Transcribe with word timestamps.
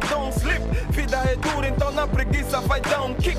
don't 0.00 0.32
sleep. 0.32 0.62
Vida 0.90 1.16
é 1.16 1.36
dura, 1.36 1.68
então 1.68 1.90
na 1.92 2.06
preguiça 2.06 2.60
vai 2.62 2.80
dar 2.80 3.02
um 3.02 3.14
kick. 3.14 3.38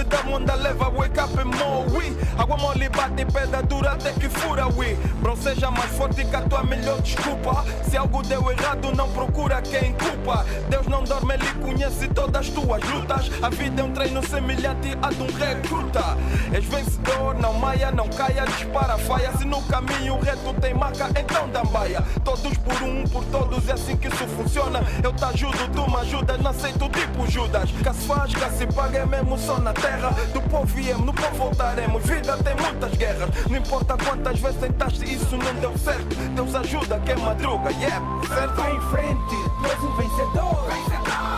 Que 0.00 0.04
dá 0.04 0.22
onda 0.34 0.54
leva, 0.54 0.88
wake 0.88 1.20
up 1.20 1.44
more 1.44 1.86
we. 1.90 2.16
Água 2.38 2.56
mole 2.56 2.88
bate 2.88 3.22
pedra 3.26 3.62
dura 3.62 3.90
até 3.92 4.12
que 4.12 4.30
fura 4.30 4.66
we. 4.68 4.94
Bro, 5.20 5.36
seja 5.36 5.70
mais 5.70 5.90
forte 5.90 6.24
que 6.24 6.34
a 6.34 6.40
tua 6.40 6.62
melhor 6.62 7.02
desculpa. 7.02 7.62
Se 7.84 7.98
algo 7.98 8.22
deu 8.22 8.50
errado, 8.50 8.96
não 8.96 9.10
procura 9.10 9.60
quem 9.60 9.92
culpa. 9.92 10.46
Deus 10.70 10.86
não 10.86 11.04
dorme, 11.04 11.34
ele 11.34 11.52
conhece 11.60 12.08
todas 12.08 12.46
as 12.46 12.48
tuas 12.48 12.82
lutas. 12.88 13.30
A 13.42 13.50
vida 13.50 13.82
é 13.82 13.84
um 13.84 13.92
treino 13.92 14.26
semelhante 14.26 14.96
a 15.02 15.10
de 15.10 15.22
um 15.22 15.26
recruta. 15.26 16.16
És 16.50 16.64
vencedor, 16.64 17.34
não 17.34 17.52
maia, 17.52 17.90
não 17.90 18.08
caia, 18.08 18.46
dispara, 18.46 18.96
faia. 18.96 19.36
Se 19.36 19.44
no 19.44 19.60
caminho 19.64 20.18
reto 20.18 20.54
tem 20.62 20.72
marca, 20.72 21.10
então 21.10 21.46
dambaia. 21.50 22.02
Todos 22.24 22.56
por 22.56 22.82
um, 22.82 23.04
por 23.04 23.24
todos, 23.26 23.68
é 23.68 23.72
assim 23.72 23.98
que 23.98 24.08
isso 24.08 24.26
funciona. 24.28 24.82
Eu 25.04 25.12
te 25.12 25.24
ajudo, 25.26 25.68
tu 25.74 25.90
me 25.90 25.96
ajudas, 25.98 26.40
não 26.40 26.52
aceito 26.52 26.88
tipo 26.88 27.30
Judas. 27.30 27.70
Que 27.70 27.92
se 27.92 28.06
faz, 28.06 28.34
que 28.34 28.50
se 28.56 28.66
paga, 28.68 29.00
é 29.00 29.04
mesmo 29.04 29.36
só 29.36 29.58
na 29.58 29.74
terra. 29.74 29.89
Do 30.32 30.40
povo 30.42 30.66
viemos, 30.66 31.04
no 31.04 31.12
povo 31.12 31.36
voltaremos. 31.36 32.02
Vida 32.04 32.36
tem 32.38 32.54
muitas 32.54 32.94
guerras. 32.96 33.28
Não 33.48 33.56
importa 33.56 33.96
quantas 33.96 34.38
vezes 34.38 34.60
tentaste, 34.60 35.14
isso 35.14 35.36
não 35.36 35.54
deu 35.54 35.76
certo. 35.76 36.14
Deus 36.34 36.54
ajuda 36.54 37.00
quem 37.00 37.16
madruga, 37.16 37.70
yeah, 37.72 38.00
certo? 38.28 38.54
Vai 38.54 38.76
em 38.76 38.80
frente, 38.80 39.36
tu 39.60 39.70
és 39.70 39.80
um 39.82 39.96
vencedor. 39.96 40.68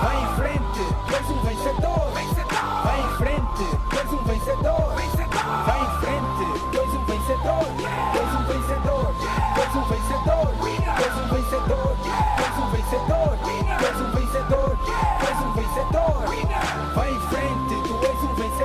Vai 0.03 0.23
em 0.23 0.37
frente, 0.37 0.81
tu 1.09 1.15
és 1.15 1.31
um 1.31 1.41
vencedor. 1.43 2.02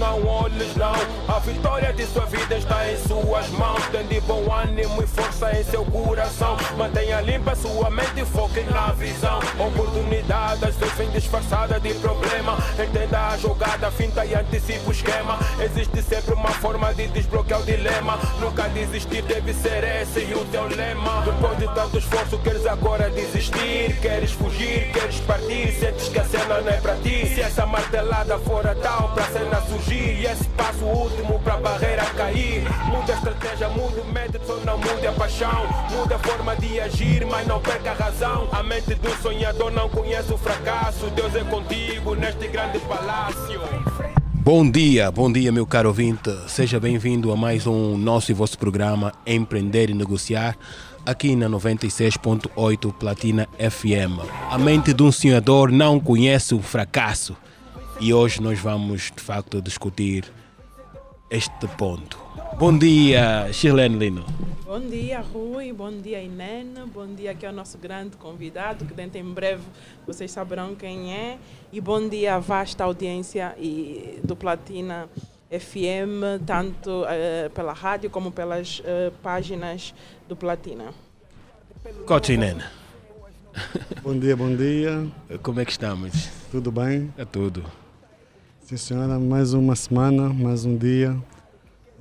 Não 0.00 0.26
olhes 0.26 0.74
não. 0.74 0.94
A 1.28 1.38
vitória 1.40 1.92
de 1.92 2.06
sua 2.06 2.24
vida 2.24 2.56
está 2.56 2.90
em 2.90 2.96
suas 2.96 3.48
mãos. 3.50 3.84
Tem 3.92 4.06
de 4.06 4.20
bom 4.22 4.50
ânimo 4.52 5.02
e 5.02 5.06
força 5.06 5.56
em 5.56 5.62
seu 5.62 5.84
coração. 5.84 6.56
Mantenha 6.76 7.20
limpa 7.20 7.54
sua 7.54 7.90
mente 7.90 8.20
e 8.20 8.24
foque 8.24 8.62
na 8.62 8.92
visão. 8.92 9.38
Oportunidade 9.58 10.64
às 10.64 10.74
vezes 10.76 11.12
disfarçada 11.12 11.78
de 11.78 11.92
problema. 11.94 12.56
Entenda 12.82 13.28
a 13.28 13.36
jogada, 13.36 13.90
finta 13.90 14.24
e 14.24 14.34
antecipa 14.34 14.88
o 14.88 14.92
esquema. 14.92 15.38
Existe 15.62 16.02
sempre 16.02 16.34
uma 16.34 16.50
forma 16.50 16.92
de 16.94 17.06
desbloquear 17.08 17.60
o 17.60 17.64
dilema. 17.64 18.18
Nunca 18.40 18.68
desistir 18.70 19.22
deve 19.22 19.52
ser 19.52 19.84
esse 19.84 20.20
o 20.34 20.44
teu 20.46 20.66
lema. 20.66 21.22
Depois 21.24 21.58
de 21.58 21.66
tanto 21.74 21.98
esforço, 21.98 22.38
queres 22.38 22.66
agora 22.66 23.10
desistir? 23.10 23.98
Queres 24.00 24.32
fugir? 24.32 24.90
Queres 24.92 25.20
partir? 25.20 25.72
Sentes 25.78 26.08
que 26.08 26.18
a 26.18 26.24
cena 26.24 26.60
não 26.62 26.72
é 26.72 26.80
para 26.80 26.96
ti? 26.96 27.26
Se 27.34 27.42
essa 27.42 27.66
martelada 27.66 28.38
for 28.38 28.66
a 28.66 28.74
tal 28.74 29.10
pra 29.10 29.24
cena 29.24 29.60
surgir, 29.68 29.89
e 29.94 30.24
esse 30.24 30.44
passo 30.50 30.84
último 30.84 31.38
barreira 31.38 32.04
cair. 32.16 32.62
Muda 32.86 33.12
a 33.12 33.16
estratégia, 33.16 33.68
muda 33.68 34.00
o 34.00 34.12
método, 34.12 34.60
não 34.64 34.78
muda 34.78 35.10
a 35.10 35.12
paixão. 35.12 35.66
Muda 35.90 36.16
a 36.16 36.18
forma 36.18 36.56
de 36.56 36.80
agir, 36.80 37.26
mas 37.26 37.46
não 37.46 37.60
perca 37.60 37.90
a 37.90 37.94
razão. 37.94 38.48
A 38.52 38.62
mente 38.62 38.94
do 38.94 39.10
sonhador 39.22 39.70
não 39.70 39.88
conhece 39.88 40.32
o 40.32 40.38
fracasso. 40.38 41.10
Deus 41.10 41.34
é 41.34 41.44
contigo 41.44 42.14
neste 42.14 42.48
grande 42.48 42.78
palácio. 42.80 43.60
Bom 44.34 44.68
dia, 44.68 45.10
bom 45.10 45.30
dia, 45.30 45.52
meu 45.52 45.66
caro 45.66 45.88
ouvinte. 45.88 46.30
Seja 46.48 46.80
bem-vindo 46.80 47.30
a 47.30 47.36
mais 47.36 47.66
um 47.66 47.96
nosso 47.96 48.30
e 48.30 48.34
vosso 48.34 48.58
programa 48.58 49.12
Empreender 49.26 49.90
e 49.90 49.94
Negociar, 49.94 50.56
aqui 51.04 51.36
na 51.36 51.48
96.8 51.48 52.92
Platina 52.94 53.46
FM. 53.58 54.18
A 54.50 54.56
mente 54.56 54.94
de 54.94 55.02
um 55.02 55.12
sonhador 55.12 55.70
não 55.70 56.00
conhece 56.00 56.54
o 56.54 56.62
fracasso. 56.62 57.36
E 58.00 58.14
hoje 58.14 58.40
nós 58.40 58.58
vamos, 58.58 59.12
de 59.14 59.22
facto, 59.22 59.60
discutir 59.60 60.24
este 61.30 61.68
ponto. 61.76 62.18
Bom 62.58 62.76
dia, 62.78 63.52
Shirlene 63.52 63.98
Lino. 63.98 64.24
Bom 64.64 64.80
dia, 64.80 65.20
Rui. 65.20 65.70
Bom 65.70 65.92
dia, 65.92 66.22
Inene. 66.22 66.80
Bom 66.94 67.14
dia 67.14 67.32
aqui 67.32 67.44
ao 67.44 67.52
nosso 67.52 67.76
grande 67.76 68.16
convidado, 68.16 68.86
que 68.86 68.94
dentro 68.94 69.18
em 69.18 69.24
breve 69.24 69.62
vocês 70.06 70.30
saberão 70.30 70.74
quem 70.74 71.12
é. 71.12 71.38
E 71.70 71.78
bom 71.78 72.08
dia 72.08 72.36
à 72.36 72.38
vasta 72.38 72.84
audiência 72.84 73.54
e, 73.58 74.18
do 74.24 74.34
Platina 74.34 75.06
FM, 75.50 76.42
tanto 76.46 77.04
eh, 77.06 77.50
pela 77.54 77.74
rádio 77.74 78.08
como 78.08 78.32
pelas 78.32 78.80
eh, 78.82 79.12
páginas 79.22 79.92
do 80.26 80.34
Platina. 80.34 80.94
Coach 82.06 82.32
Inene, 82.32 82.62
Bom 84.02 84.18
dia, 84.18 84.36
bom 84.36 84.54
dia. 84.56 85.06
como 85.42 85.60
é 85.60 85.64
que 85.66 85.72
estamos? 85.72 86.30
Tudo 86.50 86.72
bem? 86.72 87.12
É 87.18 87.24
tudo. 87.26 87.62
Sim, 88.70 88.76
senhora. 88.76 89.18
Mais 89.18 89.52
uma 89.52 89.74
semana, 89.74 90.28
mais 90.32 90.64
um 90.64 90.76
dia, 90.76 91.20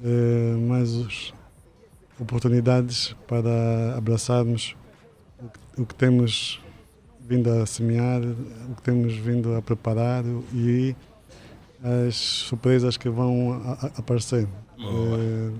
eh, 0.04 0.56
mais 0.68 1.34
oportunidades 2.20 3.16
para 3.28 3.98
abraçarmos 3.98 4.76
o 5.76 5.84
que, 5.84 5.96
temos 5.96 6.62
vindo 7.28 7.50
a 7.50 7.66
semear, 7.66 8.22
o 8.22 8.76
que 8.76 8.84
temos 8.84 9.16
vindo 9.16 9.56
a 9.56 9.64
preparar 9.64 10.24
e 10.54 10.96
as 12.08 12.16
surpresas 12.16 12.98
que 12.98 13.10
vão 13.10 13.60
aparecer. 13.98 14.48
Eh, 14.78 15.52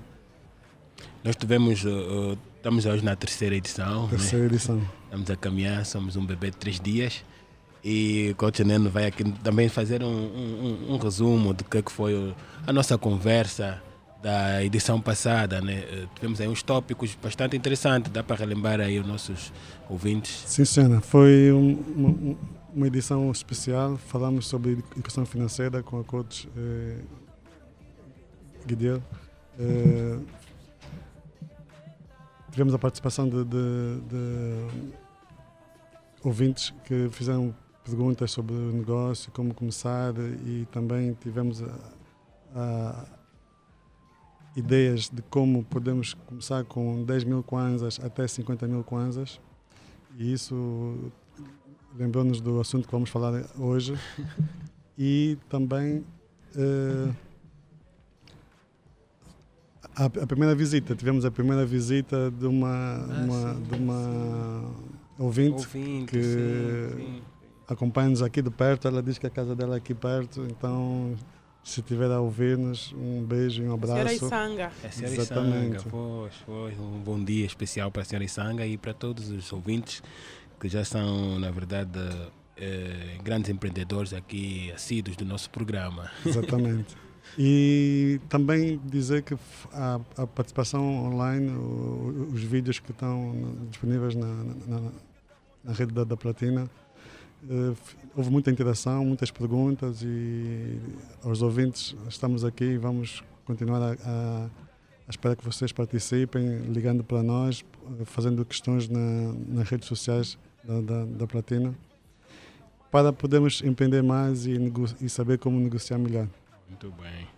Nós 1.24 1.34
tivemos, 1.34 1.82
uh, 1.82 2.38
estamos 2.54 2.86
hoje 2.86 3.04
na 3.04 3.16
terceira 3.16 3.56
edição. 3.56 4.04
né? 4.04 4.10
terceira 4.10 4.46
edição. 4.46 4.80
Estamos 5.06 5.28
a 5.28 5.34
caminhar, 5.34 5.84
somos 5.86 6.14
um 6.14 6.24
bebê 6.24 6.52
de 6.52 6.56
três 6.56 6.78
dias. 6.78 7.24
E 7.82 8.34
Coach 8.36 8.62
Neno 8.62 8.90
vai 8.90 9.06
aqui 9.06 9.24
também 9.42 9.68
fazer 9.68 10.02
um, 10.02 10.06
um- 10.06 10.86
um- 10.90 10.94
um 10.94 10.98
resumo 10.98 11.54
do 11.54 11.64
que, 11.64 11.78
é 11.78 11.82
foi 11.90 12.34
a 12.66 12.72
nossa 12.72 12.98
conversa 12.98 13.82
da 14.22 14.62
edição 14.62 15.00
passada. 15.00 15.60
Né? 15.62 15.78
Eh, 15.90 16.06
Tivemos 16.14 16.40
aí 16.42 16.48
uns 16.48 16.62
tópicos 16.62 17.16
bastante 17.22 17.56
interessantes, 17.56 18.12
dá 18.12 18.22
para 18.22 18.36
relembrar 18.36 18.80
aí 18.80 18.98
os 18.98 19.06
nossos 19.06 19.50
ouvintes. 19.88 20.42
Sim, 20.46 20.64
senhora. 20.66 21.00
Foi 21.00 21.50
um- 21.52 21.78
uma, 21.96 22.36
edição 22.86 23.30
especial. 23.32 23.96
Falamos 23.96 24.46
sobre 24.46 24.72
educação 24.72 25.24
financeira 25.24 25.82
com 25.82 25.98
a 26.00 26.04
coach 26.04 26.48
eh. 26.56 26.98
Eh, 29.58 30.18
tivemos 32.52 32.74
a 32.74 32.78
participação 32.78 33.28
de, 33.28 33.42
de- 33.44 34.00
de 34.08 34.92
ouvintes 36.22 36.72
que 36.84 37.08
fizeram 37.10 37.54
perguntas 37.84 38.30
sobre 38.30 38.54
o 38.54 38.72
negócio, 38.72 39.30
como 39.32 39.54
começar 39.54 40.12
e 40.46 40.66
também 40.70 41.14
tivemos 41.14 41.62
a- 41.62 41.92
a- 42.54 43.06
ideias 44.56 45.08
de 45.08 45.22
como 45.22 45.64
podemos 45.64 46.14
começar 46.14 46.64
com 46.64 47.04
10 47.04 47.24
mil 47.24 47.42
kwanzas 47.42 47.98
até 48.02 48.26
50 48.26 48.66
mil 48.66 48.82
kwanzas. 48.84 49.40
E 50.18 50.32
isso 50.32 51.12
lembrou-nos 51.96 52.40
do 52.40 52.60
assunto 52.60 52.86
que 52.86 52.92
vamos 52.92 53.10
falar 53.10 53.44
hoje. 53.58 53.94
E 55.02 55.38
também 55.48 56.04
eh, 56.54 57.10
a, 59.96 60.04
a 60.04 60.26
primeira 60.26 60.54
visita, 60.54 60.94
tivemos 60.94 61.24
a 61.24 61.30
primeira 61.30 61.64
visita 61.64 62.30
de 62.30 62.44
uma, 62.46 62.96
uma- 63.24 63.54
de 63.54 63.74
uma 63.76 64.74
ouvinte 65.18 65.54
Ouvinte, 65.66 66.12
que- 66.12 66.22
sim, 66.22 66.96
sim. 66.98 67.22
Acompanha-nos 67.70 68.22
aqui 68.22 68.42
de 68.42 68.50
perto. 68.50 68.88
Ela 68.88 69.02
diz 69.02 69.16
que 69.18 69.26
a 69.26 69.30
casa 69.30 69.54
dela 69.56 69.74
é 69.76 69.78
aqui 69.78 69.94
perto, 69.94 70.42
então 70.50 71.14
se 71.62 71.80
estiver 71.80 72.10
a 72.10 72.20
ouvir-nos, 72.20 72.92
um 72.94 73.22
beijo 73.22 73.62
e 73.62 73.68
um 73.68 73.78
Senhora 73.78 74.00
abraço. 74.02 74.24
Isanga. 74.26 74.72
É 74.82 74.86
a 74.86 74.90
senhora 74.90 75.14
Exatamente. 75.14 75.76
Isanga, 75.76 75.90
pois, 75.90 76.34
pois, 76.46 76.78
um 76.78 76.98
bom 77.00 77.22
dia 77.22 77.44
especial 77.46 77.90
para 77.90 78.02
a 78.02 78.04
senhora 78.04 78.24
Isanga 78.24 78.66
e 78.66 78.76
para 78.78 78.94
todos 78.94 79.30
os 79.30 79.52
ouvintes 79.52 80.02
que 80.58 80.68
já 80.68 80.84
são, 80.84 81.38
na 81.38 81.50
verdade, 81.50 81.98
eh, 82.56 83.16
grandes 83.22 83.50
empreendedores 83.50 84.12
aqui, 84.12 84.70
assíduos 84.72 85.16
do 85.16 85.24
nosso 85.24 85.48
programa. 85.50 86.10
Exatamente. 86.24 86.96
E 87.38 88.20
também 88.28 88.80
dizer 88.86 89.22
que 89.22 89.36
a, 89.72 90.00
a 90.16 90.26
participação 90.26 90.82
online, 91.06 91.48
o- 91.52 92.28
os 92.32 92.42
vídeos 92.42 92.80
que 92.80 92.90
estão 92.90 93.54
disponíveis 93.70 94.16
na, 94.16 94.26
na, 94.26 94.80
na- 94.80 94.92
na 95.62 95.72
rede 95.72 95.92
da, 95.94 96.02
da 96.02 96.16
Platina, 96.16 96.68
houve 98.16 98.30
muita 98.30 98.50
interação, 98.50 99.04
muitas 99.04 99.30
perguntas 99.30 100.02
e 100.02 100.78
aos 101.22 101.42
ouvintes 101.42 101.96
estamos 102.08 102.44
aqui 102.44 102.64
e 102.64 102.78
vamos 102.78 103.22
continuar 103.44 103.82
a, 103.82 103.96
a, 104.04 104.44
a 104.44 105.10
esperar 105.10 105.36
que 105.36 105.44
vocês 105.44 105.72
participem, 105.72 106.58
ligando 106.72 107.02
para 107.02 107.22
nós, 107.22 107.64
eh, 108.00 108.04
fazendo 108.04 108.44
questões 108.44 108.88
na, 108.88 109.32
nas 109.48 109.68
redes 109.68 109.88
sociais 109.88 110.38
da, 110.62 110.80
da, 110.80 111.04
da 111.04 111.26
Platina, 111.26 111.74
para 112.90 113.12
podermos 113.12 113.62
empreender 113.62 114.02
mais 114.02 114.46
e, 114.46 114.56
e 115.00 115.08
saber 115.08 115.38
como 115.38 115.58
negociar 115.58 115.98
melhor. 115.98 116.28
Muito 116.68 116.90
bem, 116.92 117.28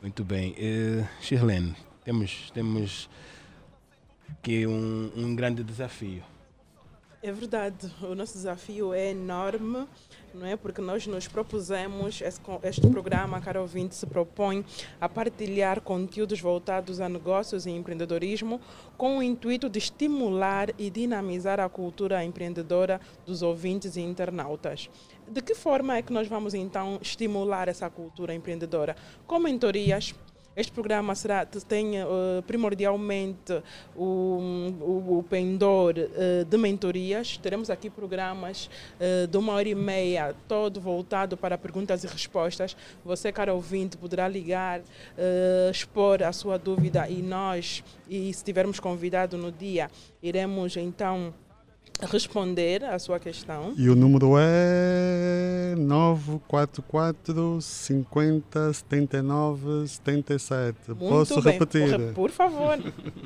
muito 0.00 0.24
bem. 0.24 0.52
Uh, 0.52 1.06
Shirlene, 1.20 1.74
temos, 2.04 2.50
temos 2.52 3.10
aqui 4.28 4.66
um, 4.66 5.10
um 5.16 5.34
grande 5.34 5.62
desafio. 5.62 6.22
É 7.22 7.30
verdade, 7.30 7.86
o 8.00 8.14
nosso 8.14 8.32
desafio 8.32 8.94
é 8.94 9.10
enorme, 9.10 9.86
não 10.32 10.46
é? 10.46 10.56
Porque 10.56 10.80
nós 10.80 11.06
nos 11.06 11.28
propusemos, 11.28 12.22
este 12.62 12.88
programa, 12.88 13.42
caro 13.42 13.60
ouvinte, 13.60 13.94
se 13.94 14.06
propõe 14.06 14.64
a 14.98 15.06
partilhar 15.06 15.82
conteúdos 15.82 16.40
voltados 16.40 16.98
a 16.98 17.10
negócios 17.10 17.66
e 17.66 17.70
empreendedorismo 17.72 18.58
com 18.96 19.18
o 19.18 19.22
intuito 19.22 19.68
de 19.68 19.78
estimular 19.78 20.70
e 20.78 20.88
dinamizar 20.88 21.60
a 21.60 21.68
cultura 21.68 22.24
empreendedora 22.24 22.98
dos 23.26 23.42
ouvintes 23.42 23.96
e 23.96 24.00
internautas. 24.00 24.88
De 25.28 25.42
que 25.42 25.54
forma 25.54 25.98
é 25.98 26.00
que 26.00 26.14
nós 26.14 26.26
vamos 26.26 26.54
então 26.54 26.98
estimular 27.02 27.68
essa 27.68 27.90
cultura 27.90 28.34
empreendedora? 28.34 28.96
Com 29.26 29.38
mentorias, 29.38 30.14
este 30.56 30.72
programa 30.72 31.14
será, 31.14 31.46
tem 31.46 32.02
uh, 32.02 32.42
primordialmente 32.46 33.62
o, 33.94 34.38
o, 34.80 35.18
o 35.18 35.22
pendor 35.22 35.94
uh, 35.96 36.44
de 36.44 36.56
mentorias. 36.58 37.36
Teremos 37.36 37.70
aqui 37.70 37.88
programas 37.88 38.68
uh, 38.98 39.26
de 39.26 39.36
uma 39.38 39.52
hora 39.52 39.68
e 39.68 39.74
meia, 39.74 40.34
todo 40.48 40.80
voltado 40.80 41.36
para 41.36 41.56
perguntas 41.56 42.02
e 42.02 42.06
respostas. 42.08 42.76
Você, 43.04 43.30
caro 43.30 43.54
ouvinte, 43.54 43.96
poderá 43.96 44.26
ligar, 44.28 44.80
expor 45.70 46.22
a 46.22 46.32
sua 46.32 46.58
dúvida 46.58 47.08
e 47.08 47.22
nós, 47.22 47.82
e 48.08 48.32
se 48.32 48.44
tivermos 48.44 48.80
convidado 48.80 49.36
no 49.36 49.50
dia, 49.52 49.90
iremos 50.22 50.76
então 50.76 51.32
responder 52.06 52.84
à 52.84 52.98
sua 52.98 53.18
questão. 53.20 53.72
E 53.76 53.88
o 53.88 53.94
número 53.94 54.32
é 54.38 55.74
944 55.78 57.60
50 57.60 58.72
79 58.72 59.86
77. 59.88 60.76
Muito 60.88 60.98
Posso 61.08 61.40
bem. 61.42 61.52
repetir? 61.52 61.96
Por, 61.98 62.14
por 62.14 62.30
favor, 62.30 62.78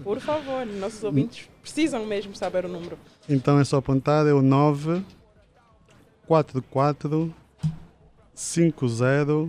por 0.03 0.21
favor. 0.21 0.67
Nossos 0.67 1.03
ouvintes 1.05 1.49
precisam 1.63 2.05
mesmo 2.07 2.35
saber 2.35 2.65
o 2.65 2.69
número. 2.69 2.99
Então 3.29 3.59
é 3.59 3.65
só 3.65 3.77
apontar, 3.79 4.27
é 4.27 4.33
o 4.33 4.41
944 4.43 7.35
50 8.35 9.49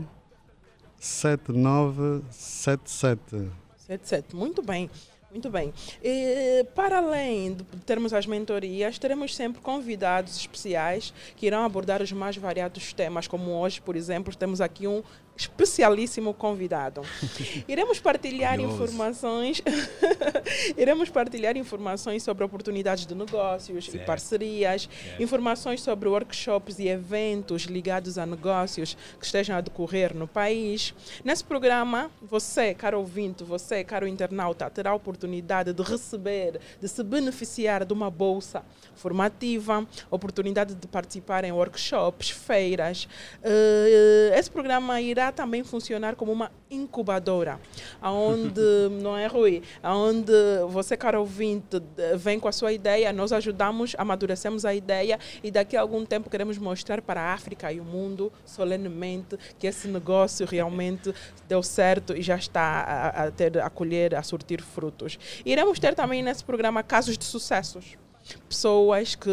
7977. 1.00 3.50
77. 3.78 4.36
Muito 4.36 4.62
bem. 4.62 4.90
Muito 5.36 5.50
bem. 5.50 5.74
E, 6.02 6.66
para 6.74 7.00
além 7.00 7.56
de 7.56 7.64
termos 7.86 8.14
as 8.14 8.26
mentorias, 8.26 8.98
teremos 8.98 9.36
sempre 9.36 9.62
convidados 9.62 10.38
especiais 10.38 11.14
que 11.36 11.46
irão 11.46 11.66
abordar 11.66 12.02
os 12.02 12.10
mais 12.14 12.38
variados 12.38 12.94
temas, 12.94 13.28
como 13.28 13.52
hoje, 13.52 13.82
por 13.82 13.98
exemplo, 13.98 14.34
temos 14.34 14.62
aqui 14.62 14.88
um 14.88 15.04
especialíssimo 15.38 16.34
convidado. 16.34 17.02
Iremos 17.68 18.00
partilhar 18.00 18.60
informações, 18.60 19.62
iremos 20.78 21.10
partilhar 21.10 21.58
informações 21.58 22.24
sobre 22.24 22.44
oportunidades 22.44 23.06
de 23.06 23.14
negócios 23.14 23.86
certo. 23.86 24.02
e 24.02 24.06
parcerias, 24.06 24.90
certo. 24.90 25.22
informações 25.22 25.82
sobre 25.82 26.08
workshops 26.08 26.80
e 26.80 26.88
eventos 26.88 27.64
ligados 27.64 28.18
a 28.18 28.26
negócios 28.26 28.98
que 29.20 29.26
estejam 29.26 29.58
a 29.58 29.62
decorrer 29.62 30.16
no 30.16 30.28
país. 30.28 30.94
Nesse 31.24 31.44
programa, 31.44 32.10
você, 32.22 32.74
caro 32.74 33.00
ouvinte, 33.00 33.44
você, 33.44 33.84
caro 33.84 34.08
internauta, 34.08 34.70
terá 34.70 34.92
a 34.92 34.96
oportunidade 34.96 35.74
de 35.74 35.84
receber, 35.84 36.60
de 36.80 36.88
se 36.88 37.04
beneficiar 37.04 37.84
de 37.84 37.94
uma 37.94 38.10
bolsa 38.10 38.64
formativa, 38.96 39.86
oportunidade 40.10 40.74
de 40.76 40.88
participar 40.88 41.44
em 41.44 41.52
workshops, 41.52 42.30
feiras. 42.30 43.08
Uh, 43.44 44.34
esse 44.34 44.50
programa 44.50 45.02
irá 45.02 45.25
também 45.32 45.64
funcionar 45.64 46.16
como 46.16 46.32
uma 46.32 46.52
incubadora, 46.70 47.60
onde, 48.02 48.62
não 49.02 49.18
é, 49.18 49.28
Rui? 49.28 49.62
Onde 49.84 50.32
você, 50.70 50.98
caro 50.98 51.20
ouvinte, 51.20 51.82
vem 52.18 52.40
com 52.40 52.48
a 52.48 52.52
sua 52.52 52.74
ideia, 52.74 53.12
nós 53.14 53.32
ajudamos, 53.32 53.96
amadurecemos 53.98 54.66
a 54.66 54.74
ideia 54.74 55.20
e 55.44 55.52
daqui 55.52 55.78
a 55.78 55.82
algum 55.82 56.06
tempo 56.06 56.30
queremos 56.30 56.58
mostrar 56.58 57.02
para 57.02 57.22
a 57.22 57.34
África 57.34 57.72
e 57.72 57.80
o 57.80 57.84
mundo, 57.84 58.32
solenemente, 58.46 59.38
que 59.58 59.68
esse 59.68 59.88
negócio 59.88 60.46
realmente 60.46 61.14
deu 61.48 61.62
certo 61.62 62.16
e 62.16 62.22
já 62.22 62.36
está 62.36 62.62
a, 62.62 63.24
a 63.26 63.32
ter, 63.32 63.58
a 63.60 63.70
colher, 63.70 64.16
a 64.16 64.24
surtir 64.24 64.62
frutos. 64.62 65.18
Iremos 65.46 65.80
ter 65.80 65.96
também 65.96 66.24
nesse 66.24 66.44
programa 66.44 66.84
casos 66.84 67.18
de 67.18 67.26
sucessos 67.26 67.98
pessoas 68.50 69.16
que 69.16 69.30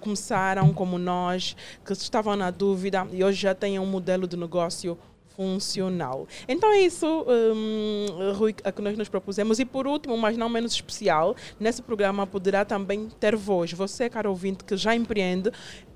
começaram 0.00 0.72
como 0.72 0.98
nós, 0.98 1.56
que 1.84 1.92
estavam 1.92 2.36
na 2.36 2.50
dúvida 2.50 3.06
e 3.12 3.24
hoje 3.24 3.40
já 3.40 3.54
têm 3.54 3.78
um 3.78 3.86
modelo 3.86 4.26
de 4.26 4.36
negócio 4.36 4.96
funcional. 5.38 6.26
Então 6.48 6.72
é 6.72 6.80
isso, 6.80 7.06
um, 7.06 8.32
Rui, 8.32 8.52
a 8.64 8.72
que 8.72 8.82
nós 8.82 8.98
nos 8.98 9.08
propusemos. 9.08 9.60
E 9.60 9.64
por 9.64 9.86
último, 9.86 10.18
mas 10.18 10.36
não 10.36 10.48
menos 10.48 10.72
especial, 10.72 11.36
nesse 11.60 11.80
programa 11.80 12.26
poderá 12.26 12.64
também 12.64 13.08
ter 13.20 13.36
voz. 13.36 13.72
Você, 13.72 14.10
caro 14.10 14.30
ouvinte, 14.30 14.64
que 14.64 14.76
já 14.76 14.96
empreende, 14.96 15.52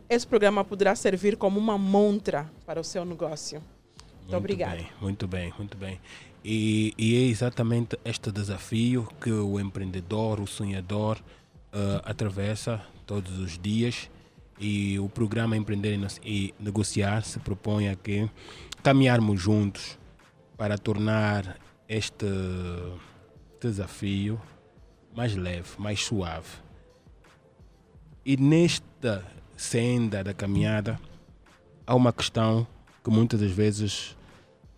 esse 0.08 0.24
programa 0.24 0.64
poderá 0.64 0.94
servir 0.94 1.36
como 1.36 1.58
uma 1.58 1.76
montra 1.76 2.48
para 2.64 2.80
o 2.80 2.84
seu 2.84 3.04
negócio. 3.04 3.58
Muito, 3.58 4.20
muito 4.20 4.36
obrigada. 4.36 4.76
Bem, 4.76 4.86
muito 5.00 5.26
bem, 5.26 5.52
muito 5.58 5.76
bem. 5.76 6.00
E, 6.44 6.94
e, 6.96 7.16
é 7.16 7.26
exatamente 7.26 7.98
este 8.04 8.30
desafio 8.30 9.08
que 9.20 9.30
o 9.30 9.58
empreendedor, 9.58 10.38
o 10.38 10.46
sonhador, 10.46 11.18
uh, 11.72 12.00
atravessa 12.04 12.80
todos 13.06 13.38
os 13.38 13.58
dias 13.58 14.08
e 14.62 14.98
o 15.00 15.08
programa 15.08 15.56
Empreender 15.56 15.98
e 16.24 16.54
Negociar 16.60 17.22
se 17.24 17.40
propõe 17.40 17.88
a 17.88 17.96
que 17.96 18.28
caminharmos 18.82 19.40
juntos 19.40 19.99
para 20.56 20.76
tornar 20.76 21.56
este 21.88 22.26
desafio 23.61 24.40
mais 25.14 25.37
leve, 25.37 25.69
mais 25.79 26.05
suave. 26.05 26.49
E 28.25 28.37
nesta 28.37 29.25
senda 29.56 30.25
da 30.25 30.34
caminhada 30.34 30.99
há 31.87 31.94
uma 31.94 32.12
questão 32.12 32.67
que 33.05 33.11
muitas 33.11 33.40
das 33.40 33.50
vezes 33.52 34.17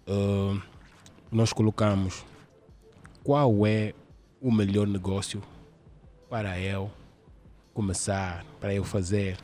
uh, 0.07 0.61
nós 1.31 1.53
colocamos: 1.53 2.25
qual 3.23 3.67
é 3.67 3.95
o 4.41 4.53
melhor 4.53 4.87
negócio 4.87 5.43
para 6.29 6.59
eu 6.61 6.91
começar, 7.73 8.45
para 8.61 8.75
eu 8.75 8.85
fazer? 8.85 9.38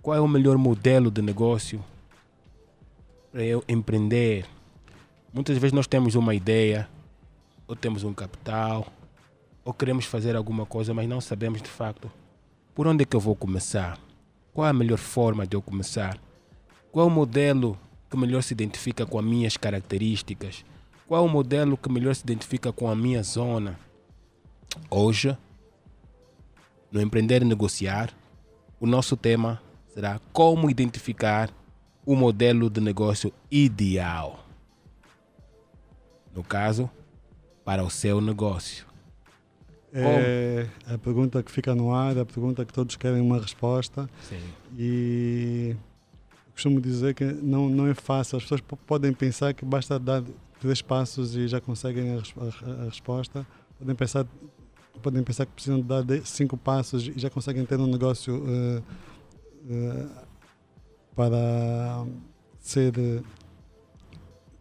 Qual 0.00 0.16
é 0.16 0.20
o 0.20 0.28
melhor 0.28 0.56
modelo 0.56 1.10
de 1.10 1.20
negócio 1.20 1.82
para 3.30 3.44
eu 3.44 3.62
empreender? 3.68 4.46
Muitas 5.32 5.58
vezes 5.58 5.72
nós 5.72 5.86
temos 5.86 6.14
uma 6.14 6.34
ideia, 6.34 6.88
ou 7.66 7.76
temos 7.76 8.02
um 8.04 8.14
capital, 8.14 8.86
ou 9.64 9.72
queremos 9.72 10.06
fazer 10.06 10.34
alguma 10.34 10.64
coisa, 10.64 10.94
mas 10.94 11.08
não 11.08 11.20
sabemos 11.20 11.60
de 11.60 11.68
facto 11.68 12.10
por 12.74 12.86
onde 12.86 13.02
é 13.02 13.04
que 13.04 13.14
eu 13.14 13.20
vou 13.20 13.34
começar. 13.34 13.98
Qual 14.54 14.66
a 14.66 14.72
melhor 14.72 14.98
forma 14.98 15.46
de 15.46 15.56
eu 15.56 15.62
começar? 15.62 16.18
Qual 16.90 17.06
o 17.06 17.10
modelo 17.10 17.78
que 18.08 18.16
melhor 18.16 18.42
se 18.42 18.54
identifica 18.54 19.04
com 19.04 19.18
as 19.18 19.24
minhas 19.24 19.56
características? 19.56 20.64
Qual 21.06 21.24
o 21.24 21.28
modelo 21.28 21.76
que 21.76 21.90
melhor 21.90 22.14
se 22.14 22.22
identifica 22.22 22.72
com 22.72 22.90
a 22.90 22.96
minha 22.96 23.22
zona? 23.22 23.78
Hoje, 24.90 25.36
no 26.90 27.00
Empreender 27.00 27.42
e 27.42 27.44
Negociar, 27.44 28.10
o 28.80 28.86
nosso 28.86 29.16
tema 29.16 29.60
será 29.88 30.20
como 30.32 30.70
identificar 30.70 31.50
o 32.08 32.16
modelo 32.16 32.70
de 32.70 32.80
negócio 32.80 33.30
ideal. 33.50 34.42
No 36.34 36.42
caso, 36.42 36.90
para 37.62 37.84
o 37.84 37.90
seu 37.90 38.18
negócio. 38.18 38.86
É 39.92 40.66
a 40.86 40.96
pergunta 40.96 41.42
que 41.42 41.52
fica 41.52 41.74
no 41.74 41.92
ar, 41.92 42.16
a 42.16 42.24
pergunta 42.24 42.64
que 42.64 42.72
todos 42.72 42.96
querem 42.96 43.20
uma 43.20 43.38
resposta. 43.38 44.08
Sim. 44.26 44.40
E 44.78 45.76
costumo 46.54 46.80
dizer 46.80 47.12
que 47.12 47.24
não, 47.26 47.68
não 47.68 47.86
é 47.86 47.92
fácil. 47.92 48.38
As 48.38 48.44
pessoas 48.44 48.62
podem 48.86 49.12
pensar 49.12 49.52
que 49.52 49.66
basta 49.66 49.98
dar 49.98 50.24
três 50.62 50.80
passos 50.80 51.36
e 51.36 51.46
já 51.46 51.60
conseguem 51.60 52.14
a, 52.14 52.16
a, 52.16 52.84
a 52.84 52.84
resposta. 52.86 53.46
Podem 53.78 53.94
pensar 53.94 54.26
podem 55.02 55.22
pensar 55.22 55.44
que 55.44 55.52
precisam 55.52 55.78
dar 55.82 56.02
cinco 56.24 56.56
passos 56.56 57.06
e 57.06 57.18
já 57.18 57.28
conseguem 57.28 57.66
ter 57.66 57.78
um 57.78 57.86
negócio 57.86 58.34
uh, 58.34 58.82
uh, 59.70 60.27
para 61.18 62.06
ser 62.60 62.92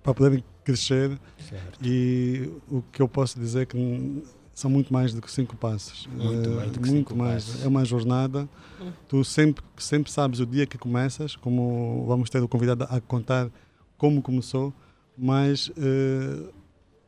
para 0.02 0.14
poderem 0.14 0.44
crescer 0.64 1.20
certo. 1.38 1.80
e 1.86 2.50
o 2.68 2.82
que 2.82 3.02
eu 3.02 3.08
posso 3.08 3.40
dizer 3.40 3.62
é 3.62 3.66
que 3.66 4.24
são 4.54 4.72
muito 4.72 4.92
mais 4.92 5.14
do 5.14 5.22
que 5.22 5.32
cinco 5.32 5.56
passos 5.56 6.08
muito 6.08 6.50
mais 6.50 6.72
do 6.72 6.80
que 6.80 6.90
muito 6.90 7.10
cinco 7.10 7.16
mais 7.16 7.46
passos. 7.46 7.64
é 7.64 7.68
uma 7.68 7.86
jornada 7.86 8.50
Hum. 8.80 8.92
tu 9.08 9.24
sempre 9.24 9.64
sempre 9.78 10.12
sabes 10.12 10.40
o 10.40 10.46
dia 10.46 10.68
que 10.68 10.78
começas 10.78 11.36
como 11.36 12.06
vamos 12.08 12.30
ter 12.30 12.44
o 12.44 12.48
convidado 12.48 12.86
a 12.90 13.02
contar 13.02 13.50
como 13.98 14.22
começou 14.22 14.72
mas 15.18 15.70
uh, 15.70 16.54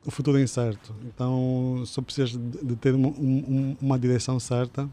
o 0.05 0.11
futuro 0.11 0.37
é 0.37 0.41
incerto. 0.41 0.95
Então 1.05 1.83
só 1.85 2.01
precisas 2.01 2.31
de, 2.31 2.65
de 2.65 2.75
ter 2.75 2.95
uma, 2.95 3.09
um, 3.09 3.77
uma, 3.79 3.99
direção 3.99 4.39
certa, 4.39 4.89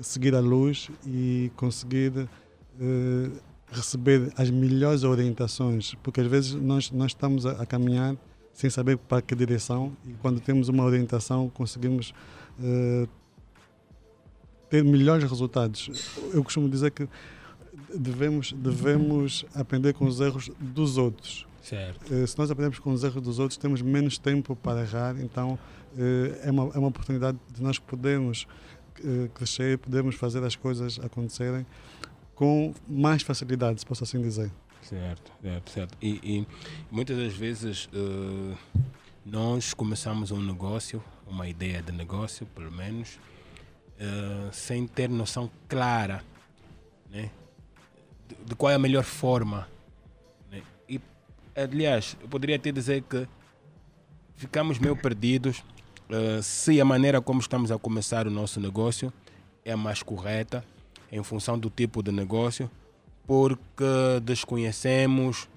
seguir 0.00 0.34
a 0.34 0.40
luz 0.40 0.88
e 1.06 1.50
conseguir 1.56 2.12
uh, 2.16 3.32
receber 3.76 4.32
as 4.36 4.50
melhores 4.50 5.04
orientações, 5.04 5.94
porque 6.02 6.20
às 6.20 6.26
vezes 6.26 6.54
nós, 6.54 6.90
nós 6.90 7.12
estamos 7.12 7.44
a, 7.46 7.52
a, 7.62 7.66
caminhar 7.66 8.16
sem 8.52 8.70
saber 8.70 8.96
para 8.96 9.20
que 9.20 9.34
direção 9.34 9.94
e 10.06 10.12
quando 10.14 10.40
temos 10.40 10.68
uma 10.68 10.82
orientação 10.82 11.50
conseguimos 11.50 12.14
uh, 12.58 13.08
ter 14.70 14.82
melhores 14.82 15.28
resultados. 15.28 15.90
Eu 16.32 16.42
costumo 16.42 16.68
dizer 16.68 16.90
que 16.90 17.06
devemos, 17.94 18.52
devemos 18.52 19.44
aprender 19.54 19.92
com 19.92 20.06
os 20.06 20.20
erros 20.20 20.50
dos 20.58 20.96
outros. 20.96 21.46
Eh, 22.10 22.26
se 22.26 22.38
nós 22.38 22.50
aprendemos 22.50 22.78
com 22.78 22.92
os 22.92 23.02
erros 23.04 23.22
dos 23.22 23.38
outros, 23.38 23.56
temos 23.56 23.82
menos 23.82 24.18
tempo 24.18 24.56
para 24.56 24.82
errar, 24.82 25.16
então 25.20 25.58
eh, 25.98 26.40
é, 26.44 26.50
uma, 26.50 26.70
é 26.74 26.78
uma 26.78 26.88
oportunidade 26.88 27.38
de 27.52 27.62
nós 27.62 27.78
podermos 27.78 28.46
crescer, 29.34 29.76
podermos 29.76 30.14
fazer 30.14 30.42
as 30.42 30.56
coisas 30.56 30.98
acontecerem 30.98 31.66
com 32.36 32.74
mais 32.86 33.22
facilidade, 33.22 33.80
se 33.80 33.86
posso 33.86 34.04
assim 34.04 34.20
dizer. 34.20 34.52
Certo, 34.82 35.32
certo, 35.42 35.70
certo. 35.70 35.98
E, 36.00 36.20
e 36.22 36.46
muitas 36.90 37.16
das 37.16 37.32
vezes 37.34 37.86
uh, 37.86 38.56
nós 39.24 39.74
começamos 39.74 40.30
um 40.30 40.40
negócio, 40.40 41.02
uma 41.26 41.48
ideia 41.48 41.82
de 41.82 41.90
negócio, 41.90 42.46
pelo 42.54 42.70
menos, 42.70 43.18
uh, 43.98 44.52
sem 44.52 44.86
ter 44.86 45.08
noção 45.08 45.50
clara 45.66 46.22
né, 47.10 47.30
de, 48.28 48.36
de, 48.44 48.54
qual 48.54 48.70
é 48.70 48.74
a 48.74 48.78
melhor 48.78 49.02
forma. 49.02 49.66
Né? 50.50 50.62
E, 50.88 51.00
aliás, 51.56 52.16
eu 52.20 52.28
poderia 52.28 52.56
até 52.56 52.70
dizer 52.70 53.02
que 53.02 53.26
ficamos 54.36 54.78
meio 54.78 54.94
perdidos 54.94 55.64
uh, 56.10 56.42
se 56.42 56.80
a 56.82 56.84
maneira 56.84 57.20
como 57.20 57.40
estamos 57.40 57.72
a 57.72 57.78
começar 57.78 58.26
o 58.26 58.30
nosso 58.30 58.60
negócio 58.60 59.10
é 59.64 59.72
a 59.72 59.76
mais 59.76 60.02
correta 60.02 60.62
em 61.10 61.22
função 61.22 61.58
do 61.58 61.70
tipo 61.70 62.02
de 62.02 62.12
negócio 62.12 62.70
porque 63.26 64.20
desconhecemos, 64.22 65.48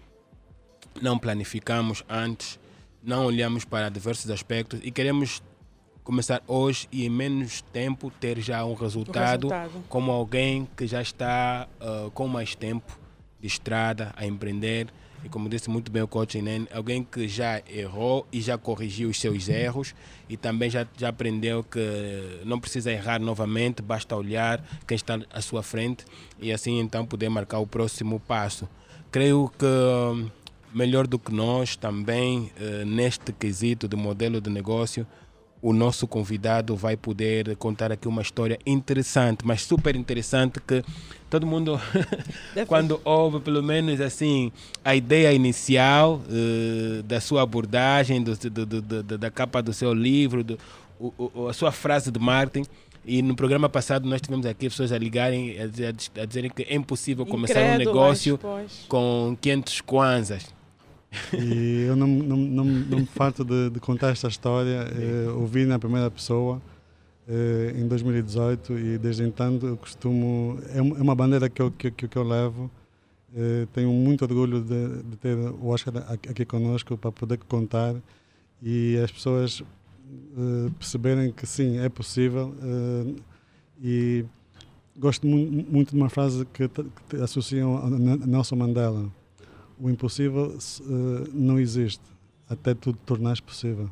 não 1.02 1.20
planificamos 1.20 2.04
antes, 2.10 2.60
não 3.04 3.26
olhamos 3.26 3.64
para 3.64 3.90
diversos 3.90 4.30
aspectos 4.32 4.80
e 4.84 4.92
queremos 4.92 5.42
começar 6.04 6.42
hoje 6.48 6.88
e 6.92 7.06
em 7.06 7.10
menos 7.10 7.62
tempo 7.62 8.12
ter 8.20 8.40
já 8.42 8.66
um 8.66 8.74
resultado, 8.74 9.50
resultado. 9.50 9.84
como 9.88 10.12
alguém 10.12 10.68
que 10.76 10.88
já 10.88 11.02
está 11.02 11.68
uh, 11.80 12.10
com 12.12 12.28
mais 12.28 12.56
tempo 12.56 12.98
de 13.40 13.48
estrada 13.48 14.12
a 14.16 14.26
empreender 14.26 14.88
e 15.24 15.30
como 15.30 15.50
disse 15.50 15.70
muito 15.70 15.92
bem 15.92 16.02
o 16.02 16.08
coach 16.08 16.42
Nen, 16.42 16.68
alguém 16.74 17.04
que 17.04 17.28
já 17.28 17.62
errou 17.68 18.26
e 18.32 18.42
já 18.42 18.58
corrigiu 18.58 19.10
os 19.10 19.20
seus 19.20 19.50
erros 19.50 19.94
e 20.28 20.38
também 20.38 20.70
já, 20.70 20.88
já 20.98 21.10
aprendeu 21.10 21.64
que 21.64 21.80
não 22.46 22.60
precisa 22.60 22.92
errar 22.92 23.20
novamente, 23.20 23.82
basta 23.82 24.16
olhar 24.16 24.64
quem 24.88 24.96
está 24.96 25.20
à 25.32 25.42
sua 25.42 25.64
frente 25.64 26.06
e 26.40 26.52
assim 26.52 26.80
então 26.80 27.06
poder 27.06 27.30
marcar 27.30 27.60
o 27.60 27.68
próximo 27.68 28.20
passo. 28.20 28.68
Creio 29.12 29.52
que 29.58 29.66
hum, 29.66 30.30
melhor 30.74 31.08
do 31.08 31.18
que 31.18 31.34
nós 31.34 31.76
também 31.76 32.52
eh, 32.60 32.86
neste 32.86 33.34
quesito 33.34 33.88
de 33.88 33.96
modelo 33.96 34.40
de 34.40 34.50
negócio 34.50 35.06
o 35.62 35.74
nosso 35.74 36.08
convidado 36.08 36.76
vai 36.76 36.96
poder 36.96 37.56
contar 37.58 37.92
aqui 37.92 38.08
uma 38.08 38.22
história 38.22 38.58
interessante, 38.66 39.46
mas 39.46 39.62
super 39.62 39.96
interessante 39.96 40.60
que 40.62 40.84
todo 41.30 41.46
mundo 41.46 41.80
quando 42.68 43.00
ouve 43.04 43.40
pelo 43.42 43.62
menos 43.62 44.00
assim 44.00 44.52
a 44.84 44.96
ideia 44.96 45.34
inicial 45.34 46.22
uh, 46.30 47.04
da 47.04 47.20
sua 47.20 47.42
abordagem, 47.42 48.24
do, 48.24 48.36
do, 48.38 48.66
do, 48.66 49.18
da 49.18 49.30
capa 49.30 49.62
do 49.62 49.74
seu 49.74 49.94
livro, 49.94 50.44
do, 50.44 50.58
o, 51.00 51.32
o, 51.34 51.48
a 51.48 51.54
sua 51.54 51.72
frase 51.72 52.12
de 52.12 52.20
marketing. 52.20 52.68
E 53.06 53.22
no 53.22 53.36
programa 53.36 53.68
passado 53.70 54.08
nós 54.08 54.22
tivemos 54.22 54.46
aqui 54.46 54.70
pessoas 54.70 54.92
a 54.92 54.98
ligarem, 54.98 55.58
a, 55.58 55.64
a, 55.64 56.22
a 56.22 56.26
dizerem 56.26 56.52
que 56.52 56.64
é 56.64 56.76
impossível 56.76 57.26
começar 57.26 57.62
um 57.62 57.78
negócio 57.78 58.40
com 58.88 59.38
500 59.42 59.82
kwanzas. 59.82 60.59
E 61.34 61.86
eu 61.88 61.96
não, 61.96 62.08
não, 62.08 62.38
não, 62.38 62.66
não 62.66 63.00
me 63.00 63.06
farto 63.06 63.44
de, 63.44 63.70
de 63.70 63.80
contar 63.80 64.10
esta 64.10 64.28
história. 64.28 64.88
Eh, 64.92 65.30
ouvi 65.32 65.66
na 65.66 65.80
primeira 65.80 66.10
pessoa 66.12 66.62
eh, 67.28 67.74
em 67.76 67.88
2018 67.88 68.78
e 68.78 68.98
desde 68.98 69.24
então 69.24 69.60
eu 69.62 69.78
costumo. 69.78 70.60
É, 70.70 70.78
é 70.78 70.82
uma 70.82 71.16
bandeira 71.16 71.50
que 71.50 71.62
eu, 71.62 71.72
que, 71.72 71.92
que 71.92 72.16
eu 72.16 72.24
levo. 72.24 72.70
Eh, 73.36 73.68
tenho 73.74 73.92
muito 73.92 74.24
orgulho 74.24 74.62
de, 74.62 75.04
de, 75.04 75.18
ter 75.18 75.36
o 75.36 75.68
Oscar 75.68 75.96
aqui 76.12 76.46
conosco 76.46 76.98
para 76.98 77.12
poder 77.12 77.38
contar 77.40 77.96
e 78.62 78.98
as 79.04 79.12
pessoas 79.12 79.64
perceberem 80.80 81.32
que 81.32 81.46
sim, 81.46 81.78
é 81.78 81.88
possível. 81.88 82.54
E 83.82 84.26
gosto 84.98 85.26
mu 85.28 85.38
muito 85.38 85.92
de 85.92 85.96
uma 85.96 86.10
frase 86.10 86.46
que, 86.46 86.68
que 86.68 87.16
associam 87.18 87.78
a 87.78 87.90
Nelson 87.90 88.56
Mandela 88.56 89.12
o 89.80 89.90
impossível 89.90 90.58
uh, 90.58 91.30
não 91.34 91.60
existe 91.60 92.04
até 92.50 92.74
tudo 92.74 92.98
tornar-se 93.06 93.42
possível. 93.42 93.90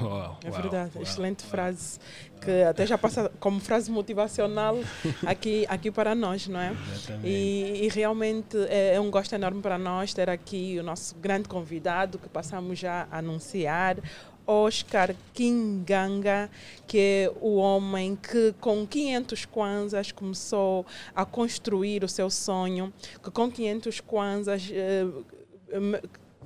Uau, 0.00 0.40
é 0.42 0.50
verdade, 0.50 0.90
uau, 0.96 1.02
excelente 1.02 1.42
uau. 1.42 1.50
frase 1.50 2.00
que 2.40 2.62
até 2.62 2.84
já 2.84 2.98
passa 2.98 3.30
como 3.38 3.60
frase 3.60 3.90
motivacional 3.90 4.76
aqui, 5.24 5.64
aqui 5.68 5.90
para 5.90 6.14
nós, 6.14 6.48
não 6.48 6.60
é? 6.60 6.74
E, 7.22 7.84
e, 7.84 7.88
realmente 7.88 8.56
é, 8.68 8.96
é, 8.96 9.00
um 9.00 9.10
gosto 9.10 9.32
enorme 9.34 9.62
para 9.62 9.78
nós 9.78 10.12
ter 10.12 10.28
aqui 10.28 10.76
o 10.78 10.82
nosso 10.82 11.14
grande 11.16 11.48
convidado 11.48 12.18
que 12.18 12.28
passamos 12.28 12.78
já 12.78 13.06
a 13.10 13.18
anunciar, 13.18 13.98
Oscar 14.46 15.14
Kinganga, 15.32 16.50
que 16.86 16.98
é 16.98 17.32
o 17.40 17.56
homem 17.56 18.16
que 18.16 18.54
com 18.60 18.86
500 18.86 19.44
kwanzas 19.46 20.12
começou 20.12 20.86
a 21.14 21.24
construir 21.24 22.04
o 22.04 22.08
seu 22.08 22.30
sonho, 22.30 22.92
que 23.22 23.30
com 23.30 23.50
500 23.50 24.00
kwanzas 24.00 24.70
eh, 24.72 25.06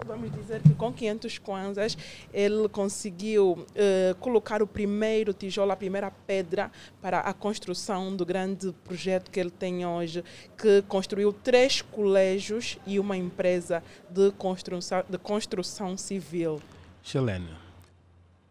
vamos 0.06 0.30
dizer 0.32 0.62
que 0.62 0.74
com 0.74 0.92
500 0.92 1.38
kwanzas 1.38 1.98
ele 2.32 2.68
conseguiu 2.68 3.66
eh, 3.74 4.14
colocar 4.20 4.62
o 4.62 4.66
primeiro 4.66 5.32
tijolo, 5.32 5.72
a 5.72 5.76
primeira 5.76 6.10
pedra 6.10 6.70
para 7.00 7.20
a 7.20 7.32
construção 7.32 8.14
do 8.14 8.24
grande 8.24 8.72
projeto 8.84 9.30
que 9.30 9.40
ele 9.40 9.50
tem 9.50 9.86
hoje, 9.86 10.24
que 10.56 10.82
construiu 10.82 11.32
três 11.32 11.82
colégios 11.82 12.78
e 12.86 12.98
uma 12.98 13.16
empresa 13.16 13.82
de 14.10 14.30
construção, 14.32 15.04
de 15.08 15.18
construção 15.18 15.96
civil. 15.96 16.60
Chilena. 17.02 17.67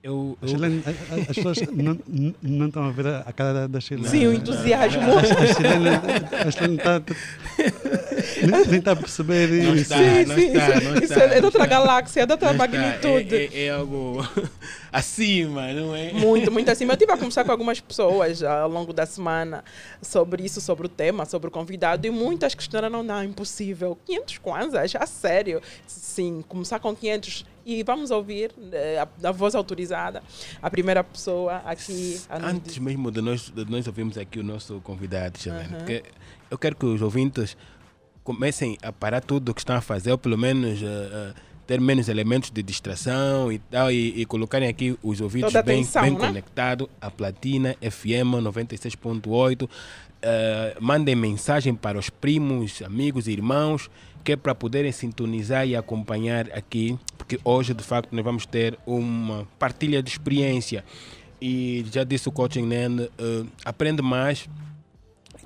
Eu, 0.07 0.37
eu... 0.41 0.47
Chilene, 0.47 0.81
as 1.29 1.35
pessoas 1.35 1.57
não, 1.69 1.99
não 2.41 2.67
estão 2.67 2.83
a 2.85 2.91
ver 2.91 3.07
a 3.07 3.33
cara 3.33 3.67
da 3.67 3.77
Chilena. 3.81 4.07
Sim, 4.07 4.27
o 4.27 4.33
entusiasmo. 4.33 5.01
A 5.01 5.19
a 5.19 6.51
Chilena 6.51 6.77
está, 6.77 7.01
nem 8.69 8.79
está 8.79 8.91
a 8.93 8.95
perceber 8.95 9.49
não 9.65 9.75
isso. 9.75 9.93
Está, 9.93 9.97
sim, 9.97 10.25
não 10.25 10.35
sim. 10.35 10.47
Está, 10.47 10.79
não 10.79 10.93
isso 10.93 11.03
está, 11.13 11.23
é 11.25 11.39
de 11.39 11.45
outra 11.45 11.65
galáxia, 11.65 12.21
é 12.21 12.25
de 12.25 12.31
outra 12.31 12.53
magnitude. 12.53 13.35
É, 13.35 13.49
é, 13.51 13.65
é, 13.65 13.69
algo 13.71 14.25
acima, 14.93 15.73
não 15.73 15.93
é? 15.93 16.13
Muito, 16.13 16.49
muito 16.53 16.71
acima. 16.71 16.93
Eu 16.93 16.95
estive 16.95 17.11
a 17.11 17.17
conversar 17.17 17.43
com 17.43 17.51
algumas 17.51 17.81
pessoas 17.81 18.41
ao 18.41 18.69
longo 18.69 18.93
da 18.93 19.05
semana 19.05 19.61
sobre 20.01 20.41
isso, 20.41 20.61
sobre 20.61 20.85
o 20.85 20.89
tema, 20.89 21.25
sobre 21.25 21.49
o 21.49 21.51
convidado, 21.51 22.07
e 22.07 22.09
muitas 22.09 22.55
questionaram, 22.55 23.03
não, 23.03 23.25
impossível. 23.25 23.97
500 24.05 24.37
kwanzas? 24.37 24.95
A 24.95 25.05
sério? 25.05 25.61
Sim, 25.85 26.45
começar 26.47 26.79
com 26.79 26.95
500 26.95 27.45
e 27.67 27.83
vamos 27.83 28.11
ouvir 28.11 28.53
eh, 28.71 28.97
a, 28.97 29.27
a, 29.27 29.31
voz 29.33 29.53
autorizada, 29.53 30.23
a 30.61 30.69
primeira 30.69 31.03
pessoa 31.03 31.57
aqui. 31.65 32.17
Antes 32.29 32.77
mesmo 32.77 33.11
de 33.11 33.21
nós, 33.21 33.49
de 33.49 33.69
nós 33.69 33.85
ouvirmos 33.85 34.17
aqui 34.17 34.39
o 34.39 34.43
nosso 34.43 34.79
convidado, 34.79 35.37
Xelene, 35.37 35.73
uhum. 35.73 35.77
porque 35.79 36.03
eu 36.49 36.57
quero 36.57 36.77
que 36.77 36.85
os 36.85 37.01
ouvintes 37.01 37.57
comecem 38.23 38.77
a 38.81 38.93
parar 38.93 39.19
tudo 39.19 39.49
o 39.49 39.53
que 39.53 39.59
estão 39.59 39.75
a 39.75 39.81
fazer, 39.81 40.13
ou 40.13 40.17
pelo 40.17 40.37
menos 40.37 40.81
uh, 40.81 40.85
uh, 40.85 41.33
ter 41.67 41.81
menos 41.81 42.07
elementos 42.07 42.49
de 42.49 42.63
distração 42.63 43.51
e 43.51 43.59
tal, 43.59 43.91
e, 43.91 44.21
e 44.21 44.25
colocarem 44.25 44.69
aqui 44.69 44.97
os 45.03 45.19
ouvidos 45.19 45.51
Toda 45.51 45.61
bem, 45.61 45.81
atenção, 45.81 46.03
bem 46.03 46.13
né? 46.13 46.19
conectados 46.19 46.87
à 47.01 47.11
Platina 47.11 47.75
FM 47.81 48.31
96.8. 48.43 49.63
Uh, 49.65 49.69
mandem 50.79 51.15
mensagem 51.15 51.75
para 51.75 51.99
os 51.99 52.09
primos, 52.09 52.81
amigos 52.81 53.27
e 53.27 53.31
irmãos 53.33 53.89
que 54.27 54.33
é 54.33 54.35
para 54.35 54.53
poderem 54.53 54.91
sintonizar 54.91 55.65
e 55.65 55.73
acompanhar 55.73 56.51
aqui, 56.51 56.99
porque 57.17 57.39
hoje 57.45 57.73
de 57.73 57.81
facto 57.81 58.13
nós 58.13 58.25
vamos 58.25 58.45
ter 58.45 58.77
uma 58.85 59.47
partilha 59.57 60.03
de 60.03 60.09
experiência 60.09 60.83
e 61.41 61.85
já 61.93 62.03
disse 62.03 62.27
o 62.27 62.31
coaching 62.33 62.63
NEN, 62.63 63.03
uh, 63.03 63.47
aprende 63.63 64.01
mais 64.01 64.49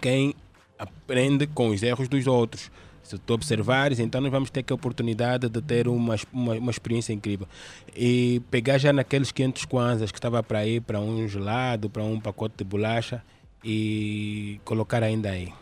quem 0.01 0.33
aprende 0.79 1.45
com 1.45 1.69
os 1.69 1.83
erros 1.83 2.07
dos 2.07 2.25
outros. 2.25 2.71
Se 3.03 3.19
tu 3.19 3.35
observares, 3.35 3.99
então 3.99 4.19
nós 4.19 4.31
vamos 4.31 4.49
ter 4.49 4.63
que 4.63 4.73
a 4.73 4.75
oportunidade 4.75 5.47
de 5.47 5.61
ter 5.61 5.87
uma, 5.87 6.15
uma, 6.33 6.53
uma 6.55 6.71
experiência 6.71 7.13
incrível. 7.13 7.47
E 7.95 8.41
pegar 8.49 8.79
já 8.79 8.91
naqueles 8.91 9.31
500 9.31 9.65
kwanzas 9.65 10.11
que 10.11 10.17
estava 10.17 10.41
para 10.41 10.65
ir 10.65 10.81
para 10.81 10.99
um 10.99 11.27
gelado, 11.27 11.87
para 11.87 12.01
um 12.01 12.19
pacote 12.19 12.55
de 12.57 12.63
bolacha 12.63 13.21
e 13.63 14.59
colocar 14.65 15.03
ainda 15.03 15.29
aí. 15.29 15.53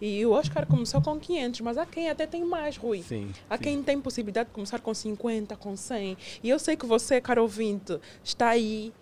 E 0.00 0.24
o 0.24 0.30
Oscar 0.30 0.66
começou 0.66 1.00
com 1.00 1.18
500, 1.18 1.60
mas 1.60 1.78
há 1.78 1.86
quem 1.86 2.08
até 2.08 2.26
tem 2.26 2.44
mais, 2.44 2.76
Rui. 2.76 3.02
Sim, 3.02 3.30
há 3.48 3.56
sim. 3.56 3.62
quem 3.62 3.82
tem 3.82 4.00
possibilidade 4.00 4.48
de 4.48 4.54
começar 4.54 4.80
com 4.80 4.92
50, 4.92 5.56
com 5.56 5.76
100. 5.76 6.16
E 6.42 6.48
eu 6.48 6.58
sei 6.58 6.76
que 6.76 6.86
você, 6.86 7.20
caro 7.20 7.42
ouvinte, 7.42 7.98
está 8.22 8.48
aí 8.48 8.92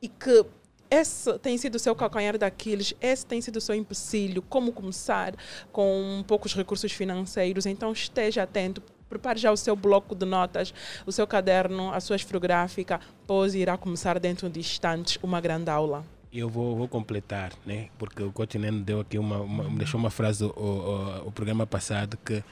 e 0.00 0.08
que 0.08 0.44
esse 0.90 1.38
tem 1.38 1.58
sido 1.58 1.74
o 1.74 1.78
seu 1.78 1.94
calcanhar 1.94 2.38
daqueles, 2.38 2.94
esse 3.00 3.26
tem 3.26 3.40
sido 3.40 3.56
o 3.56 3.60
seu 3.60 3.74
empecilho, 3.74 4.42
como 4.42 4.72
começar 4.72 5.34
com 5.72 6.22
poucos 6.26 6.54
recursos 6.54 6.92
financeiros. 6.92 7.66
Então 7.66 7.92
esteja 7.92 8.42
atento, 8.42 8.82
prepare 9.08 9.38
já 9.38 9.50
o 9.50 9.56
seu 9.56 9.74
bloco 9.74 10.14
de 10.14 10.24
notas, 10.24 10.72
o 11.06 11.12
seu 11.12 11.26
caderno, 11.26 11.92
a 11.92 12.00
sua 12.00 12.16
esferográfica, 12.16 13.00
pois 13.26 13.54
irá 13.54 13.76
começar 13.76 14.18
dentro 14.20 14.48
de 14.48 14.60
instantes 14.60 15.18
uma 15.22 15.40
grande 15.40 15.70
aula. 15.70 16.04
Eu 16.40 16.48
vou, 16.48 16.76
vou 16.76 16.88
completar, 16.88 17.52
né? 17.64 17.88
Porque 17.98 18.22
o 18.22 18.32
Continente 18.32 18.78
deu 18.78 19.00
aqui 19.00 19.18
uma, 19.18 19.38
uma 19.38 19.64
deixou 19.78 19.98
uma 20.00 20.10
frase 20.10 20.44
o, 20.44 20.48
o, 20.48 21.28
o 21.28 21.32
programa 21.32 21.66
passado 21.66 22.16
que 22.24 22.42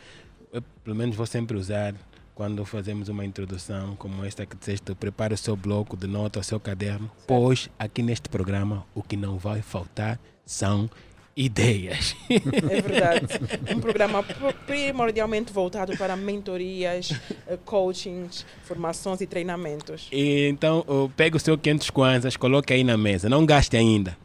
eu, 0.52 0.62
pelo 0.84 0.96
menos 0.96 1.16
vou 1.16 1.26
sempre 1.26 1.56
usar 1.56 1.94
quando 2.34 2.64
fazemos 2.64 3.08
uma 3.08 3.24
introdução 3.24 3.94
como 3.96 4.24
esta 4.24 4.46
que 4.46 4.56
disseste, 4.56 4.94
prepare 4.94 5.34
o 5.34 5.38
seu 5.38 5.56
bloco 5.56 5.96
de 5.96 6.06
nota, 6.06 6.40
o 6.40 6.42
seu 6.42 6.58
caderno, 6.58 7.10
pois 7.26 7.68
aqui 7.78 8.02
neste 8.02 8.28
programa 8.28 8.86
o 8.94 9.02
que 9.02 9.16
não 9.16 9.36
vai 9.36 9.60
faltar 9.62 10.18
são 10.46 10.88
ideias. 11.36 12.14
É 12.28 12.80
verdade. 12.80 13.26
Um 13.74 13.80
programa 13.80 14.22
primordialmente 14.66 15.52
voltado 15.52 15.96
para 15.96 16.16
mentorias, 16.16 17.10
eh, 17.46 17.58
coachings, 17.64 18.44
formações 18.64 19.20
e 19.20 19.26
treinamentos. 19.26 20.08
E, 20.12 20.48
então, 20.48 21.10
pega 21.16 21.36
o 21.36 21.40
seu 21.40 21.56
500 21.56 21.90
kwanzas, 21.90 22.36
coloque 22.36 22.72
aí 22.72 22.84
na 22.84 22.96
mesa. 22.96 23.28
Não 23.28 23.46
gaste 23.46 23.76
ainda. 23.76 24.16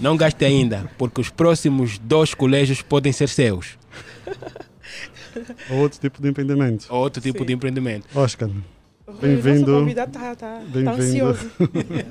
Não 0.00 0.16
gaste 0.16 0.44
ainda, 0.44 0.90
porque 0.96 1.20
os 1.20 1.28
próximos 1.30 1.98
dois 1.98 2.32
colégios 2.32 2.80
podem 2.80 3.12
ser 3.12 3.28
seus. 3.28 3.78
Outro 5.70 6.00
tipo 6.00 6.22
de 6.22 6.28
empreendimento. 6.28 6.86
Outro 6.92 7.20
tipo 7.22 7.40
Sim. 7.40 7.44
de 7.46 7.52
empreendimento. 7.52 8.06
Oscar, 8.18 8.48
Nosso 9.06 9.20
bem-vindo. 9.20 9.72
convidado 9.72 10.16
está 10.16 10.34
tá, 10.34 10.58
tá 10.58 10.62
Bem-vindo. 10.66 10.90
ansioso. 10.90 11.50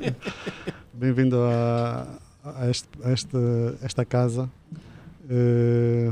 Bem-vindo 0.93 1.37
a, 1.41 2.19
a, 2.55 2.69
este, 2.69 2.89
este- 3.05 3.37
esta 3.81 4.05
casa. 4.05 4.49
Eh, 5.29 6.11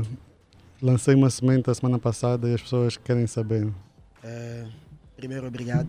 lancei 0.80 1.14
uma 1.14 1.28
semente 1.30 1.68
a 1.70 1.74
semana 1.74 1.98
passada 1.98 2.48
e 2.48 2.54
as 2.54 2.62
pessoas 2.62 2.96
querem 2.96 3.26
saber. 3.26 3.68
É, 4.22 4.66
primeiro, 5.16 5.46
obrigado. 5.46 5.88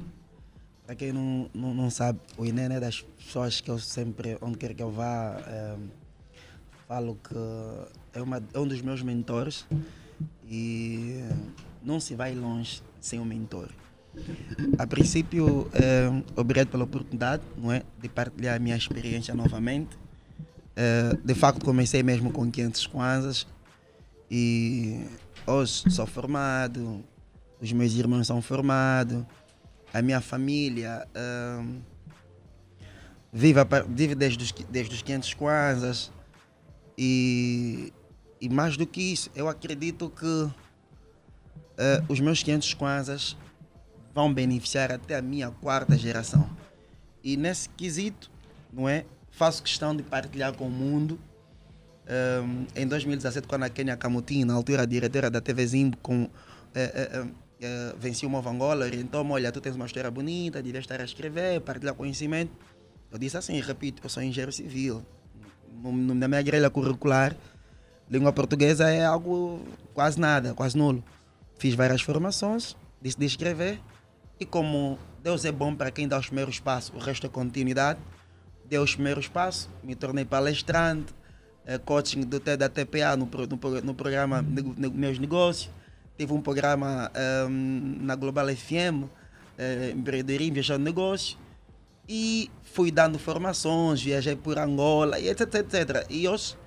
Para 0.86 0.96
quem 0.96 1.12
não, 1.14 1.50
não, 1.54 1.74
não 1.74 1.90
sabe, 1.92 2.20
o 2.38 2.46
Inene 2.46 2.76
é 2.76 2.80
das 2.80 3.02
pessoas 3.02 3.62
que 3.62 3.70
eu 3.70 3.78
sempre, 3.78 4.38
onde 4.42 4.58
quer 4.58 4.74
que 4.74 4.82
eu 4.82 4.90
vá, 4.92 5.38
é, 5.46 5.76
falo 6.88 7.16
que 7.24 7.36
é, 8.18 8.22
uma, 8.22 8.42
é 8.52 8.60
um 8.60 8.68
dos 8.68 8.82
meus 8.82 9.04
mentores 9.04 9.68
e 10.50 11.24
não 11.84 12.00
se 12.00 12.16
vai 12.16 12.34
longe 12.34 12.82
sem 13.00 13.20
um 13.20 13.26
mentor. 13.26 13.70
A 14.80 14.88
princípio, 14.88 15.68
obrigado 16.36 16.70
pela 16.70 16.84
oportunidade 16.84 17.44
não 17.56 17.72
é, 17.72 17.84
de 18.02 18.10
partilhar 18.10 18.56
a 18.56 18.60
minha 18.60 18.76
experiência 18.76 19.36
novamente. 19.36 19.96
É, 20.82 21.14
de 21.26 21.36
facto, 21.36 21.66
comecei 21.66 22.02
mesmo 22.02 22.32
com 22.32 22.50
500 22.50 22.88
kwanzas 22.88 23.46
e 24.32 25.06
hoje 25.46 25.92
sou 25.92 26.08
formado, 26.08 27.04
os 27.60 27.70
meus 27.74 27.92
irmãos 27.96 28.26
são 28.26 28.42
formados, 28.42 29.26
a 29.94 30.02
minha 30.02 30.22
família 30.22 31.06
ahm, 31.14 31.82
vive, 33.34 33.60
a 33.60 33.66
vive 33.90 34.16
desde, 34.16 34.42
os, 34.42 34.54
desde 34.70 34.96
os 34.96 35.02
500 35.02 35.34
kwanzas 35.34 36.12
e, 36.98 37.92
e 38.40 38.48
mais 38.48 38.78
do 38.78 38.88
que 38.88 39.02
isso, 39.02 39.30
eu 39.36 39.50
acredito 39.50 40.10
que 40.10 40.50
ah, 41.78 42.02
os 42.08 42.22
meus 42.22 42.42
500 42.42 42.74
kwanzas 42.76 43.38
vão 44.16 44.34
beneficiar 44.34 44.94
até 44.94 45.18
a 45.18 45.22
minha 45.22 45.52
quarta 45.52 45.98
geração. 45.98 46.50
E 47.22 47.36
nesse 47.36 47.68
quesito, 47.68 48.32
não 48.72 48.88
é? 48.88 49.04
Faço 49.32 49.64
questão 49.64 49.96
de 49.96 50.04
partilhar 50.04 50.54
com 50.54 50.68
o 50.68 50.72
mundo 50.72 51.20
um, 52.10 52.66
em 52.76 52.88
2017, 52.88 53.48
quando 53.48 53.64
a 53.64 53.70
Kenya 53.70 53.96
Kamutin, 53.96 54.44
na 54.44 54.56
altura 54.56 54.86
diretora 54.86 55.30
da 55.30 55.40
TV 55.40 55.66
Zimbo, 55.68 55.98
com, 55.98 56.28
eh, 56.74 56.92
eh, 56.94 57.10
eh, 57.14 57.28
eh, 57.62 57.96
vencia 58.00 58.28
o 58.28 58.32
Movo 58.32 58.50
Angola, 58.50 58.86
orientou-me, 58.86 59.32
olha, 59.32 59.52
tu 59.52 59.62
tens 59.62 59.76
uma 59.76 59.86
história 59.86 60.10
bonita, 60.10 60.62
devias 60.62 60.84
estar 60.84 61.00
a 61.00 61.04
escrever, 61.04 61.62
partilhar 61.62 61.94
conhecimento. 61.94 62.52
Eu 63.12 63.20
disse 63.20 63.38
assim, 63.38 63.60
repito, 63.60 64.02
eu 64.04 64.10
sou 64.10 64.24
engenheiro 64.24 64.52
civil. 64.52 65.06
Na 65.84 66.28
minha 66.28 66.42
grelha 66.42 66.70
curricular, 66.70 67.36
língua 68.10 68.34
portuguesa 68.34 68.90
é 68.90 69.06
algo 69.06 69.62
quase 69.94 70.20
nada, 70.20 70.54
quase 70.56 70.76
nulo. 70.76 71.04
Fiz 71.60 71.76
várias 71.76 72.02
formações, 72.02 72.76
decidi 73.00 73.26
escrever, 73.26 73.80
e 74.40 74.46
como 74.46 74.98
Deus 75.22 75.46
é 75.46 75.52
bom 75.52 75.76
para 75.76 75.92
quem 75.92 76.08
dá 76.08 76.18
os 76.18 76.28
primeiros 76.28 76.60
passos, 76.60 76.96
o 76.96 76.98
resto 76.98 77.28
é 77.28 77.30
continuidade, 77.30 78.00
dei 78.70 78.80
os 78.80 78.94
primeiros 78.94 79.28
passos, 79.28 79.68
me 79.84 79.96
tornei 79.96 80.24
palestrante, 80.24 81.14
eh, 81.66 81.78
coaching 81.80 82.22
do, 82.22 82.40
da 82.40 82.70
TPA 82.70 83.18
no, 83.18 83.26
no, 83.26 83.82
no 83.82 83.94
programa 83.94 84.46
Meus 84.94 85.18
Negócios. 85.18 85.70
Tive 86.18 86.34
um 86.34 86.42
programa 86.42 87.12
ehm, 87.16 87.98
na 88.02 88.16
Global 88.16 88.48
FM, 88.48 89.06
eh, 89.58 89.94
Empreendedorismo, 89.96 90.78
de 90.78 90.84
Negócios. 90.84 91.38
E 92.08 92.50
fui 92.64 92.92
dando 92.92 93.18
formações, 93.18 94.02
viajei 94.02 94.36
por 94.36 94.58
Angola, 94.58 95.20
etc, 95.20 95.56
etc. 95.56 96.06
E 96.10 96.28
hoje 96.28 96.58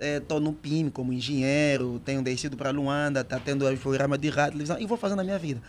estou 0.00 0.40
no 0.40 0.52
PIM 0.52 0.88
como 0.88 1.12
engenheiro, 1.12 2.00
tenho 2.04 2.22
descido 2.22 2.56
para 2.56 2.70
Luanda, 2.70 3.20
está 3.20 3.38
tendo 3.38 3.68
o 3.68 3.76
programa 3.76 4.16
de 4.16 4.30
rádio, 4.30 4.52
televisão, 4.52 4.78
e 4.80 4.86
vou 4.86 4.96
fazendo 4.96 5.20
a 5.20 5.24
minha 5.24 5.38
vida. 5.38 5.60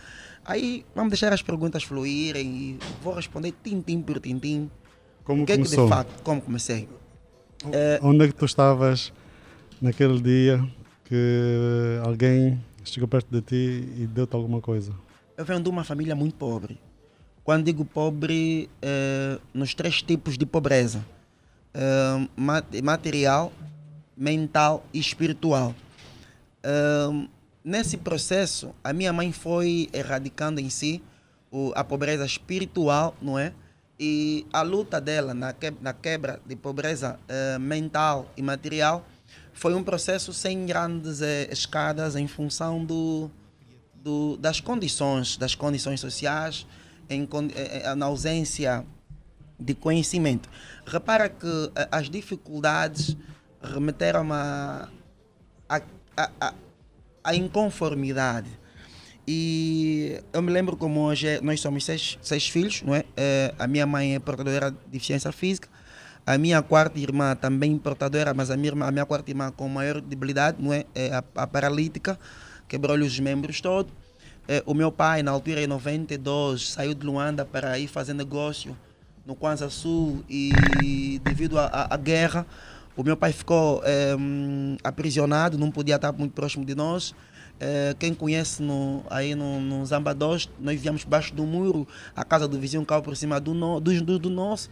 Aí 0.44 0.86
vamos 0.94 1.10
deixar 1.10 1.32
as 1.32 1.42
perguntas 1.42 1.82
fluírem 1.82 2.46
e 2.46 2.78
vou 3.02 3.12
responder 3.12 3.52
tintim 3.62 4.00
por 4.00 4.20
tintim. 4.20 4.70
Como 5.30 5.46
que 5.46 5.52
é 5.52 5.56
que 5.56 5.62
começou? 5.62 5.84
de 5.84 5.90
facto, 5.94 6.22
como 6.24 6.40
comecei? 6.40 6.88
Onde 8.02 8.24
é 8.24 8.26
que 8.26 8.34
tu 8.34 8.44
estavas 8.46 9.12
naquele 9.80 10.20
dia 10.20 10.60
que 11.04 12.00
alguém 12.04 12.60
chegou 12.84 13.06
perto 13.06 13.28
de 13.30 13.40
ti 13.40 13.88
e 13.96 14.06
deu-te 14.08 14.34
alguma 14.34 14.60
coisa? 14.60 14.92
Eu 15.36 15.44
venho 15.44 15.60
de 15.60 15.68
uma 15.68 15.84
família 15.84 16.16
muito 16.16 16.34
pobre. 16.34 16.80
Quando 17.44 17.64
digo 17.64 17.84
pobre, 17.84 18.68
eh, 18.82 19.38
nos 19.54 19.72
três 19.72 20.02
tipos 20.02 20.36
de 20.36 20.44
pobreza: 20.44 21.04
Eh, 21.74 22.26
ma- 22.36 22.64
material, 22.82 23.52
mental 24.16 24.84
e 24.92 24.98
espiritual. 24.98 25.72
Eh, 26.64 27.26
nesse 27.64 27.96
processo, 27.96 28.74
a 28.82 28.92
minha 28.92 29.12
mãe 29.12 29.30
foi 29.30 29.88
erradicando 29.92 30.60
em 30.60 30.68
si 30.68 31.00
a 31.76 31.84
pobreza 31.84 32.26
espiritual, 32.26 33.14
não 33.22 33.38
é? 33.38 33.52
E 34.02 34.46
a 34.50 34.62
luta 34.62 34.98
dela 34.98 35.34
na, 35.34 35.52
que- 35.52 35.74
na 35.82 35.92
quebra 35.92 36.40
de 36.46 36.56
pobreza 36.56 37.20
eh, 37.28 37.58
mental 37.58 38.32
e 38.34 38.40
material 38.42 39.06
foi 39.52 39.74
um 39.74 39.82
processo 39.84 40.32
sem 40.32 40.64
grandes 40.64 41.20
eh, 41.20 41.46
escadas 41.52 42.16
em 42.16 42.26
função 42.26 42.82
do, 42.82 43.30
do, 43.94 44.38
das 44.38 44.58
condições, 44.58 45.36
das 45.36 45.54
condições 45.54 46.00
sociais, 46.00 46.66
em, 47.10 47.28
eh, 47.54 47.82
eh, 47.84 47.94
na 47.94 48.06
ausência 48.06 48.86
de 49.58 49.74
conhecimento. 49.74 50.48
Repara 50.86 51.28
que 51.28 51.70
as 51.92 52.08
dificuldades 52.08 53.14
remeteram 53.62 54.32
a, 54.32 54.88
a, 55.68 55.82
a, 56.40 56.54
a 57.22 57.34
inconformidade. 57.34 58.48
E 59.32 60.20
eu 60.32 60.42
me 60.42 60.50
lembro 60.50 60.76
como 60.76 61.02
hoje 61.02 61.28
é- 61.28 61.40
nós 61.40 61.60
somos 61.60 61.84
seis, 61.84 62.18
seis 62.20 62.48
filhos, 62.48 62.82
não 62.82 62.92
é? 62.96 63.04
Eh, 63.16 63.54
a 63.60 63.66
minha 63.68 63.86
mãe 63.86 64.16
é 64.16 64.18
portadora 64.18 64.72
de 64.72 64.76
deficiência 64.90 65.30
física, 65.30 65.68
a 66.26 66.36
minha 66.36 66.60
quarta 66.62 66.98
irmã 66.98 67.36
também 67.36 67.78
portadora, 67.78 68.34
mas 68.34 68.50
a 68.50 68.56
minha, 68.56 68.70
irmã, 68.70 68.86
a 68.86 68.90
minha 68.90 69.06
quarta 69.06 69.30
irmã 69.30 69.52
com 69.52 69.68
maior 69.68 70.00
debilidade, 70.00 70.56
não 70.60 70.72
é? 70.72 70.84
É 70.96 71.14
a, 71.14 71.22
a 71.36 71.46
paralítica, 71.46 72.18
quebrou-lhe 72.66 73.04
os 73.04 73.20
membros 73.20 73.60
todos. 73.60 73.92
Eh, 74.48 74.64
o 74.66 74.74
meu 74.74 74.90
pai, 74.90 75.22
na 75.22 75.30
altura 75.30 75.62
em 75.62 75.68
92, 75.68 76.72
saiu 76.72 76.92
de 76.92 77.06
Luanda 77.06 77.44
para 77.44 77.78
ir 77.78 77.86
fazer 77.86 78.14
negócio 78.14 78.76
no 79.24 79.36
Kwanza 79.36 79.70
Sul 79.70 80.24
e 80.28 81.20
devido 81.22 81.56
à- 81.56 81.96
guerra, 81.96 82.44
o 82.96 83.04
meu 83.04 83.16
pai 83.16 83.32
ficou 83.32 83.80
eh, 83.84 84.16
hum, 84.18 84.76
aprisionado, 84.82 85.56
não 85.56 85.70
podia 85.70 85.94
estar 85.94 86.10
muito 86.10 86.32
próximo 86.32 86.64
de 86.64 86.74
nós. 86.74 87.14
Eh, 87.60 87.94
quem 87.98 88.14
conhece 88.14 88.62
no, 88.62 89.04
aí 89.10 89.34
no, 89.34 89.60
no 89.60 89.80
nós 89.80 90.48
vivíamos 90.64 91.02
debaixo 91.02 91.34
do 91.34 91.44
muro, 91.44 91.86
a 92.16 92.24
casa 92.24 92.48
do 92.48 92.58
vizinho 92.58 92.84
caiu 92.86 93.02
por 93.02 93.14
cima 93.14 93.38
do, 93.38 93.52
no, 93.52 93.78
do, 93.78 94.02
do, 94.02 94.18
do 94.18 94.30
nosso. 94.30 94.70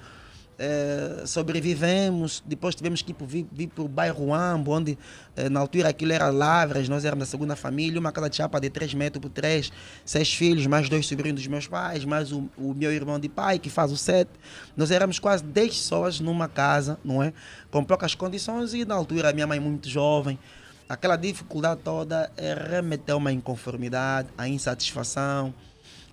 Eh, 0.61 1.22
sobrevivemos, 1.24 2.42
depois 2.44 2.74
tivemos 2.74 3.01
que 3.01 3.12
ir, 3.12 3.46
vir, 3.53 3.68
para 3.68 3.85
o 3.85 3.87
bairro 3.87 4.35
Ambo, 4.35 4.72
onde 4.72 4.98
eh, 5.37 5.48
na 5.48 5.61
altura 5.61 5.90
aquilo 5.90 6.12
era 6.12 6.31
Lavras, 6.31 6.88
nós 6.88 7.05
éramos 7.05 7.29
a 7.29 7.31
segunda 7.31 7.55
família, 7.55 8.01
uma 8.01 8.11
casa 8.11 8.29
de 8.29 8.37
chapa 8.37 8.59
de 8.59 8.68
3 8.68 8.92
metros 8.94 9.22
por 9.22 9.31
3, 9.31 9.70
seis 10.05 10.35
filhos, 10.35 10.66
mais 10.66 10.88
dois 10.88 11.07
sobrinhos 11.07 11.40
dos 11.40 11.46
meus 11.46 11.68
pais, 11.68 12.05
mais 12.05 12.33
o, 12.33 12.48
o 12.57 12.74
meu 12.74 12.92
irmão 12.92 13.20
de 13.20 13.29
pai, 13.29 13.61
que 13.61 13.70
faz 13.70 13.92
o 13.92 13.96
sete. 13.96 14.33
Nós 14.77 14.90
éramos 14.90 15.20
quase 15.20 15.44
10 15.44 15.68
pessoas 15.68 16.18
numa 16.18 16.48
casa, 16.48 16.98
não 17.05 17.22
é? 17.22 17.33
Com 17.70 17.85
poucas 17.85 18.16
condições 18.16 18.74
e 18.74 18.85
na 18.85 18.96
altura 18.96 19.31
a 19.31 19.33
minha 19.33 19.46
mãe 19.46 19.61
muito 19.61 19.88
jovem. 19.88 20.40
Aquela 20.88 21.16
dificuldade 21.16 21.81
toda 21.85 22.31
eh, 22.37 22.55
remeteu-me 22.55 23.29
à 23.29 23.33
inconformidade, 23.33 24.29
à 24.38 24.48
insatisfação. 24.48 25.53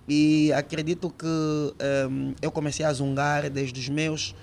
E 0.06 0.52
acredito 0.52 1.08
que 1.08 1.26
ehm, 1.78 2.34
eu 2.42 2.52
comecei 2.52 2.84
a 2.84 2.92
zungar 2.92 3.48
desde 3.48 3.80
os 3.80 3.88
meus 3.88 4.34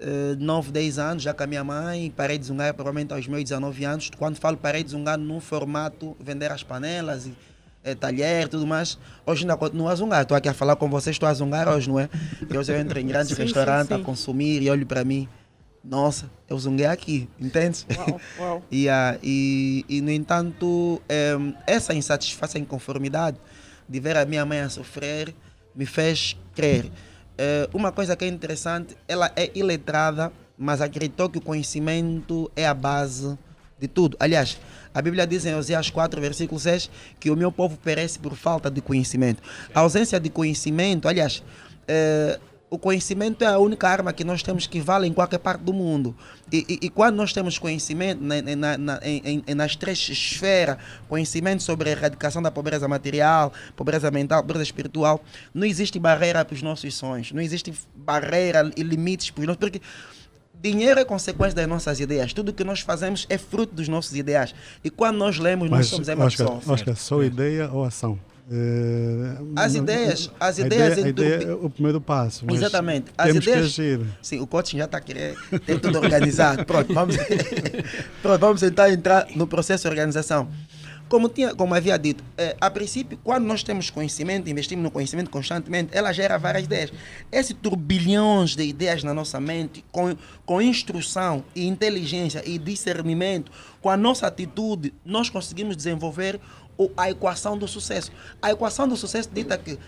eh, 0.00 0.34
9, 0.38 0.72
10 0.72 0.98
anos, 0.98 1.22
já 1.22 1.32
com 1.32 1.44
a 1.44 1.46
minha 1.46 1.62
mãe. 1.62 2.12
Parei 2.16 2.36
de 2.36 2.46
zungar 2.46 2.74
provavelmente 2.74 3.12
aos 3.12 3.28
meus 3.28 3.44
19 3.44 3.84
anos. 3.84 4.10
Quando 4.18 4.36
falo 4.38 4.56
parei 4.56 4.82
de 4.82 4.90
zungar 4.90 5.16
num 5.16 5.40
formato, 5.40 6.16
vender 6.18 6.50
as 6.50 6.64
panelas 6.64 7.26
e 7.26 7.34
eh, 7.84 7.94
talher 7.94 8.48
tudo 8.48 8.66
mais. 8.66 8.98
Hoje 9.24 9.44
ainda 9.44 9.56
continuo 9.56 9.88
a 9.88 9.94
zungar. 9.94 10.22
Estou 10.22 10.36
aqui 10.36 10.48
a 10.48 10.54
falar 10.54 10.74
com 10.74 10.90
vocês, 10.90 11.14
estou 11.14 11.28
a 11.28 11.32
zungar 11.32 11.68
hoje, 11.68 11.88
não 11.88 12.00
é? 12.00 12.08
E 12.50 12.58
hoje 12.58 12.72
eu 12.72 12.76
entro 12.76 12.98
em 12.98 13.06
grandes 13.06 13.28
Sim, 13.28 13.36
sim, 13.36 13.42
restaurantes 13.42 13.94
sim. 13.94 14.02
a 14.02 14.04
consumir 14.04 14.62
e 14.62 14.68
olho 14.68 14.84
para 14.84 15.04
mim. 15.04 15.28
Nossa, 15.82 16.30
eu 16.48 16.58
zunguei 16.58 16.86
aqui, 16.86 17.28
entende? 17.38 17.86
Uau, 17.96 18.20
uau. 18.38 18.62
e, 18.70 18.88
ah, 18.88 19.18
e, 19.22 19.84
e, 19.88 20.00
no 20.00 20.10
entanto, 20.10 21.00
essa 21.66 21.94
insatisfação 21.94 22.60
e 22.60 22.64
inconformidade 22.64 23.38
de 23.88 23.98
ver 23.98 24.16
a 24.16 24.24
minha 24.24 24.44
mãe 24.44 24.60
a 24.60 24.68
sofrer 24.68 25.34
me 25.74 25.86
fez 25.86 26.36
crer. 26.54 26.90
Eh, 27.42 27.68
uma 27.72 27.90
coisa 27.90 28.14
que 28.14 28.24
é 28.24 28.28
interessante, 28.28 28.94
ela 29.08 29.32
é 29.34 29.50
iletrada, 29.54 30.30
mas 30.58 30.82
acreditou 30.82 31.30
que 31.30 31.38
o 31.38 31.40
conhecimento 31.40 32.50
é 32.54 32.66
a 32.66 32.74
base 32.74 33.38
de 33.78 33.88
tudo. 33.88 34.14
Aliás, 34.20 34.58
a 34.92 35.00
Bíblia 35.00 35.26
diz 35.26 35.46
em 35.46 35.54
Oséias 35.54 35.88
4, 35.88 36.20
versículo 36.20 36.60
6, 36.60 36.90
que 37.18 37.30
o 37.30 37.36
meu 37.36 37.50
povo 37.50 37.78
perece 37.78 38.18
por 38.18 38.36
falta 38.36 38.70
de 38.70 38.82
conhecimento. 38.82 39.42
A 39.74 39.80
ausência 39.80 40.20
de 40.20 40.28
conhecimento, 40.28 41.08
aliás, 41.08 41.42
eh, 41.88 42.38
o 42.70 42.78
conhecimento 42.78 43.42
é 43.42 43.48
a 43.48 43.58
única 43.58 43.88
arma 43.88 44.12
que 44.12 44.22
nós 44.22 44.44
temos 44.44 44.66
que 44.66 44.80
vale 44.80 45.06
em 45.06 45.12
qualquer 45.12 45.38
parte 45.38 45.62
do 45.62 45.72
mundo. 45.72 46.14
E, 46.52 46.64
e, 46.68 46.86
e 46.86 46.88
quando 46.88 47.16
nós 47.16 47.32
temos 47.32 47.58
conhecimento 47.58 48.22
na, 48.22 48.40
na, 48.40 48.78
na, 48.78 49.00
em, 49.02 49.42
em, 49.44 49.54
nas 49.54 49.74
três 49.74 49.98
esferas, 50.08 50.78
conhecimento 51.08 51.64
sobre 51.64 51.88
a 51.88 51.92
erradicação 51.92 52.40
da 52.40 52.50
pobreza 52.50 52.86
material, 52.86 53.52
pobreza 53.74 54.08
mental, 54.12 54.42
pobreza 54.42 54.62
espiritual, 54.62 55.20
não 55.52 55.66
existe 55.66 55.98
barreira 55.98 56.44
para 56.44 56.54
os 56.54 56.62
nossos 56.62 56.94
sonhos, 56.94 57.32
não 57.32 57.42
existe 57.42 57.74
barreira 57.94 58.70
e 58.76 58.82
limites 58.84 59.30
para 59.30 59.40
os 59.40 59.46
nossos. 59.48 59.58
Porque 59.58 59.80
dinheiro 60.62 61.00
é 61.00 61.04
consequência 61.04 61.56
das 61.56 61.66
nossas 61.66 61.98
ideias. 61.98 62.32
Tudo 62.32 62.52
que 62.52 62.62
nós 62.62 62.80
fazemos 62.80 63.26
é 63.28 63.36
fruto 63.36 63.74
dos 63.74 63.88
nossos 63.88 64.14
ideais. 64.14 64.54
E 64.84 64.90
quando 64.90 65.16
nós 65.16 65.38
lemos, 65.38 65.68
nós 65.68 65.80
Mas, 65.80 65.86
somos 65.88 66.08
a 66.08 66.12
Oscar, 66.12 66.46
pessoa. 66.46 66.74
Oscar, 66.74 66.96
só 66.96 67.22
ideia 67.24 67.68
ou 67.72 67.84
ação? 67.84 68.16
Eh, 68.52 69.36
As 69.54 69.74
não- 69.74 69.82
ideias- 69.82 70.30
as 70.40 70.58
ideias 70.58 70.98
ideia, 70.98 71.08
ideia 71.08 71.50
é 71.50 71.54
o 71.54 71.70
primeiro 71.70 72.00
passo. 72.00 72.44
Exatamente. 72.50 73.06
As 73.16 73.32
ideias-. 73.34 73.76
Sim, 74.20 74.40
o 74.40 74.46
coaching 74.46 74.78
já 74.78 74.86
está 74.86 74.98
a 74.98 75.00
querer 75.00 75.36
ter 75.64 75.78
tudo 75.78 75.98
organizado. 75.98 76.64
Pronto, 76.66 76.92
vamos, 76.92 77.16
Pronto, 78.20 78.40
vamos 78.40 78.60
tentar 78.60 78.90
entrar 78.90 79.28
no 79.36 79.46
processo 79.46 79.82
de 79.84 79.88
organização. 79.88 80.48
Como, 81.08 81.28
tinha, 81.28 81.52
como 81.56 81.74
havia 81.74 81.98
dito, 81.98 82.22
eh, 82.38 82.56
a 82.60 82.70
princípio, 82.70 83.18
quando 83.24 83.44
nós 83.44 83.64
temos 83.64 83.90
conhecimento, 83.90 84.48
investimos 84.48 84.84
no 84.84 84.92
conhecimento 84.92 85.28
constantemente, 85.28 85.88
ela 85.92 86.12
gera 86.12 86.38
várias 86.38 86.64
ideias. 86.66 86.92
Esse 87.32 87.52
turbilhões 87.52 88.54
de 88.54 88.62
ideias 88.62 89.02
na 89.02 89.12
nossa 89.12 89.40
mente, 89.40 89.84
com, 89.90 90.16
com 90.46 90.62
instrução 90.62 91.42
e 91.52 91.66
inteligência 91.66 92.44
e 92.48 92.58
discernimento, 92.58 93.50
com 93.82 93.90
a 93.90 93.96
nossa 93.96 94.28
atitude, 94.28 94.94
nós 95.04 95.28
conseguimos 95.28 95.76
desenvolver 95.76 96.38
a 96.96 97.10
equação 97.10 97.58
do 97.58 97.66
sucesso. 97.66 98.12
A 98.40 98.52
equação 98.52 98.86
do 98.86 98.96
sucesso 98.96 99.28
dita 99.32 99.58
que 99.58 99.78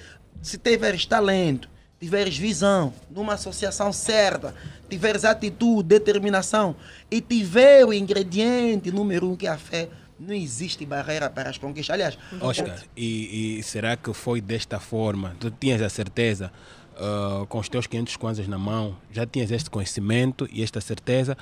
se 0.43 0.59
tiveres 0.59 1.07
talento, 1.07 1.69
tiveres 2.01 2.37
visão, 2.37 2.93
numa 3.09 3.35
associação 3.35 3.93
certa, 3.93 4.55
tiveres 4.91 5.25
atitude, 5.25 5.89
determinação 5.89 6.75
e 7.09 7.21
tiver 7.21 7.85
o 7.87 7.93
ingrediente 7.93 8.91
número 8.91 9.31
um 9.31 9.37
que 9.37 9.47
é 9.47 9.51
a 9.51 9.57
fé, 9.57 9.89
não 10.19 10.35
existe 10.35 10.85
barreira 10.85 11.31
para 11.31 11.51
as 11.51 11.59
conquistas. 11.59 11.95
Aliás, 11.95 12.19
Oscar, 12.41 12.83
e, 12.97 13.59
e 13.59 13.63
será 13.63 13.97
que 13.97 14.13
foi 14.13 14.41
desta 14.41 14.81
forma? 14.81 15.37
Tu 15.39 15.51
tinhas 15.53 15.81
a 15.81 15.89
certeza, 15.89 16.53
ah, 16.97 17.45
com 17.49 17.59
os 17.59 17.69
teus 17.69 17.87
500 17.87 18.17
kwanzas 18.17 18.49
na 18.49 18.59
mão, 18.59 18.97
já 19.11 19.27
tinhas 19.27 19.51
este 19.51 19.71
conhecimento 19.71 20.49
e 20.53 20.63
esta 20.63 20.81
certeza. 20.81 21.37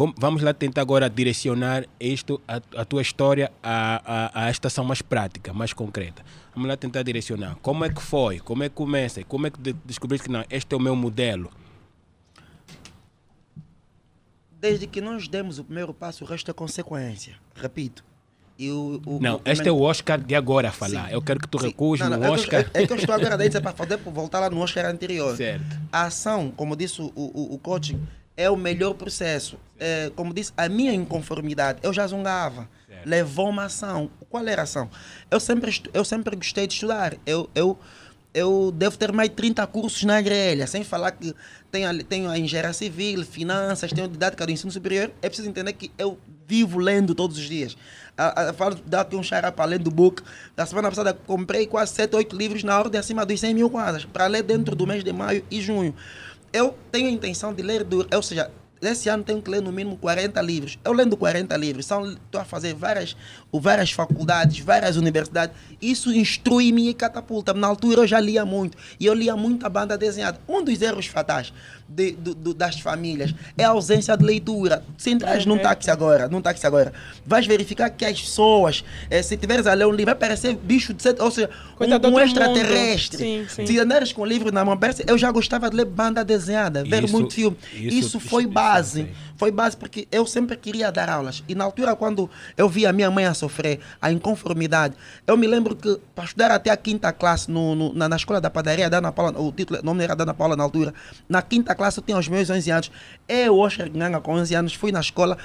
Como- 0.00 0.14
vamos 0.16 0.40
lá 0.42 0.54
tentar 0.54 0.80
agora 0.80 1.10
direcionar 1.10 1.84
isto, 2.00 2.40
a, 2.48 2.56
a 2.74 2.84
tua 2.86 3.02
história, 3.02 3.52
a, 3.62 4.00
a, 4.32 4.44
a 4.44 4.48
esta 4.48 4.68
ação 4.68 4.82
mais 4.82 5.02
prática, 5.02 5.52
mais 5.52 5.74
concreta. 5.74 6.24
Vamos 6.54 6.70
lá 6.70 6.74
tentar 6.74 7.02
direcionar. 7.02 7.56
Como 7.60 7.84
é 7.84 7.90
que 7.90 8.00
foi? 8.00 8.38
Como 8.40 8.62
é 8.62 8.70
que 8.70 8.74
começa? 8.74 9.22
Como 9.24 9.46
é 9.46 9.50
que 9.50 9.60
de- 9.60 9.74
descobriste 9.84 10.26
que 10.26 10.32
não, 10.32 10.42
este 10.48 10.72
é 10.72 10.76
o 10.78 10.80
meu 10.80 10.96
modelo? 10.96 11.50
desde 14.58 14.86
que 14.86 15.00
nós 15.02 15.28
demos 15.28 15.58
o 15.58 15.64
primeiro 15.64 15.92
passo, 15.92 16.24
o 16.24 16.26
resto 16.26 16.50
é 16.50 16.54
consequência. 16.54 17.34
Repito. 17.54 18.02
E 18.58 18.70
o, 18.70 19.00
o- 19.06 19.18
Não, 19.20 19.36
o- 19.36 19.40
este 19.44 19.68
é 19.68 19.72
o 19.72 19.80
Oscar 19.82 20.18
de 20.18 20.34
agora 20.34 20.68
a 20.70 20.72
falar. 20.72 21.08
Sim. 21.08 21.14
Eu 21.14 21.20
quero 21.22 21.40
que 21.40 21.48
tu 21.48 21.58
recues 21.58 22.00
Não, 22.00 22.08
não, 22.08 22.16
no 22.18 22.24
é 22.24 22.28
que 22.28 22.34
Oscar. 22.34 22.70
É, 22.72 22.82
é 22.82 22.86
que 22.86 22.92
eu 22.92 22.96
estou 22.96 23.14
agora 23.14 23.36
dentro 23.36 23.60
para 23.60 23.72
poder 23.74 23.96
voltar 23.98 24.40
lá 24.40 24.48
no 24.48 24.60
Oscar 24.60 24.86
anterior. 24.86 25.36
Certo. 25.36 25.78
A 25.92 26.04
ação, 26.04 26.50
como 26.56 26.74
disse 26.74 27.02
o, 27.02 27.12
o, 27.14 27.54
o 27.54 27.58
coaching, 27.58 28.00
é 28.40 28.48
o 28.50 28.56
melhor 28.56 28.94
processo. 28.94 29.56
É, 29.78 30.10
como 30.16 30.32
disse, 30.32 30.52
a 30.56 30.68
minha 30.68 30.92
inconformidade, 30.92 31.78
eu 31.82 31.92
já 31.92 32.06
zungava. 32.06 32.68
Levou 33.04 33.48
uma 33.48 33.64
ação. 33.64 34.10
Qual 34.28 34.46
era 34.46 34.62
a 34.62 34.64
ação? 34.64 34.90
Eu 35.30 35.40
sempre, 35.40 35.82
eu 35.92 36.04
sempre 36.04 36.36
gostei 36.36 36.66
de 36.66 36.74
estudar. 36.74 37.14
Eu, 37.24 37.48
eu, 37.54 37.78
eu 38.34 38.72
devo 38.74 38.96
ter 38.98 39.10
mais 39.12 39.28
de 39.30 39.36
30 39.36 39.66
cursos 39.66 40.02
na 40.04 40.20
grelha, 40.20 40.66
sem 40.66 40.84
falar 40.84 41.10
que 41.12 41.34
tenho, 41.70 41.88
ali- 41.88 42.04
tenho 42.04 42.28
a 42.30 42.38
engenharia 42.38 42.72
civil, 42.72 43.24
finanças, 43.24 43.92
tenho 43.92 44.06
didática 44.08 44.44
do 44.46 44.52
ensino 44.52 44.70
superior. 44.70 45.10
É 45.22 45.28
preciso 45.28 45.48
entender 45.48 45.72
que 45.72 45.90
eu 45.98 46.18
vivo 46.46 46.78
lendo 46.78 47.14
todos 47.14 47.38
os 47.38 47.44
dias. 47.48 47.76
A, 48.18 48.50
a, 48.50 48.52
falo, 48.52 48.76
dá 48.86 49.00
aqui 49.00 49.16
um 49.16 49.22
xarapa 49.22 49.64
lendo 49.64 49.84
do 49.84 49.90
book. 49.90 50.22
Da 50.54 50.66
semana 50.66 50.88
passada 50.90 51.14
comprei 51.14 51.66
quase 51.66 51.94
7, 51.94 52.14
8 52.14 52.36
livros 52.36 52.62
na 52.64 52.78
ordem 52.78 52.98
acima 53.00 53.24
dos 53.24 53.40
100 53.40 53.54
mil 53.54 53.70
quadras, 53.70 54.04
para 54.04 54.26
ler 54.26 54.42
dentro 54.42 54.76
do 54.76 54.86
mês 54.86 55.02
de 55.02 55.12
maio 55.12 55.44
e 55.50 55.60
junho. 55.60 55.94
Eu 56.52 56.76
tenho 56.90 57.08
a 57.08 57.10
intenção 57.10 57.54
de 57.54 57.62
ler, 57.62 57.86
ou 58.14 58.22
seja, 58.22 58.50
esse 58.82 59.08
ano 59.10 59.22
tenho 59.22 59.42
que 59.42 59.50
ler 59.50 59.60
no 59.60 59.70
mínimo 59.70 59.96
40 59.98 60.40
livros. 60.40 60.78
Eu 60.82 60.92
lendo 60.92 61.16
40 61.16 61.54
livros, 61.56 61.84
estou 61.84 62.40
a 62.40 62.44
fazer 62.44 62.74
várias, 62.74 63.14
várias 63.52 63.92
faculdades, 63.92 64.58
várias 64.60 64.96
universidades. 64.96 65.54
Isso 65.82 66.10
instrui-me 66.12 66.88
e 66.88 66.94
catapulta. 66.94 67.52
Na 67.52 67.66
altura 67.66 68.02
eu 68.02 68.06
já 68.06 68.18
lia 68.18 68.44
muito. 68.44 68.78
E 68.98 69.04
eu 69.04 69.12
lia 69.12 69.36
muita 69.36 69.68
banda 69.68 69.98
desenhada. 69.98 70.40
Um 70.48 70.64
dos 70.64 70.80
erros 70.80 71.06
fatais 71.06 71.52
de- 71.90 72.12
do- 72.12 72.34
do- 72.34 72.54
das 72.54 72.78
famílias 72.78 73.34
é 73.58 73.64
a 73.64 73.70
ausência 73.70 74.16
de 74.16 74.24
leitura. 74.24 74.84
Se 74.96 75.10
entras 75.10 75.44
num 75.44 75.56
táxi 75.58 75.90
agora, 75.90 76.28
num 76.28 76.40
táxi 76.40 76.66
agora, 76.66 76.92
vais 77.26 77.46
verificar 77.46 77.90
que 77.90 78.04
as 78.04 78.20
pessoas, 78.20 78.84
eh, 79.10 79.22
se 79.22 79.36
tiveres 79.36 79.66
a 79.66 79.74
ler 79.74 79.86
um 79.86 79.90
livro, 79.90 80.06
vai 80.06 80.14
parecer 80.14 80.54
bicho 80.56 80.94
de 80.94 81.02
sete, 81.02 81.20
ou 81.20 81.30
seja, 81.30 81.50
um, 81.80 82.08
um 82.08 82.20
extraterrestre. 82.20 83.18
Sim, 83.18 83.46
sim. 83.48 83.66
Se 83.66 83.78
andares 83.78 84.12
com 84.12 84.22
o 84.22 84.24
livro 84.24 84.52
na 84.52 84.64
mão, 84.64 84.76
parece, 84.76 85.04
eu 85.06 85.18
já 85.18 85.30
gostava 85.32 85.68
de 85.68 85.76
ler 85.76 85.84
banda 85.84 86.24
desenhada, 86.24 86.84
ver 86.84 87.04
Isso- 87.04 87.12
muito 87.12 87.34
filme. 87.34 87.56
isso- 87.74 88.06
Isso, 88.06 88.20
foi 88.20 88.44
isso- 88.44 88.52
base. 88.52 89.08
Foi 89.40 89.50
base 89.50 89.74
porque 89.74 90.06
eu 90.12 90.26
sempre 90.26 90.54
queria 90.54 90.92
dar 90.92 91.08
aulas. 91.08 91.42
E 91.48 91.54
na 91.54 91.64
altura, 91.64 91.96
quando 91.96 92.28
eu 92.58 92.68
vi 92.68 92.84
a 92.84 92.92
minha 92.92 93.10
mãe 93.10 93.24
a 93.24 93.32
sofrer, 93.32 93.80
a 93.98 94.12
inconformidade, 94.12 94.94
eu 95.26 95.34
me 95.34 95.46
lembro 95.46 95.74
que 95.74 95.98
para 96.14 96.24
estudar 96.24 96.50
até 96.50 96.68
a 96.68 96.76
quinta 96.76 97.10
classe 97.10 97.50
no, 97.50 97.74
no- 97.74 97.94
na, 97.94 98.06
na 98.06 98.16
escola 98.16 98.38
da 98.38 98.50
padaria, 98.50 98.90
da 98.90 98.98
Ana 98.98 99.10
Paula, 99.10 99.32
o 99.40 99.50
título, 99.50 99.80
o 99.80 99.82
nome 99.82 100.04
era 100.04 100.14
Dana 100.14 100.34
Paula 100.34 100.54
na 100.56 100.62
altura, 100.62 100.92
na 101.26 101.40
quinta 101.40 101.74
classe 101.74 101.98
eu 101.98 102.04
tinha 102.04 102.18
os 102.18 102.28
meus 102.28 102.50
11 102.50 102.70
anos. 102.70 102.90
Eu, 103.26 103.56
Oscar 103.58 103.88
Nganga, 103.90 104.20
com 104.20 104.34
11 104.34 104.54
anos, 104.54 104.74
fui 104.74 104.92
na 104.92 105.00
escola 105.00 105.38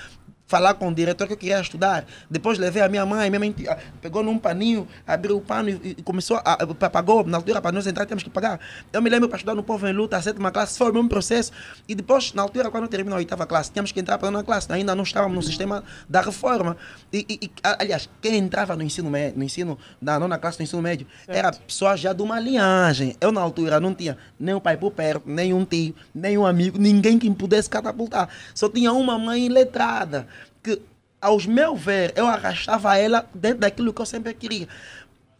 falar 0.48 0.76
com 0.76 0.88
o 0.90 0.94
diretor 0.94 1.28
que 1.28 1.34
eu 1.34 1.38
queria 1.38 1.60
estudar. 1.60 2.06
Depois 2.30 2.58
levei 2.58 2.82
a 2.82 2.88
minha 2.90 3.06
mãe, 3.06 3.30
minha 3.30 3.40
mãe 3.40 3.54
ah, 3.68 3.78
pegou 4.02 4.24
num 4.24 4.38
paninho, 4.38 4.88
abriu 5.06 5.38
o 5.38 5.42
pano 5.42 5.70
e, 5.70 5.96
e 5.98 6.04
começou 6.04 6.38
a, 6.44 6.54
a- 6.54 6.90
pagou, 6.90 7.24
na 7.26 7.38
altura 7.38 7.62
para 7.62 7.72
nós 7.72 7.88
entrar 7.88 8.06
temos 8.06 8.24
que 8.24 8.30
pagar. 8.30 8.60
Eu 8.94 9.02
me 9.02 9.10
lembro 9.10 9.28
para 9.28 9.38
estudar 9.38 9.56
no 9.56 9.64
Povo 9.64 9.88
em 9.88 9.94
Luta, 9.94 10.18
a 10.18 10.22
sétima 10.22 10.52
classe, 10.52 10.78
foi 10.78 10.92
o 10.92 10.94
mesmo 10.94 11.10
processo. 11.10 11.52
E 11.88 11.96
depois, 11.96 12.34
na 12.34 12.42
altura, 12.42 12.70
quando 12.70 12.88
terminou 12.88 13.16
a 13.16 13.20
oitava 13.20 13.46
classe, 13.46 13.72
tínhamos 13.72 13.92
que 13.92 14.00
entrar 14.00 14.18
para 14.18 14.28
a 14.28 14.32
nona 14.32 14.44
classe, 14.44 14.72
ainda 14.72 14.94
não 14.96 15.04
estávamos 15.04 15.36
no 15.36 15.44
sistema 15.44 15.84
da 16.08 16.22
reforma. 16.22 16.78
E, 17.12 17.26
e- 17.30 17.46
e, 17.46 17.52
aliás, 17.64 18.10
quem 18.22 18.36
entrava 18.38 18.76
no 18.76 18.84
ensino 18.84 19.10
médio, 19.10 19.38
no 19.38 19.44
ensino, 19.44 19.78
na 20.02 20.20
nona 20.20 20.38
classe 20.38 20.58
do 20.58 20.64
ensino 20.64 20.82
médio, 20.82 21.08
era 21.28 21.52
pessoa 21.52 21.96
já 21.98 22.14
de 22.14 22.22
uma 22.22 22.40
linhagem. 22.40 23.16
Eu, 23.20 23.32
na 23.32 23.42
altura, 23.42 23.80
não 23.80 23.94
tinha 23.94 24.18
nem 24.40 24.54
o 24.54 24.62
pai 24.62 24.78
por 24.78 24.92
perto, 24.92 25.24
nem 25.26 25.54
um 25.54 25.66
tio, 25.66 25.96
nem 26.14 26.38
um 26.38 26.46
amigo, 26.46 26.78
ninguém 26.78 27.18
que 27.18 27.30
me 27.30 27.36
pudesse 27.36 27.70
catapultar. 27.70 28.30
Só 28.54 28.70
tinha 28.70 28.94
uma 28.94 29.18
mãe 29.18 29.50
letrada, 29.50 30.28
que, 30.66 30.82
aos 31.22 31.46
meu 31.46 31.76
ver, 31.76 32.12
eu 32.16 32.26
arrastava 32.26 32.98
ela 32.98 33.30
dentro 33.36 33.60
daquilo 33.60 33.94
que 33.94 34.02
eu 34.02 34.06
sempre 34.06 34.34
queria. 34.34 34.68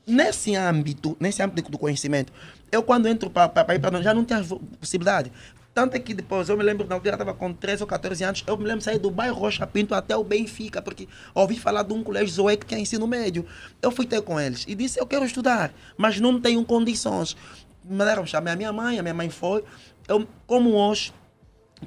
Nesse 0.06 0.56
âmbito, 0.56 1.18
nesse 1.20 1.42
âmbito 1.42 1.72
do 1.72 1.80
conhecimento, 1.80 2.32
eu 2.72 2.84
quando 2.84 3.08
entro 3.08 3.30
para 3.30 3.74
ir 3.74 3.80
para 3.80 4.02
já 4.04 4.14
não 4.14 4.24
tinha 4.24 4.44
possibilidade. 4.80 5.32
Tanto 5.74 5.96
é 5.96 6.00
que 6.00 6.14
depois, 6.14 6.48
eu 6.48 6.56
me 6.56 6.64
lembro, 6.64 6.88
na 6.88 6.96
altura 6.96 7.16
estava 7.16 7.34
com 7.34 7.52
13 7.52 7.84
ou 7.84 7.88
14 7.88 8.24
anos, 8.24 8.44
eu 8.48 8.56
me 8.56 8.64
lembro 8.64 8.78
de 8.78 8.86
sair 8.86 9.00
do 9.00 9.12
bairro 9.12 9.36
Rocha 9.36 9.68
Pinto 9.68 9.94
até 9.94 10.16
o 10.16 10.24
Benfica, 10.24 10.82
porque 10.82 11.08
ouvi 11.34 11.58
falar 11.60 11.84
de 11.84 11.92
um 11.92 12.02
colégio 12.02 12.30
Zoe 12.30 12.56
que 12.56 12.66
tinha 12.66 12.80
ensino 12.80 13.06
médio. 13.06 13.46
Eu 13.82 13.92
fui 13.92 14.06
ter 14.06 14.22
com 14.22 14.40
eles 14.40 14.64
e 14.68 14.76
disse, 14.76 15.00
eu 15.00 15.06
quero 15.06 15.26
estudar, 15.26 15.74
mas 15.98 16.20
não 16.20 16.40
tenho 16.40 16.64
condições. 16.64 17.36
Mandaram 17.84 18.26
chamar 18.26 18.52
a 18.52 18.56
minha 18.56 18.72
mãe, 18.72 19.00
a 19.00 19.02
minha 19.02 19.14
mãe 19.14 19.30
foi. 19.30 19.66
Eu, 20.08 20.26
como 20.48 20.76
hoje, 20.76 21.12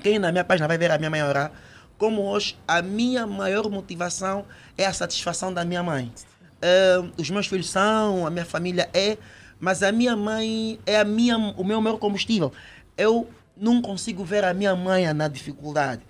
quem 0.02 0.18
na 0.18 0.30
minha 0.32 0.44
página 0.44 0.68
vai 0.68 0.76
ver 0.76 0.90
a 0.90 0.98
minha 0.98 1.08
mãe 1.08 1.22
orar, 1.22 1.50
como 1.98 2.22
hoje, 2.22 2.56
a 2.66 2.80
minha 2.80 3.26
maior 3.26 3.68
motivação 3.68 4.44
é 4.76 4.86
a 4.86 4.92
satisfação 4.92 5.52
da 5.52 5.64
minha 5.64 5.82
mãe. 5.82 6.12
Eh, 6.62 7.02
os 7.18 7.28
meus 7.28 7.46
filhos 7.46 7.68
são, 7.68 8.26
a 8.26 8.30
minha 8.30 8.44
família 8.44 8.88
é, 8.94 9.18
mas 9.60 9.82
a 9.82 9.90
minha 9.90 10.16
mãe 10.16 10.78
é 10.86 11.00
a 11.00 11.04
minha, 11.04 11.36
o 11.36 11.64
meu 11.64 11.80
maior 11.80 11.98
combustível. 11.98 12.52
Eu 12.96 13.28
não 13.56 13.82
consigo 13.82 14.24
ver 14.24 14.44
a 14.44 14.54
minha 14.54 14.74
mãe 14.76 15.12
na 15.12 15.28
dificuldade. 15.28 16.02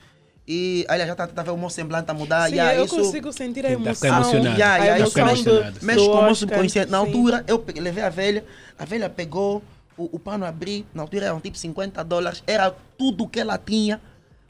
E, 0.46 0.86
aliás, 0.88 1.06
já 1.08 1.12
está 1.12 1.26
tá, 1.26 1.42
vendo 1.42 1.54
o 1.54 1.58
meu 1.58 1.68
semblante 1.68 2.10
a 2.10 2.14
mudar. 2.14 2.48
Sim, 2.48 2.58
aí 2.58 2.78
eu 2.78 2.86
isso, 2.86 2.96
consigo 2.96 3.30
sentir 3.32 3.66
a 3.66 3.68
Sim, 3.68 3.74
tá 3.76 3.82
emoção. 3.82 4.08
emocionado. 4.08 4.58
Yeah, 4.58 4.76
yeah, 4.76 4.94
a 4.94 4.98
eu 4.98 5.00
emoção 5.02 5.36
fico 5.36 5.50
do, 5.50 5.84
mexe 5.84 6.04
do 6.04 6.10
com 6.10 6.18
o 6.18 6.24
meu 6.24 6.34
subconsciente. 6.34 6.90
Na 6.90 7.00
sim. 7.00 7.06
altura, 7.06 7.44
eu 7.46 7.58
peguei- 7.58 7.82
levei 7.82 8.02
a 8.02 8.08
velha, 8.08 8.44
a 8.78 8.84
velha 8.86 9.10
pegou, 9.10 9.62
o, 9.96 10.08
o 10.12 10.18
pano 10.18 10.46
abri, 10.46 10.86
na 10.94 11.02
altura 11.02 11.26
eram 11.26 11.40
tipo 11.40 11.58
50 11.58 12.02
dólares, 12.02 12.42
era 12.46 12.74
tudo 12.96 13.28
que 13.28 13.38
ela 13.38 13.58
tinha, 13.58 14.00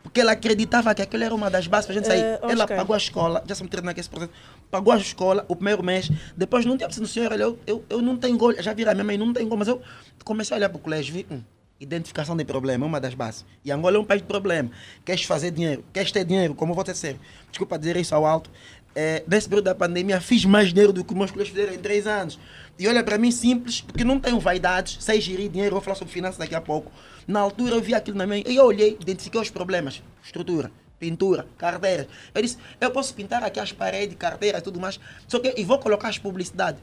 Porque 0.08 0.22
ela 0.22 0.32
acreditava 0.32 0.94
que 0.94 1.02
aquilo 1.02 1.22
era 1.22 1.34
uma 1.34 1.50
das 1.50 1.66
bases 1.66 1.84
para 1.84 1.92
a 1.92 1.98
gente 1.98 2.06
sair. 2.06 2.22
Eh, 2.22 2.40
ela 2.48 2.66
pagou 2.66 2.94
a 2.94 2.96
escola, 2.96 3.44
já 3.46 3.54
se 3.54 3.62
me 3.62 3.68
naquele 3.82 4.08
processo, 4.08 4.32
pagou 4.70 4.90
a 4.90 4.96
escola 4.96 5.44
o 5.48 5.54
primeiro 5.54 5.82
mês, 5.82 6.10
depois 6.34 6.64
não 6.64 6.78
tinha 6.78 6.88
no 6.88 7.06
senhor, 7.06 7.30
olha, 7.30 7.42
eu, 7.42 7.58
eu, 7.66 7.84
eu 7.90 8.00
não 8.00 8.16
tenho 8.16 8.38
gol, 8.38 8.54
já 8.54 8.72
vira 8.72 8.92
a 8.92 8.94
minha 8.94 9.04
mãe, 9.04 9.18
não 9.18 9.34
tem 9.34 9.46
gol, 9.46 9.58
mas 9.58 9.68
eu 9.68 9.82
comecei 10.24 10.54
a 10.54 10.56
olhar 10.56 10.70
para 10.70 10.78
o 10.78 10.80
colégio, 10.80 11.12
vi, 11.12 11.26
hum, 11.30 11.42
identificação 11.78 12.34
de 12.34 12.42
problema, 12.42 12.86
é 12.86 12.88
uma 12.88 12.98
das 12.98 13.12
bases. 13.12 13.44
E 13.62 13.70
Angola 13.70 13.98
é 13.98 14.00
um 14.00 14.04
país 14.04 14.22
de 14.22 14.26
problema. 14.28 14.70
Queres 15.04 15.24
fazer 15.24 15.50
dinheiro, 15.50 15.84
queres 15.92 16.10
ter 16.10 16.24
dinheiro, 16.24 16.54
como 16.54 16.72
você 16.72 16.94
ser. 16.94 17.20
Desculpa 17.50 17.78
dizer 17.78 17.98
isso 17.98 18.14
ao 18.14 18.24
alto. 18.24 18.50
É, 18.94 19.22
nesse 19.28 19.46
período 19.46 19.66
da 19.66 19.74
pandemia, 19.74 20.22
fiz 20.22 20.46
mais 20.46 20.68
dinheiro 20.70 20.92
do 20.92 21.04
que 21.04 21.14
meus 21.14 21.30
colegas 21.30 21.52
fizeram 21.52 21.74
em 21.74 21.78
três 21.78 22.06
anos. 22.06 22.38
E 22.78 22.86
olha, 22.86 23.02
para 23.02 23.18
mim, 23.18 23.32
simples, 23.32 23.80
porque 23.80 24.04
não 24.04 24.20
tenho 24.20 24.38
vaidades, 24.38 25.02
sei 25.02 25.20
gerir 25.20 25.50
dinheiro, 25.50 25.74
vou 25.74 25.82
falar 25.82 25.96
sobre 25.96 26.14
finanças 26.14 26.38
daqui 26.38 26.54
a 26.54 26.60
pouco. 26.60 26.92
Na 27.26 27.40
altura, 27.40 27.74
eu 27.74 27.80
vi 27.80 27.92
aquilo 27.92 28.16
na 28.16 28.24
minha. 28.24 28.44
E 28.46 28.54
eu 28.54 28.64
olhei, 28.64 28.96
identifiquei 29.00 29.40
os 29.40 29.50
problemas: 29.50 30.00
estrutura, 30.22 30.70
pintura, 30.98 31.46
carteiras. 31.58 32.06
Eu 32.32 32.40
disse: 32.40 32.56
eu 32.80 32.90
posso 32.92 33.12
pintar 33.14 33.42
aqui 33.42 33.58
as 33.58 33.72
paredes, 33.72 34.16
carteiras 34.16 34.60
e 34.60 34.64
tudo 34.64 34.78
mais, 34.78 35.00
só 35.26 35.40
que 35.40 35.52
e 35.56 35.64
vou 35.64 35.78
colocar 35.80 36.08
as 36.08 36.18
publicidades. 36.18 36.80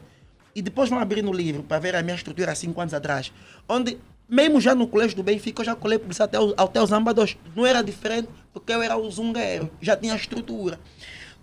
E 0.54 0.60
depois 0.60 0.90
vão 0.90 0.98
abrir 0.98 1.22
no 1.22 1.32
livro 1.32 1.62
para 1.62 1.78
ver 1.78 1.96
a 1.96 2.02
minha 2.02 2.14
estrutura 2.14 2.52
há 2.52 2.54
cinco 2.54 2.78
anos 2.78 2.92
atrás. 2.92 3.32
Onde, 3.66 3.98
mesmo 4.28 4.60
já 4.60 4.74
no 4.74 4.86
colégio 4.86 5.16
do 5.16 5.22
Benfica, 5.22 5.62
eu 5.62 5.66
já 5.66 5.74
colei 5.74 5.98
publicidade 5.98 6.36
até 6.36 6.40
o, 6.40 6.54
até 6.56 6.80
o 6.80 6.86
Zamba 6.86 7.14
2. 7.14 7.36
Não 7.54 7.64
era 7.66 7.82
diferente, 7.82 8.28
porque 8.52 8.72
eu 8.72 8.82
era 8.82 8.96
o 8.96 9.10
zungueiro, 9.10 9.70
já 9.80 9.96
tinha 9.96 10.14
estrutura. 10.14 10.78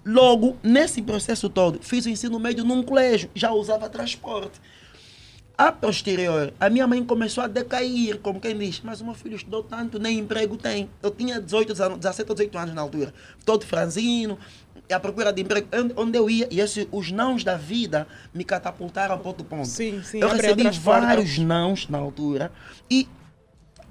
Logo, 0.05 0.57
nesse 0.61 1.01
processo 1.01 1.49
todo, 1.49 1.79
fiz 1.81 2.05
o 2.05 2.09
ensino 2.09 2.37
médio 2.39 2.63
num 2.65 2.83
colégio, 2.83 3.29
já 3.33 3.51
usava 3.51 3.89
transporte. 3.89 4.59
A 5.57 5.71
posterior, 5.71 6.51
a 6.59 6.67
minha 6.69 6.85
mãe 6.87 7.03
começou 7.05 7.43
a 7.43 7.47
decair, 7.47 8.19
como 8.19 8.41
quem 8.41 8.57
diz, 8.57 8.81
mas 8.83 9.01
o 9.01 9.05
meu 9.05 9.13
filho 9.13 9.35
estudou 9.35 9.63
tanto, 9.63 9.99
nem 9.99 10.17
emprego 10.19 10.57
tem. 10.57 10.89
Eu 11.01 11.11
tinha 11.11 11.39
18 11.39 11.81
anos, 11.83 11.97
17 11.99 12.29
ou 12.31 12.35
18 12.35 12.57
anos 12.57 12.75
na 12.75 12.81
altura, 12.81 13.13
todo 13.45 13.63
franzino, 13.63 14.37
à 14.91 14.99
procura 14.99 15.31
de 15.31 15.43
emprego, 15.43 15.67
onde- 15.95 16.17
eu 16.17 16.27
ia, 16.29 16.47
e 16.51 16.59
esse, 16.59 16.87
os 16.91 17.11
nãos 17.11 17.43
da 17.43 17.55
vida 17.55 18.07
me 18.33 18.43
catapultaram 18.43 19.17
para 19.19 19.27
outro 19.27 19.45
ponto. 19.45 19.67
Sim, 19.67 20.01
sim, 20.03 20.19
eu 20.19 20.29
recebi 20.29 20.63
portas. 20.63 20.77
vários 20.79 21.37
nãos 21.37 21.87
na 21.87 21.99
altura, 21.99 22.51
e, 22.89 23.07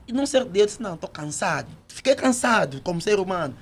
e 0.06 0.12
num 0.12 0.26
certo 0.26 0.50
dia 0.50 0.62
eu 0.64 0.66
disse, 0.66 0.82
não, 0.82 0.94
estou 0.94 1.08
cansado. 1.08 1.68
Fiquei 1.88 2.14
cansado 2.16 2.80
como 2.82 3.00
ser 3.00 3.18
humano. 3.20 3.56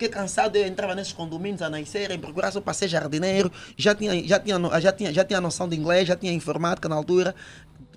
Fiquei 0.00 0.08
cansado, 0.08 0.56
eu 0.56 0.66
entrava 0.66 0.94
nesses 0.94 1.12
condomínios 1.12 1.60
a 1.60 1.68
nascer, 1.68 2.10
em 2.10 2.18
procurar 2.18 2.50
só 2.50 2.58
para 2.58 2.72
ser 2.72 2.88
jardineiro, 2.88 3.52
já 3.76 3.94
tinha, 3.94 4.26
já, 4.26 4.40
tinha, 4.40 4.58
já, 4.80 4.92
tinha, 4.92 5.12
já 5.12 5.22
tinha 5.22 5.38
noção 5.42 5.68
de 5.68 5.76
inglês, 5.76 6.08
já 6.08 6.16
tinha 6.16 6.32
informática 6.32 6.88
na 6.88 6.96
altura. 6.96 7.34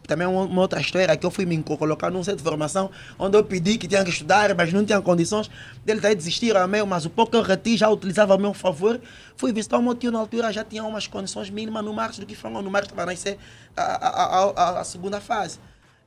Também 0.05 0.27
uma, 0.27 0.41
uma 0.41 0.61
outra 0.61 0.81
história 0.81 1.15
que 1.15 1.25
eu 1.25 1.31
fui 1.31 1.45
me 1.45 1.63
co- 1.63 1.77
colocar 1.77 2.11
num 2.11 2.21
centro 2.21 2.39
de 2.39 2.43
formação, 2.43 2.91
onde 3.17 3.37
eu 3.37 3.43
pedi 3.45 3.77
que 3.77 3.87
tinha 3.87 4.03
que 4.03 4.09
estudar, 4.09 4.53
mas 4.53 4.73
não 4.73 4.83
tinha 4.83 5.01
condições. 5.01 5.49
Eles 5.87 6.01
daí 6.01 6.13
desistiram 6.13 6.59
a 6.61 6.67
mas 6.85 7.05
o 7.05 7.09
pouco 7.09 7.31
que 7.31 7.37
eu 7.37 7.41
reti 7.41 7.77
já 7.77 7.87
utilizava 7.87 8.35
a 8.35 8.37
meu 8.37 8.53
favor. 8.53 8.99
Fui 9.37 9.53
visitar 9.53 9.77
o 9.77 9.81
meu 9.81 9.95
tio 9.95 10.11
na 10.11 10.19
altura, 10.19 10.51
já 10.51 10.65
tinha 10.65 10.83
umas 10.83 11.07
condições 11.07 11.49
mínimas 11.49 11.85
no 11.85 11.93
Marcos 11.93 12.19
do 12.19 12.25
que 12.25 12.35
falou. 12.35 12.61
No 12.61 12.69
Marcos 12.69 12.89
estava 12.91 13.03
a 13.03 13.13
nascer 13.13 13.37
a, 13.77 13.81
a, 13.81 14.09
a, 14.09 14.49
a, 14.49 14.79
a 14.81 14.83
segunda 14.83 15.21
fase. 15.21 15.57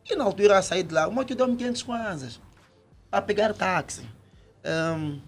E 0.05 0.15
na 0.15 0.25
altura 0.25 0.57
eu 0.57 0.63
saí 0.63 0.83
de 0.83 0.93
lá, 0.93 1.09
o 1.09 1.15
meu 1.15 1.25
tio 1.25 1.35
deu-me 1.35 1.57
500 1.57 1.83
kwanzas 1.83 2.41
para 3.11 3.23
pegar 3.23 3.55
táxi. 3.55 4.03
Ahm, 4.63 5.21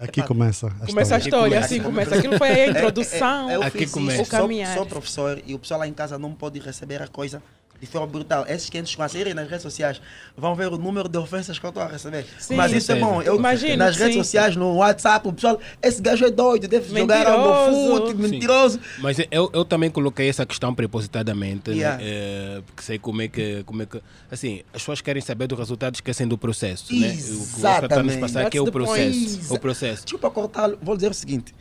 Aqui 0.00 0.22
começa 0.22 0.66
a 0.68 0.86
Começa 0.86 1.14
a 1.14 1.18
história. 1.18 1.18
história, 1.18 1.48
começa. 1.56 1.66
assim 1.66 1.80
começa. 1.82 2.14
Aquilo 2.16 2.38
foi 2.38 2.48
a 2.48 2.66
introdução. 2.70 3.50
É, 3.50 3.52
é, 3.52 3.56
eu 3.56 3.62
Aqui 3.62 3.78
fiz 3.80 3.90
começa. 3.92 4.14
isso, 4.14 4.22
O 4.22 4.26
sou, 4.30 4.40
caminhar. 4.40 4.74
sou 4.76 4.86
professor 4.86 5.42
e 5.46 5.54
o 5.54 5.58
pessoal 5.58 5.80
lá 5.80 5.86
em 5.86 5.92
casa 5.92 6.18
não 6.18 6.32
pode 6.34 6.58
receber 6.58 7.02
a 7.02 7.06
coisa 7.08 7.42
de 7.80 7.86
forma 7.86 8.06
brutal. 8.06 8.44
Esses 8.48 8.68
500 8.68 8.94
quase 8.94 9.18
irem 9.18 9.32
nas 9.34 9.48
redes 9.48 9.62
sociais 9.62 10.00
vão 10.36 10.54
ver 10.54 10.68
o 10.72 10.76
número 10.76 11.08
de 11.08 11.16
ofensas 11.18 11.58
que 11.58 11.64
eu 11.64 11.70
estou 11.70 11.82
a 11.82 11.86
receber. 11.88 12.26
Sim. 12.38 12.54
Mas 12.56 12.72
isso 12.72 12.92
é 12.92 12.96
bom. 12.96 13.22
Eu, 13.22 13.36
Imagino, 13.36 13.76
nas 13.76 13.96
redes 13.96 14.14
sim. 14.16 14.22
sociais, 14.22 14.54
no 14.56 14.74
WhatsApp, 14.76 15.26
o 15.26 15.32
pessoal, 15.32 15.58
esse 15.82 16.02
gajo 16.02 16.24
é 16.24 16.30
doido, 16.30 16.68
deve 16.68 16.88
jogar 16.98 17.26
algo 17.26 17.48
Mentiroso. 17.70 18.00
fute, 18.06 18.14
mentiroso. 18.16 18.80
Mas 18.98 19.16
eu, 19.30 19.50
eu 19.52 19.64
também 19.64 19.90
coloquei 19.90 20.28
essa 20.28 20.44
questão 20.44 20.74
prepositadamente, 20.74 21.70
Yeah. 21.70 21.96
né? 21.96 22.02
É, 22.06 22.62
porque 22.66 22.82
sei 22.82 22.98
como 22.98 23.22
é, 23.22 23.28
que, 23.28 23.62
como 23.64 23.82
é 23.82 23.86
que. 23.86 24.00
Assim, 24.30 24.60
as 24.72 24.82
pessoas 24.82 25.00
querem 25.00 25.22
saber 25.22 25.46
do 25.46 25.54
resultado, 25.54 25.94
esquecem 25.94 26.26
do 26.28 26.36
processo. 26.36 26.94
Né? 26.94 27.08
O 27.08 27.10
que 27.10 27.16
está 27.16 27.28
a 27.28 27.42
nos 27.42 27.56
Exatamente. 27.58 28.18
passar 28.20 28.46
aqui 28.46 28.58
é 28.58 28.60
o 28.60 28.70
processo. 28.70 29.38
point. 29.38 29.52
O 29.54 29.58
processo. 29.58 30.02
Desculpa 30.04 30.30
cortar, 30.30 30.70
vou 30.82 30.94
dizer 30.96 31.10
o 31.10 31.14
seguinte. 31.14 31.54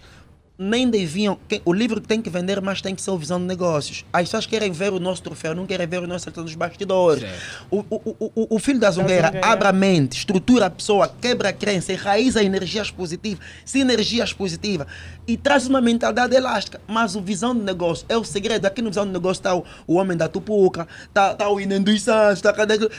Nem 0.61 0.89
deviam. 0.89 1.39
o 1.63 1.71
livro 1.71 2.01
que 2.01 2.07
tem 2.07 2.21
que 2.21 2.29
vender, 2.29 2.59
mas 2.61 2.81
tem 2.81 2.93
que 2.93 3.01
ser 3.01 3.11
o 3.11 3.17
visão 3.17 3.39
de 3.39 3.45
negócios. 3.45 4.03
As 4.11 4.23
pessoas 4.23 4.45
querem 4.45 4.71
ver 4.73 4.91
o 4.91 4.99
nosso 4.99 5.23
troféu, 5.23 5.55
não 5.55 5.65
querem 5.65 5.87
ver 5.87 5.99
o 5.99 6.07
nosso 6.07 6.23
acerto 6.27 6.43
dos 6.43 6.53
bastidores. 6.53 7.23
O, 7.71 7.77
o, 7.77 7.85
o, 7.89 8.31
o, 8.35 8.55
o 8.55 8.59
filho 8.59 8.79
da 8.79 8.91
zungueira 8.91 9.27
zungueira. 9.27 9.47
abre 9.47 9.67
a 9.67 9.71
mente, 9.71 10.17
estrutura 10.17 10.65
a 10.65 10.69
pessoa, 10.69 11.07
quebra 11.21 11.49
a 11.49 11.53
crença, 11.53 11.93
enraiza 11.93 12.43
energias 12.43 12.91
positivas, 12.91 13.39
sinergias 13.63 14.33
positivas 14.33 14.87
e 15.27 15.37
traz 15.37 15.67
uma 15.67 15.79
mentalidade 15.79 16.35
elástica. 16.35 16.81
Mas 16.87 17.15
o 17.15 17.21
visão 17.21 17.55
de 17.55 17.61
negócio 17.61 18.05
é 18.09 18.17
o 18.17 18.23
segredo. 18.23 18.65
Aqui 18.65 18.81
no 18.81 18.89
visão 18.89 19.05
de 19.05 19.11
negócio 19.11 19.39
está 19.39 19.55
o, 19.55 19.63
o 19.87 19.95
homem 19.95 20.17
da 20.17 20.27
Tupuca, 20.27 20.87
está 21.05 21.35
tá 21.35 21.49
o 21.49 21.59
Inen 21.61 21.81
dos 21.81 22.01
Santos, 22.01 22.39
está 22.39 22.53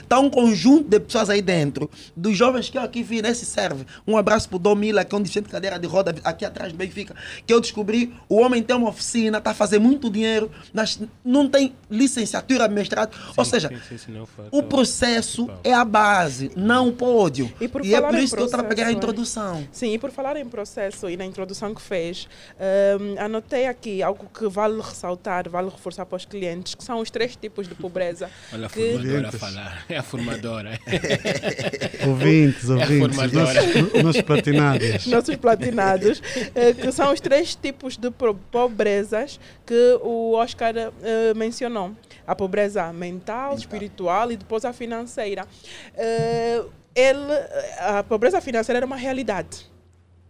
tá 0.09 0.19
um 0.19 0.31
conjunto 0.31 0.89
de 0.89 1.01
pessoas 1.01 1.29
aí 1.29 1.43
dentro. 1.43 1.91
Dos 2.17 2.37
jovens 2.37 2.71
que 2.71 2.79
eu 2.79 2.83
aqui 2.83 3.03
vi 3.03 3.21
nesse 3.21 3.45
serve. 3.45 3.85
Um 4.07 4.17
abraço 4.17 4.49
para 4.49 4.57
o 4.57 4.59
Dom 4.59 4.77
Mila, 4.77 5.05
que 5.05 5.15
é 5.15 5.19
um 5.19 5.21
deficiente 5.21 5.47
de 5.47 5.53
cadeira 5.53 5.79
de 5.79 5.87
roda 5.87 6.15
aqui 6.25 6.45
atrás 6.45 6.73
do 6.73 6.79
Benfica, 6.79 7.15
que 7.51 7.55
eu 7.55 7.61
descobri. 7.61 8.15
O 8.29 8.37
homem 8.41 8.63
tem 8.63 8.77
uma 8.77 8.89
oficina, 8.91 9.39
está 9.39 9.51
a 9.51 9.55
fazer 9.55 9.81
muito 9.81 10.09
dinheiro, 10.09 10.49
mas 10.73 11.01
não 11.25 11.49
tem 11.49 11.75
licenciatura, 11.91 12.69
mestrado. 12.69 13.11
Ou 13.37 13.45
seja, 13.45 13.69
sim, 13.89 14.13
não 14.13 14.25
falta- 14.25 14.57
o 14.57 14.63
processo 14.63 15.51
é 15.65 15.75
a 15.75 15.85
base, 15.85 16.53
não 16.55 16.89
o 16.89 16.93
pódio. 16.93 17.53
E 17.61 17.67
por 17.67 17.85
é 17.85 17.91
falar 17.91 18.09
por 18.11 18.19
isso 18.19 18.37
que 18.37 18.43
eu 18.43 18.47
estava 18.47 18.63
a 18.63 18.67
pegar 18.67 18.85
a 18.85 18.87
processo, 18.87 18.99
introdução. 18.99 19.69
Sim, 19.73 19.95
e 19.95 19.99
por 19.99 20.13
falar 20.13 20.37
em 20.37 20.45
processo 20.45 21.09
e 21.11 21.17
na 21.17 21.25
introdução 21.27 21.75
que 21.75 21.83
fez, 21.83 22.29
hum, 23.01 23.17
anotei 23.19 23.67
aqui 23.67 24.01
algo 24.01 24.31
que 24.33 24.47
vale 24.49 24.81
ressaltar, 24.81 25.49
vale 25.49 25.69
reforçar 25.71 26.07
para 26.07 26.17
os 26.17 26.25
clientes, 26.25 26.77
que 26.77 26.85
são 26.85 27.01
os 27.01 27.11
três 27.11 27.35
tipos 27.35 27.67
de 27.69 27.75
pobreza. 27.75 28.31
Olha 28.55 28.67
a 28.67 28.71
que- 28.71 28.93
formadora 28.93 29.29
a 29.29 29.33
falar. 29.33 29.85
É 29.89 29.97
a 29.99 30.03
formadora. 30.05 30.81
Ouvintes, 32.07 32.69
ouvintes, 32.69 33.17
formadora. 33.17 33.63
nossos, 33.63 33.95
os 33.95 34.03
nossos 34.03 34.23
platinados. 34.23 35.07
nossos 35.07 35.37
platinados, 35.37 36.23
eh, 36.55 36.73
que 36.75 36.93
são 36.93 37.13
os 37.13 37.21
três 37.21 37.40
tipos 37.55 37.97
de 37.97 38.11
pobrezas 38.51 39.41
que 39.67 39.99
o 40.03 40.33
Oscar 40.33 40.75
eh, 40.77 41.35
mencionou. 41.35 41.93
A 42.27 42.35
pobreza 42.37 42.93
mental, 42.93 43.55
espiritual 43.57 44.31
e 44.31 44.37
depois 44.37 44.65
a 44.65 44.73
financeira. 44.73 45.47
Eh, 45.97 46.63
ele, 46.95 47.33
a 47.79 48.03
pobreza 48.03 48.41
financeira 48.41 48.79
era 48.79 48.87
uma 48.87 48.97
realidade. 48.97 49.71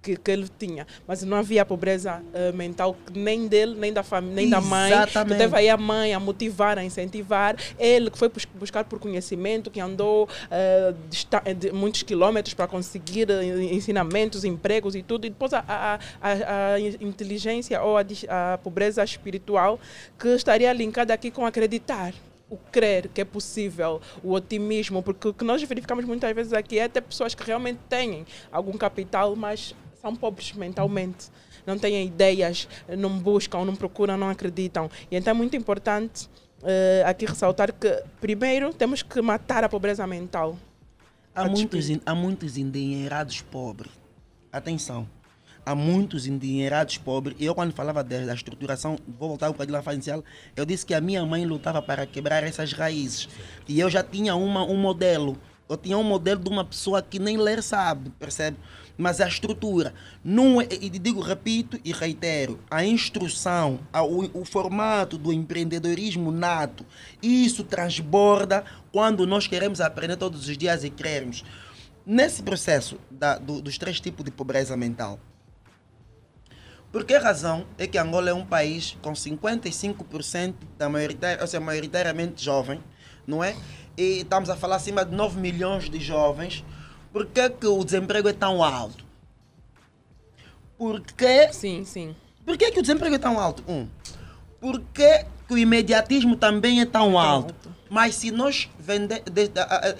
Que, 0.02 0.16
que 0.16 0.30
ele 0.30 0.48
tinha, 0.58 0.86
mas 1.06 1.22
não 1.24 1.36
havia 1.36 1.62
pobreza 1.62 2.22
eh, 2.32 2.52
mental 2.52 2.96
nem 3.14 3.46
dele, 3.46 3.74
nem 3.78 3.92
da 3.92 4.02
família, 4.02 4.34
nem 4.36 4.48
da 4.48 4.58
mãe. 4.58 4.90
Exatamente. 4.92 5.36
teve 5.38 5.54
aí 5.56 5.68
a 5.68 5.76
mãe 5.76 6.14
a 6.14 6.18
motivar, 6.18 6.78
a 6.78 6.82
incentivar. 6.82 7.54
Ele 7.78 8.10
que 8.10 8.16
foi 8.16 8.30
bus- 8.30 8.46
buscar 8.54 8.82
por 8.84 8.98
conhecimento, 8.98 9.70
que 9.70 9.78
andou 9.78 10.26
eh, 10.50 10.94
dista- 11.10 11.42
de 11.54 11.70
muitos 11.70 12.02
quilômetros 12.02 12.54
para 12.54 12.66
conseguir 12.66 13.28
eh, 13.30 13.44
ensinamentos, 13.74 14.42
empregos 14.42 14.94
e 14.94 15.02
tudo. 15.02 15.26
E 15.26 15.28
depois 15.28 15.52
a, 15.52 15.62
a, 15.68 15.98
a, 16.22 16.74
a 16.76 16.80
inteligência 16.80 17.82
ou 17.82 17.98
a, 17.98 18.58
pobreza 18.62 19.04
espiritual 19.04 19.78
que 20.18 20.28
estaria 20.28 20.72
linkada 20.72 21.12
aqui 21.12 21.30
com 21.30 21.44
acreditar. 21.44 22.14
O 22.48 22.56
crer 22.72 23.06
que 23.14 23.20
é 23.20 23.24
possível, 23.24 24.00
o 24.24 24.32
otimismo, 24.32 25.02
porque 25.04 25.28
o 25.28 25.32
que 25.34 25.44
nós 25.44 25.62
verificamos 25.62 26.04
muitas 26.04 26.34
vezes 26.34 26.52
aqui 26.52 26.78
é 26.80 26.88
ter 26.88 27.00
pessoas 27.00 27.32
que 27.32 27.44
realmente 27.44 27.78
têm 27.88 28.26
algum 28.50 28.72
capital, 28.76 29.36
mas 29.36 29.72
são 30.00 30.14
pobres 30.16 30.52
mentalmente 30.52 31.30
não 31.66 31.78
têm 31.78 32.06
ideias, 32.06 32.68
não 32.98 33.18
buscam, 33.18 33.64
não 33.64 33.76
procuram, 33.76 34.16
não 34.16 34.28
acreditam. 34.28 34.90
E 35.10 35.16
então 35.16 35.30
é 35.32 35.34
muito 35.34 35.56
importante 35.56 36.28
eh, 36.62 37.02
aqui 37.06 37.26
ressaltar 37.26 37.72
que, 37.72 38.02
primeiro, 38.20 38.72
temos 38.72 39.02
que 39.02 39.20
matar 39.20 39.64
a 39.64 39.68
pobreza 39.68 40.06
mental. 40.06 40.56
Há 41.34 41.42
a 41.42 41.48
muitos, 41.48 41.86
há 42.04 42.14
muitos 42.14 42.56
endinheirados 42.56 43.40
pobres. 43.40 43.92
Atenção. 44.52 45.08
Há 45.64 45.74
muitos 45.74 46.26
endinheirados 46.26 46.98
pobres. 46.98 47.36
E 47.38 47.44
eu, 47.44 47.54
quando 47.54 47.72
falava 47.72 48.02
da, 48.02 48.26
da 48.26 48.34
estruturação, 48.34 48.98
vou 49.06 49.28
voltar 49.28 49.48
um 49.48 49.52
bocadinho 49.52 49.80
lá 49.84 49.94
inicial, 49.94 50.24
eu 50.56 50.64
disse 50.64 50.84
que 50.84 50.94
a 50.94 51.00
minha 51.00 51.24
mãe 51.24 51.44
lutava 51.44 51.80
para 51.80 52.06
quebrar 52.06 52.42
essas 52.42 52.72
raízes. 52.72 53.28
E 53.68 53.78
eu 53.78 53.88
já 53.88 54.02
tinha 54.02 54.34
uma, 54.34 54.64
um 54.64 54.76
modelo. 54.76 55.38
Eu 55.68 55.76
tinha 55.76 55.96
um 55.96 56.02
modelo 56.02 56.42
de 56.42 56.50
uma 56.50 56.64
pessoa 56.64 57.00
que 57.00 57.20
nem 57.20 57.36
ler 57.36 57.62
sabe, 57.62 58.10
percebe? 58.18 58.56
Mas 59.00 59.18
a 59.18 59.26
estrutura, 59.26 59.94
não 60.22 60.60
é, 60.60 60.68
e 60.70 60.90
digo, 60.90 61.20
repito 61.22 61.80
e 61.82 61.90
reitero, 61.90 62.60
a 62.70 62.84
instrução, 62.84 63.80
a- 63.90 64.02
o, 64.02 64.42
o 64.42 64.44
formato 64.44 65.16
do 65.16 65.32
empreendedorismo 65.32 66.30
nato, 66.30 66.84
isso 67.22 67.64
transborda 67.64 68.62
quando 68.92 69.26
nós 69.26 69.46
queremos 69.46 69.80
aprender 69.80 70.16
todos 70.18 70.46
os 70.46 70.58
dias 70.58 70.84
e 70.84 70.90
queremos. 70.90 71.42
Nesse 72.04 72.42
processo 72.42 72.98
da- 73.10 73.38
do- 73.38 73.62
dos 73.62 73.78
três 73.78 73.98
tipos 74.00 74.22
de 74.22 74.30
pobreza 74.30 74.76
mental, 74.76 75.18
por 76.92 77.04
que 77.04 77.16
razão 77.16 77.64
é 77.78 77.86
que 77.86 77.96
Angola 77.96 78.28
é 78.30 78.34
um 78.34 78.44
país 78.44 78.98
com 79.00 79.14
55% 79.14 80.54
da 80.76 80.88
maioritária, 80.90 81.40
ou 81.40 81.46
seja, 81.46 81.60
maioritariamente 81.60 82.44
jovem, 82.44 82.80
não 83.26 83.42
é? 83.42 83.56
E 83.96 84.20
estamos 84.20 84.50
a 84.50 84.56
falar 84.56 84.76
acima 84.76 85.04
de 85.06 85.14
9 85.14 85.40
milhões 85.40 85.88
de 85.88 86.00
jovens, 86.00 86.64
Por 87.12 87.26
que, 87.26 87.50
que 87.50 87.66
o 87.66 87.84
desemprego 87.84 88.28
é 88.28 88.32
tão 88.32 88.62
alto? 88.62 89.04
Porque 90.78 91.52
Sim, 91.52 91.84
sim. 91.84 92.14
por 92.44 92.56
que, 92.56 92.70
que 92.70 92.78
o 92.78 92.82
desemprego 92.82 93.14
é 93.14 93.18
tão 93.18 93.38
alto? 93.38 93.62
Um. 93.68 93.86
Por 94.60 94.80
que, 94.94 95.24
que 95.46 95.54
o 95.54 95.58
imediatismo 95.58 96.36
também 96.36 96.80
é 96.80 96.86
tão 96.86 97.18
alto? 97.18 97.54
Mas 97.88 98.14
se 98.14 98.30
nós 98.30 98.68
vende, 98.78 99.20
de- 99.20 99.48
de- 99.48 99.60
a- 99.60 99.94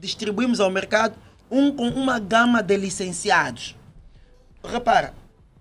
distribuímos 0.00 0.60
ao 0.60 0.70
mercado 0.70 1.16
um 1.50 1.74
com 1.74 1.88
uma 1.88 2.18
gama 2.18 2.62
de 2.62 2.76
licenciados. 2.76 3.76
Repara, 4.64 5.14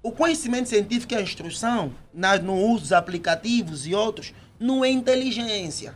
o 0.04 0.12
conhecimento 0.12 0.70
científico 0.70 1.14
e 1.14 1.18
a 1.18 1.22
instrução 1.22 1.92
na, 2.14 2.38
no 2.38 2.56
uso 2.56 2.82
dos 2.82 2.92
aplicativos 2.94 3.88
e 3.88 3.96
outros 3.96 4.34
não 4.60 4.84
é 4.86 4.90
inteligência. 4.90 5.96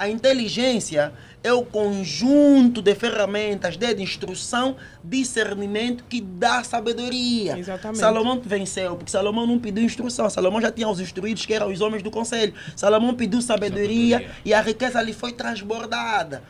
A 0.00 0.08
inteligência 0.08 1.12
é 1.44 1.52
o 1.52 1.62
conjunto 1.62 2.80
de 2.80 2.94
ferramentas 2.94 3.76
de 3.76 3.92
instrução, 4.02 4.74
discernimento 5.04 6.04
que 6.08 6.22
dá 6.22 6.64
sabedoria. 6.64 7.58
Exatamente. 7.58 7.98
Salomão 8.00 8.40
venceu, 8.42 8.96
porque 8.96 9.10
Salomão 9.10 9.46
não 9.46 9.58
pediu 9.58 9.84
instrução. 9.84 10.30
Salomão 10.30 10.58
já 10.58 10.70
tinha 10.72 10.88
os 10.88 11.00
instruídos, 11.00 11.44
que 11.44 11.52
eram 11.52 11.70
os 11.70 11.82
homens 11.82 12.02
do 12.02 12.10
conselho. 12.10 12.54
Salomão 12.74 13.14
pediu 13.14 13.42
sabedoria, 13.42 14.16
Sabedoria. 14.20 14.40
e 14.42 14.54
a 14.54 14.62
riqueza 14.62 15.02
lhe 15.02 15.12
foi 15.12 15.32
transbordada. 15.32 16.42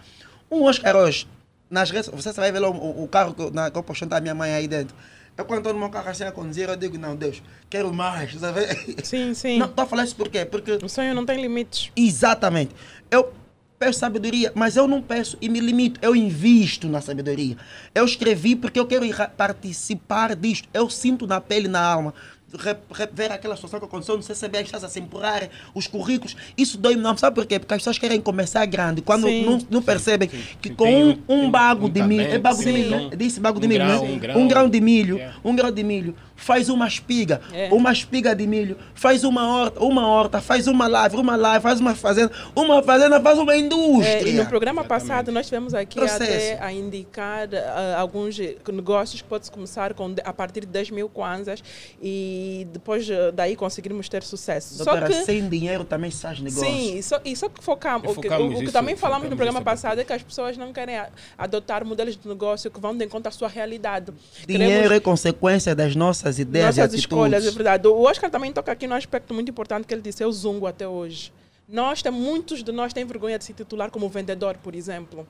Um 0.48 0.62
Oscar 0.62 0.94
hoje, 0.94 1.26
nas 1.68 1.90
redes, 1.90 2.08
você 2.08 2.32
vai 2.32 2.52
ver 2.52 2.60
lá 2.60 2.68
o, 2.68 3.02
o- 3.02 3.08
carro 3.08 3.34
que 3.34 3.42
eu, 3.42 3.50
na, 3.50 3.68
que 3.68 3.76
eu 3.76 3.82
postei 3.82 4.06
da 4.06 4.20
minha 4.20 4.34
mãe 4.34 4.52
aí 4.52 4.68
dentro. 4.68 4.94
Eu 5.36 5.44
quando 5.44 5.58
estou 5.58 5.72
no 5.72 5.78
meu 5.80 5.88
carro 5.90 6.08
assim 6.08 6.22
a 6.22 6.30
conduzir, 6.30 6.68
eu 6.68 6.76
digo, 6.76 6.98
não, 6.98 7.16
Deus, 7.16 7.42
quero 7.68 7.92
mais, 7.92 8.34
sabe? 8.38 8.60
Sim, 9.02 9.34
sim. 9.34 9.58
Não, 9.58 9.66
estou 9.66 9.82
a 9.84 9.86
falar 9.88 10.04
isso 10.04 10.14
por 10.14 10.28
quê? 10.28 10.44
Porque 10.44 10.72
O 10.72 10.88
sonho 10.88 11.14
não 11.14 11.26
tem 11.26 11.40
limites. 11.40 11.90
Exatamente. 11.96 12.74
Eu 13.10 13.32
peço 13.80 13.98
sabedoria, 13.98 14.52
mas 14.54 14.76
eu 14.76 14.86
não 14.86 15.00
peço 15.00 15.38
e 15.40 15.48
me 15.48 15.58
limito. 15.58 15.98
Eu 16.02 16.14
invisto 16.14 16.86
na 16.86 17.00
sabedoria. 17.00 17.56
Eu 17.94 18.04
escrevi 18.04 18.54
porque 18.54 18.78
eu 18.78 18.86
quero 18.86 19.06
participar 19.38 20.36
disto. 20.36 20.68
Eu 20.74 20.90
sinto 20.90 21.26
na 21.26 21.40
pele 21.40 21.64
e 21.64 21.70
na 21.70 21.80
alma. 21.80 22.12
Re- 22.52 22.76
re- 22.92 23.08
ver 23.12 23.30
aquela 23.30 23.54
situação 23.54 23.78
que 23.78 23.86
aconteceu 23.86 24.16
no 24.16 24.24
CCB, 24.24 24.58
as 24.58 24.64
pessoas 24.64 24.82
a 24.84 24.88
se 24.88 24.98
empurrar 24.98 25.48
os 25.72 25.86
currículos. 25.86 26.36
Isso 26.58 26.76
dói-me, 26.76 27.00
não 27.00 27.16
sabe 27.16 27.36
por 27.36 27.46
quê? 27.46 27.60
Porque 27.60 27.72
as 27.72 27.78
pessoas 27.78 27.96
querem 27.96 28.20
começar 28.20 28.66
grande. 28.66 29.00
Quando 29.02 29.28
Sim. 29.28 29.44
não, 29.46 29.58
não 29.70 29.80
percebem 29.82 30.28
que 30.28 30.68
Sim, 30.68 30.74
com 30.74 30.84
tem 30.84 31.04
um, 31.04 31.18
um- 31.28 31.44
um 31.44 31.50
bago 31.50 31.86
um 31.86 31.88
de 31.88 32.02
milho, 32.02 32.22
é 32.22 32.38
bago 32.38 32.58
de 32.58 32.64
sim. 32.64 32.72
milho, 32.72 32.90
né? 33.08 33.10
Disse 33.16 33.38
bago 33.38 33.60
de 33.60 33.66
Um 33.66 33.68
milho, 33.68 33.84
grão, 33.86 34.02
né? 34.04 34.10
um 34.10 34.18
grão. 34.18 34.40
Um 34.40 34.48
grão 34.48 34.68
de 34.68 34.80
milho, 34.80 35.16
Yeah. 35.16 35.36
um 35.44 35.54
grão 35.54 35.70
de 35.70 35.82
milho, 35.84 36.16
faz 36.40 36.68
uma 36.68 36.86
espiga, 36.88 37.40
É. 37.52 37.68
uma 37.72 37.92
espiga 37.92 38.34
de 38.34 38.46
milho, 38.46 38.76
faz 38.94 39.24
uma 39.24 39.46
horta, 39.46 39.80
uma 39.84 40.06
horta, 40.08 40.40
faz 40.40 40.66
uma 40.66 40.86
lavra, 40.86 41.20
uma 41.20 41.36
lavra, 41.36 41.60
faz 41.60 41.78
uma 41.80 41.94
fazenda, 41.94 42.32
uma 42.56 42.82
fazenda 42.82 43.20
faz 43.20 43.38
uma 43.38 43.52
É, 43.54 43.58
indústria. 43.58 44.28
e 44.28 44.32
no 44.32 44.46
programa 44.46 44.82
passado 44.84 45.30
nós 45.30 45.46
tivemos 45.46 45.74
aqui 45.74 45.96
Processo. 45.98 46.22
até 46.22 46.58
a 46.64 46.72
indicar 46.72 47.48
ah, 47.54 47.96
alguns 47.98 48.38
negócios 48.72 49.20
que 49.22 49.28
pode 49.28 49.50
começar 49.50 49.92
com, 49.94 50.14
a 50.24 50.32
partir 50.32 50.60
de 50.60 50.66
10 50.68 50.90
mil 50.90 51.08
kwanzas 51.08 51.62
e 52.02 52.66
depois 52.72 53.08
eh, 53.08 53.32
daí 53.32 53.54
conseguirmos 53.56 54.08
ter 54.08 54.22
sucesso. 54.22 54.76
Doutora, 54.78 55.00
Só 55.12 55.18
que 55.18 55.24
sem 55.24 55.48
dinheiro 55.48 55.84
também 55.84 56.10
faz 56.10 56.40
negócio. 56.40 56.64
Sim, 56.68 56.96
e 56.98 57.02
só, 57.02 57.20
e 57.24 57.36
só 57.36 57.48
que 57.48 57.62
focamos. 57.62 58.08
E 58.14 58.18
O 58.18 58.20
que, 58.20 58.28
o, 58.28 58.46
o 58.46 58.54
que 58.58 58.64
isso, 58.64 58.72
também 58.72 58.96
falamos 58.96 59.28
no 59.28 59.36
programa 59.36 59.58
isso 59.58 59.64
passado 59.64 60.00
é 60.00 60.04
que 60.04 60.12
as 60.12 60.22
pessoas 60.22 60.56
não 60.56 60.72
querem 60.72 60.96
a- 60.96 61.08
adotar 61.36 61.84
modelos 61.84 62.16
de 62.16 62.26
negócio 62.28 62.70
que 62.70 62.80
vão 62.80 62.96
de 62.96 63.04
encontro 63.04 63.28
à 63.28 63.32
sua 63.32 63.48
realidade. 63.48 64.12
Dinheiro 64.46 64.72
Queremos 64.72 64.92
é 64.96 65.00
consequência 65.00 65.74
das 65.74 65.94
nossas 65.96 66.29
ideias 66.38 66.76
e 66.76 66.80
nossas 66.80 66.94
atitudes. 66.94 67.00
escolhas, 67.04 67.46
é 67.46 67.50
verdade. 67.50 67.88
O 67.88 68.02
Oscar 68.02 68.30
também 68.30 68.52
toca 68.52 68.70
aqui 68.72 68.86
num 68.86 68.94
aspecto 68.94 69.34
muito 69.34 69.50
importante 69.50 69.86
que 69.86 69.94
ele 69.94 70.02
disse, 70.02 70.22
eu 70.22 70.30
zungo 70.32 70.66
até 70.66 70.86
hoje. 70.86 71.32
Nós, 71.68 72.02
tem, 72.02 72.10
muitos 72.12 72.62
de 72.64 72.72
nós 72.72 72.92
têm 72.92 73.04
vergonha 73.04 73.38
de 73.38 73.44
se 73.44 73.52
titular 73.52 73.90
como 73.90 74.08
vendedor, 74.08 74.56
por 74.58 74.74
exemplo, 74.74 75.26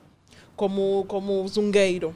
como, 0.55 1.05
como 1.07 1.47
zungueiro. 1.47 2.15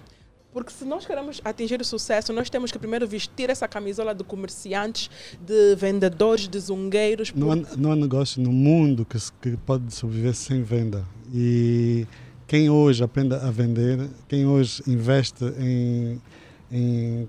Porque 0.51 0.71
se 0.71 0.85
nós 0.85 1.05
queremos 1.05 1.41
atingir 1.43 1.81
o 1.81 1.83
sucesso, 1.85 2.31
nós 2.31 2.49
temos 2.49 2.71
que 2.71 2.79
primeiro 2.79 3.05
vestir 3.05 3.49
essa 3.49 3.67
camisola 3.67 4.15
de 4.15 4.23
comerciantes, 4.23 5.09
de 5.45 5.75
vendedores, 5.75 6.47
de 6.47 6.57
zungueiros. 6.57 7.33
Não 7.35 7.51
há, 7.51 7.55
não 7.77 7.91
há 7.91 7.95
negócio 7.95 8.41
no 8.41 8.53
mundo 8.53 9.03
que, 9.05 9.19
se- 9.19 9.33
que 9.41 9.57
pode 9.57 9.93
sobreviver 9.93 10.33
sem 10.33 10.63
venda. 10.63 11.05
E 11.33 12.07
quem 12.47 12.69
hoje 12.69 13.03
aprende 13.03 13.35
a 13.35 13.51
vender, 13.51 14.07
quem 14.29 14.45
hoje 14.47 14.81
investe 14.87 15.43
em, 15.59 16.21
em 16.71 17.27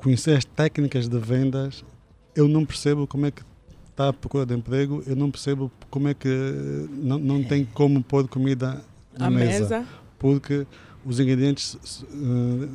conhecer 0.00 0.36
as 0.36 0.44
técnicas 0.44 1.08
de 1.08 1.18
vendas, 1.18 1.84
eu 2.34 2.48
não 2.48 2.64
percebo 2.64 3.06
como 3.06 3.26
é 3.26 3.30
que 3.30 3.42
está 3.88 4.08
à 4.08 4.12
procura 4.12 4.46
de 4.46 4.54
emprego, 4.54 5.02
eu 5.06 5.14
não 5.14 5.30
percebo 5.30 5.70
como 5.90 6.08
é 6.08 6.14
que 6.14 6.28
não, 6.90 7.18
não 7.18 7.44
tem 7.44 7.64
como 7.64 8.02
pôr 8.02 8.26
comida 8.26 8.82
na 9.18 9.26
a 9.26 9.30
mesa. 9.30 9.78
mesa. 9.78 9.86
Porque 10.18 10.66
os 11.04 11.20
ingredientes 11.20 11.78
eh, 12.12 12.68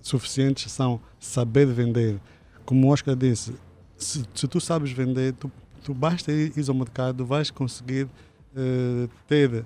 suficientes 0.00 0.70
são 0.70 1.00
saber 1.18 1.66
vender. 1.66 2.18
Como 2.64 2.88
o 2.88 2.90
Oscar 2.90 3.14
disse, 3.14 3.52
se, 3.96 4.24
se 4.34 4.48
tu 4.48 4.60
sabes 4.60 4.90
vender, 4.90 5.32
tu, 5.34 5.50
tu 5.82 5.94
basta 5.94 6.32
ir, 6.32 6.52
ir 6.56 6.68
ao 6.68 6.74
mercado, 6.74 7.24
vais 7.24 7.50
conseguir 7.50 8.08
eh, 8.56 9.08
ter 9.26 9.64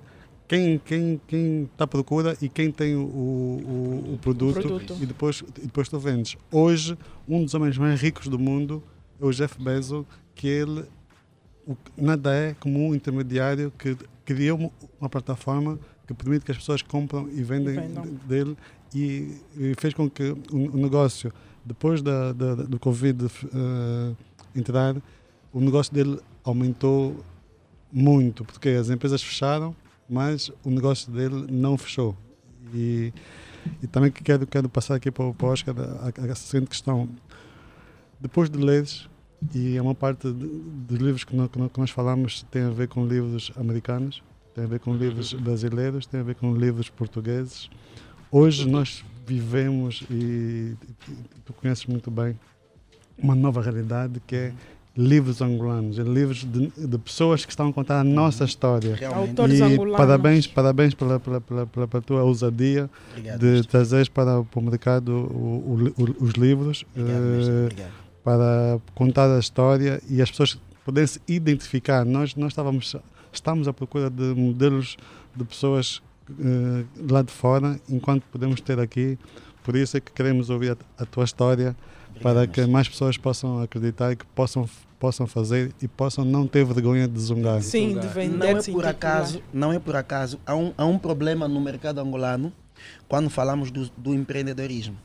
quem 0.48 0.78
quem 0.78 1.20
quem 1.28 1.64
está 1.64 1.84
à 1.84 1.86
procura 1.86 2.36
e 2.40 2.48
quem 2.48 2.70
tem 2.72 2.96
o, 2.96 3.00
o, 3.02 4.14
o 4.14 4.18
produto, 4.20 4.54
produto. 4.60 4.96
e 5.00 5.06
depois 5.06 5.44
e 5.58 5.60
depois 5.66 5.88
tu 5.88 5.98
vendes. 5.98 6.36
Hoje 6.50 6.96
um 7.28 7.44
dos 7.44 7.54
homens 7.54 7.76
mais 7.76 8.00
ricos 8.00 8.26
do 8.28 8.38
mundo 8.38 8.82
é 9.20 9.24
o 9.24 9.30
Jeff 9.30 9.62
Bezos, 9.62 10.06
que 10.34 10.46
ele 10.48 10.84
o 11.66 11.76
nada 11.98 12.32
é 12.34 12.54
como 12.58 12.88
um 12.88 12.94
intermediário 12.94 13.70
que 13.78 13.94
criou 14.24 14.72
uma- 14.98 15.08
plataforma 15.10 15.78
que 16.06 16.14
permite 16.14 16.44
que 16.46 16.50
as 16.50 16.56
pessoas 16.56 16.80
compram 16.80 17.28
e 17.28 17.42
vendem 17.42 17.74
E 17.74 17.80
vendam. 17.80 18.02
de- 18.04 18.10
dele 18.26 18.56
e, 18.94 19.34
e 19.54 19.74
fez 19.78 19.92
com 19.92 20.08
que 20.08 20.30
o, 20.50 20.56
o 20.56 20.76
negócio, 20.78 21.30
depois 21.62 22.00
da, 22.00 22.32
da- 22.32 22.54
do 22.54 22.78
Covid 22.78 23.26
eh, 23.26 24.14
entrar, 24.56 24.96
o 25.52 25.60
negócio 25.60 25.92
dele 25.92 26.18
aumentou 26.42 27.22
muito, 27.92 28.44
porque 28.46 28.70
as 28.70 28.88
empresas 28.88 29.22
fecharam, 29.22 29.76
mas 30.08 30.50
o 30.64 30.70
negócio 30.70 31.12
dele 31.12 31.46
não 31.50 31.76
fechou. 31.76 32.16
E, 32.74 33.12
e 33.82 33.86
também 33.86 34.10
que 34.10 34.22
quero, 34.22 34.46
quero 34.46 34.68
passar 34.68 34.94
aqui 34.94 35.10
para 35.10 35.24
o 35.26 35.34
para 35.34 35.46
o 35.46 35.50
Oscar 35.50 35.74
a, 35.78 36.32
a, 36.32 36.34
seguinte 36.34 36.68
questão. 36.68 37.08
Depois 38.20 38.50
de 38.50 38.58
leres, 38.58 39.08
e 39.54 39.76
é 39.76 39.82
uma 39.82 39.94
parte 39.94 40.28
dos 40.30 40.98
livros 40.98 41.24
que 41.24 41.34
nós, 41.36 41.48
que 41.50 41.58
nós- 41.58 41.70
que 41.72 41.78
nós 41.78 41.90
falamos 41.90 42.42
tem 42.50 42.62
a 42.62 42.70
ver 42.70 42.88
com 42.88 43.06
livros 43.06 43.52
americanos, 43.56 44.22
tem 44.54 44.64
a 44.64 44.66
ver 44.66 44.80
com 44.80 44.94
livros 44.94 45.32
brasileiros, 45.34 46.06
tem 46.06 46.20
a 46.20 46.22
ver 46.24 46.34
com 46.34 46.54
livros 46.54 46.88
portugueses. 46.88 47.70
Hoje 48.30 48.68
nós 48.68 49.04
vivemos, 49.26 50.04
e, 50.10 50.74
e 51.08 51.16
tu 51.44 51.52
conheces 51.52 51.86
muito 51.86 52.10
bem, 52.10 52.38
uma 53.16 53.34
nova 53.34 53.60
realidade 53.62 54.20
que 54.26 54.34
é 54.34 54.54
livros 55.00 55.40
angolanos, 55.40 55.96
é 55.96 56.02
livros 56.02 56.44
de, 56.44 56.72
de 56.76 56.98
pessoas 56.98 57.44
que 57.44 57.52
estão 57.52 57.68
a 57.68 57.72
contar 57.72 58.00
a 58.00 58.04
nossa 58.04 58.44
história. 58.44 58.96
Realmente. 58.96 59.28
Autores 59.30 59.58
E 59.60 59.62
angolanos. 59.62 59.96
parabéns, 59.96 60.46
parabéns 60.48 60.92
pela, 60.94 61.20
pela, 61.20 61.40
pela, 61.40 61.66
pela, 61.66 61.86
pela 61.86 62.02
tua 62.02 62.22
ousadia 62.24 62.90
Obrigado, 63.12 63.38
de 63.38 63.46
mestre. 63.46 63.68
trazeres 63.68 64.08
para, 64.08 64.42
para 64.42 64.58
o 64.58 64.62
mercado 64.62 65.08
o- 65.10 65.92
o- 65.96 66.02
o- 66.02 66.24
os 66.24 66.32
livros. 66.32 66.84
Obrigado, 66.96 67.22
eh, 67.22 67.62
Obrigado. 67.66 67.90
para 68.24 68.80
contar 68.96 69.30
a 69.34 69.38
história 69.38 70.02
e 70.10 70.20
as 70.20 70.30
pessoas 70.30 70.58
poderem 70.84 71.06
se 71.06 71.20
identificar. 71.28 72.04
Nós, 72.04 72.34
nós 72.34 72.50
estávamos, 72.52 72.96
estamos 73.32 73.68
à 73.68 73.72
procura 73.72 74.10
de 74.10 74.34
modelos 74.34 74.96
de 75.36 75.44
pessoas 75.44 76.02
eh, 76.40 76.84
lá 77.08 77.22
de 77.22 77.30
fora, 77.32 77.78
enquanto 77.88 78.24
podemos 78.32 78.60
ter 78.60 78.80
aqui. 78.80 79.16
Por 79.62 79.76
isso 79.76 79.96
é 79.96 80.00
que 80.00 80.10
queremos 80.10 80.50
ouvir 80.50 80.72
a, 80.72 81.02
a 81.02 81.06
tua 81.06 81.22
história, 81.24 81.76
para 82.20 82.46
que 82.48 82.66
mais 82.66 82.88
pessoas 82.88 83.16
possam 83.16 83.62
acreditar 83.62 84.10
e 84.12 84.16
que 84.16 84.24
possam, 84.34 84.68
possam 84.98 85.26
fazer 85.26 85.72
e 85.80 85.86
possam 85.88 86.24
não 86.24 86.46
ter 86.46 86.64
vergonha 86.64 87.06
de 87.06 87.18
zungar. 87.20 87.62
Sim, 87.62 87.98
de 87.98 88.06
vender, 88.08 88.36
não 88.36 88.46
é 88.58 88.62
por 88.62 88.86
acaso, 88.86 89.42
não 89.52 89.72
é 89.72 89.78
por 89.78 89.94
acaso, 89.96 90.40
há 90.44 90.54
um, 90.56 90.72
há 90.76 90.84
um 90.84 90.98
problema 90.98 91.46
no 91.46 91.60
mercado 91.60 92.00
angolano 92.00 92.52
quando 93.08 93.30
falamos 93.30 93.70
do, 93.70 93.88
do 93.96 94.12
empreendedorismo. 94.14 94.96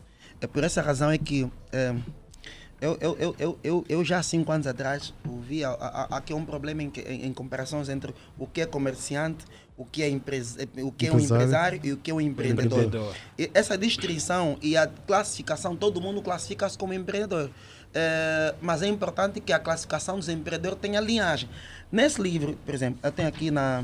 É 0.41 0.47
por 0.47 0.63
essa 0.63 0.81
razão 0.81 1.09
é 1.09 1.17
que 1.17 1.47
eh, 1.71 1.95
eu, 2.81 2.97
eu, 2.99 3.15
eu, 3.19 3.35
eu, 3.39 3.59
eu, 3.63 3.85
eu 3.87 4.03
já 4.05 4.19
há 4.19 4.23
cinco 4.23 4.51
anos 4.51 4.67
atrás 4.67 5.13
ouvi 5.27 5.63
a- 5.63 5.69
a- 5.69 6.07
a- 6.11 6.17
aqui 6.17 6.33
um 6.33 6.43
problema 6.43 6.83
em, 6.83 6.91
em, 7.07 7.25
em 7.27 7.33
comparações 7.33 7.87
entre 7.87 8.13
o 8.37 8.45
que 8.45 8.59
é 8.61 8.65
comerciante, 8.65 9.45
o 9.77 9.85
que 9.85 10.03
é, 10.03 10.09
empresa, 10.09 10.67
o 10.83 10.91
que 10.91 11.07
é 11.07 11.11
um 11.11 11.15
Empresário. 11.15 11.35
empresário 11.43 11.79
e 11.83 11.93
o 11.93 11.97
que 11.97 12.11
é 12.11 12.13
um 12.13 12.19
empreendedor. 12.21 12.83
Empreendedor. 12.83 13.15
E 13.39 13.49
essa 13.53 13.77
distinção 13.77 14.57
e 14.61 14.75
a 14.75 14.85
classificação, 14.85 15.75
todo 15.75 16.01
mundo 16.01 16.21
classifica-se 16.21 16.77
como 16.77 16.93
empreendedor. 16.93 17.49
Eh, 17.93 18.55
mas 18.61 18.81
é 18.81 18.87
importante 18.87 19.39
que 19.39 19.53
a 19.53 19.59
classificação 19.59 20.17
dos 20.17 20.27
empreendedores 20.29 20.79
tenha 20.81 20.99
linhagem. 20.99 21.47
Nesse 21.91 22.21
livro, 22.21 22.57
por 22.65 22.73
exemplo, 22.73 22.99
eu 23.03 23.11
tenho 23.11 23.27
aqui 23.27 23.51
na, 23.51 23.83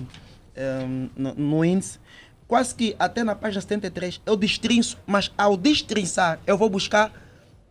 eh, 0.55 0.86
no, 1.16 1.34
no 1.36 1.66
índice, 1.66 1.99
quase 2.47 2.74
que 2.74 2.95
até 2.97 3.24
na 3.24 3.36
página 3.36 3.62
73 3.62 4.20
eu 4.26 4.36
destrinço, 4.36 4.97
mas 5.05 5.32
ao 5.38 5.55
destrinçar 5.55 6.39
eu 6.47 6.57
vou 6.57 6.70
buscar 6.70 7.12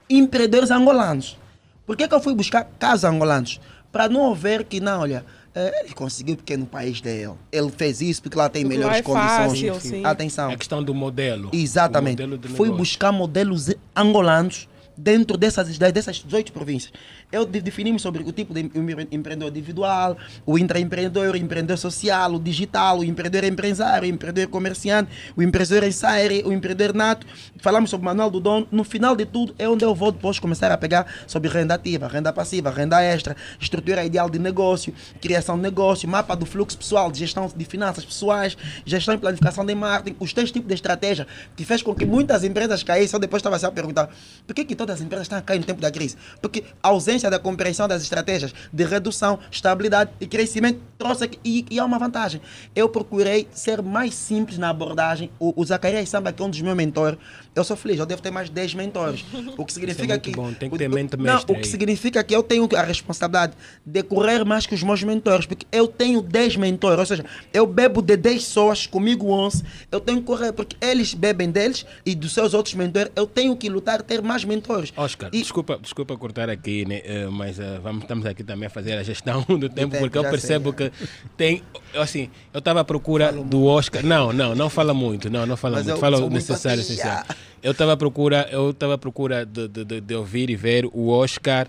empreendedores 0.09 0.71
angolanos. 0.71 1.37
Por 1.85 1.97
que, 1.97 2.07
que 2.07 2.15
eu 2.15 2.21
fui 2.21 2.35
buscar 2.35 2.65
casos 2.79 3.05
angolanos? 3.05 3.61
Para 3.91 4.09
não 4.09 4.31
haver 4.31 4.65
que, 4.65 4.81
não, 4.81 5.01
olha, 5.01 5.25
É, 5.55 5.81
Ele 5.83 5.93
conseguiu 5.95 6.37
porque 6.37 6.57
no 6.57 6.67
país 6.67 7.01
dele. 7.01 7.33
Ele 7.51 7.71
fez 7.73 8.01
isso 8.01 8.23
porque 8.23 8.37
lá 8.39 8.49
tem 8.49 8.63
Porque 8.63 8.77
lá 8.79 8.91
melhores 8.93 8.99
é 9.01 9.03
condições. 9.03 9.73
fácil, 9.73 9.81
sim. 9.81 10.05
Atenção. 10.05 10.51
É 10.51 10.55
a 10.55 10.57
questão 10.57 10.85
do 10.85 10.95
modelo. 10.95 11.51
Exatamente. 11.53 12.23
Modelo 12.23 12.39
de 12.39 12.49
Fui 12.49 12.71
buscar 12.71 13.11
modelos 13.11 13.69
angolanos 13.97 14.69
dentro 14.99 15.37
dessas, 15.37 15.79
dessas 15.79 16.17
18 16.17 16.53
províncias. 16.53 16.93
Eu 17.31 17.45
de- 17.45 17.61
definimos 17.61 18.01
sobre 18.01 18.23
o 18.23 18.33
tipo 18.33 18.55
de 18.55 18.61
empre- 18.75 19.07
empreendedor 19.13 19.51
individual, 19.51 20.17
o 20.47 20.59
intraempreendedor, 20.59 21.35
o 21.35 21.37
empreendedor 21.37 21.77
social, 21.77 22.33
o 22.33 22.41
digital, 22.41 23.01
o 23.01 23.05
empreendedor 23.05 23.47
empresário, 23.47 24.09
o 24.09 24.11
empreendedor 24.11 24.51
comerciante, 24.51 25.11
o 25.37 25.43
empreendedor 25.43 25.83
em 25.87 25.93
série, 25.93 26.43
o 26.43 26.53
empreendedor 26.55 26.95
nato. 26.95 27.27
Falamos 27.61 27.91
sobre 27.91 28.05
o 28.05 28.07
manual 28.07 28.31
do 28.31 28.41
dono. 28.41 28.67
No 28.73 28.83
final 28.83 29.15
de 29.15 29.27
tudo, 29.27 29.55
é 29.59 29.69
onde 29.69 29.85
eu 29.85 29.95
vou 29.95 30.11
depois 30.11 30.39
começar 30.39 30.73
a 30.73 30.79
pegar 30.79 31.07
sobre 31.27 31.51
renda 31.51 31.75
ativa, 31.75 32.09
renda 32.09 32.33
passiva, 32.33 32.71
renda 32.71 33.03
extra, 33.03 33.37
estrutura 33.61 34.03
ideal 34.07 34.31
de 34.31 34.39
negócio, 34.39 34.95
criação 35.21 35.57
de 35.57 35.63
negócio, 35.63 36.09
mapa 36.09 36.35
do 36.35 36.47
fluxo 36.47 36.79
pessoal, 36.79 37.13
gestão 37.15 37.53
de 37.55 37.65
finanças 37.67 38.07
pessoais, 38.07 38.57
gestão 38.87 39.15
e 39.15 39.19
planificação 39.19 39.67
de 39.67 39.75
marketing, 39.75 40.17
os 40.19 40.33
três 40.33 40.51
tipos 40.51 40.69
de 40.69 40.75
estratégia 40.75 41.27
que 41.55 41.65
fez 41.67 41.83
com 41.83 41.95
que 41.95 42.07
muitas 42.07 42.43
empresas 42.43 42.83
caíssem. 42.83 43.17
Eu 43.17 43.21
depois 43.21 43.41
estava 43.41 43.57
a 43.57 43.71
perguntar, 43.71 44.09
por 44.47 44.55
que, 44.55 44.65
que 44.65 44.75
todas 44.75 44.97
as 44.97 45.03
empresas 45.03 45.27
estão 45.27 45.37
a 45.39 45.43
cair 45.43 45.59
no 45.59 45.65
tempo 45.67 45.81
da 45.83 45.91
crise? 45.91 46.17
Porque 46.41 46.65
a 46.83 46.91
da 47.23 47.39
compreensão 47.39 47.89
das 47.89 48.03
estratégias 48.03 48.55
de 48.73 48.85
redução, 48.85 49.39
estabilidade 49.51 50.11
e 50.21 50.27
crescimento 50.27 50.81
trouxe 50.97 51.25
aqui, 51.25 51.39
e, 51.45 51.65
e 51.71 51.79
há 51.79 51.85
uma 51.85 51.99
vantagem. 51.99 52.41
Eu 52.75 52.89
procurei 52.89 53.47
ser 53.53 53.81
mais 53.83 54.15
simples 54.15 54.59
na 54.59 54.71
abordagem. 54.71 55.31
O, 55.39 55.61
o 55.61 55.65
Zacarias 55.65 56.09
Samba, 56.09 56.33
que 56.33 56.43
é 56.43 56.45
um 56.45 56.51
dos 56.51 56.61
meus 56.61 56.77
mentores, 56.77 57.19
eu 57.55 57.63
sou 57.65 57.77
feliz, 57.77 57.99
eu 57.99 58.07
devo 58.07 58.21
ter 58.23 58.31
mais 58.31 58.49
de 58.49 58.55
10 58.55 58.75
mentores. 58.75 59.25
O 59.57 59.65
que 59.65 59.73
significa 59.73 60.09
muito 60.15 60.23
que. 60.23 60.31
bom, 60.33 60.53
tem 60.53 60.69
que 60.69 60.75
o- 60.75 60.79
ter 60.79 60.89
mente 60.89 61.17
não, 61.17 61.25
mestre 61.25 61.53
o 61.53 61.55
que 61.55 61.61
aí. 61.65 61.65
significa 61.71 62.23
que 62.25 62.35
eu 62.35 62.43
tenho 62.43 62.69
a 62.77 62.83
responsabilidade 62.83 63.53
de 63.85 64.03
correr 64.03 64.45
mais 64.45 64.67
que 64.67 64.75
os 64.75 64.83
meus 64.83 65.03
mentores, 65.03 65.47
porque 65.47 65.67
eu 65.73 65.87
tenho 65.89 66.21
10 66.23 66.57
mentores, 66.57 66.99
ou 66.99 67.07
seja, 67.07 67.25
eu 67.53 67.67
bebo 67.67 68.03
de 68.03 68.17
10 68.17 68.45
pessoas, 68.45 68.87
comigo 68.87 69.31
11, 69.31 69.63
eu 69.91 70.01
tenho 70.01 70.19
que 70.19 70.25
correr, 70.27 70.53
porque 70.53 70.77
eles 70.81 71.15
bebem 71.15 71.51
deles 71.51 71.85
e 72.05 72.15
dos 72.15 72.33
seus 72.33 72.55
outros 72.55 72.75
mentores, 72.75 73.11
eu 73.17 73.27
tenho 73.27 73.57
que 73.57 73.69
lutar, 73.69 74.03
ter 74.03 74.21
mais 74.23 74.45
mentores. 74.45 74.93
Oscar, 74.97 75.31
E- 75.33 75.41
desculpa, 75.43 75.79
desculpa 75.81 76.17
cortar 76.17 76.49
aqui, 76.51 76.85
né? 76.87 77.03
Eh, 77.09 77.27
mas 77.31 77.59
eh, 77.59 77.81
vamos, 77.83 78.03
estamos 78.03 78.27
aqui 78.27 78.45
também 78.45 78.67
a 78.67 78.71
fazer 78.71 78.93
a 78.93 79.03
gestão 79.03 79.41
do 79.49 79.59
tempo, 79.61 79.93
tempo, 79.93 79.99
porque 79.99 80.19
eu 80.19 80.23
percebo 80.25 80.75
sei, 80.77 80.91
que 80.91 80.97
tem. 81.39 81.63
eu, 81.95 82.03
Assim, 82.03 82.29
eu 82.53 82.59
estava 82.59 82.81
à 82.81 82.85
procura 82.85 83.33
do 83.33 83.65
Oscar. 83.65 84.05
Não, 84.05 84.31
não, 84.31 84.55
não 84.55 84.69
fala 84.69 84.93
muito, 84.93 85.31
não, 85.31 85.47
não 85.47 85.57
fala 85.57 85.77
Mas 85.79 85.87
muito. 85.87 85.99
Fala 86.01 86.19
o 86.19 86.29
necessário, 86.29 86.83
já. 86.83 87.25
Eu 87.63 87.73
estava 87.73 87.95
à 87.95 87.97
procura, 87.97 88.47
eu 88.53 88.71
estava 88.71 88.95
à 88.95 88.99
procura 88.99 89.47
de, 89.47 89.67
de, 89.69 89.85
de, 89.87 90.01
de 90.03 90.15
ouvir 90.15 90.51
e 90.51 90.57
ver 90.57 90.85
o 90.85 91.09
Oscar 91.09 91.67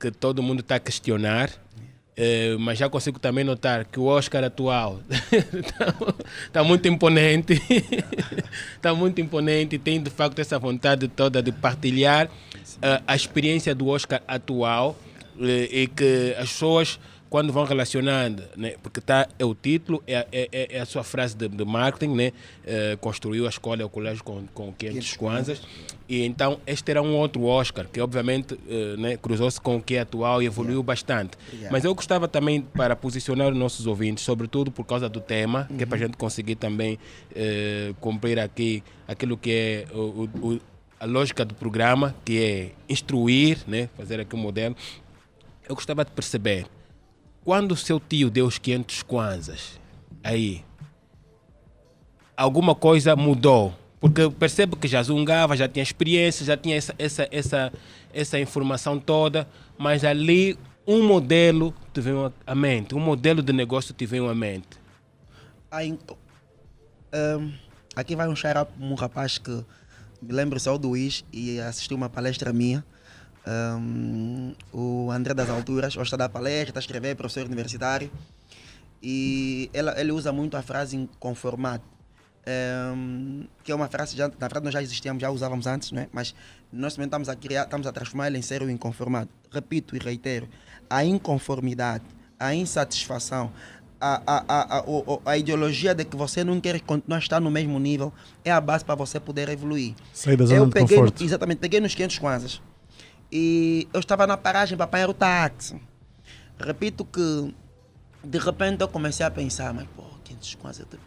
que 0.00 0.10
todo 0.10 0.42
mundo 0.42 0.60
está 0.60 0.76
a 0.76 0.80
questionar. 0.80 1.50
Eh, 2.20 2.56
mas 2.58 2.76
já 2.76 2.88
consigo 2.88 3.20
também 3.20 3.44
notar 3.44 3.84
que 3.84 4.00
o 4.00 4.06
Oscar 4.06 4.42
atual 4.42 5.00
está 6.46 6.64
muito 6.64 6.88
imponente. 6.88 7.62
Está 8.74 8.90
muito 8.92 9.20
imponente 9.20 9.78
tem 9.78 10.02
de 10.02 10.10
facto 10.10 10.40
essa 10.40 10.58
vontade 10.58 11.06
toda 11.06 11.40
de 11.40 11.52
partilhar 11.52 12.28
eh, 12.82 13.00
a 13.06 13.14
experiência 13.14 13.72
do 13.72 13.86
Oscar 13.86 14.20
atual 14.26 14.98
eh, 15.40 15.68
e 15.70 15.86
que 15.86 16.34
as 16.36 16.50
pessoas 16.50 16.98
quando 17.30 17.52
vão 17.52 17.64
relacionando, 17.64 18.42
né, 18.56 18.74
porque 18.82 19.00
tá, 19.00 19.28
é 19.38 19.44
o 19.44 19.54
título, 19.54 20.02
é, 20.06 20.16
a- 20.16 20.26
é, 20.32 20.48
é- 20.50 20.76
é 20.76 20.80
a 20.80 20.86
sua 20.86 21.04
frase 21.04 21.36
de, 21.36 21.46
de 21.48 21.64
marketing, 21.64 22.14
né, 22.14 22.32
eh, 22.64 22.96
construiu 23.00 23.44
a 23.46 23.48
escola 23.50 23.82
e 23.82 23.84
o 23.84 23.88
colégio 23.88 24.24
com, 24.24 24.46
com 24.54 24.72
500 24.72 25.16
kwanzas, 25.16 25.62
e 26.08 26.24
então 26.24 26.58
este 26.66 26.90
era 26.90 27.02
um 27.02 27.14
outro 27.14 27.44
Oscar, 27.44 27.86
que 27.86 28.00
obviamente 28.00 28.58
eh, 28.68 28.94
né, 28.96 29.16
cruzou-se 29.16 29.60
com 29.60 29.76
o 29.76 29.82
que 29.82 29.96
é 29.96 30.00
atual 30.00 30.42
e 30.42 30.46
evoluiu 30.46 30.82
bastante. 30.82 31.32
Mas 31.70 31.84
eu 31.84 31.94
gostava 31.94 32.26
também, 32.26 32.62
para 32.62 32.96
posicionar 32.96 33.50
os 33.52 33.56
nossos 33.58 33.86
ouvintes, 33.86 34.24
sobretudo 34.24 34.70
por 34.70 34.84
causa 34.84 35.08
do 35.08 35.20
tema, 35.20 35.68
que 35.76 35.82
é 35.82 35.86
para 35.86 35.96
a 35.96 36.00
gente 36.00 36.16
conseguir 36.16 36.54
também 36.54 36.98
eh, 37.34 37.92
cumprir 38.00 38.38
aqui 38.38 38.82
aquilo 39.06 39.36
que 39.36 39.50
é 39.52 39.86
o- 39.94 40.28
o- 40.42 40.60
a 41.00 41.04
lógica 41.04 41.44
do 41.44 41.54
programa, 41.54 42.14
que 42.24 42.42
é 42.42 42.70
instruir, 42.88 43.58
né, 43.66 43.88
fazer 43.96 44.18
aqui 44.18 44.34
um 44.34 44.38
modelo. 44.38 44.74
Eu 45.68 45.74
gostava 45.74 46.04
de 46.04 46.10
perceber, 46.10 46.66
quando 47.48 47.72
o 47.72 47.76
seu 47.76 47.98
tio 47.98 48.28
deu 48.28 48.44
os 48.44 48.58
500 48.58 49.02
kwanzas, 49.04 49.80
aí, 50.22 50.62
alguma 52.36 52.74
coisa 52.74 53.16
mudou. 53.16 53.72
Porque 53.98 54.20
eu 54.20 54.30
percebo 54.30 54.76
que 54.76 54.86
já 54.86 55.02
zungava, 55.02 55.56
já 55.56 55.66
tinha 55.66 55.82
experiência, 55.82 56.44
já 56.44 56.58
tinha 56.58 56.76
essa, 56.76 56.94
essa, 56.98 57.26
essa, 57.30 57.72
essa 58.12 58.38
informação 58.38 59.00
toda, 59.00 59.48
mas 59.78 60.04
ali 60.04 60.58
um 60.86 61.02
modelo 61.02 61.74
te 61.90 62.02
veio 62.02 62.30
à 62.46 62.54
mente, 62.54 62.94
um 62.94 63.00
modelo 63.00 63.42
de 63.42 63.54
negócio 63.54 63.94
te 63.94 64.04
veio 64.04 64.28
à 64.28 64.34
mente. 64.34 64.78
Aí, 65.70 65.98
Ahn, 67.10 67.52
aqui 67.96 68.14
vai 68.14 68.28
um 68.28 68.36
shout 68.36 68.70
um 68.78 68.92
rapaz 68.92 69.38
que 69.38 69.64
me 70.20 70.34
lembro 70.34 70.60
só 70.60 70.76
do 70.76 70.88
Luiz 70.88 71.24
e 71.32 71.58
assistiu 71.60 71.96
uma 71.96 72.10
palestra 72.10 72.52
minha. 72.52 72.84
Ahn, 73.46 74.52
o 74.72 75.10
André 75.10 75.34
das 75.34 75.48
Alturas, 75.48 75.96
hoje 75.96 76.04
está 76.04 76.16
a 76.16 76.18
dar 76.18 76.28
palestra, 76.28 76.70
está 76.70 76.80
a 76.80 76.82
escrever, 76.82 77.16
professor 77.16 77.46
universitário. 77.46 78.10
E 79.02 79.70
ela, 79.72 79.98
ele 80.00 80.12
usa 80.12 80.32
muito 80.32 80.56
a 80.56 80.62
frase 80.62 80.96
inconformado. 80.96 81.82
Ahn, 82.46 83.44
que 83.62 83.70
é 83.70 83.74
uma 83.74 83.88
frase, 83.88 84.16
já, 84.16 84.26
na 84.28 84.34
verdade 84.48 84.64
nós 84.64 84.72
já 84.72 84.82
existíamos, 84.82 85.20
já 85.20 85.30
usávamos 85.30 85.66
antes, 85.66 85.92
não 85.92 86.00
é? 86.02 86.08
mas 86.12 86.34
nós 86.72 86.94
também 86.94 87.06
estamos 87.06 87.28
a 87.28 87.36
criar, 87.36 87.64
estamos 87.64 87.86
a 87.86 87.92
transformar 87.92 88.28
ele 88.28 88.38
em 88.38 88.42
ser 88.42 88.62
o 88.62 88.70
inconformado. 88.70 89.28
Repito 89.52 89.94
e 89.94 89.98
reitero, 89.98 90.48
a 90.88 91.04
inconformidade, 91.04 92.04
a 92.40 92.54
insatisfação, 92.54 93.52
a, 94.00 94.22
a, 94.26 94.44
a, 94.48 94.78
a, 94.78 94.84
a 95.32 95.36
ideologia 95.36 95.94
de 95.94 96.04
que 96.04 96.16
você 96.16 96.42
não 96.42 96.58
quer 96.60 96.80
continuar 96.80 97.18
a 97.18 97.20
estar 97.20 97.40
no 97.40 97.50
mesmo 97.50 97.78
nível 97.78 98.12
é 98.44 98.50
a 98.50 98.60
base 98.60 98.84
para 98.84 98.94
você 98.94 99.20
poder 99.20 99.48
evoluir. 99.50 99.94
Sair 100.14 100.36
da 100.36 100.46
zona 100.46 100.60
eu 100.60 100.66
de 100.66 100.72
peguei, 100.72 100.96
no- 100.96 101.02
conforto. 101.04 101.24
exatamente, 101.24 101.58
peguei 101.58 101.80
nos 101.80 101.94
500 101.94 102.18
kwanzas 102.18 102.62
e 103.30 103.86
eu 103.92 104.00
estava 104.00 104.26
na 104.26 104.36
paragem 104.36 104.76
para 104.76 104.84
apanhar 104.84 105.08
o 105.10 105.14
táxi. 105.14 105.80
Repito 106.58 107.04
que 107.04 107.54
de 108.24 108.38
repente 108.38 108.80
eu 108.80 108.88
comecei 108.88 109.24
a 109.24 109.30
pensar, 109.30 109.72
mas 109.72 109.86
pô, 109.94 110.02
500 110.24 110.54
kwanzas, 110.56 110.80
eu 110.80 110.86
devo- 110.86 111.02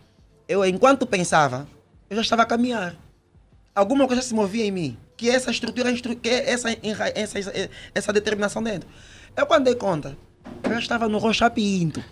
eu, 0.48 0.64
enquanto 0.66 1.06
pensava, 1.06 1.68
eu 2.10 2.16
já 2.16 2.22
estava 2.22 2.44
a 2.44 2.46
caminhar. 2.46 2.96
Alguma 3.76 4.08
coisa 4.08 4.22
se 4.22 4.34
movia 4.34 4.66
em 4.66 4.72
mim. 4.72 4.98
Que 5.18 5.30
essa 5.30 5.52
estrutura, 5.52 5.92
que 5.94 6.30
essa, 6.30 6.70
essa, 6.72 7.40
essa, 7.40 7.70
essa 7.94 8.14
determinação 8.14 8.64
dentro. 8.64 8.88
Eu, 9.38 9.46
quando 9.46 9.66
dei 9.66 9.76
conta, 9.76 10.18
eu 10.64 10.72
já 10.72 10.80
estava 10.80 11.08
no 11.08 11.20
Rocha 11.20 11.48
Pinto. 11.48 12.04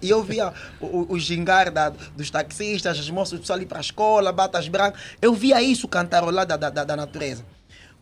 e 0.00 0.08
eu 0.08 0.22
via 0.22 0.54
o, 0.80 1.12
o, 1.12 1.18
gingar 1.18 1.70
da, 1.70 1.90
dos 1.90 2.30
taxistas, 2.30 2.98
os 2.98 3.10
moços, 3.10 3.38
o 3.38 3.40
pessoal 3.42 3.58
ali 3.58 3.66
para 3.66 3.76
a 3.76 3.82
escola, 3.82 4.32
batas 4.32 4.66
brancas. 4.66 5.02
Eu 5.20 5.34
via 5.34 5.60
isso 5.60 5.86
cantarolar 5.86 6.46
da, 6.46 6.56
da, 6.56 6.70
da, 6.70 6.96
natureza. 6.96 7.44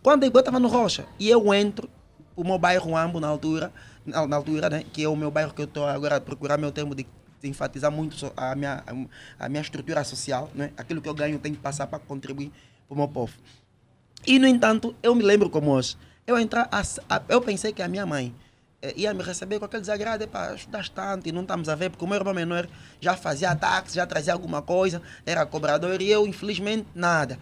Quando 0.04 0.22
eu 0.22 0.30
estava 0.38 0.60
no 0.60 0.68
Rocha, 0.68 1.04
e 1.18 1.28
eu 1.28 1.52
entro, 1.52 1.90
o 2.36 2.44
meu 2.44 2.58
bairro 2.58 2.96
Ambo, 2.96 3.18
na 3.18 3.26
altura, 3.26 3.72
na, 4.06 4.24
na 4.24 4.36
altura, 4.36 4.70
né, 4.70 4.84
que 4.92 5.02
é 5.02 5.08
o 5.08 5.16
meu 5.16 5.30
bairro 5.32 5.52
que 5.52 5.60
eu 5.60 5.66
estou 5.66 5.84
agora 5.84 6.16
a 6.16 6.20
procurar 6.20 6.56
meu 6.56 6.70
termo 6.70 6.94
de, 6.94 7.04
enfatizar 7.42 7.90
muito 7.90 8.32
a 8.36 8.54
minha, 8.54 8.84
a 9.36 9.48
minha 9.48 9.62
estrutura 9.62 10.04
social, 10.04 10.48
né, 10.54 10.70
aquilo 10.76 11.02
que 11.02 11.08
eu 11.08 11.14
ganho 11.14 11.40
tem 11.40 11.52
que 11.52 11.58
passar 11.58 11.88
para 11.88 11.98
contribuir 11.98 12.52
para 12.86 12.94
o 12.94 12.96
meu 12.96 13.08
povo. 13.08 13.32
E, 14.24 14.38
no 14.38 14.46
entanto, 14.46 14.94
eu 15.02 15.12
me 15.12 15.24
lembro 15.24 15.50
como 15.50 15.72
hoje. 15.72 15.96
Eu, 16.26 16.38
entrar, 16.38 16.68
a, 16.70 16.82
a- 17.16 17.22
eu 17.28 17.40
pensei 17.40 17.72
que 17.72 17.82
a 17.82 17.88
minha 17.88 18.06
mãe 18.06 18.34
eh, 18.80 18.94
ia 18.96 19.12
me 19.12 19.22
receber 19.22 19.58
com 19.58 19.64
aquele 19.64 19.80
desagrado, 19.80 20.26
para 20.28 20.56
tanto 20.94 21.28
e 21.28 21.32
não 21.32 21.42
estamos 21.42 21.68
a 21.68 21.74
ver, 21.74 21.90
porque 21.90 22.04
o 22.04 22.08
meu 22.08 22.16
irmão 22.16 22.32
menor 22.34 22.68
já 23.00 23.16
fazia 23.16 23.54
táxi, 23.56 23.96
já 23.96 24.06
trazia 24.06 24.32
alguma 24.32 24.62
coisa, 24.62 25.02
era 25.26 25.44
cobrador 25.44 26.00
e 26.00 26.10
eu, 26.10 26.26
infelizmente, 26.26 26.86
nada. 26.94 27.38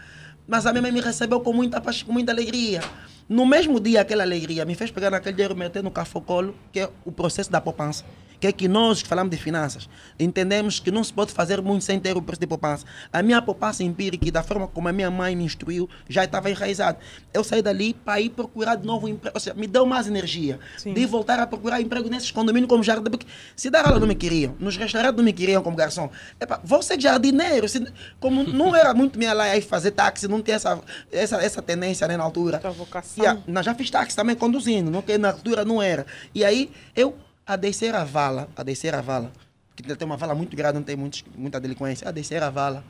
Mas 0.46 0.66
a 0.66 0.72
minha 0.72 0.82
mãe 0.82 0.92
me 0.92 1.00
recebeu 1.00 1.40
com 1.40 1.52
muita 1.52 1.80
com 1.80 2.12
muita 2.12 2.32
alegria. 2.32 2.80
No 3.28 3.46
mesmo 3.46 3.78
dia, 3.78 4.00
aquela 4.00 4.24
alegria 4.24 4.64
me 4.64 4.74
fez 4.74 4.90
pegar 4.90 5.10
naquele 5.10 5.36
dinheiro 5.36 5.54
e 5.54 5.58
meter 5.58 5.82
no 5.82 5.90
cafocolo, 5.90 6.54
que 6.72 6.80
é 6.80 6.90
o 7.04 7.12
processo 7.12 7.50
da 7.50 7.60
poupança. 7.60 8.04
Que 8.40 8.46
é 8.46 8.52
que 8.52 8.66
nós 8.66 9.02
que 9.02 9.08
falamos 9.08 9.30
de 9.30 9.36
finanças 9.36 9.88
entendemos 10.18 10.80
que 10.80 10.90
não 10.90 11.04
se 11.04 11.12
pode 11.12 11.32
fazer 11.32 11.60
muito 11.60 11.84
sem 11.84 12.00
ter 12.00 12.16
o 12.16 12.22
processo 12.22 12.40
de 12.40 12.46
poupança. 12.46 12.84
A 13.12 13.22
minha 13.22 13.40
poupança 13.42 13.82
empírica 13.84 14.30
da 14.32 14.42
forma 14.42 14.66
como 14.66 14.88
a 14.88 14.92
minha 14.92 15.10
mãe 15.10 15.36
me 15.36 15.44
instruiu 15.44 15.88
já 16.08 16.24
estava 16.24 16.50
enraizada. 16.50 16.98
Eu 17.32 17.44
saí 17.44 17.62
dali 17.62 17.94
para 17.94 18.20
ir 18.20 18.30
procurar 18.30 18.76
de 18.76 18.86
novo 18.86 19.08
emprego, 19.08 19.34
ou 19.36 19.40
seja, 19.40 19.54
me 19.54 19.66
deu 19.66 19.84
mais 19.86 20.06
energia 20.06 20.58
Sim. 20.78 20.94
de 20.94 21.06
voltar 21.06 21.38
a 21.38 21.46
procurar 21.46 21.80
emprego 21.80 22.08
nesses 22.08 22.30
condomínios 22.30 22.68
como 22.68 22.82
jardim, 22.82 23.10
porque 23.10 23.26
se 23.54 23.68
dar 23.70 23.86
aula 23.86 24.00
não 24.00 24.06
me 24.06 24.14
queriam, 24.14 24.54
nos 24.58 24.76
restaurantes 24.76 25.16
não 25.16 25.24
me 25.24 25.32
queriam 25.32 25.62
como 25.62 25.76
garçom. 25.76 26.10
Epa, 26.40 26.60
vou 26.64 26.82
ser 26.82 27.00
jardineiro, 27.00 27.68
se- 27.68 27.86
como 28.18 28.42
não 28.50 28.74
era 28.74 28.92
muito 28.94 29.18
minha 29.18 29.32
lá 29.32 29.44
aí 29.44 29.60
fazer 29.60 29.90
táxi, 29.90 30.26
não 30.28 30.40
tinha 30.42 30.56
essa, 30.56 30.80
essa, 31.12 31.36
essa 31.42 31.60
tendência 31.62 32.06
né, 32.08 32.16
na 32.16 32.24
altura. 32.24 32.58
Tua 32.58 32.70
vocação. 32.70 33.22
E 33.22 33.26
a- 33.26 33.62
já 33.62 33.74
fiz 33.74 33.90
táxi 33.90 34.16
também 34.16 34.34
conduzindo, 34.36 34.90
não 34.90 35.02
que 35.02 35.16
na 35.18 35.28
altura 35.30 35.64
não 35.64 35.82
era. 35.82 36.06
E 36.34 36.44
aí 36.44 36.70
eu 36.96 37.14
a 37.50 37.56
descer 37.56 37.96
a 37.96 38.04
vala, 38.04 38.48
a 38.54 38.62
descer 38.62 38.94
a 38.94 39.00
vala, 39.00 39.32
que 39.74 39.82
tem 39.82 40.06
uma 40.06 40.16
vala 40.16 40.36
muito 40.36 40.56
grande, 40.56 40.74
não 40.74 40.84
tem 40.84 40.94
muitos, 40.94 41.24
muita 41.36 41.60
delinquência. 41.60 42.08
A 42.08 42.12
descer 42.12 42.40
a 42.44 42.48
vala, 42.48 42.84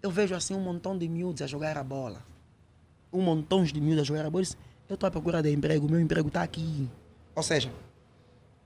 eu 0.00 0.12
vejo 0.12 0.32
assim 0.32 0.54
um 0.54 0.60
montão 0.60 0.96
de 0.96 1.08
miúdos 1.08 1.42
a 1.42 1.46
jogar 1.48 1.76
a 1.76 1.82
bola. 1.82 2.22
Um 3.12 3.20
montão 3.20 3.64
de 3.64 3.80
miúdos 3.80 4.02
a 4.02 4.04
jogar 4.04 4.24
a 4.24 4.30
bola. 4.30 4.44
Eu 4.88 4.94
estou 4.94 5.08
à 5.08 5.10
procura 5.10 5.42
de 5.42 5.52
emprego, 5.52 5.90
meu 5.90 5.98
emprego 5.98 6.28
está 6.28 6.44
aqui. 6.44 6.88
Ou 7.34 7.42
seja, 7.42 7.68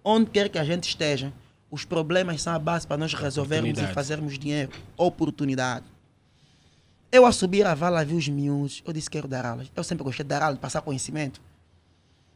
onde 0.04 0.30
quer 0.30 0.50
que 0.50 0.58
a 0.58 0.64
gente 0.64 0.86
esteja, 0.86 1.32
os 1.70 1.86
problemas 1.86 2.42
são 2.42 2.52
a 2.52 2.58
base 2.58 2.86
para 2.86 2.98
nós 2.98 3.14
resolvermos 3.14 3.78
e 3.78 3.86
fazermos 3.94 4.38
dinheiro. 4.38 4.72
Oportunidade. 4.94 5.86
Eu 7.10 7.24
a 7.24 7.32
subir 7.32 7.66
a 7.66 7.74
vala, 7.74 8.04
vi 8.04 8.14
os 8.14 8.28
miúdos. 8.28 8.82
Eu 8.86 8.92
disse, 8.92 9.08
quero 9.08 9.26
dar 9.26 9.46
aulas. 9.46 9.72
Eu 9.74 9.84
sempre 9.84 10.04
gostei 10.04 10.22
de 10.22 10.28
dar 10.28 10.42
aulas, 10.42 10.56
de 10.56 10.60
passar 10.60 10.82
conhecimento. 10.82 11.40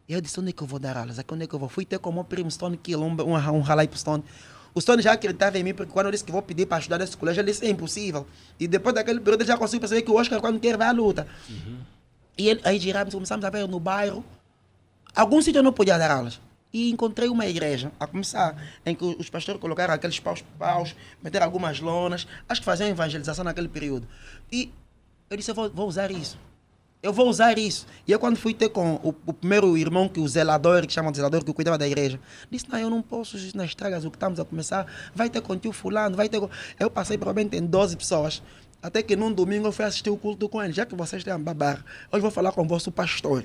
Eu 0.09 0.23
disse, 0.23 0.41
onde 0.41 0.51
é 0.51 0.53
que 0.53 0.63
eu 0.63 0.67
vou 0.67 0.79
dar 0.79 0.97
aulas? 0.97 1.19
Aqui 1.19 1.35
onde 1.35 1.45
é 1.45 1.47
que 1.47 1.55
eu 1.55 1.59
vou? 1.59 1.69
Fui 1.69 1.85
ter 1.85 1.99
com 1.99 2.09
o 2.09 2.13
meu 2.13 2.25
primo 2.25 2.51
Stone 2.51 2.79
Kill, 2.79 2.99
um, 3.03 3.13
um, 3.13 3.35
um 3.35 3.61
ralai 3.61 3.87
pro 3.87 3.99
Stone. 3.99 4.25
O 4.75 4.81
Stone 4.81 5.03
já 5.03 5.13
acreditava 5.13 5.59
em 5.59 5.63
mim, 5.63 5.75
porque 5.75 5.93
quando 5.93 6.07
eu 6.07 6.13
disse 6.13 6.25
que 6.25 6.33
vou 6.33 6.41
pedir 6.41 6.65
para 6.65 6.79
estudar 6.79 6.99
nesse 6.99 7.17
colégio, 7.17 7.41
ele 7.41 7.53
disse, 7.53 7.67
é 7.67 7.69
impossível. 7.69 8.27
E 8.59 8.67
depois 8.67 8.95
daquele 8.95 9.21
período, 9.21 9.43
eu 9.43 9.47
já 9.47 9.59
consigo 9.59 9.81
perceber 9.81 10.03
que 10.03 10.11
o 10.11 10.15
Oscar, 10.15 10.41
quando 10.41 10.59
quer, 10.59 10.79
vai 10.79 10.89
à 10.89 10.93
luta. 10.93 11.27
E 12.39 12.49
ele, 12.49 12.61
aí 12.65 12.79
giramos, 12.79 13.13
começamos 13.13 13.45
a 13.45 13.51
ver 13.51 13.69
no 13.69 13.79
bairro. 13.79 14.25
Algum 15.15 15.43
sítio 15.43 15.59
eu 15.59 15.63
não 15.63 15.73
podia 15.75 15.99
dar 15.99 16.11
aulas. 16.11 16.41
E 16.73 16.91
encontrei 16.91 17.29
uma 17.29 17.47
igreja, 17.47 17.93
a 18.01 18.07
começar, 18.07 18.57
em 18.87 18.95
que 18.95 19.05
os 19.05 19.29
pastores 19.29 19.61
colocaram 19.61 19.93
aqueles 19.93 20.21
paus, 20.21 20.43
paus 20.59 20.95
meteram 21.23 21.47
algumas 21.47 21.81
lonas, 21.81 22.27
acho 22.49 22.61
que 22.61 22.65
faziam 22.65 22.89
evangelização 22.89 23.45
naquele 23.45 23.69
período. 23.69 24.07
E 24.53 24.73
eu 25.29 25.37
disse, 25.37 25.51
eu 25.51 25.55
vou, 25.55 25.71
vou 25.71 25.89
usar 25.89 26.11
isso. 26.11 26.39
Eu 27.01 27.13
vou 27.13 27.29
usar 27.29 27.57
isso. 27.59 27.87
E 28.07 28.13
eu 28.13 28.19
quando 28.19 28.37
fui 28.37 28.53
ter 28.53 28.69
com 28.71 28.97
o, 28.97 29.15
o 29.27 29.33
primeiro 29.33 29.77
irmão, 29.77 30.09
que 30.09 30.19
o 30.19 30.27
zelador, 30.27 30.87
que 30.87 30.93
chama 30.93 31.11
de 31.13 31.17
zelador, 31.19 31.45
que 31.45 31.53
cuidava 31.53 31.79
da 31.79 31.87
igreja, 31.87 32.19
disse, 32.51 32.69
não, 32.69 32.79
eu 32.79 32.91
não 32.91 33.01
posso, 33.01 33.37
isso 33.37 33.57
nas 33.57 33.67
estragas, 33.67 34.05
o 34.05 34.11
que 34.11 34.17
estamos 34.17 34.41
a 34.41 34.45
começar, 34.45 34.87
vai 35.15 35.31
ter 35.31 35.41
com 35.41 35.57
tio 35.57 35.73
fulano, 35.73 36.17
vai 36.17 36.29
ter 36.29 36.41
com... 36.41 36.51
Eu 36.79 36.91
passei 36.91 37.17
provavelmente 37.17 37.57
em 37.57 37.65
12 37.65 37.97
pessoas. 37.97 38.43
Até 38.83 39.03
que 39.03 39.15
num 39.15 39.33
domingo 39.33 39.67
eu 39.67 39.73
fui 39.73 39.85
assistir 39.85 40.11
o 40.11 40.17
culto 40.17 40.49
com 40.49 40.63
ele, 40.63 40.73
já 40.73 40.85
que 40.85 40.95
vocês 40.95 41.23
têm 41.23 41.33
a 41.33 41.39
babar. 41.39 41.85
Hoje 42.11 42.21
vou 42.21 42.31
falar 42.31 42.53
com 42.53 42.63
o 42.63 42.67
vosso 42.67 42.91
pastor. 42.91 43.45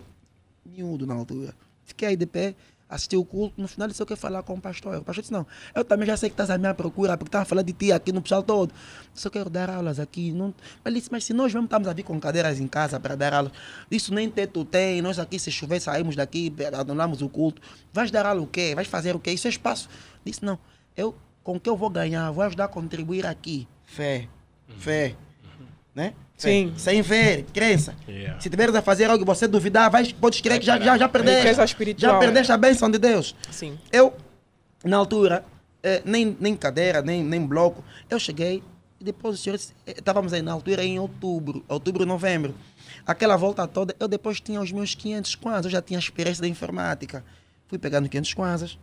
Miúdo 0.65 1.05
na 1.05 1.13
altura. 1.13 1.53
Fiquei 1.83 2.09
aí 2.09 2.15
de 2.15 2.25
pé, 2.25 2.55
assisti 2.93 3.17
o 3.17 3.25
culto, 3.25 3.59
no 3.59 3.67
final 3.67 3.87
disse, 3.87 4.01
eu 4.01 4.05
quero 4.05 4.19
falar 4.19 4.43
com 4.43 4.53
o 4.53 4.61
pastor. 4.61 4.97
O 4.97 5.03
pastor 5.03 5.21
disse, 5.21 5.33
não, 5.33 5.45
eu 5.73 5.83
também 5.83 6.05
já 6.05 6.15
sei 6.15 6.29
que 6.29 6.33
estás 6.33 6.49
à 6.49 6.57
minha 6.57 6.73
procura, 6.73 7.17
porque 7.17 7.29
estava 7.29 7.45
falando 7.45 7.65
de 7.65 7.73
ti 7.73 7.91
aqui 7.91 8.11
no 8.11 8.21
pessoal 8.21 8.43
todo. 8.43 8.73
Só 9.13 9.29
quero 9.29 9.49
dar 9.49 9.69
aulas 9.69 9.99
aqui. 9.99 10.31
Não... 10.31 10.53
Ele 10.85 10.99
disse, 10.99 11.09
mas 11.11 11.23
se 11.23 11.33
nós 11.33 11.53
mesmo 11.53 11.65
estamos 11.65 11.87
a 11.87 11.93
vir 11.93 12.03
com 12.03 12.19
cadeiras 12.19 12.59
em 12.59 12.67
casa 12.67 12.99
para 12.99 13.15
dar 13.15 13.33
aulas, 13.33 13.51
isso 13.89 14.13
nem 14.13 14.29
teto 14.29 14.63
tem, 14.63 15.01
nós 15.01 15.19
aqui 15.19 15.39
se 15.39 15.51
chover 15.51 15.79
saímos 15.79 16.15
daqui, 16.15 16.53
adornamos 16.73 17.21
o 17.21 17.29
culto. 17.29 17.61
Vais 17.91 18.11
dar 18.11 18.25
aula 18.25 18.41
o 18.41 18.47
quê? 18.47 18.73
Vais 18.75 18.87
fazer 18.87 19.15
o 19.15 19.19
quê? 19.19 19.31
Isso 19.31 19.47
é 19.47 19.49
espaço. 19.49 19.89
Disse, 20.23 20.43
não, 20.45 20.59
eu 20.95 21.15
com 21.43 21.57
o 21.57 21.59
que 21.59 21.69
eu 21.69 21.75
vou 21.75 21.89
ganhar, 21.89 22.31
vou 22.31 22.43
ajudar 22.43 22.65
a 22.65 22.67
contribuir 22.69 23.25
aqui. 23.25 23.67
Fé, 23.85 24.29
fé, 24.77 25.15
né? 25.93 26.13
Sim. 26.43 26.73
Sem 26.77 27.01
ver, 27.01 27.45
crença. 27.53 27.95
Yeah. 28.07 28.39
Se 28.39 28.49
tiveres 28.49 28.75
a 28.75 28.81
fazer 28.81 29.09
algo 29.09 29.23
e 29.23 29.25
você 29.25 29.47
duvidar, 29.47 29.89
vai, 29.89 30.05
podes 30.13 30.41
crer 30.41 30.59
que 30.59 30.65
já, 30.65 30.79
já, 30.79 30.97
já 30.97 31.09
perdeste. 31.09 31.41
Já 31.97 32.19
perdeste 32.19 32.51
a 32.51 32.57
bênção 32.57 32.89
de 32.89 32.97
Deus. 32.97 33.35
Sim. 33.51 33.77
Eu, 33.91 34.13
na 34.83 34.97
altura, 34.97 35.45
eh, 35.81 36.01
nem, 36.05 36.35
nem 36.39 36.55
cadeira, 36.55 37.01
nem, 37.01 37.23
nem 37.23 37.45
bloco, 37.45 37.83
eu 38.09 38.19
cheguei 38.19 38.63
e 38.99 39.03
depois 39.03 39.35
os 39.35 39.41
senhores, 39.41 39.73
eh, 39.85 39.95
estávamos 39.97 40.31
aí 40.31 40.41
na 40.41 40.53
altura 40.53 40.83
em 40.83 40.97
outubro, 40.97 41.63
outubro, 41.67 42.05
novembro. 42.05 42.55
Aquela 43.05 43.35
volta 43.35 43.67
toda, 43.67 43.93
eu 43.99 44.07
depois 44.07 44.39
tinha 44.39 44.61
os 44.61 44.71
meus 44.71 44.95
500 44.95 45.35
kwanzas, 45.35 45.65
eu 45.65 45.71
já 45.71 45.81
tinha 45.81 45.99
experiência 45.99 46.41
da 46.41 46.47
informática. 46.47 47.23
Fui 47.67 47.77
pegando 47.77 48.07
500 48.07 48.33
kwanzas 48.33 48.79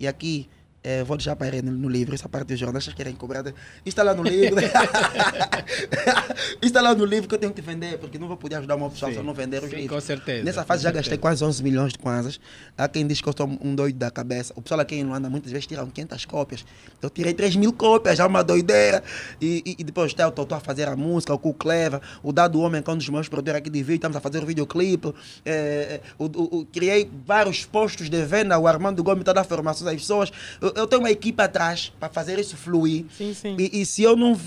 e 0.00 0.06
aqui, 0.08 0.48
eh, 0.84 1.02
vou 1.04 1.16
deixar 1.16 1.36
para 1.36 1.62
no, 1.62 1.72
no 1.72 1.88
livro, 1.88 2.14
essa 2.14 2.28
parte 2.28 2.48
dos 2.48 2.58
jornalistas 2.58 2.94
querem 2.94 3.14
cobrar. 3.14 3.44
Isto 3.46 3.54
está 3.86 4.02
lá 4.02 4.14
no 4.14 4.22
livro. 4.22 4.56
Está 6.62 6.80
lá 6.80 6.94
no 6.94 7.04
livro 7.04 7.28
que 7.28 7.34
eu 7.34 7.38
tenho 7.38 7.52
que 7.52 7.60
vender, 7.60 7.98
porque 7.98 8.18
não 8.18 8.26
vou 8.28 8.36
poder 8.36 8.56
ajudar 8.56 8.76
uma 8.76 8.88
pessoa 8.90 9.10
se 9.12 9.18
eu 9.18 9.22
não 9.24 9.34
vender 9.34 9.62
os 9.62 9.70
Sim, 9.70 9.76
livros. 9.76 9.94
com 9.94 10.00
certeza, 10.00 10.44
Nessa 10.44 10.64
fase 10.64 10.82
já 10.82 10.88
certeza. 10.88 11.02
gastei 11.02 11.18
quase 11.18 11.44
11 11.44 11.62
milhões 11.62 11.92
de 11.92 11.98
kwanzas. 11.98 12.40
Há 12.76 12.88
quem 12.88 13.06
diz 13.06 13.20
que 13.20 13.28
eu 13.28 13.34
sou 13.36 13.46
um 13.60 13.74
doido 13.74 13.96
da 13.98 14.10
cabeça. 14.10 14.52
O 14.56 14.62
pessoal 14.62 14.80
aqui 14.80 14.94
em 14.96 15.04
Luanda 15.04 15.28
muitas 15.28 15.50
vezes 15.52 15.66
tiram 15.66 15.86
500 15.88 16.24
cópias. 16.24 16.64
Eu 17.00 17.10
tirei 17.10 17.34
3 17.34 17.56
mil 17.56 17.72
cópias, 17.72 18.16
já 18.18 18.26
uma 18.26 18.42
doideira. 18.42 19.02
E, 19.40 19.62
e, 19.66 19.76
e 19.78 19.84
depois 19.84 20.14
tá, 20.14 20.22
eu 20.24 20.28
estou 20.30 20.46
a 20.50 20.60
fazer 20.60 20.88
a 20.88 20.96
música, 20.96 21.34
o 21.34 21.38
Cu 21.38 21.52
Cleva, 21.54 22.00
o 22.22 22.32
Dado 22.32 22.60
Homem, 22.60 22.80
que 22.82 22.90
é 22.90 22.92
um 22.92 22.96
dos 22.96 23.08
meus 23.08 23.28
produtores 23.28 23.58
aqui 23.58 23.70
de 23.70 23.80
vídeo, 23.82 23.96
estamos 23.96 24.16
a 24.16 24.20
fazer 24.20 24.42
o 24.42 24.46
videoclipe. 24.46 25.12
É, 25.44 25.52
é, 25.52 26.00
o, 26.18 26.24
o- 26.26 26.58
o- 26.60 26.66
criei 26.66 27.10
vários 27.26 27.64
postos 27.64 28.08
de 28.08 28.24
venda, 28.24 28.58
o 28.58 28.66
Armando 28.66 29.02
Gomes 29.02 29.20
está 29.20 29.32
a 29.32 29.34
dar 29.34 29.44
formação 29.44 29.86
às 29.88 29.94
pessoas. 29.94 30.30
Eu, 30.74 30.82
eu 30.82 30.86
tenho 30.86 31.02
uma 31.02 31.10
equipe 31.10 31.40
atrás 31.42 31.92
para 31.98 32.08
fazer 32.08 32.38
isso 32.38 32.56
fluir. 32.56 33.04
Sim, 33.16 33.34
sim. 33.34 33.56
E, 33.58 33.82
e 33.82 33.86
se 33.86 34.02
eu 34.02 34.16
não 34.16 34.38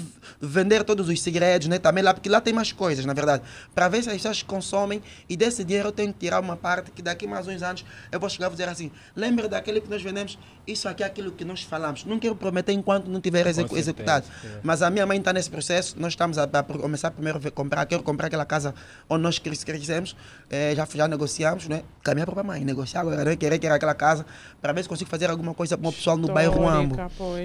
vender 0.42 0.84
todos 0.84 1.08
os 1.10 1.22
segredos, 1.22 1.68
né, 1.68 1.78
também 1.80 2.04
lá, 2.04 2.14
porque 2.14 2.30
lá 2.30 2.42
tem 2.42 2.54
mais 2.54 2.72
coisas, 2.72 3.06
na 3.06 3.14
verdade, 3.14 3.44
para 3.74 3.88
ver 3.88 4.04
se 4.04 4.10
as 4.10 4.16
pessoas 4.16 4.44
consomem 4.44 5.02
e 5.30 5.36
desse 5.38 5.64
dinheiro 5.64 5.90
eu 5.90 5.92
tenho 5.92 6.12
que 6.14 6.20
tirar 6.20 6.40
uma 6.40 6.56
parte 6.58 6.92
que 6.92 7.02
daqui 7.02 7.28
mais 7.28 7.48
uns 7.48 7.62
anos 7.62 7.86
eu 8.12 8.20
vou 8.20 8.30
chegar 8.30 8.48
e 8.48 8.52
dizer 8.52 8.70
assim: 8.70 8.92
lembra 9.16 9.48
daquele 9.48 9.82
que 9.82 9.90
nós 9.90 10.02
vendemos? 10.02 10.38
Isso 10.68 10.90
aqui 10.90 11.04
é 11.04 11.06
aquilo 11.06 11.32
que 11.32 11.46
nós 11.46 11.62
falamos. 11.62 12.06
Não 12.06 12.18
quero 12.18 12.36
prometer 12.36 12.72
enquanto 12.74 13.08
não 13.08 13.22
tiver 13.22 13.46
execu- 13.46 13.76
certeza, 13.76 13.80
executado. 13.92 14.26
é. 14.44 14.60
Mas 14.64 14.82
a 14.82 14.90
minha 14.90 15.06
mãe 15.06 15.20
está 15.20 15.32
nesse 15.32 15.50
processo, 15.50 15.96
nós 16.00 16.14
estamos 16.14 16.38
a, 16.40 16.44
a 16.44 16.64
começar 16.64 17.12
primeiro 17.12 17.38
a 17.38 17.42
ver- 17.42 17.52
comprar, 17.52 17.86
quero 17.86 18.02
comprar 18.02 18.28
aquela 18.28 18.46
casa 18.46 18.74
onde 19.10 19.22
nós 19.22 19.38
cres- 19.38 19.64
crescemos, 19.64 20.16
eh, 20.50 20.74
já, 20.76 20.88
já 20.96 21.08
negociamos, 21.08 21.68
né? 21.68 21.84
Com 22.04 22.12
a 22.12 22.14
minha 22.16 22.26
própria 22.26 22.44
mãe, 22.44 22.66
negociar 22.66 23.02
agora, 23.02 23.24
né? 23.24 23.36
querer 23.36 23.60
querer 23.60 23.74
aquela 23.76 23.94
casa, 23.94 24.26
para 24.62 24.74
ver 24.74 24.82
se 24.84 24.90
consigo 24.90 25.10
fazer 25.10 25.30
alguma 25.30 25.54
coisa 25.54 25.78
para 25.78 25.88
o 25.90 25.94
pessoal 25.94 26.15
no 26.18 26.28
bairro 26.28 26.68
Ambo. 26.68 26.96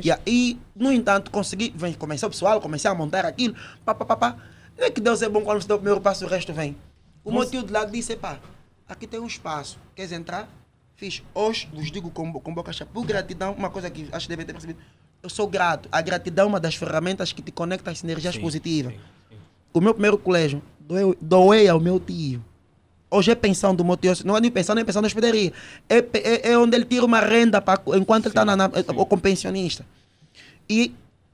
E 0.02 0.10
aí, 0.10 0.58
no 0.74 0.92
entanto, 0.92 1.30
consegui, 1.30 1.72
vem, 1.76 1.92
comecei 1.94 2.26
o 2.26 2.30
pessoal, 2.30 2.60
comecei 2.60 2.90
a 2.90 2.94
montar 2.94 3.24
aquilo, 3.24 3.54
pá, 3.84 3.94
pá, 3.94 4.04
pá, 4.04 4.16
pá. 4.16 4.36
Não 4.78 4.86
é 4.86 4.90
que 4.90 5.00
Deus 5.00 5.20
é 5.22 5.28
bom 5.28 5.42
quando 5.42 5.60
você 5.60 5.68
dá 5.68 5.74
o 5.74 5.78
primeiro 5.78 6.00
passo, 6.00 6.24
o 6.24 6.28
resto 6.28 6.52
vem. 6.52 6.76
O 7.24 7.30
meu 7.30 7.44
tio 7.44 7.62
de 7.62 7.72
lado 7.72 7.92
disse, 7.92 8.16
pá, 8.16 8.38
aqui 8.88 9.06
tem 9.06 9.20
um 9.20 9.26
espaço, 9.26 9.78
queres 9.94 10.12
entrar? 10.12 10.48
Fiz. 10.96 11.22
Hoje, 11.34 11.68
vos 11.72 11.90
digo 11.90 12.10
com, 12.10 12.32
com 12.32 12.54
boca 12.54 12.72
cheia, 12.72 12.88
por 12.92 13.04
gratidão, 13.04 13.52
uma 13.52 13.70
coisa 13.70 13.90
que 13.90 14.08
acho 14.12 14.26
que 14.26 14.28
devem 14.28 14.44
ter 14.46 14.52
percebido, 14.52 14.78
eu 15.22 15.28
sou 15.28 15.46
grato. 15.46 15.88
A 15.92 16.00
gratidão 16.00 16.46
é 16.46 16.48
uma 16.48 16.60
das 16.60 16.74
ferramentas 16.74 17.32
que 17.32 17.42
te 17.42 17.50
conecta 17.50 17.90
às 17.90 17.98
sinergias 17.98 18.34
Sim, 18.34 18.40
positivas. 18.40 18.92
sim, 18.94 19.00
sim. 19.30 19.36
O 19.72 19.80
meu 19.80 19.92
primeiro 19.94 20.18
colégio, 20.18 20.62
doeu, 20.78 21.16
doei 21.20 21.68
ao 21.68 21.78
meu 21.78 22.00
tio. 22.00 22.44
Hoje 23.10 23.30
é 23.32 23.34
pensão 23.34 23.74
do 23.74 23.84
tio, 23.96 24.12
não 24.24 24.36
é 24.36 24.40
nem 24.40 24.50
pensão, 24.50 24.74
nem 24.74 24.84
pensão 24.84 25.02
da 25.02 25.06
hospedaria. 25.06 25.52
É, 25.88 25.98
é, 26.14 26.50
é 26.52 26.58
onde 26.58 26.76
ele 26.76 26.84
tira 26.84 27.04
uma 27.04 27.20
renda 27.20 27.60
pra, 27.60 27.80
enquanto 27.96 28.26
ele 28.26 28.30
está 28.30 28.44
na, 28.44 28.56
na, 28.56 28.68
como 28.68 29.20
pensionista. 29.20 29.84
E 30.68 30.92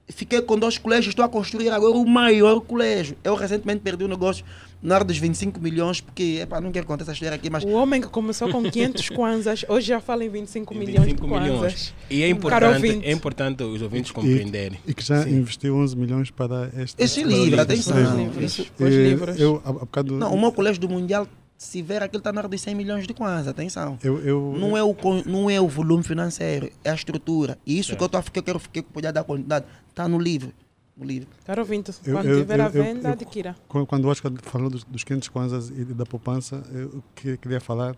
fiquei 0.08 0.40
com 0.40 0.58
dois 0.58 0.78
colégios, 0.78 1.08
estou 1.08 1.24
a 1.24 1.28
construir 1.28 1.68
agora 1.70 1.92
o 1.92 2.06
maior 2.06 2.60
colégio. 2.60 3.16
Eu 3.22 3.34
recentemente 3.34 3.80
perdi 3.80 4.04
um 4.04 4.08
negócio 4.08 4.44
na 4.82 4.94
hora 4.94 5.04
dos 5.04 5.18
25 5.18 5.60
milhões, 5.60 6.00
porque, 6.00 6.38
epa, 6.42 6.60
não 6.60 6.70
quero 6.70 6.86
contar 6.86 7.02
essa 7.02 7.12
história 7.12 7.34
aqui, 7.34 7.50
mas 7.50 7.64
O 7.64 7.70
homem 7.70 8.00
que 8.00 8.08
começou 8.08 8.48
com 8.48 8.62
500 8.62 9.08
kwanzas, 9.10 9.64
hoje 9.68 9.88
já 9.88 10.00
fala 10.00 10.24
em 10.24 10.28
25 10.28 10.72
Em 10.72 10.78
milhões 10.78 11.00
de 11.00 11.14
25 11.14 11.28
kwanzas. 11.28 11.50
milhões. 11.52 11.94
E 12.08 12.22
é 12.22 12.28
importante, 12.28 13.00
é 13.04 13.10
importante 13.12 13.62
os 13.64 13.82
ouvintes 13.82 14.12
compreenderem. 14.12 14.78
E 14.86 14.94
que 14.94 15.02
já 15.04 15.24
Sim. 15.24 15.38
investiu 15.38 15.76
11 15.76 15.96
milhões 15.96 16.30
para 16.30 16.70
este. 16.78 17.02
esse 17.02 17.20
para 17.20 17.28
livro, 17.30 17.60
este 17.60 17.60
atenção. 17.60 17.96
livro. 17.96 18.40
livros. 18.40 18.58
Os 18.78 18.94
E 18.94 19.02
livros. 19.08 19.40
Eu, 19.40 19.62
há, 19.64 19.70
há 19.70 19.72
bocado, 19.72 20.14
Não, 20.14 20.32
o 20.32 20.40
meu 20.40 20.52
colégio 20.52 20.80
do 20.80 20.88
Mundial, 20.88 21.26
se 21.58 21.80
ver 21.82 22.02
aquilo 22.02 22.18
está 22.20 22.32
na 22.32 22.40
hora 22.40 22.48
de 22.48 22.58
100 22.58 22.74
milhões 22.74 23.06
de 23.06 23.14
kwanza, 23.14 23.50
atenção. 23.50 23.98
eu, 24.02 24.18
eu, 24.20 24.54
Não 24.58 24.76
é, 24.76 24.82
o, 24.82 24.94
não 25.24 25.48
é 25.50 25.60
o 25.60 25.66
volume 25.68 26.02
financeiro, 26.02 26.70
é 26.84 26.90
a 26.90 26.94
estrutura. 26.94 27.58
E 27.66 27.78
isso 27.78 27.96
que 27.96 28.02
eu, 28.04 28.08
tô, 28.08 28.22
que 28.22 28.38
eu 28.38 28.42
quero 28.42 28.60
que 28.60 28.80
eu 28.80 28.82
podia 28.84 29.12
dar 29.12 29.24
quantidade, 29.24 29.64
está 29.88 30.06
no 30.06 30.18
livro. 30.18 30.52
No 30.96 31.04
livro. 31.04 31.28
Caro 31.44 31.60
ouvinte, 31.60 31.90
Eu- 32.04 32.14
quando 32.14 32.26
eu- 32.26 32.38
tiver 32.40 32.58
à 32.60 32.64
eu- 32.64 32.66
eu- 32.72 32.82
venda, 32.82 33.08
eu- 33.08 33.12
adquira. 33.12 33.56
Quando 33.68 34.04
o 34.06 34.08
Oscar 34.08 34.32
falou 34.42 34.70
dos, 34.70 34.82
dos 34.84 35.04
500 35.04 35.28
kwanzas 35.28 35.68
e 35.70 35.84
da 35.84 36.06
poupança, 36.06 36.62
eu 36.72 37.02
que- 37.14 37.36
queria 37.36 37.60
falar, 37.60 37.94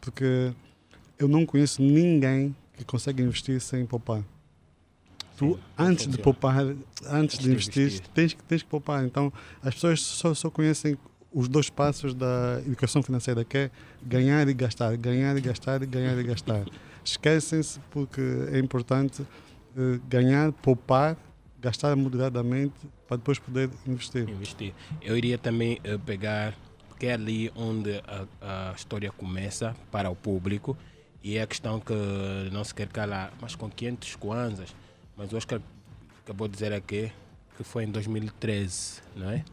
porque 0.00 0.52
eu 1.18 1.28
não 1.28 1.46
conheço 1.46 1.80
ninguém 1.82 2.54
que 2.76 2.84
consegue 2.84 3.22
investir 3.22 3.58
sem 3.60 3.86
poupar. 3.86 4.22
Tu, 5.36 5.58
antes 5.78 6.06
de 6.06 6.18
poupar, 6.18 6.56
antes 7.06 7.38
de 7.38 7.50
investir. 7.50 8.00
tens, 8.14 8.34
que- 8.34 8.42
tens 8.42 8.62
que 8.62 8.68
poupar. 8.68 9.04
Então, 9.04 9.32
as 9.62 9.74
pessoas 9.74 10.00
só, 10.02 10.34
só 10.34 10.50
conhecem 10.50 10.96
os 11.32 11.48
dois 11.48 11.70
passos 11.70 12.14
da 12.14 12.60
educação 12.66 13.02
financeira, 13.02 13.44
que 13.44 13.56
é 13.56 13.70
ganhar 14.02 14.46
e 14.48 14.54
gastar, 14.54 14.96
ganhar 14.96 15.36
e 15.36 15.40
gastar, 15.40 15.84
ganhar 15.86 16.18
e 16.18 16.22
gastar. 16.22 16.64
Esquecem-se 17.04 17.80
porque 17.90 18.20
é 18.52 18.58
importante 18.58 19.22
eh, 19.76 19.98
ganhar, 20.08 20.52
poupar, 20.52 21.16
gastar 21.60 21.96
moderadamente 21.96 22.74
para 23.08 23.16
depois 23.16 23.38
poder 23.38 23.70
investir. 23.86 24.28
investir. 24.28 24.74
Eu 25.00 25.16
iria 25.16 25.38
também 25.38 25.80
eh, 25.82 25.98
pegar, 25.98 26.54
porque 26.88 27.06
é 27.06 27.14
ali 27.14 27.50
onde 27.56 27.90
a, 28.40 28.70
a 28.70 28.72
história 28.74 29.10
começa 29.10 29.74
para 29.90 30.10
o 30.10 30.14
público 30.14 30.76
e 31.22 31.36
é 31.36 31.42
a 31.42 31.46
questão 31.46 31.80
que 31.80 31.94
não 32.52 32.64
se 32.64 32.74
quer 32.74 32.88
calar, 32.88 33.32
mas 33.40 33.54
com 33.54 33.70
500 33.70 34.16
kwanzas, 34.16 34.74
mas 35.16 35.32
o 35.32 35.36
Oscar 35.36 35.60
acabou 36.22 36.48
de 36.48 36.54
dizer 36.54 36.72
aqui 36.72 37.12
que 37.56 37.64
foi 37.64 37.84
em 37.84 37.90
2013, 37.90 39.02
não 39.14 39.30
é? 39.30 39.44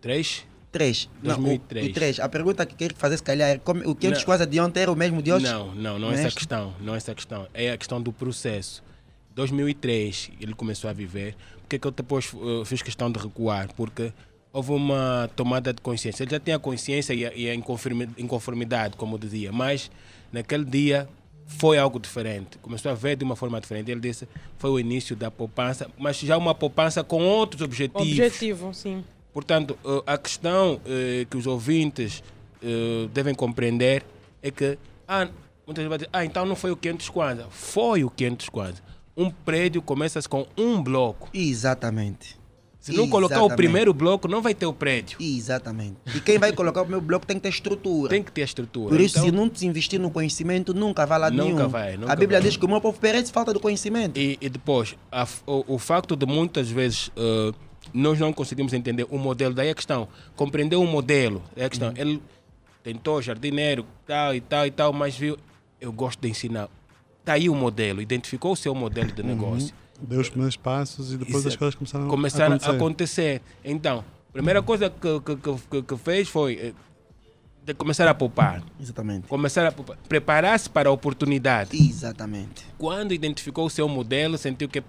3? 0.00 0.46
Três. 0.74 1.08
Não, 1.22 1.34
o- 1.34 1.36
2003. 1.36 1.86
o 1.86 1.92
três. 1.94 2.18
A 2.20 2.28
pergunta 2.28 2.66
que 2.66 2.74
quero 2.74 2.96
fazer, 2.96 3.16
se 3.16 3.22
calhar, 3.22 3.48
é 3.50 3.58
como, 3.58 3.80
o 3.88 3.94
500 3.94 4.18
Não. 4.18 4.26
kwanza 4.26 4.44
de 4.46 4.58
ontem 4.60 4.80
era 4.80 4.90
o 4.92 4.96
mesmo 4.96 5.22
de 5.22 5.32
hoje? 5.32 5.46
Não, 5.46 5.72
não, 5.72 5.98
não 6.00 6.10
é 6.10 6.16
é 6.16 6.18
essa 6.26 6.34
questão, 6.34 6.74
não 6.80 6.94
é 6.94 6.96
essa 6.96 7.12
a 7.12 7.14
questão. 7.14 7.46
É 7.54 7.70
a 7.70 7.78
questão 7.78 8.02
do 8.02 8.12
processo 8.12 8.82
2003 9.38 10.30
ele 10.40 10.54
começou 10.54 10.88
a 10.90 10.92
viver. 10.92 11.34
Por 11.62 11.68
que 11.68 11.78
que 11.78 11.86
eu 11.86 11.90
depois 11.90 12.32
eh, 12.34 12.64
fiz 12.64 12.82
questão 12.82 13.10
de 13.10 13.18
recuar? 13.18 13.72
Porque 13.74 14.12
houve 14.52 14.72
uma 14.72 15.28
tomada 15.36 15.72
de 15.72 15.80
consciência. 15.80 16.22
Ele 16.24 16.30
já 16.30 16.40
tinha 16.40 16.58
consciência 16.58 17.12
e 17.14 17.24
a, 17.26 17.32
e 17.34 17.48
a 17.50 17.54
inconformi- 17.54 18.08
inconformidade, 18.18 18.96
como 18.96 19.14
eu 19.14 19.18
dizia, 19.18 19.52
mas 19.52 19.90
naquele 20.32 20.64
dia 20.64 21.08
foi 21.46 21.78
algo 21.78 21.98
diferente. 22.00 22.58
Começou 22.58 22.90
a 22.90 22.94
ver 22.94 23.16
de 23.16 23.24
uma 23.24 23.36
forma 23.36 23.60
diferente. 23.60 23.90
Ele 23.90 24.00
disse 24.00 24.26
foi 24.58 24.70
o 24.70 24.78
início 24.80 25.14
da 25.14 25.30
poupança, 25.30 25.88
mas 25.98 26.18
já 26.18 26.36
uma 26.36 26.54
poupança 26.54 27.02
com 27.04 27.22
outros 27.22 27.62
objetivos. 27.62 28.02
Objetivo, 28.08 28.72
sim. 28.74 29.04
Portanto, 29.34 29.76
eh, 29.84 30.02
a 30.06 30.16
questão 30.16 30.80
eh, 30.86 31.26
que 31.28 31.36
os 31.36 31.46
ouvintes 31.46 32.22
eh, 32.62 33.08
devem 33.12 33.34
compreender 33.34 34.02
é 34.40 34.50
que 34.50 34.78
ah, 35.08 35.28
muitas 35.66 35.84
vezes 35.84 35.98
vai 36.02 36.08
ah, 36.12 36.24
então 36.24 36.46
não 36.46 36.54
foi 36.56 36.70
o 36.70 36.76
500 36.76 37.08
Kwanza. 37.10 37.46
Foi 37.50 38.04
o 38.04 38.08
500 38.10 38.48
Kwanza. 38.48 38.82
Um 39.16 39.30
prédio 39.30 39.82
começa 39.82 40.20
com 40.28 40.46
um 40.56 40.80
bloco. 40.82 41.28
Exatamente. 41.34 42.36
Se 42.80 42.92
não 42.92 43.08
colocar 43.08 43.36
o 43.36 43.38
Exatamente. 43.38 43.56
primeiro 43.56 43.94
bloco, 43.94 44.28
não 44.28 44.42
vai 44.42 44.54
ter 44.54 44.66
o 44.66 44.72
prédio. 44.72 45.16
Exatamente. 45.18 45.96
E 46.14 46.20
quem 46.20 46.38
vai 46.38 46.52
colocar 46.52 46.82
o 46.82 46.86
meu 46.86 47.00
bloco 47.00 47.26
tem 47.26 47.36
que 47.38 47.42
ter 47.44 47.48
estrutura. 47.48 48.10
Tem 48.10 48.22
que 48.22 48.30
ter 48.30 48.42
estrutura. 48.42 48.90
Por 48.90 49.00
isso, 49.00 49.16
Então, 49.18 49.30
se 49.30 49.34
não 49.34 49.50
se 49.54 49.66
investir 49.66 49.98
no 49.98 50.10
conhecimento, 50.10 50.74
nunca 50.74 51.06
vai 51.06 51.18
lá 51.18 51.30
Nunca 51.30 51.44
nenhum. 51.44 51.68
vai, 51.68 51.96
nunca 51.96 52.12
a 52.12 52.16
Bíblia 52.16 52.40
vai. 52.40 52.46
diz 52.50 52.58
que 52.58 52.64
o 52.66 52.68
meu 52.68 52.82
povo 52.82 52.98
perece 53.00 53.32
falta 53.32 53.54
de 53.54 53.58
conhecimento. 53.58 54.18
E, 54.18 54.36
e 54.38 54.48
depois, 54.50 54.94
a 55.10 55.26
o, 55.46 55.76
o 55.76 55.78
facto 55.78 56.14
de 56.14 56.26
muitas 56.26 56.68
vezes 56.70 57.10
eh, 57.16 57.52
nós 57.94 58.18
não 58.18 58.32
conseguimos 58.32 58.72
entender 58.74 59.06
o 59.08 59.16
modelo, 59.16 59.54
daí 59.54 59.70
a 59.70 59.74
questão, 59.74 60.08
compreender 60.34 60.76
o 60.76 60.84
modelo, 60.86 61.42
é 61.56 61.64
a 61.64 61.70
questão. 61.70 61.88
Uhum. 61.90 61.94
Ele 61.96 62.22
tentou 62.82 63.22
jardineiro, 63.22 63.86
tal 64.06 64.34
e 64.34 64.40
tal 64.40 64.66
e 64.66 64.70
tal, 64.70 64.92
mas 64.92 65.16
viu, 65.16 65.38
eu 65.80 65.92
gosto 65.92 66.20
de 66.20 66.28
ensinar. 66.28 66.68
Está 67.20 67.34
aí 67.34 67.48
o 67.48 67.54
modelo, 67.54 68.02
identificou 68.02 68.52
o 68.52 68.56
seu 68.56 68.74
modelo 68.74 69.08
Uhum. 69.08 69.14
de 69.14 69.22
negócio. 69.22 69.74
Deu 70.00 70.20
os 70.20 70.28
primeiros 70.28 70.56
passos 70.56 71.12
e 71.12 71.16
depois 71.16 71.36
as 71.36 71.46
Exato. 71.46 71.58
coisas 71.58 71.74
começaram, 71.76 72.08
Começaram 72.08 72.52
a 72.52 72.56
acontecer. 72.56 72.72
a 72.72 72.76
acontecer. 72.76 73.42
Então, 73.64 74.04
a 74.28 74.32
primeira 74.32 74.60
coisa 74.60 74.90
que, 74.90 75.20
que, 75.20 75.36
que, 75.36 75.54
que- 75.70 75.82
que 75.82 75.96
fez 75.96 76.28
foi 76.28 76.54
eh, 76.56 76.72
de 77.64 77.72
começar 77.72 78.06
a 78.06 78.14
poupar. 78.14 78.62
Exatamente. 78.78 79.26
Começar 79.26 79.66
a 79.66 79.72
poupar. 79.72 79.96
Preparar-se 80.08 80.68
para 80.68 80.88
a 80.88 80.92
oportunidade. 80.92 81.76
Exatamente. 81.76 82.66
Quando 82.76 83.14
identificou 83.14 83.66
o 83.66 83.70
seu 83.70 83.88
modelo, 83.88 84.36
sentiu 84.36 84.68
que 84.68 84.82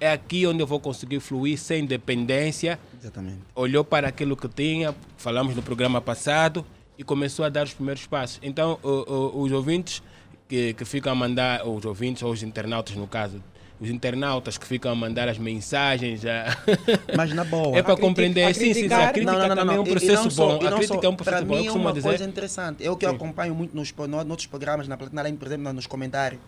é 0.00 0.10
aqui 0.12 0.46
onde 0.46 0.62
eu 0.62 0.66
vou 0.66 0.80
conseguir 0.80 1.20
fluir 1.20 1.58
sem 1.58 1.84
dependência, 1.84 2.78
Exatamente. 2.98 3.40
olhou 3.54 3.84
para 3.84 4.08
aquilo 4.08 4.36
que 4.36 4.48
tinha, 4.48 4.94
falamos 5.18 5.54
no 5.54 5.62
programa 5.62 6.00
passado, 6.00 6.64
e 6.98 7.04
começou 7.04 7.44
a 7.44 7.48
dar 7.48 7.64
os 7.64 7.74
primeiros 7.74 8.06
passos. 8.06 8.38
Então, 8.42 8.78
o- 8.82 8.88
o- 9.38 9.42
os 9.42 9.52
ouvintes 9.52 10.02
que, 10.48 10.72
que 10.74 10.84
ficam 10.84 11.12
a 11.12 11.14
mandar, 11.14 11.66
os 11.66 11.84
ouvintes 11.84 12.22
ou 12.22 12.32
os 12.32 12.42
internautas, 12.42 12.94
no 12.96 13.06
caso, 13.06 13.42
os 13.82 13.90
internautas 13.90 14.56
que 14.56 14.64
ficam 14.64 14.92
a 14.92 14.94
mandar 14.94 15.28
as 15.28 15.38
mensagens, 15.38 16.24
a- 16.24 16.56
Mas 17.16 17.32
na 17.32 17.42
boa. 17.42 17.76
é 17.76 17.82
para 17.82 17.96
compreender. 17.96 18.44
a 18.44 18.54
Sim, 18.54 18.72
sim, 18.72 18.88
sim, 18.88 18.92
a 18.94 19.12
crítica 19.12 19.56
também 19.56 19.76
é 19.76 19.80
um 19.80 19.84
processo 19.84 20.28
não 20.28 20.30
bom. 20.36 20.66
A 20.66 20.70
não 20.70 20.76
crítica 20.78 21.00
só- 21.00 21.06
é 21.06 21.08
um 21.08 21.16
processo 21.16 21.36
Para 21.38 21.46
bom, 21.46 21.54
eu 21.54 21.58
mim 21.58 21.62
é 21.64 21.66
costumo 21.66 21.84
uma 21.86 21.92
dizer. 21.92 22.08
coisa 22.08 22.24
interessante. 22.24 22.84
Eu 22.84 22.96
que 22.96 23.08
Sim. 23.08 23.14
acompanho 23.16 23.54
muito 23.56 23.74
nos, 23.74 23.92
no, 23.92 24.06
noutros 24.24 24.46
programas, 24.46 24.86
na 24.86 24.96
Platina 24.96 25.22
Line, 25.24 25.36
por 25.36 25.48
exemplo, 25.48 25.72
nos 25.72 25.86
comentários. 25.88 26.40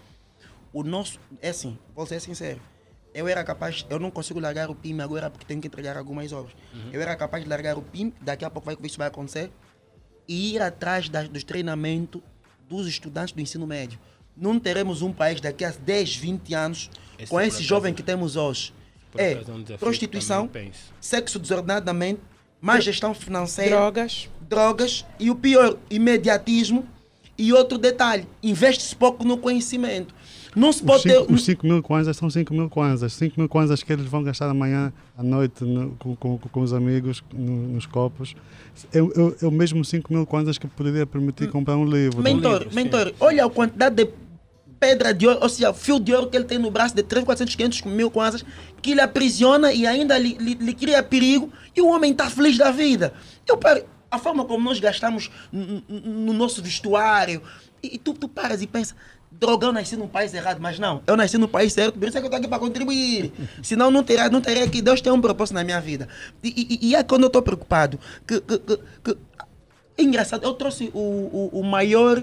O 0.73 0.85
nosso, 0.85 1.19
é 1.43 1.49
assim, 1.49 1.77
vou 1.95 2.07
ser 2.07 2.21
sincero. 2.21 2.61
Eu 3.13 3.27
era 3.27 3.43
capaz, 3.43 3.85
eu 3.91 3.99
não 3.99 4.11
consigo 4.13 4.39
largar 4.39 4.71
o 4.71 4.75
PIM 4.75 5.01
agora 5.01 5.29
porque 5.29 5.45
tenho 5.45 5.61
que 5.61 5.67
entregar 5.67 5.97
algumas 5.97 6.33
obras. 6.33 6.53
Uhum. 6.73 6.91
Eu 6.93 7.01
era 7.03 7.15
capaz 7.17 7.43
de 7.43 7.51
largar 7.51 7.77
o 7.77 7.83
PIM, 7.83 8.13
daqui 8.21 8.45
a 8.45 8.51
pouco 8.51 8.67
vai, 8.67 8.77
isso 8.83 8.99
vai 8.99 9.09
acontecer, 9.09 9.51
e 10.29 10.55
ir 10.55 10.63
atrás 10.63 11.09
das, 11.09 11.29
dos 11.29 11.43
treinamentos 11.45 12.21
dos 12.69 12.87
estudantes 12.87 13.33
do 13.35 13.41
ensino 13.41 13.67
médio. 13.67 13.99
Não 14.37 14.59
teremos 14.59 15.01
um 15.03 15.13
país 15.13 15.41
daqui 15.41 15.65
a 15.65 15.71
10, 15.71 16.17
20 16.17 16.55
anos 16.55 16.91
Esse 17.19 17.31
com 17.31 17.37
por 17.37 17.43
esse 17.45 17.63
jovem 17.63 17.93
que 17.95 18.03
temos 18.03 18.37
hoje. 18.37 18.73
É 19.17 19.33
é 19.33 19.41
um 19.53 19.63
prostituição, 19.79 20.51
sexo 21.01 21.39
desordenadamente, 21.39 22.21
má 22.61 22.81
gestão 22.81 23.15
financeira, 23.15 23.77
Drogas. 23.77 24.29
drogas 24.49 25.05
e 25.21 25.31
o 25.31 25.35
pior, 25.37 25.77
imediatismo. 25.91 26.85
E 27.37 27.53
outro 27.53 27.79
detalhe, 27.79 28.27
investe-se 28.43 28.95
pouco 28.95 29.25
no 29.25 29.37
conhecimento. 29.37 30.15
Não 30.55 30.73
se 30.73 30.79
Os 30.83 30.87
pode 30.87 31.03
ter. 31.03 31.19
5 31.19 31.33
os 31.33 31.45
cinco 31.45 31.67
mil 31.67 31.83
kwanzas 31.83 32.17
são 32.17 32.31
5 32.31 32.55
mil 32.55 32.71
kwanzas. 32.71 33.13
5 33.15 33.41
mil 33.41 33.49
kwanzas 33.49 33.83
que 33.83 33.93
eles 33.93 34.07
vão 34.07 34.23
gastar 34.23 34.49
amanhã 34.49 34.93
à 35.19 35.23
noite 35.23 35.65
no- 35.65 35.97
com, 35.99 36.15
com, 36.15 36.39
com 36.39 36.61
os 36.61 36.73
amigos 36.73 37.25
no- 37.33 37.69
nos 37.71 37.87
copos. 37.87 38.37
É, 38.93 38.99
é, 38.99 39.03
é 39.43 39.47
o 39.49 39.51
mesmo 39.51 39.85
5 39.85 40.13
mil 40.15 40.25
kwanzas 40.25 40.57
que 40.59 40.69
poderia 40.69 41.05
permitir 41.05 41.49
comprar 41.51 41.77
um 41.77 41.85
livro. 41.85 42.23
Mentor, 42.23 42.59
livro, 42.59 42.69
sim. 42.71 42.77
mentor, 42.77 43.13
olha 43.19 43.45
a 43.45 43.51
quantidade 43.51 43.97
de 43.97 44.07
pedra 44.85 45.15
de 45.15 45.27
ouro, 45.27 45.39
ou 45.43 45.49
seja, 45.49 45.73
fio 45.73 45.99
de 45.99 46.13
ouro 46.13 46.29
que 46.29 46.37
ele 46.37 46.45
tem 46.45 46.59
no 46.59 46.71
braço 46.71 46.95
de 46.95 47.03
3, 47.03 47.25
400, 47.25 47.55
500 47.55 47.83
mil 47.83 48.11
kwanzas, 48.11 48.45
que 48.83 48.91
ele 48.91 49.01
aprisiona 49.01 49.73
e 49.73 49.87
ainda 49.87 50.19
lhe, 50.19 50.37
lhe- 50.39 50.55
lhe 50.61 50.75
cria 50.75 51.03
perigo, 51.03 51.51
e 51.75 51.81
o 51.81 51.89
homem 51.89 52.13
está 52.13 52.29
feliz 52.29 52.59
da 52.59 52.71
vida. 52.71 53.15
Eu 53.49 53.57
paro, 53.57 53.83
a 54.11 54.19
forma 54.19 54.45
como 54.45 54.63
nós 54.63 54.79
gastamos 54.79 55.31
no 55.51 56.33
nosso 56.35 56.63
vestuário, 56.63 57.41
e, 57.83 57.95
e 57.95 57.99
tu, 57.99 58.13
tu 58.13 58.29
paras 58.29 58.61
e 58.61 58.67
pensa, 58.67 58.95
droga, 59.33 59.67
eu 59.69 59.73
nasci 59.73 59.97
num 59.97 60.07
país 60.07 60.35
errado, 60.35 60.59
mas 60.61 60.79
não, 60.79 61.03
eu 61.07 61.17
nasci 61.17 61.39
no 61.39 61.49
país 61.49 61.73
certo, 61.73 61.99
por 61.99 62.07
isso 62.07 62.19
é 62.19 62.21
que 62.21 62.27
eu 62.27 62.29
estou 62.29 62.39
aqui 62.39 62.49
para 62.49 62.59
contribuir. 62.59 63.33
Senão 63.63 63.91
não 63.91 64.03
teria, 64.05 64.29
não 64.29 64.43
teria 64.43 64.69
que 64.69 64.83
Deus 64.83 65.01
tem 65.01 65.11
um 65.13 65.21
propósito 65.21 65.55
na 65.55 65.65
minha 65.65 65.81
vida. 65.81 66.09
E, 66.43 66.49
e- 66.83 66.89
e 66.91 66.95
é 66.95 67.03
quando 67.03 67.23
eu 67.23 67.29
estou 67.29 67.41
preocupado, 67.43 67.99
que, 68.27 68.39
que, 68.41 68.59
que, 68.59 68.77
que 69.05 69.17
é 69.97 70.03
engraçado, 70.03 70.45
eu 70.45 70.53
trouxe 70.53 70.91
o, 70.93 70.99
o, 70.99 71.61
o 71.61 71.65
maior 71.65 72.23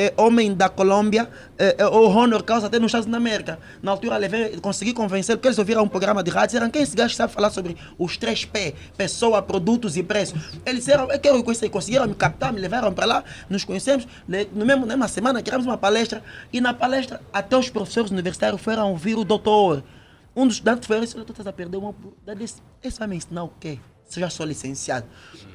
eh, 0.00 0.14
homem 0.16 0.54
da 0.54 0.70
Colômbia, 0.70 1.28
eh, 1.58 1.76
eh, 1.78 1.86
o 1.86 2.08
Honor 2.08 2.42
Causa, 2.42 2.68
até 2.68 2.78
nos 2.78 2.86
Estados 2.86 3.06
da 3.06 3.18
América. 3.18 3.58
Na 3.82 3.90
altura, 3.90 4.16
levei, 4.16 4.56
consegui 4.56 4.94
convencer, 4.94 5.36
porque 5.36 5.48
eles 5.48 5.58
ouviram 5.58 5.82
um 5.82 5.88
programa 5.88 6.22
de 6.22 6.30
rádio, 6.30 6.54
disseram, 6.54 6.70
quem 6.70 6.80
é 6.80 6.84
esse 6.84 6.96
gajo 6.96 7.14
sabe 7.14 7.34
falar 7.34 7.50
sobre 7.50 7.76
os 7.98 8.16
três 8.16 8.46
P, 8.46 8.74
pessoa, 8.96 9.42
produtos 9.42 9.98
e 9.98 10.02
preço? 10.02 10.34
Eles 10.64 10.86
disseram, 10.86 11.12
eu 11.12 11.18
quero 11.20 11.44
conhecer, 11.44 11.68
conseguiram 11.68 12.06
me 12.06 12.14
captar, 12.14 12.50
me 12.50 12.60
levaram 12.60 12.94
para 12.94 13.04
lá, 13.04 13.24
nos 13.50 13.62
conhecemos, 13.62 14.08
no 14.26 14.64
mesmo, 14.64 14.86
na 14.86 14.96
mesma 14.96 15.08
semana, 15.08 15.42
criamos 15.42 15.66
uma 15.66 15.76
palestra, 15.76 16.24
e 16.50 16.62
na 16.62 16.72
palestra, 16.72 17.20
até 17.30 17.54
os 17.58 17.68
professores 17.68 18.10
universitários 18.10 18.62
foram 18.62 18.92
ouvir 18.92 19.18
o 19.18 19.24
doutor. 19.24 19.84
Um 20.34 20.46
dos 20.46 20.54
estudantes 20.54 20.86
foi, 20.86 20.98
"Esse 21.04 21.14
doutor 21.14 21.36
está 21.36 21.50
a 21.50 21.52
perder 21.52 21.76
uma 21.76 21.94
esse 22.82 22.98
vai 22.98 23.08
me 23.08 23.16
ensinar 23.16 23.44
o 23.44 23.52
quê? 23.60 23.78
Seja 24.10 24.28
só 24.28 24.44
licenciado. 24.44 25.06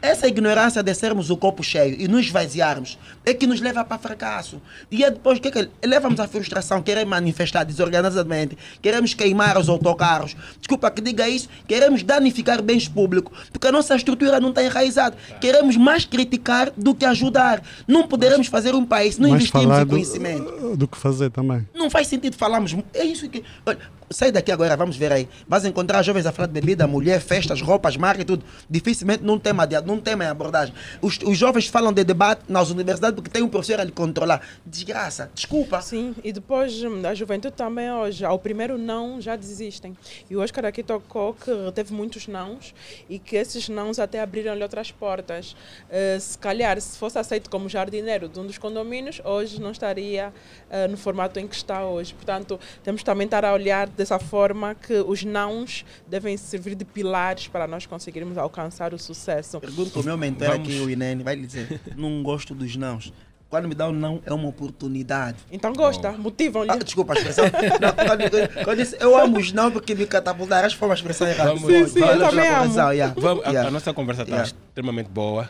Essa 0.01 0.27
ignorância 0.27 0.81
de 0.81 0.93
sermos 0.93 1.29
o 1.29 1.37
copo 1.37 1.63
cheio 1.63 1.99
e 1.99 2.07
nos 2.07 2.25
esvaziarmos 2.27 2.97
é 3.25 3.33
que 3.33 3.45
nos 3.45 3.59
leva 3.59 3.83
para 3.83 3.97
fracasso. 3.97 4.61
E 4.89 5.03
é 5.03 5.11
depois 5.11 5.39
que, 5.39 5.51
que 5.51 5.69
leva-nos 5.83 6.19
à 6.19 6.27
frustração, 6.27 6.81
queremos 6.81 7.09
manifestar 7.09 7.63
desorganizadamente, 7.63 8.57
queremos 8.81 9.13
queimar 9.13 9.57
os 9.57 9.67
autocarros. 9.67 10.35
Desculpa 10.59 10.89
que 10.91 11.01
diga 11.01 11.27
isso, 11.27 11.49
queremos 11.67 12.01
danificar 12.03 12.61
bens 12.61 12.87
públicos, 12.87 13.37
porque 13.51 13.67
a 13.67 13.71
nossa 13.71 13.95
estrutura 13.95 14.39
não 14.39 14.49
está 14.49 14.63
enraizada. 14.63 15.17
Queremos 15.41 15.75
mais 15.75 16.05
criticar 16.05 16.71
do 16.77 16.95
que 16.95 17.03
ajudar. 17.05 17.61
Não 17.87 18.07
poderemos 18.07 18.47
fazer 18.47 18.73
um 18.73 18.85
país 18.85 19.15
se 19.15 19.21
não 19.21 19.39
falar 19.39 19.81
em 19.81 19.85
do, 19.85 19.89
conhecimento. 19.89 20.77
do 20.77 20.87
que 20.87 20.97
fazer 20.97 21.29
também. 21.29 21.67
Não 21.73 21.89
faz 21.89 22.07
sentido 22.07 22.37
falarmos. 22.37 22.75
É 22.93 23.03
isso 23.03 23.27
que. 23.27 23.43
Olha, 23.65 23.79
sai 24.09 24.31
daqui 24.31 24.51
agora, 24.51 24.75
vamos 24.75 24.97
ver 24.97 25.11
aí. 25.11 25.27
Vais 25.47 25.65
encontrar 25.65 26.01
jovens 26.03 26.25
a 26.25 26.31
falar 26.31 26.47
de 26.47 26.53
bebida, 26.53 26.87
mulher, 26.87 27.19
festas, 27.19 27.61
roupas, 27.61 27.97
marca 27.97 28.21
e 28.21 28.25
tudo. 28.25 28.43
Dificilmente 28.69 29.23
num 29.23 29.39
tema, 29.39 29.65
de, 29.65 29.79
num 29.81 29.99
tema 29.99 30.23
em 30.23 30.27
abordagem. 30.27 30.73
Os, 31.01 31.17
os 31.23 31.37
jovens 31.37 31.67
falam 31.67 31.91
de 31.91 32.03
debate 32.03 32.43
nas 32.47 32.69
universidades 32.69 33.15
porque 33.15 33.29
tem 33.29 33.41
um 33.41 33.47
professor 33.47 33.79
a 33.79 33.83
lhe 33.83 33.91
controlar. 33.91 34.41
Desgraça, 34.65 35.29
desculpa. 35.33 35.81
Sim, 35.81 36.15
e 36.23 36.31
depois 36.31 36.83
hum, 36.83 37.01
a 37.05 37.13
juventude 37.13 37.55
também 37.55 37.91
hoje, 37.91 38.23
ao 38.23 38.37
primeiro 38.37 38.77
não, 38.77 39.19
já 39.19 39.35
desistem. 39.35 39.95
E 40.29 40.35
o 40.35 40.41
Oscar 40.41 40.65
aqui 40.65 40.83
tocou 40.83 41.33
que 41.33 41.51
teve 41.73 41.93
muitos 41.93 42.27
nãos 42.27 42.73
e 43.09 43.17
que 43.19 43.35
esses 43.35 43.69
nãos 43.69 43.99
até 43.99 44.21
abriram-lhe 44.21 44.63
outras 44.63 44.91
portas. 44.91 45.55
Eh, 45.89 46.17
se 46.19 46.37
calhar, 46.37 46.79
se 46.79 46.97
fosse 46.97 47.17
aceito 47.17 47.49
como 47.49 47.67
jardineiro 47.67 48.29
de 48.29 48.39
um 48.39 48.45
dos 48.45 48.57
condomínios, 48.57 49.21
hoje 49.23 49.59
não 49.59 49.71
estaria 49.71 50.33
eh, 50.69 50.87
no 50.87 50.97
formato 50.97 51.39
em 51.39 51.47
que 51.47 51.55
está 51.55 51.85
hoje. 51.85 52.13
Portanto, 52.13 52.59
temos 52.83 53.03
também 53.03 53.25
estar 53.25 53.43
a 53.43 53.53
olhar 53.53 53.87
dessa 53.95 54.19
forma 54.19 54.75
que 54.75 54.93
os 54.93 55.23
nãos 55.23 55.85
devem 56.07 56.35
servir 56.37 56.75
de 56.75 56.85
pilares 56.85 57.47
para 57.47 57.65
nós 57.67 57.85
conseguirmos 57.85 58.37
alcançar 58.37 58.93
o 58.93 58.99
sucesso. 58.99 59.59
Pergunta 59.59 59.99
o 59.99 60.03
meu 60.03 60.17
mentor 60.17 60.47
Vamos. 60.49 60.67
aqui, 60.67 60.79
o 60.79 60.89
Inene, 60.89 61.23
vai 61.23 61.35
lhe 61.35 61.45
dizer: 61.45 61.79
não 61.95 62.21
gosto 62.23 62.53
dos 62.53 62.75
nãos. 62.75 63.11
Quando 63.47 63.67
me 63.69 63.75
dá 63.75 63.87
um 63.87 63.93
não, 63.93 64.21
é 64.25 64.33
uma 64.33 64.49
oportunidade. 64.49 65.37
Então 65.51 65.71
gosta, 65.71 66.11
motivam-lhe. 66.13 66.71
Ah, 66.71 66.77
desculpa 66.77 67.13
a 67.13 67.15
expressão. 67.15 67.45
Não, 67.79 67.93
quando, 67.93 68.63
quando 68.65 68.67
eu 68.69 68.75
disse, 68.75 68.97
eu 68.99 69.17
amo 69.17 69.37
os 69.37 69.51
não 69.53 69.71
porque 69.71 69.93
me 69.95 70.05
catapultaram, 70.07 70.65
acho 70.65 70.75
que 70.75 70.79
foi 70.79 70.87
uma 70.89 70.95
expressão 70.95 71.27
errada. 71.27 71.53
Vamos- 71.53 71.71
Sim, 71.71 71.87
sim, 71.87 71.99
eu 71.99 72.05
Valeu 72.07 72.17
pela 72.17 72.29
também 72.31 72.49
amo. 72.49 72.91
yeah. 72.91 73.13
Vamos, 73.15 73.45
a- 73.45 73.49
Yeah. 73.49 73.69
a, 73.69 73.71
nossa 73.71 73.93
conversa 73.93 74.23
está 74.23 74.35
Yeah. 74.35 74.51
extremamente 74.51 75.09
boa. 75.09 75.49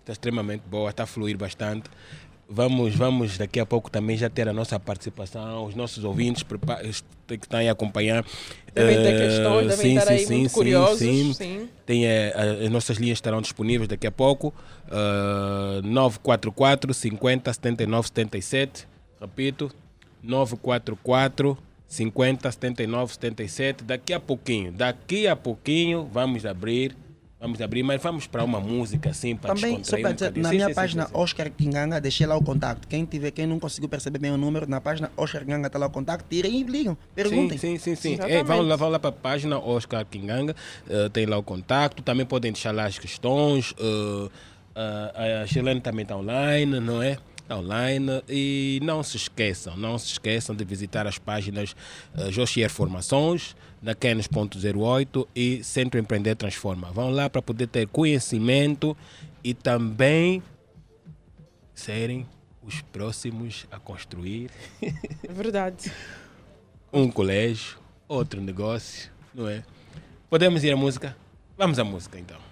Está 0.00 0.12
extremamente 0.12 0.62
boa, 0.66 0.90
está 0.90 1.04
a 1.04 1.06
fluir 1.06 1.38
bastante. 1.38 1.88
Vamos, 2.54 2.94
vamos 2.94 3.38
daqui 3.38 3.58
a 3.58 3.64
pouco 3.64 3.90
também 3.90 4.14
já 4.16 4.28
ter 4.28 4.46
a 4.46 4.52
nossa 4.52 4.78
participação, 4.78 5.64
os 5.64 5.74
nossos 5.74 6.04
ouvintes 6.04 6.42
que 6.42 7.34
estão 7.34 7.58
aí 7.60 7.68
a 7.68 7.72
acompanhar. 7.72 8.24
Devem 8.74 8.96
ter 8.96 9.14
Eh, 9.14 9.26
questões, 9.26 9.68
devem 9.68 9.76
sim, 9.76 9.96
estar 9.96 10.06
sim, 10.08 10.12
aí 10.12 10.26
sim, 10.26 10.36
muito 10.36 10.48
sim, 10.50 10.54
curiosos. 10.54 10.98
sim. 10.98 11.32
sim. 11.32 11.68
Tem, 11.86 12.04
eh, 12.06 12.32
as 12.64 12.70
nossas 12.70 12.98
linhas 12.98 13.16
estarão 13.16 13.40
disponíveis 13.40 13.88
daqui 13.88 14.06
a 14.06 14.12
pouco. 14.12 14.52
eh, 14.90 15.80
944 15.82 16.92
50 16.92 17.52
79 17.52 18.08
77. 18.08 18.86
Repito, 19.20 19.70
944 20.22 21.56
50, 21.86 22.50
79, 22.52 23.12
77. 23.14 23.84
Daqui 23.84 24.12
a 24.12 24.20
pouquinho, 24.20 24.72
daqui 24.72 25.26
a 25.26 25.34
pouquinho 25.36 26.08
vamos 26.12 26.44
abrir. 26.44 26.94
Vamos 27.42 27.60
abrir, 27.60 27.82
mas 27.82 28.00
vamos 28.00 28.28
para 28.28 28.44
uma 28.44 28.60
música 28.60 29.10
assim 29.10 29.34
para 29.34 29.52
Também, 29.52 29.82
só 29.82 29.96
para 29.98 30.10
um 30.10 30.12
dizer, 30.12 30.26
bocadinho. 30.26 30.42
na 30.44 30.48
Sim, 30.50 30.54
minha 30.54 30.68
sim, 30.68 30.74
página 30.74 31.02
sim, 31.06 31.08
sim. 31.12 31.18
Oscar 31.20 31.50
Kinganga, 31.50 32.00
deixei 32.00 32.24
lá 32.24 32.36
o 32.36 32.40
contato. 32.40 32.86
Quem 32.86 33.04
tiver, 33.04 33.32
quem 33.32 33.48
não 33.48 33.58
conseguiu 33.58 33.88
perceber 33.88 34.20
bem 34.20 34.30
o 34.30 34.36
número, 34.36 34.64
na 34.68 34.80
página 34.80 35.10
Oscar 35.16 35.44
Kinganga 35.44 35.66
está 35.66 35.76
lá 35.76 35.86
o 35.86 35.90
contato. 35.90 36.24
Tirem 36.30 36.60
e 36.60 36.62
ligam. 36.62 36.96
Perguntem. 37.16 37.58
Sim, 37.58 37.76
sim, 37.78 37.96
sim. 37.96 38.16
É, 38.28 38.44
vão 38.44 38.62
lá, 38.62 38.76
vão 38.76 38.88
lá 38.90 38.98
para 39.00 39.08
a 39.10 39.12
página 39.12 39.58
Oscar 39.58 40.06
Kinganga, 40.06 40.54
eh, 40.88 41.08
tem 41.08 41.26
lá 41.26 41.36
o 41.36 41.42
contacto, 41.42 42.00
também 42.00 42.24
podem 42.24 42.52
deixar 42.52 42.72
lá 42.72 42.84
as 42.84 42.96
questões. 42.96 43.74
eh, 43.76 44.28
a- 44.76 45.42
a 45.42 45.46
Chilene 45.48 45.80
também 45.80 46.04
está 46.04 46.16
online, 46.16 46.78
não 46.78 47.02
é? 47.02 47.18
Está 47.42 47.56
online. 47.56 48.22
E 48.28 48.78
não 48.84 49.02
se 49.02 49.16
esqueçam, 49.16 49.76
não 49.76 49.98
se 49.98 50.12
esqueçam 50.12 50.54
de 50.54 50.64
visitar 50.64 51.08
as 51.08 51.18
páginas 51.18 51.74
uh, 52.14 52.68
Formações, 52.70 53.56
na 53.82 53.94
Kenes.08 53.94 55.26
e 55.34 55.62
Centro 55.64 55.98
Empreender 55.98 56.36
Transforma. 56.36 56.92
Vão 56.92 57.10
lá 57.10 57.28
para 57.28 57.42
poder 57.42 57.66
ter 57.66 57.88
conhecimento 57.88 58.96
e 59.42 59.52
também 59.52 60.42
serem 61.74 62.26
os 62.62 62.80
próximos 62.80 63.66
a 63.72 63.78
construir 63.78 64.50
verdade. 65.28 65.90
um 66.92 67.10
colégio, 67.10 67.78
outro 68.06 68.40
negócio, 68.40 69.10
não 69.34 69.48
é? 69.48 69.64
Podemos 70.30 70.62
ir 70.62 70.72
à 70.72 70.76
música? 70.76 71.16
Vamos 71.58 71.78
à 71.78 71.84
música 71.84 72.18
então. 72.18 72.51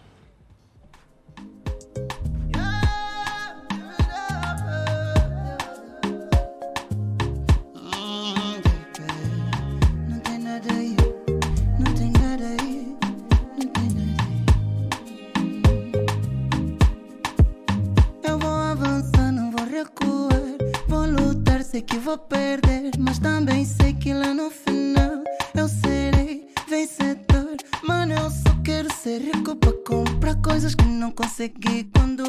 Vou 22.11 22.19
perder. 22.19 22.91
Mas 22.99 23.21
também 23.21 23.65
sei 23.65 23.93
que 23.93 24.13
lá 24.13 24.35
no 24.35 24.51
final 24.51 25.23
eu 25.55 25.69
serei 25.69 26.49
vencedor. 26.69 27.57
Mano, 27.87 28.15
eu 28.15 28.31
só 28.31 28.53
quero 28.65 28.93
ser 28.93 29.21
rico 29.21 29.55
para 29.55 29.73
comprar 29.87 30.35
coisas 30.43 30.75
que 30.75 30.85
não 30.85 31.13
consegui 31.13 31.89
quando 31.95 32.20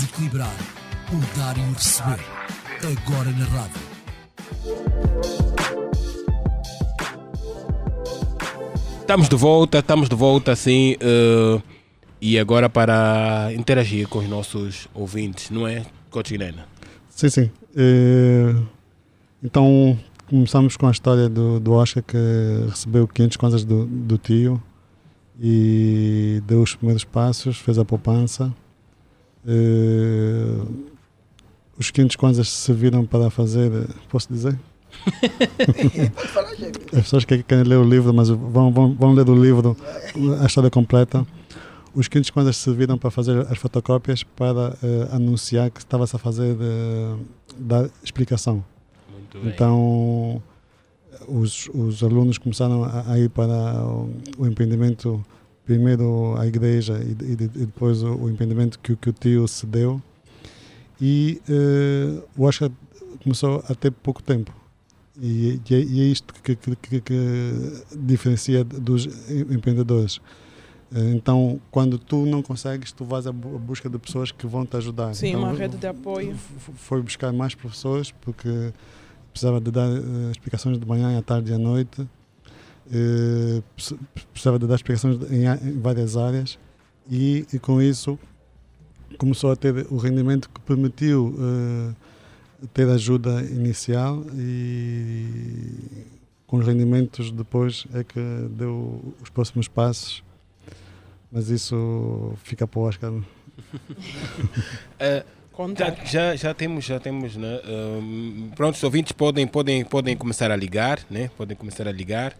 de 0.00 0.06
equilibrar. 0.06 0.54
O 1.12 1.38
dar 1.38 1.56
e 1.58 1.60
o 1.60 1.72
receber. 1.72 2.20
Agora 2.82 3.30
na 3.32 3.44
rádio. 3.44 3.80
Estamos 9.00 9.28
de 9.28 9.36
volta, 9.36 9.78
estamos 9.78 10.08
de 10.08 10.14
volta 10.16 10.52
assim. 10.52 10.96
eh, 11.00 11.60
e 12.20 12.38
agora 12.38 12.68
para 12.68 13.50
interagir 13.54 14.08
com 14.08 14.20
os 14.20 14.28
nossos 14.28 14.88
ouvintes, 14.94 15.50
não 15.50 15.66
é, 15.66 15.84
Coach 16.10 16.32
Guilherme? 16.32 16.60
Sim, 17.10 17.28
sim. 17.28 17.50
Eh, 17.76 18.54
então, 19.42 19.98
começamos 20.28 20.76
com 20.76 20.86
a 20.86 20.90
história 20.90 21.28
do, 21.28 21.60
do 21.60 21.72
Oscar 21.72 22.02
que 22.02 22.16
recebeu 22.68 23.06
500 23.06 23.36
kwanzas 23.36 23.64
do, 23.64 23.84
do 23.86 24.16
tio 24.16 24.62
e 25.38 26.42
deu 26.46 26.62
os 26.62 26.74
primeiros 26.74 27.04
passos, 27.04 27.58
fez 27.58 27.78
a 27.78 27.84
poupança. 27.84 28.54
Eh, 29.46 30.62
os 31.78 31.90
500 31.90 32.16
kwanzas 32.16 32.48
serviram 32.48 33.06
para 33.06 33.30
fazer, 33.30 33.70
posso 34.08 34.32
dizer? 34.32 34.58
As 36.92 37.02
pessoas 37.02 37.24
que 37.24 37.42
querem 37.42 37.64
ler 37.64 37.76
o 37.76 37.84
livro, 37.84 38.12
mas 38.12 38.28
vão, 38.28 38.72
vão, 38.72 38.94
vão 38.94 39.12
ler 39.12 39.24
do 39.24 39.34
livro 39.34 39.76
a 40.42 40.46
história 40.46 40.68
completa. 40.68 41.26
Os 41.94 42.06
500 42.06 42.30
kwanzas 42.30 42.56
serviram 42.56 42.98
para 42.98 43.10
fazer 43.10 43.46
as 43.50 43.58
fotocópias 43.58 44.22
para 44.22 44.76
eh, 44.82 45.08
anunciar 45.12 45.70
que 45.70 45.80
estava-se 45.80 46.14
a 46.14 46.18
fazer 46.18 46.56
eh, 46.60 47.16
dar 47.58 47.88
explicação. 48.02 48.64
Muito 49.12 49.40
bem. 49.40 49.48
Então, 49.48 50.42
os, 51.26 51.68
os 51.74 52.02
alunos 52.02 52.38
começaram 52.38 52.84
a, 52.84 53.12
a 53.12 53.18
ir 53.18 53.30
para 53.30 53.84
o, 53.84 54.10
o 54.38 54.46
empreendimento, 54.46 55.24
primeiro 55.70 56.34
a 56.36 56.46
igreja 56.48 56.98
e, 57.00 57.12
e 57.24 57.32
e 57.32 57.36
depois 57.66 58.02
o, 58.02 58.12
o 58.22 58.28
empreendimento 58.30 58.76
que, 58.80 58.92
o- 58.92 58.96
que 58.96 59.10
o 59.10 59.12
tio 59.12 59.46
cedeu. 59.46 60.02
E 61.00 61.40
eh, 61.48 62.20
o 62.36 62.42
Oscar 62.44 62.70
começou 63.22 63.62
a 63.68 63.74
ter 63.74 63.92
pouco 63.92 64.20
tempo. 64.22 64.52
E, 65.20 65.60
e 65.70 65.74
é, 65.74 65.80
e 65.80 66.00
é 66.00 66.04
isto 66.04 66.34
que, 66.42 66.56
que, 66.56 67.00
que- 67.00 67.82
diferencia 67.96 68.64
dos 68.64 69.06
em- 69.30 69.54
empreendedores. 69.54 70.20
Eh, 70.92 71.12
Então, 71.14 71.60
quando 71.70 71.98
tu 71.98 72.26
não 72.26 72.42
consegues, 72.42 72.90
tu 72.90 73.04
vais 73.04 73.26
à 73.28 73.32
bu- 73.32 73.54
à 73.54 73.58
busca 73.58 73.88
de 73.88 73.96
pessoas 73.98 74.32
que 74.32 74.46
vão 74.48 74.66
te 74.66 74.76
ajudar. 74.76 75.14
Sim, 75.14 75.28
Então, 75.28 75.42
uma 75.44 75.52
rede 75.52 75.76
de 75.76 75.86
apoio. 75.86 76.34
foi 76.74 77.00
buscar 77.00 77.32
mais 77.32 77.54
professores 77.54 78.10
porque 78.10 78.72
precisava 79.32 79.60
de 79.60 79.70
dar 79.70 79.88
eh, 79.88 80.30
explicações 80.32 80.78
de 80.80 80.84
manhã, 80.86 81.16
à 81.16 81.22
tarde 81.22 81.52
e 81.52 81.54
à 81.54 81.58
noite. 81.58 82.06
Eh, 82.92 83.62
precis- 83.76 83.96
precisava 84.32 84.58
de 84.58 84.66
dar 84.66 84.74
explicações 84.74 85.16
em, 85.30 85.44
em 85.46 85.80
várias 85.80 86.16
áreas 86.16 86.58
e, 87.08 87.46
e 87.52 87.58
com 87.58 87.80
isso 87.80 88.18
começou 89.16 89.52
a 89.52 89.56
ter 89.56 89.86
o 89.90 89.96
rendimento 89.96 90.48
que 90.50 90.60
permitiu 90.60 91.34
eh, 91.38 91.94
ter 92.74 92.88
ajuda 92.88 93.42
inicial 93.42 94.24
e 94.34 95.68
com 96.46 96.56
os 96.58 96.66
rendimentos 96.66 97.30
depois 97.30 97.86
é 97.94 98.02
que 98.02 98.20
deu 98.50 99.14
os 99.22 99.30
próximos 99.30 99.68
passos. 99.68 100.22
Mas 101.30 101.48
isso 101.48 102.34
fica 102.42 102.66
para 102.66 102.80
o 102.80 102.82
Oscar. 102.82 103.12
Eh, 104.98 105.24
já, 105.76 105.94
já, 106.04 106.36
já 106.36 106.54
temos, 106.54 106.84
já 106.84 106.98
temos, 106.98 107.36
né? 107.36 107.60
Um, 107.66 108.50
pronto, 108.56 108.74
os 108.74 108.82
ouvintes 108.82 109.12
podem, 109.12 109.46
podem, 109.46 109.84
podem 109.84 110.16
começar 110.16 110.50
a 110.50 110.56
ligar, 110.56 111.00
né? 111.10 111.30
Podem 111.36 111.56
começar 111.56 111.86
a 111.86 111.92
ligar. 111.92 112.34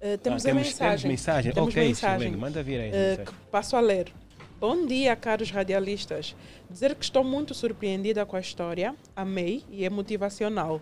Eh, 0.00 0.16
temos 0.18 0.44
Ah, 0.44 0.48
a 0.48 0.52
temos, 0.52 0.66
mensagem. 0.68 0.88
Temos 0.88 1.04
mensagem. 1.04 1.52
Temos 1.52 1.70
ok, 1.70 1.86
mensagem. 1.88 2.18
Silene, 2.18 2.36
manda 2.36 2.62
vir 2.62 2.80
aí. 2.80 2.90
que 3.24 3.32
passo 3.50 3.76
a 3.76 3.80
ler. 3.80 4.12
Bom 4.60 4.86
dia, 4.86 5.14
caros 5.16 5.50
radialistas. 5.50 6.34
Dizer 6.70 6.94
que 6.94 7.04
estou 7.04 7.22
muito 7.22 7.54
surpreendida 7.54 8.24
com 8.24 8.36
a 8.36 8.40
história, 8.40 8.94
amei 9.14 9.62
e 9.70 9.84
é 9.84 9.90
motivacional. 9.90 10.80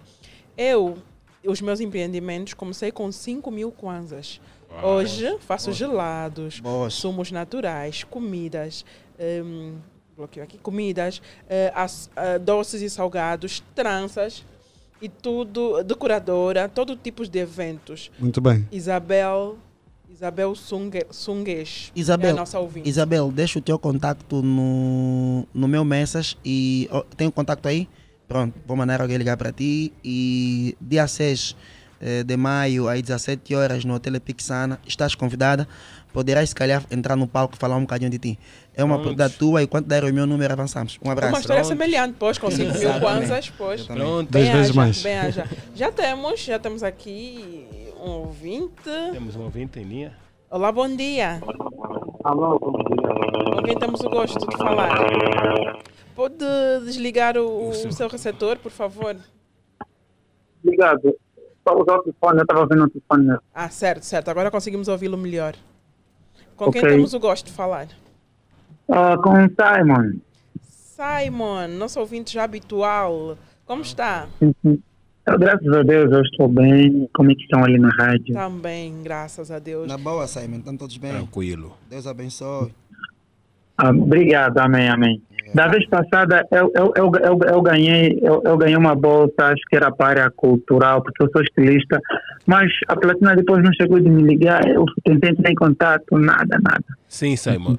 Eu, 0.56 0.98
os 1.44 1.60
meus 1.60 1.80
empreendimentos, 1.80 2.54
comecei 2.54 2.90
com 2.92 3.10
5 3.10 3.50
mil 3.50 3.70
kwanzas. 3.72 4.40
Hoje 4.82 5.36
faço 5.40 5.72
gelados, 5.72 6.58
Boas. 6.60 6.94
sumos 6.94 7.30
naturais, 7.30 8.02
comidas, 8.04 8.84
hum, 9.44 9.76
bloqueio 10.16 10.42
aqui, 10.44 10.58
comidas, 10.58 11.22
eh, 11.48 11.70
as- 11.74 12.10
ah, 12.16 12.38
doces 12.38 12.82
e 12.82 12.90
salgados, 12.90 13.62
tranças 13.74 14.44
e 15.05 15.09
tudo, 15.09 15.82
decoradora, 15.84 16.66
todo 16.66 16.96
tipo 16.96 17.26
de 17.26 17.38
eventos. 17.38 18.11
Muito 18.18 18.40
bem. 18.40 18.66
Isabel, 18.72 19.59
Isabel 20.11 20.55
Sunge, 20.55 21.05
Sungues, 21.11 21.92
é 21.94 21.98
a 21.98 22.00
Isabel, 22.00 22.36
nossa 22.36 22.59
ouvinte. 22.59 22.88
Isabel, 22.88 23.30
deixa 23.30 23.59
o 23.59 23.62
teu 23.62 23.78
contacto 23.78 24.40
no, 24.42 25.46
no 25.52 25.68
meu 25.68 25.84
message 25.84 26.38
e 26.42 26.88
ó, 26.90 27.02
tem 27.02 27.26
o 27.26 27.32
contacto 27.32 27.68
aí? 27.68 27.86
Pronto, 28.26 28.55
vou 28.66 28.76
mandar 28.76 29.02
alguém 29.02 29.18
ligar 29.18 29.36
para 29.36 29.52
ti 29.52 29.92
e 30.02 30.74
dia 30.80 31.07
6 31.07 31.55
eh, 32.00 32.22
de 32.22 32.36
maio, 32.36 32.88
às 32.88 33.02
17 33.02 33.55
horas, 33.55 33.84
no 33.84 33.94
Hotel 33.94 34.18
Pixana, 34.20 34.80
estás 34.86 35.14
convidada. 35.14 35.68
Poderás, 36.12 36.48
se 36.48 36.55
calhar, 36.55 36.82
entrar 36.90 37.16
no 37.16 37.26
palco 37.26 37.57
e 37.57 37.59
falar 37.59 37.76
um 37.76 37.80
bocadinho 37.80 38.11
de 38.11 38.18
ti. 38.18 38.38
É 38.77 38.83
uma 38.83 38.99
Pronto. 38.99 39.14
da 39.16 39.29
tua 39.29 39.62
e 39.62 39.66
quando 39.68 39.87
der 39.87 40.03
o 40.05 40.12
meu 40.12 40.27
número, 40.27 40.53
avançamos. 40.53 40.99
Um 41.01 41.05
Uma 41.07 41.12
abraço. 41.12 41.41
história 41.41 41.62
Pronto. 41.62 41.79
semelhante, 41.79 42.16
pois, 42.18 42.39
com 42.39 42.51
5 42.51 42.79
mil 42.79 43.01
kwanzas, 43.01 43.51
pois. 43.57 43.83
Pronto, 43.87 44.31
Dez 44.31 44.49
vezes 44.49 44.72
mais. 44.75 45.03
bem 45.03 45.16
haja. 45.16 45.49
Já 45.75 45.93
temos, 45.93 46.41
já 46.41 46.59
temos 46.59 46.83
aqui 46.83 47.66
um 48.01 48.11
ouvinte. 48.11 48.83
temos 49.12 49.37
um 49.37 49.43
ouvinte 49.43 49.79
em 49.79 49.85
linha. 49.85 50.16
Olá, 50.51 50.72
bom 50.72 50.89
dia. 50.89 51.41
Alô, 52.25 52.59
bom 52.59 52.72
dia. 52.72 53.55
Com 53.55 53.62
quem 53.62 53.79
temos 53.79 54.01
o 54.01 54.11
gosto 54.11 54.45
de 54.45 54.57
falar? 54.57 54.91
Pode 56.16 56.37
desligar 56.85 57.37
o, 57.37 57.68
o 57.70 57.93
seu 57.93 58.09
receptor, 58.09 58.59
por 58.59 58.70
favor? 58.72 59.16
Obrigado. 60.64 61.14
Só 61.66 61.81
usar 61.81 61.97
o 61.99 62.03
telefone, 62.03 62.39
eu 62.39 62.43
estava 62.43 62.61
ouvindo 62.61 62.85
o 62.85 62.91
telefone. 62.91 63.39
Ah, 63.55 63.68
certo, 63.68 64.03
certo. 64.03 64.29
Agora 64.31 64.51
conseguimos 64.51 64.89
ouvi-lo 64.89 65.16
melhor. 65.16 65.55
Com 66.57 66.70
quem 66.70 66.83
Ok. 66.83 66.91
temos 66.95 67.14
o 67.14 67.20
gosto 67.20 67.47
de 67.47 67.53
falar? 67.53 67.89
Ah, 68.91 69.16
com 69.16 69.35
Simon. 69.49 70.18
Simon, 70.62 71.68
nosso 71.78 71.99
ouvinte 72.01 72.32
já 72.32 72.45
habitual. 72.45 73.37
Como 73.64 73.82
está? 73.82 74.26
Graças 75.26 75.72
a 75.72 75.82
Deus, 75.82 76.12
eu 76.12 76.20
estou 76.20 76.49
bem. 76.49 77.09
Como 77.14 77.30
é 77.30 77.35
que 77.35 77.43
estão 77.43 77.64
ali 77.64 77.78
na 77.78 77.89
rádio? 77.89 78.35
Também, 78.35 79.03
graças 79.03 79.51
a 79.51 79.59
Deus. 79.59 79.89
Na 79.89 79.97
boa, 79.97 80.26
Simon, 80.26 80.59
estão 80.59 80.76
todos 80.76 80.97
bem? 80.99 81.12
Tranquilo. 81.12 81.76
Deus 81.89 82.07
abençoe. 82.07 82.72
Ah, 83.76 83.91
obrigado, 83.91 84.59
amém, 84.59 84.89
amém. 84.89 85.22
Da 85.55 85.68
vez 85.68 85.87
passada, 85.89 86.47
eu, 86.51 86.70
eu, 86.74 86.93
eu, 86.97 87.12
eu, 87.22 87.39
eu 87.55 87.62
ganhei, 87.62 88.18
eu, 88.22 88.43
eu 88.45 88.57
ganhei 88.57 88.76
uma 88.76 88.95
bolsa, 88.95 89.35
acho 89.47 89.62
que 89.68 89.76
era 89.76 89.91
para 89.91 90.07
a 90.07 90.09
área 90.11 90.30
cultural, 90.30 91.03
porque 91.03 91.22
eu 91.22 91.30
sou 91.30 91.43
estilista, 91.43 92.01
mas 92.47 92.70
a 92.88 92.97
Platina 92.97 93.34
depois 93.34 93.62
não 93.62 93.72
chegou 93.72 93.99
de 94.01 94.09
me 94.09 94.22
ligar, 94.22 94.66
eu 94.68 94.84
tentei 95.05 95.30
entrar 95.30 95.51
em 95.51 95.55
contato, 95.55 96.18
nada, 96.18 96.59
nada. 96.62 96.84
Sim, 97.09 97.36
Simon. 97.36 97.76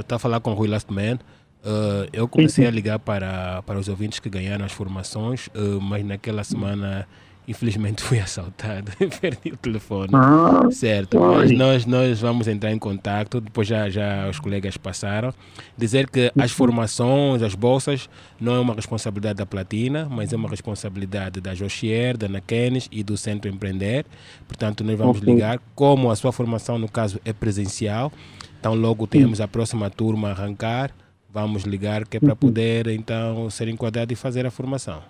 Está 0.00 0.16
a 0.16 0.18
falar 0.18 0.40
com 0.40 0.50
o 0.50 0.54
Rui 0.54 0.68
Lastman. 0.68 1.18
Uh, 1.64 2.10
eu 2.12 2.26
comecei 2.26 2.66
a 2.66 2.70
ligar 2.70 2.98
para, 2.98 3.62
para 3.62 3.78
os 3.78 3.88
ouvintes 3.88 4.18
que 4.18 4.28
ganharam 4.28 4.64
as 4.64 4.72
formações, 4.72 5.46
uh, 5.48 5.80
mas 5.80 6.04
naquela 6.04 6.42
semana, 6.42 7.06
infelizmente, 7.46 8.02
fui 8.02 8.18
assaltado. 8.20 8.92
Perdi 9.20 9.50
o 9.52 9.56
telefone. 9.56 10.10
Ah, 10.14 10.68
Certo, 10.70 11.18
mas 11.20 11.50
nós, 11.50 11.86
nós 11.86 12.20
vamos 12.20 12.48
entrar 12.48 12.72
em 12.72 12.78
contato, 12.78 13.40
depois 13.40 13.66
já, 13.68 13.88
já 13.90 14.28
os 14.28 14.38
colegas 14.38 14.76
passaram. 14.76 15.32
Dizer 15.76 16.08
que 16.08 16.32
as 16.38 16.50
formações, 16.52 17.42
as 17.42 17.54
bolsas, 17.54 18.08
não 18.40 18.54
é 18.54 18.60
uma 18.60 18.74
responsabilidade 18.74 19.38
da 19.38 19.46
Platina, 19.46 20.06
mas 20.10 20.32
é 20.32 20.36
uma 20.36 20.48
responsabilidade 20.48 21.40
da 21.40 21.54
Josier, 21.54 22.16
da 22.16 22.28
Nakenes 22.28 22.88
e 22.90 23.02
do 23.02 23.16
Centro 23.16 23.50
Empreender. 23.50 24.04
Portanto, 24.46 24.82
nós 24.84 24.96
vamos 24.98 25.18
Ok. 25.18 25.32
ligar, 25.32 25.60
como 25.74 26.10
a 26.10 26.16
sua 26.16 26.32
formação, 26.32 26.78
no 26.78 26.88
caso, 26.88 27.20
é 27.24 27.32
presencial, 27.32 28.12
então 28.58 28.74
logo 28.74 29.06
temos 29.06 29.40
a 29.40 29.48
próxima 29.48 29.90
turma 29.90 30.28
a 30.28 30.30
arrancar, 30.32 30.90
vamos 31.32 31.64
ligar 31.64 32.06
que 32.06 32.16
é 32.18 32.20
para 32.20 32.36
poder, 32.36 32.86
então, 32.88 33.48
ser 33.50 33.68
enquadrado 33.68 34.12
e 34.12 34.16
fazer 34.16 34.46
a 34.46 34.50
formação. 34.50 35.02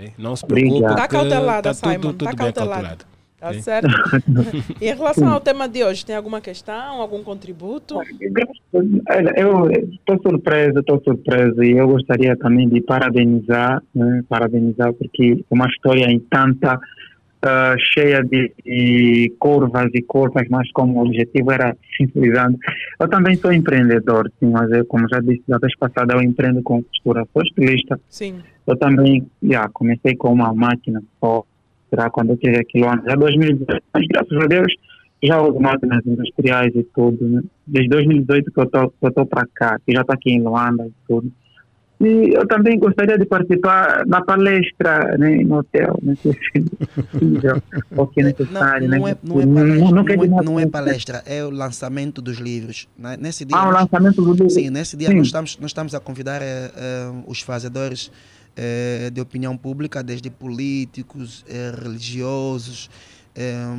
Ok? 0.00 0.12
Não 0.18 0.34
se 0.34 0.46
preocupe. 0.46 0.86
Está 0.86 1.08
cautelada, 1.08 1.62
tá 1.62 1.74
Simon. 1.74 2.10
Está 2.10 2.34
cautelada. 2.34 2.98
Tá 3.38 3.54
certo? 3.54 3.88
E 4.80 4.88
em 4.90 4.94
relação 4.94 5.28
ao 5.28 5.40
tema 5.40 5.66
de 5.66 5.82
hoje, 5.82 6.04
tem 6.04 6.14
alguma 6.14 6.42
questão, 6.42 7.00
algum 7.00 7.22
contributo? 7.22 7.98
Eu 8.70 9.70
estou 9.70 10.20
surpreso, 10.20 10.80
estou 10.80 11.02
surpreso 11.02 11.62
e 11.64 11.72
eu 11.72 11.88
gostaria 11.88 12.36
também 12.36 12.68
de 12.68 12.82
parabenizar, 12.82 13.82
né, 13.94 14.22
parabenizar 14.28 14.92
porque 14.92 15.42
é 15.50 15.54
uma 15.54 15.66
história 15.68 16.04
em 16.04 16.18
tanta 16.18 16.78
ah, 17.42 17.74
cheia 17.78 18.22
de, 18.22 18.52
de 18.62 19.34
curvas 19.38 19.88
e 19.94 20.02
curvas, 20.02 20.46
mas 20.50 20.70
como 20.72 20.98
o 20.98 21.06
objetivo 21.06 21.50
era 21.50 21.74
simbolizando. 21.96 22.58
Eu 23.00 23.08
também 23.08 23.34
sou 23.36 23.50
empreendedor, 23.50 24.30
sim, 24.38 24.50
mas 24.50 24.70
eu, 24.70 24.84
como 24.84 25.08
já 25.08 25.20
disse 25.20 25.42
da 25.48 25.56
vez 25.56 25.74
passada, 25.78 26.12
eu 26.12 26.20
empreendo 26.20 26.62
com 26.62 26.82
costura, 26.82 27.26
sou 27.32 27.42
estilista. 27.42 27.98
Sim. 28.10 28.40
Eu 28.70 28.76
também, 28.76 29.26
já, 29.42 29.68
comecei 29.68 30.14
com 30.14 30.32
uma 30.32 30.54
máquina 30.54 31.02
só, 31.18 31.44
será 31.88 32.08
quando 32.08 32.30
eu 32.30 32.36
tive 32.36 32.56
aquilo 32.58 32.88
antes, 32.88 33.04
já 33.04 33.16
2018, 33.16 33.82
mas 33.92 34.06
graças 34.06 34.38
a 34.38 34.46
Deus 34.46 34.72
já 35.22 35.40
uso 35.42 35.60
máquinas 35.60 36.06
industriais 36.06 36.72
e 36.74 36.82
tudo, 36.94 37.28
né? 37.28 37.42
Desde 37.66 37.90
2018 37.90 38.50
que 38.52 38.60
eu 38.60 39.08
estou 39.08 39.26
para 39.26 39.46
cá, 39.54 39.78
que 39.84 39.92
já 39.92 40.00
estou 40.00 40.14
aqui 40.14 40.30
em 40.30 40.40
Luanda 40.40 40.86
e 40.86 40.92
tudo. 41.06 41.30
E 42.00 42.32
eu 42.34 42.46
também 42.48 42.78
gostaria 42.78 43.18
de 43.18 43.26
participar 43.26 44.06
na 44.06 44.22
palestra, 44.24 45.18
né, 45.18 45.36
no 45.44 45.58
hotel, 45.58 45.98
não 46.02 46.16
sei 46.16 46.32
se 46.32 46.38
é 46.56 47.02
possível, 47.02 47.62
ou 47.94 48.06
que 48.06 48.20
é 48.20 48.22
Não, 48.22 48.30
necessário, 48.38 48.88
não, 48.88 48.98
né? 49.02 49.10
é, 49.10 49.16
não, 49.22 49.40
é 49.40 49.46
palestra, 49.46 50.26
não 50.26 50.38
é, 50.40 50.42
não 50.44 50.52
é 50.58 50.64
nada. 50.64 50.70
palestra, 50.70 51.22
é 51.26 51.44
o 51.44 51.50
lançamento 51.50 52.22
dos 52.22 52.38
livros. 52.38 52.88
né? 52.98 53.18
Nesse 53.20 53.44
dia, 53.44 53.54
Ah, 53.58 53.68
o 53.68 53.72
lançamento 53.72 54.22
do 54.22 54.30
livro. 54.32 54.48
Sim, 54.48 54.70
nesse 54.70 54.96
dia 54.96 55.08
Sim. 55.08 55.16
nós 55.16 55.26
estamos, 55.26 55.58
nós 55.58 55.70
estamos 55.70 55.94
a 55.94 56.00
convidar 56.00 56.40
eh, 56.40 56.70
os 57.26 57.42
fazedores 57.42 58.10
eh, 58.56 59.10
de 59.12 59.20
opinião 59.20 59.56
pública, 59.56 60.02
desde 60.02 60.30
políticos, 60.30 61.44
eh, 61.48 61.72
religiosos, 61.82 62.90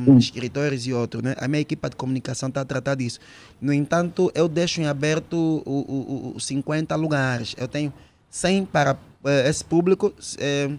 Sim. 0.04 0.16
escritores 0.16 0.86
e 0.86 0.92
outros. 0.92 1.22
Né? 1.22 1.34
A 1.38 1.46
minha 1.46 1.60
equipa 1.60 1.88
de 1.88 1.94
comunicação 1.94 2.48
está 2.48 2.62
a 2.62 2.64
tratar 2.64 2.94
disso. 2.96 3.20
No 3.60 3.72
entanto, 3.72 4.30
eu 4.34 4.48
deixo 4.48 4.80
em 4.80 4.86
aberto 4.86 5.34
o, 5.34 6.32
o- 6.32 6.32
o 6.36 6.40
50 6.40 6.96
lugares. 6.96 7.54
Eu 7.58 7.68
tenho 7.68 7.92
100 8.30 8.64
para 8.64 8.96
eh, 9.24 9.48
esse 9.48 9.64
público, 9.64 10.12
eh, 10.38 10.70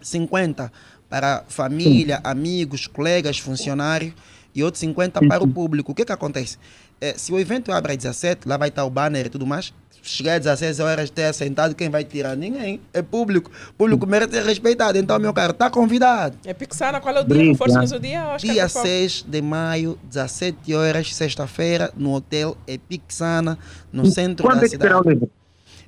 50 0.00 0.70
para 1.08 1.44
família, 1.48 2.20
amigos, 2.24 2.86
colegas, 2.86 3.38
funcionários 3.38 4.14
e 4.54 4.62
outros 4.62 4.80
50 4.80 5.20
para 5.26 5.42
o 5.42 5.48
público. 5.48 5.92
O 5.92 5.94
que 5.94 6.04
que 6.04 6.12
acontece? 6.12 6.58
Eh, 7.00 7.14
se 7.16 7.32
o 7.32 7.38
evento 7.38 7.72
abre 7.72 7.92
às 7.92 7.98
17, 7.98 8.48
lá 8.48 8.56
vai 8.56 8.68
estar 8.68 8.84
o 8.84 8.90
banner 8.90 9.26
e 9.26 9.28
tudo 9.28 9.46
mais. 9.46 9.72
Chegar 10.04 10.34
às 10.34 10.40
16 10.40 10.80
horas, 10.80 11.10
ter 11.10 11.32
sentado, 11.32 11.74
quem 11.74 11.88
vai 11.88 12.04
tirar? 12.04 12.36
Ninguém. 12.36 12.80
É 12.92 13.02
público. 13.02 13.50
O 13.70 13.72
público 13.74 14.06
merece 14.06 14.32
ser 14.32 14.44
respeitado. 14.44 14.98
Então, 14.98 15.18
meu 15.18 15.32
caro, 15.32 15.52
está 15.52 15.70
convidado. 15.70 16.36
É 16.44 16.52
Pixana, 16.52 17.00
qual 17.00 17.16
é 17.16 17.20
o 17.20 17.24
dia? 17.24 17.52
O 17.52 18.00
dia, 18.00 18.24
Oscar, 18.26 18.38
Dia 18.38 18.62
por 18.64 18.70
favor. 18.70 18.88
6 18.88 19.24
de 19.28 19.42
maio, 19.42 19.98
17 20.04 20.74
horas, 20.74 21.14
sexta-feira, 21.14 21.92
no 21.96 22.14
Hotel 22.14 22.56
Epixana, 22.66 23.56
no 23.92 24.06
centro 24.06 24.44
Quanto 24.44 24.60
da 24.60 24.66
é 24.66 24.68
que 24.68 24.76
será 24.76 24.98
o 24.98 25.02
cidade. 25.04 25.30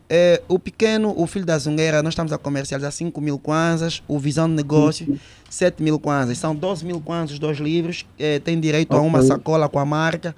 É, 0.09 0.43
o 0.49 0.59
pequeno, 0.59 1.15
o 1.17 1.27
filho 1.27 1.47
da 1.47 1.57
Zungueira, 1.59 2.03
nós 2.03 2.13
estamos 2.13 2.33
a 2.33 2.39
comercializar 2.39 2.93
5 2.93 3.19
mil 3.21 3.39
kwanzas, 3.39 4.03
o 4.07 4.19
Visão 4.19 4.49
de 4.49 4.55
Negócio, 4.55 5.19
7 5.49 5.83
mil 5.83 5.99
kwanzas. 5.99 6.37
São 6.39 6.55
12 6.55 6.85
mil 6.85 7.01
kwanzas 7.01 7.33
os 7.33 7.39
dois 7.39 7.59
livros, 7.59 8.05
é, 8.19 8.39
tem 8.39 8.61
direito 8.61 8.93
a 8.95 9.01
uma 9.01 9.23
sacola 9.23 9.69
com 9.69 9.79
a 9.79 9.85
marca. 9.85 10.35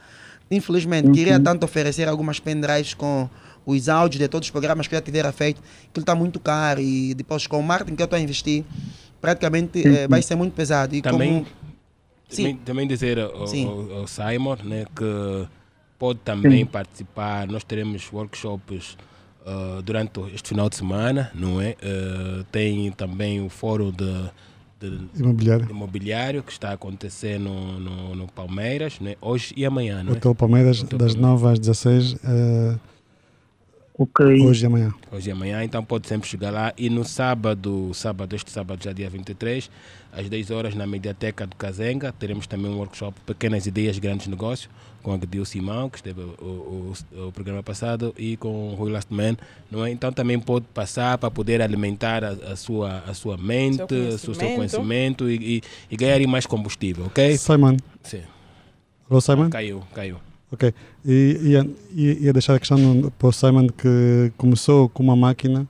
Infelizmente, 0.50 1.10
queria 1.10 1.40
tanto 1.40 1.64
oferecer 1.64 2.08
algumas 2.08 2.38
pendrives 2.38 2.94
com 2.94 3.28
os 3.66 3.88
áudios 3.88 4.20
de 4.20 4.28
todos 4.28 4.46
os 4.46 4.52
programas 4.52 4.86
que 4.86 4.94
eu 4.94 4.98
já 4.98 5.02
tivera 5.02 5.32
feito, 5.32 5.60
que 5.92 5.98
ele 5.98 6.02
está 6.04 6.14
muito 6.14 6.38
caro 6.38 6.80
e 6.80 7.12
depois 7.14 7.48
com 7.48 7.58
o 7.58 7.62
marketing 7.64 7.96
que 7.96 8.02
eu 8.02 8.04
estou 8.04 8.16
a 8.16 8.20
investir, 8.22 8.64
praticamente 9.20 9.84
eh, 9.84 10.06
vai 10.06 10.22
ser 10.22 10.36
muito 10.36 10.52
pesado. 10.52 10.94
E 10.94 11.02
Também, 11.02 11.42
como... 11.42 11.46
Sim. 12.28 12.42
também, 12.42 12.56
também 12.64 12.86
dizer 12.88 13.18
ao, 13.18 13.46
Sim. 13.48 13.66
ao- 13.66 13.98
ao 14.02 14.06
Simon 14.06 14.56
né, 14.62 14.84
que 14.94 15.48
pode 15.98 16.20
também 16.20 16.64
participar. 16.64 17.48
Nós 17.48 17.64
teremos 17.64 18.08
workshops 18.12 18.96
uh, 19.46 19.80
durante 19.82 20.20
este 20.34 20.48
final 20.50 20.68
de 20.68 20.76
semana, 20.76 21.30
não 21.34 21.60
é? 21.60 21.76
Uh, 21.82 22.44
tem 22.50 22.90
também 22.92 23.40
o 23.40 23.48
fórum 23.48 23.90
de, 23.90 24.30
de 24.80 25.20
Imobiliário. 25.20 25.66
imobiliário 25.70 26.42
que 26.42 26.52
está 26.52 26.70
a 26.70 26.72
acontecer 26.72 27.38
no, 27.38 27.78
no, 27.80 28.14
no 28.14 28.26
Palmeiras, 28.28 28.98
não 29.00 29.10
é? 29.10 29.16
hoje 29.20 29.54
e 29.56 29.64
amanhã, 29.64 30.02
não 30.02 30.12
é? 30.12 30.16
Hotel 30.16 30.34
Palmeiras, 30.34 30.82
Hotel 30.82 30.98
das 30.98 31.14
Palmeiras. 31.14 31.42
9 31.42 31.52
às 31.52 31.58
16, 31.58 32.16
eh, 32.24 32.74
Ok. 33.98 34.26
hoje 34.42 34.64
e 34.64 34.66
amanhã. 34.66 34.92
Hoje 35.10 35.30
e 35.30 35.32
amanhã, 35.32 35.64
então 35.64 35.82
pode 35.82 36.06
sempre 36.06 36.28
chegar 36.28 36.50
lá. 36.50 36.72
E 36.76 36.90
no 36.90 37.02
sábado, 37.02 37.90
sábado, 37.94 38.36
este 38.36 38.50
sábado, 38.50 38.84
já 38.84 38.92
dia 38.92 39.08
23, 39.08 39.70
às 40.12 40.28
10 40.28 40.50
horas, 40.50 40.74
na 40.74 40.86
Mediateca 40.86 41.46
do 41.46 41.56
Cazenga, 41.56 42.12
teremos 42.12 42.46
também 42.46 42.70
um 42.70 42.76
workshop 42.76 43.18
Pequenas 43.24 43.66
Ideias, 43.66 43.98
Grandes 43.98 44.26
Negócios, 44.26 44.68
com 45.06 45.12
a 45.12 45.16
Gdil 45.16 45.44
Simão, 45.44 45.88
que 45.88 45.98
esteve 45.98 46.20
o, 46.20 46.92
o, 47.14 47.26
o 47.28 47.32
programa 47.32 47.62
passado, 47.62 48.12
e 48.18 48.36
com 48.36 48.72
o 48.72 48.74
Rui 48.74 48.90
Lastman. 48.90 49.36
Não 49.70 49.86
é? 49.86 49.90
Então 49.92 50.10
também 50.10 50.36
pode 50.36 50.66
passar 50.74 51.16
para 51.16 51.30
poder 51.30 51.62
alimentar 51.62 52.24
a, 52.24 52.30
a 52.30 52.56
sua, 52.56 53.04
a 53.06 53.14
sua 53.14 53.36
mente, 53.36 53.76
Seu 53.76 53.84
o 53.86 54.18
seu, 54.18 54.34
seu 54.34 54.48
conhecimento. 54.56 55.30
e, 55.30 55.58
e, 55.58 55.62
e 55.88 55.96
ganhar 55.96 56.18
mais 56.26 56.44
combustível, 56.44 57.06
ok? 57.06 57.38
Simon. 57.38 57.76
Sim. 58.02 58.22
Alô, 59.08 59.20
Simon? 59.20 59.48
Caiu, 59.48 59.80
caiu. 59.94 60.16
Ok. 60.50 60.74
E 61.04 61.38
ia, 61.40 61.70
ia, 61.94 62.32
deixar 62.32 62.56
a 62.56 62.58
questão 62.58 63.12
para 63.16 63.28
o 63.28 63.32
Simon 63.32 63.68
que 63.68 64.32
começou 64.36 64.88
com 64.88 65.04
uma 65.04 65.14
máquina 65.14 65.68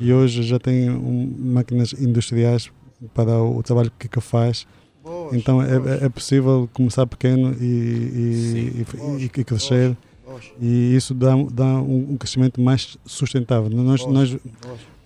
e 0.00 0.10
hoje 0.14 0.42
já 0.44 0.58
tem 0.58 0.88
um, 0.88 1.30
máquinas 1.38 1.92
industriais 1.92 2.70
para 3.12 3.38
o, 3.38 3.62
trabalho 3.62 3.92
que, 3.98 4.08
que 4.08 4.20
faz. 4.22 4.66
Boas, 5.08 5.34
Então 5.34 5.62
é, 5.62 5.78
boas, 5.78 6.02
é- 6.02 6.04
é 6.06 6.08
possível 6.08 6.68
começar 6.72 7.06
pequeno 7.06 7.52
e, 7.60 7.64
e, 7.64 8.84
e- 9.16 9.22
e- 9.22 9.24
e 9.24 9.44
crescer 9.44 9.96
e 10.60 10.94
isso 10.94 11.14
dá, 11.14 11.30
dá 11.50 11.64
um, 11.80 12.12
um 12.12 12.16
crescimento 12.16 12.60
mais 12.60 12.96
sustentável. 13.06 13.70
Nós, 13.70 14.06
nós 14.06 14.36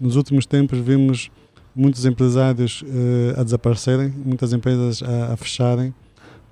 nos 0.00 0.16
últimos 0.16 0.44
tempos 0.46 0.78
vimos 0.80 1.30
muitos 1.74 2.04
empresários 2.04 2.84
eh, 2.86 3.40
a 3.40 3.42
desaparecerem, 3.44 4.12
muitas 4.24 4.52
empresas 4.52 5.02
a, 5.02 5.32
a 5.32 5.36
fecharem 5.36 5.94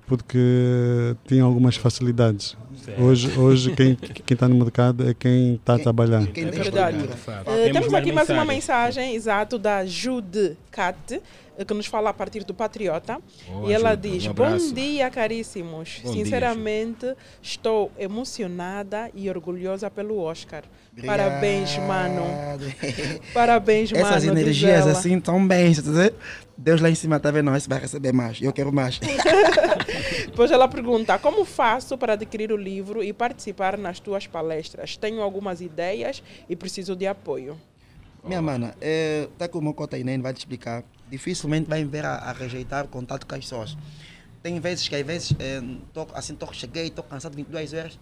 porque 0.07 1.15
tinham 1.27 1.47
algumas 1.47 1.75
facilidades. 1.75 2.57
Hoje, 2.99 3.37
hoje 3.37 3.75
quem 3.75 3.95
quem 3.95 4.33
está 4.33 4.47
no 4.47 4.55
mercado 4.55 5.07
é 5.07 5.13
quem 5.13 5.55
está 5.55 5.75
a 5.75 5.79
trabalhar. 5.79 6.25
Quem 6.27 6.45
É 6.45 6.49
tem 6.49 6.61
verdade. 6.61 6.97
Eh, 7.45 7.71
temos 7.71 7.93
aqui 7.93 8.11
mais 8.11 8.29
uma 8.29 8.45
mensagem, 8.45 9.13
exato, 9.15 9.57
da 9.59 9.85
Jude 9.85 10.57
Cat, 10.71 11.21
eh, 11.57 11.65
que 11.65 11.73
nos 11.73 11.85
fala 11.85 12.09
a 12.09 12.13
partir 12.13 12.43
do 12.43 12.53
Patriota. 12.53 13.19
Boa, 13.47 13.69
e 13.69 13.73
ela 13.73 13.91
Jude, 13.91 14.09
diz: 14.09 14.27
um 14.27 14.33
Bom 14.33 14.57
dia, 14.73 15.09
caríssimos. 15.09 15.99
Bom 16.03 16.11
dia, 16.11 16.23
Sinceramente, 16.23 17.13
estou 17.41 17.91
emocionada 17.97 19.11
e 19.13 19.29
orgulhosa 19.29 19.89
pelo 19.89 20.17
Oscar. 20.19 20.63
Parabéns, 21.05 21.77
mano. 21.77 22.21
Obrigado. 22.53 23.21
Parabéns, 23.33 23.91
mano. 23.91 24.03
Essas 24.05 24.25
energias 24.25 24.85
assim 24.87 25.19
tão 25.19 25.47
bem. 25.47 25.73
tá 25.73 25.81
vendo? 25.81 26.15
Deus 26.57 26.81
lá 26.81 26.89
em 26.89 26.95
cima 26.95 27.15
está 27.15 27.31
vendo, 27.31 27.45
nós 27.45 27.65
vai 27.65 27.79
receber 27.79 28.11
mais. 28.11 28.41
Eu 28.41 28.51
quero 28.51 28.71
mais. 28.71 28.99
Depois 30.27 30.51
ela 30.51 30.67
pergunta: 30.67 31.17
Como 31.17 31.45
faço 31.45 31.97
para 31.97 32.13
adquirir 32.13 32.51
o 32.51 32.57
livro 32.57 33.03
e 33.03 33.13
participar 33.13 33.77
nas 33.77 33.99
tuas 33.99 34.27
palestras? 34.27 34.97
Tenho 34.97 35.21
algumas 35.21 35.61
ideias 35.61 36.21
e 36.49 36.55
preciso 36.55 36.95
de 36.95 37.07
apoio. 37.07 37.57
Minha 38.23 38.41
mana, 38.41 38.75
é, 38.79 39.27
tá 39.37 39.47
com 39.47 39.57
o 39.57 39.61
meu 39.63 39.73
cota 39.73 39.97
Inês, 39.97 40.21
vai 40.21 40.33
te 40.33 40.39
explicar. 40.39 40.83
Dificilmente 41.09 41.67
vai 41.67 41.83
me 41.83 41.89
ver 41.89 42.05
a, 42.05 42.15
a 42.15 42.31
rejeitar 42.31 42.85
o 42.85 42.87
contato 42.87 43.25
com 43.25 43.33
as 43.33 43.41
pessoas. 43.41 43.77
Tem 44.43 44.59
vezes 44.59 44.87
que 44.87 44.95
às 44.95 45.05
vezes, 45.05 45.33
é, 45.39 45.61
tô, 45.93 46.07
assim, 46.13 46.35
tô, 46.35 46.51
cheguei, 46.53 46.87
estou 46.87 47.03
cansado 47.03 47.35
22 47.35 47.73
horas, 47.73 47.99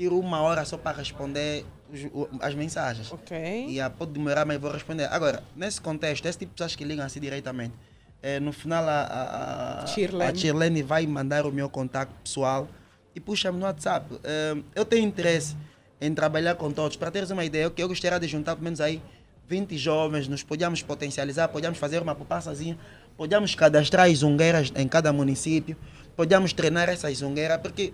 tiro 0.00 0.18
uma 0.18 0.40
hora 0.40 0.64
só 0.64 0.78
para 0.78 0.96
responder 0.96 1.62
os- 1.92 2.04
o- 2.14 2.28
as 2.40 2.54
mensagens. 2.54 3.12
Ok? 3.12 3.36
E 3.68 3.78
ah, 3.78 3.90
pode 3.90 4.12
demorar, 4.12 4.46
mas 4.46 4.58
vou 4.58 4.70
responder. 4.70 5.04
Agora, 5.12 5.42
nesse 5.54 5.78
contexto, 5.78 6.24
esse 6.24 6.38
tipo 6.38 6.52
de 6.52 6.56
pessoas 6.56 6.74
que 6.74 6.84
ligam 6.84 7.04
assim 7.04 7.20
diretamente, 7.20 7.74
eh, 8.22 8.40
no 8.40 8.50
final 8.50 8.82
a, 8.88 9.00
a, 9.02 9.82
a, 9.82 9.86
Shirlene. 9.86 10.30
a 10.32 10.34
Shirlene 10.34 10.82
vai 10.82 11.06
mandar 11.06 11.44
o 11.44 11.52
meu 11.52 11.68
contato 11.68 12.10
pessoal 12.24 12.66
e 13.14 13.20
puxa-me 13.20 13.58
no 13.58 13.66
WhatsApp. 13.66 14.06
Eh, 14.24 14.56
eu 14.74 14.86
tenho 14.86 15.04
interesse 15.06 15.54
em 16.00 16.14
trabalhar 16.14 16.54
com 16.54 16.70
todos. 16.72 16.96
Para 16.96 17.10
teres 17.10 17.30
uma 17.30 17.44
ideia, 17.44 17.70
eu 17.76 17.88
gostaria 17.88 18.18
de 18.18 18.26
juntar 18.26 18.54
pelo 18.56 18.64
menos 18.64 18.80
aí 18.80 19.02
20 19.46 19.76
jovens, 19.76 20.26
nos 20.28 20.42
podíamos 20.42 20.80
potencializar, 20.82 21.48
podíamos 21.48 21.78
fazer 21.78 22.00
uma 22.00 22.14
poupançazinha, 22.14 22.78
podíamos 23.18 23.54
cadastrar 23.54 24.06
as 24.06 24.16
zungueiras 24.18 24.72
em 24.74 24.88
cada 24.88 25.12
município, 25.12 25.76
podíamos 26.16 26.54
treinar 26.54 26.88
essas 26.88 27.18
zungueiras, 27.18 27.60
porque 27.60 27.92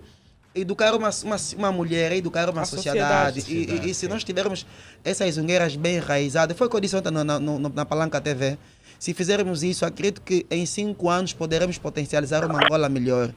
educar 0.59 0.93
uma, 0.95 1.09
uma, 1.23 1.35
uma 1.57 1.71
mulher 1.71 2.11
educar 2.11 2.49
uma 2.49 2.61
A 2.61 2.65
sociedade. 2.65 3.41
sociedade. 3.41 3.83
E- 3.83 3.87
E, 3.87 3.91
e 3.91 3.93
se 3.93 4.07
nós 4.07 4.23
tivermos 4.23 4.65
essas 5.03 5.35
zungueiras 5.35 5.75
bem 5.75 5.95
enraizadas, 5.97 6.57
foi 6.57 6.67
o 6.67 6.69
que 6.69 6.75
eu 6.75 6.79
disse 6.79 6.95
ontem 6.95 7.11
na, 7.11 7.23
no- 7.39 7.59
na 7.59 7.85
Palanca 7.85 8.19
TV, 8.19 8.57
se 8.99 9.13
fizermos 9.13 9.61
isso, 9.63 9.85
acredito 9.85 10.21
que 10.21 10.45
em 10.49 10.65
cinco 10.65 11.09
anos 11.09 11.31
poderemos 11.33 11.77
potencializar 11.77 12.43
uma 12.45 12.63
Angola 12.63 12.89
melhor. 12.89 13.31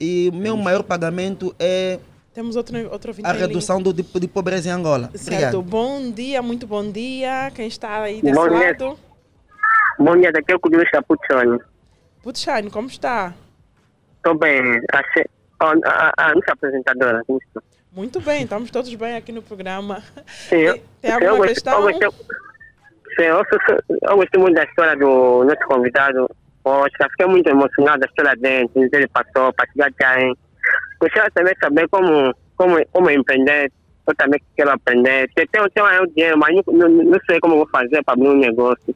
E 0.00 0.28
o 0.32 0.36
meu 0.36 0.56
maior 0.56 0.82
pagamento 0.82 1.54
é 1.58 1.98
Temos 2.34 2.56
outro, 2.56 2.76
outro 2.90 3.14
a 3.22 3.32
redução 3.32 3.80
do, 3.80 3.92
de, 3.92 4.02
de 4.02 4.26
pobreza 4.26 4.68
em 4.68 4.72
Angola. 4.72 5.08
Certo. 5.14 5.28
Obrigado. 5.58 5.62
Bom 5.62 6.10
dia, 6.10 6.42
muito 6.42 6.66
bom 6.66 6.90
dia. 6.90 7.52
Quem 7.54 7.68
está 7.68 8.02
aí 8.02 8.20
desse 8.20 8.34
Bom 8.34 8.48
dia. 8.48 8.58
lado? 8.72 8.98
Bom 10.00 10.16
dia, 10.16 10.32
daqui 10.32 10.50
é 10.52 10.56
o 10.56 10.58
Cudilho 10.58 10.84
Chapuchone. 10.90 11.60
Putshine, 12.24 12.70
como 12.70 12.88
está? 12.88 13.32
Estou 14.16 14.36
bem. 14.36 14.80
Achei... 14.92 15.26
A, 15.60 15.72
a, 15.86 16.12
a 16.30 16.34
nossa 16.34 16.52
apresentadora. 16.52 17.22
Muito 17.92 18.20
bem, 18.20 18.42
estamos 18.42 18.70
todos 18.70 18.92
bem 18.94 19.16
aqui 19.16 19.30
no 19.32 19.42
programa. 19.42 20.02
Sim, 20.26 20.64
Tem, 20.64 20.82
tem 21.00 21.10
eu 21.10 21.14
alguma 21.14 21.36
gostei- 21.46 21.54
questão? 21.54 21.90
Eu 21.90 21.92
gostei, 22.00 22.08
sim, 23.16 23.22
eu, 23.22 23.44
muito 24.40 24.54
da 24.54 24.64
história 24.64 24.96
do 24.96 25.44
nosso 25.44 25.66
convidado. 25.68 26.28
Poxa, 26.62 27.08
fiquei 27.10 27.26
muito 27.26 27.48
emocionado 27.48 28.00
da 28.00 28.06
história 28.06 28.34
dele, 28.36 28.68
ele 28.74 29.06
passou 29.08 29.52
para 29.52 29.66
chegar. 29.70 29.92
Gostaria 31.00 31.30
também 31.32 31.52
de 31.54 31.60
saber 31.60 31.88
como, 31.88 32.34
como, 32.56 32.86
como 32.90 33.10
empreender. 33.10 33.70
Eu 34.06 34.14
também 34.16 34.40
quero 34.56 34.70
aprender. 34.70 35.30
Eu 35.36 35.46
tenho, 35.48 35.70
tenho 35.70 35.86
aí 35.86 35.98
o 36.00 36.06
dinheiro, 36.06 36.38
mas 36.38 36.54
não, 36.66 36.74
não, 36.74 36.88
não 36.88 37.18
sei 37.26 37.38
como 37.40 37.56
vou 37.56 37.68
fazer 37.68 38.02
para 38.02 38.14
abrir 38.14 38.28
um 38.28 38.38
negócio. 38.38 38.94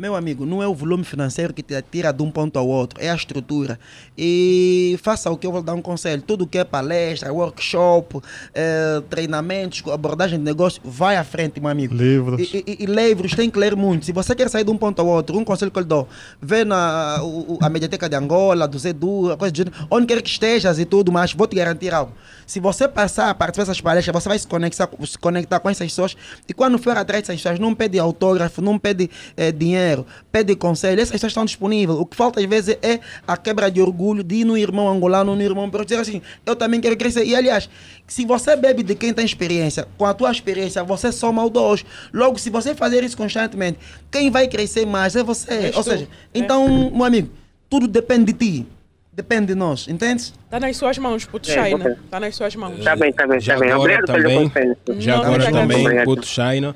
Meu 0.00 0.16
amigo, 0.16 0.46
não 0.46 0.62
é 0.62 0.66
o 0.66 0.72
volume 0.74 1.04
financeiro 1.04 1.52
que 1.52 1.62
te 1.62 1.74
tira 1.92 2.10
de 2.10 2.22
um 2.22 2.30
ponto 2.30 2.58
ao 2.58 2.66
outro, 2.66 2.98
é 3.02 3.10
a 3.10 3.14
estrutura. 3.14 3.78
E 4.16 4.98
faça 5.02 5.30
o 5.30 5.36
que 5.36 5.46
eu 5.46 5.52
vou 5.52 5.60
dar 5.62 5.74
um 5.74 5.82
conselho: 5.82 6.22
tudo 6.22 6.46
que 6.46 6.56
é 6.56 6.64
palestra, 6.64 7.30
workshop, 7.30 8.18
eh, 8.54 9.02
treinamentos, 9.10 9.82
abordagem 9.92 10.38
de 10.38 10.44
negócio, 10.46 10.80
vai 10.82 11.18
à 11.18 11.22
frente, 11.22 11.60
meu 11.60 11.68
amigo. 11.68 11.94
Livros. 11.94 12.40
E, 12.40 12.64
e- 12.66 12.76
e 12.84 12.86
livros, 12.86 13.34
tem 13.34 13.50
que 13.50 13.58
ler 13.58 13.76
muito. 13.76 14.06
Se 14.06 14.12
você 14.12 14.34
quer 14.34 14.48
sair 14.48 14.64
de 14.64 14.70
um 14.70 14.78
ponto 14.78 14.98
ao 15.00 15.06
outro, 15.06 15.36
um 15.36 15.44
conselho 15.44 15.70
que 15.70 15.76
eu 15.78 15.82
lhe 15.82 15.88
dou: 15.88 16.08
vê 16.40 16.64
na 16.64 17.18
o- 17.22 17.58
a 17.60 17.68
Mediateca 17.68 18.08
de 18.08 18.16
Angola, 18.16 18.66
do 18.66 18.78
Zedu, 18.78 19.36
coisa 19.36 19.52
do 19.52 19.56
gênero, 19.58 19.76
onde 19.90 20.06
quer 20.06 20.22
que 20.22 20.30
estejas 20.30 20.78
e 20.78 20.86
tudo 20.86 21.12
mais, 21.12 21.34
vou 21.34 21.46
te 21.46 21.56
garantir 21.56 21.92
algo. 21.92 22.12
Se 22.46 22.58
você 22.58 22.88
passar 22.88 23.28
a 23.28 23.34
participar 23.34 23.64
dessas 23.64 23.80
palestras, 23.82 24.22
você 24.22 24.28
vai 24.30 24.38
se 24.38 24.46
conectar, 24.46 24.88
se 25.06 25.18
conectar 25.18 25.60
com 25.60 25.68
essas 25.68 25.86
pessoas 25.88 26.16
e 26.48 26.54
quando 26.54 26.78
for 26.78 26.96
atrás 26.96 27.22
dessas 27.22 27.36
pessoas, 27.36 27.58
não 27.60 27.74
pede 27.74 27.98
autógrafo, 27.98 28.62
não 28.62 28.78
pede 28.78 29.08
eh, 29.36 29.52
dinheiro, 29.52 29.89
pede 30.30 30.54
conselho. 30.56 31.00
Essas 31.00 31.22
estão 31.22 31.44
disponíveis. 31.44 31.98
O 31.98 32.06
que 32.06 32.16
falta 32.16 32.40
às 32.40 32.46
vezes 32.46 32.76
é 32.82 33.00
a 33.26 33.36
quebra 33.36 33.70
de 33.70 33.80
orgulho 33.80 34.22
de 34.22 34.36
ir 34.36 34.44
no 34.44 34.56
irmão 34.56 34.88
angolano, 34.88 35.34
no 35.36 35.42
irmão 35.42 35.68
pero 35.70 35.84
dizer 35.84 36.00
assim, 36.00 36.20
eu 36.44 36.56
também 36.56 36.80
quero 36.80 36.96
crescer. 36.96 37.24
E 37.24 37.34
aliás, 37.34 37.68
se 38.06 38.24
você 38.24 38.56
bebe 38.56 38.82
de 38.82 38.94
quem 38.94 39.12
tem 39.12 39.24
experiência, 39.24 39.86
com 39.96 40.04
a 40.06 40.14
tua 40.14 40.30
experiência, 40.30 40.82
você 40.82 41.12
soma 41.12 41.44
o 41.44 41.50
dois. 41.50 41.84
Logo, 42.12 42.38
se 42.38 42.50
você 42.50 42.74
fazer 42.74 43.02
isso 43.04 43.16
constantemente, 43.16 43.78
quem 44.10 44.30
vai 44.30 44.48
crescer 44.48 44.86
mais 44.86 45.14
é 45.16 45.22
você. 45.22 45.52
És 45.52 45.76
Ou 45.76 45.82
tu. 45.84 45.90
seja, 45.90 46.08
então, 46.34 46.90
meu 46.90 47.04
amigo, 47.04 47.28
tudo 47.68 47.86
depende 47.86 48.32
de 48.32 48.38
ti. 48.38 48.66
Depende 49.12 49.46
de 49.48 49.54
nós, 49.56 49.88
entende? 49.88 50.32
Está 50.44 50.60
nas 50.60 50.76
suas 50.76 50.96
mãos, 50.96 51.24
Putshine. 51.24 51.74
ok. 51.74 51.92
Está 52.04 52.20
nas 52.20 52.34
suas 52.36 52.54
mãos. 52.54 52.78
Está 52.78 52.94
bem, 52.96 53.10
está 53.10 53.26
bem, 53.26 53.38
está 53.38 53.58
bem. 53.58 53.72
Obrigado 53.74 54.06
pelo 54.06 54.22
também, 54.22 54.48
conselho. 54.48 54.76
já 54.98 55.16
agora 55.18 55.50
também. 55.52 56.04
Puto 56.04 56.26
China, 56.26 56.74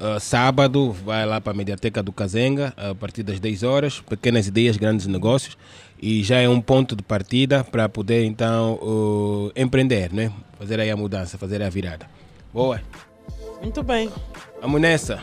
uh, 0.00 0.20
sábado, 0.20 0.92
vai 0.92 1.24
lá 1.26 1.40
para 1.40 1.52
a 1.52 1.56
Mediateca 1.56 2.02
do 2.02 2.12
Cazenga, 2.12 2.72
a 2.76 2.94
partir 2.94 3.22
das 3.22 3.38
10 3.40 3.62
horas, 3.62 4.00
pequenas 4.00 4.46
ideias, 4.46 4.76
grandes 4.76 5.06
negócios, 5.06 5.56
e 6.00 6.22
já 6.22 6.38
é 6.38 6.48
um 6.48 6.60
ponto 6.60 6.94
de 6.96 7.02
partida 7.02 7.64
para 7.64 7.88
poder 7.88 8.24
então 8.24 8.74
uh, 8.82 9.52
empreender, 9.56 10.12
né? 10.12 10.32
fazer 10.58 10.80
aí 10.80 10.90
a 10.90 10.96
mudança, 10.96 11.36
fazer 11.38 11.62
a 11.62 11.68
virada. 11.68 12.06
Boa, 12.52 12.80
Muito 13.62 13.82
bem. 13.82 14.10
vamos 14.60 14.80
nessa. 14.80 15.22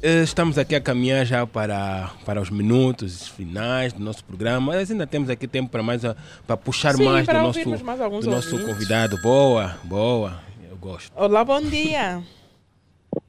Eh, 0.00 0.22
Estamos 0.22 0.56
aqui 0.58 0.76
a 0.76 0.80
caminhar 0.80 1.26
já 1.26 1.44
para, 1.44 2.12
para 2.24 2.40
os 2.40 2.50
minutos 2.50 3.26
finais 3.26 3.92
do 3.92 3.98
nosso 3.98 4.24
programa, 4.24 4.72
mas 4.72 4.88
ainda 4.92 5.08
temos 5.08 5.28
aqui 5.28 5.48
tempo 5.48 5.68
para 5.70 5.82
mais 5.82 6.04
a- 6.04 6.14
para 6.46 6.56
puxar 6.56 6.94
Sim, 6.94 7.04
mais 7.04 7.22
do 7.26 7.26
para 7.26 7.42
nosso, 7.42 7.58
ouvirmos 7.58 7.82
mais 7.82 7.98
do 7.98 8.30
nosso 8.30 8.52
ouvintes. 8.52 8.72
convidado. 8.74 9.18
Boa, 9.20 9.76
boa, 9.82 10.38
eu 10.70 10.76
gosto. 10.76 11.10
Olá, 11.16 11.44
bom 11.44 11.60
dia. 11.60 12.22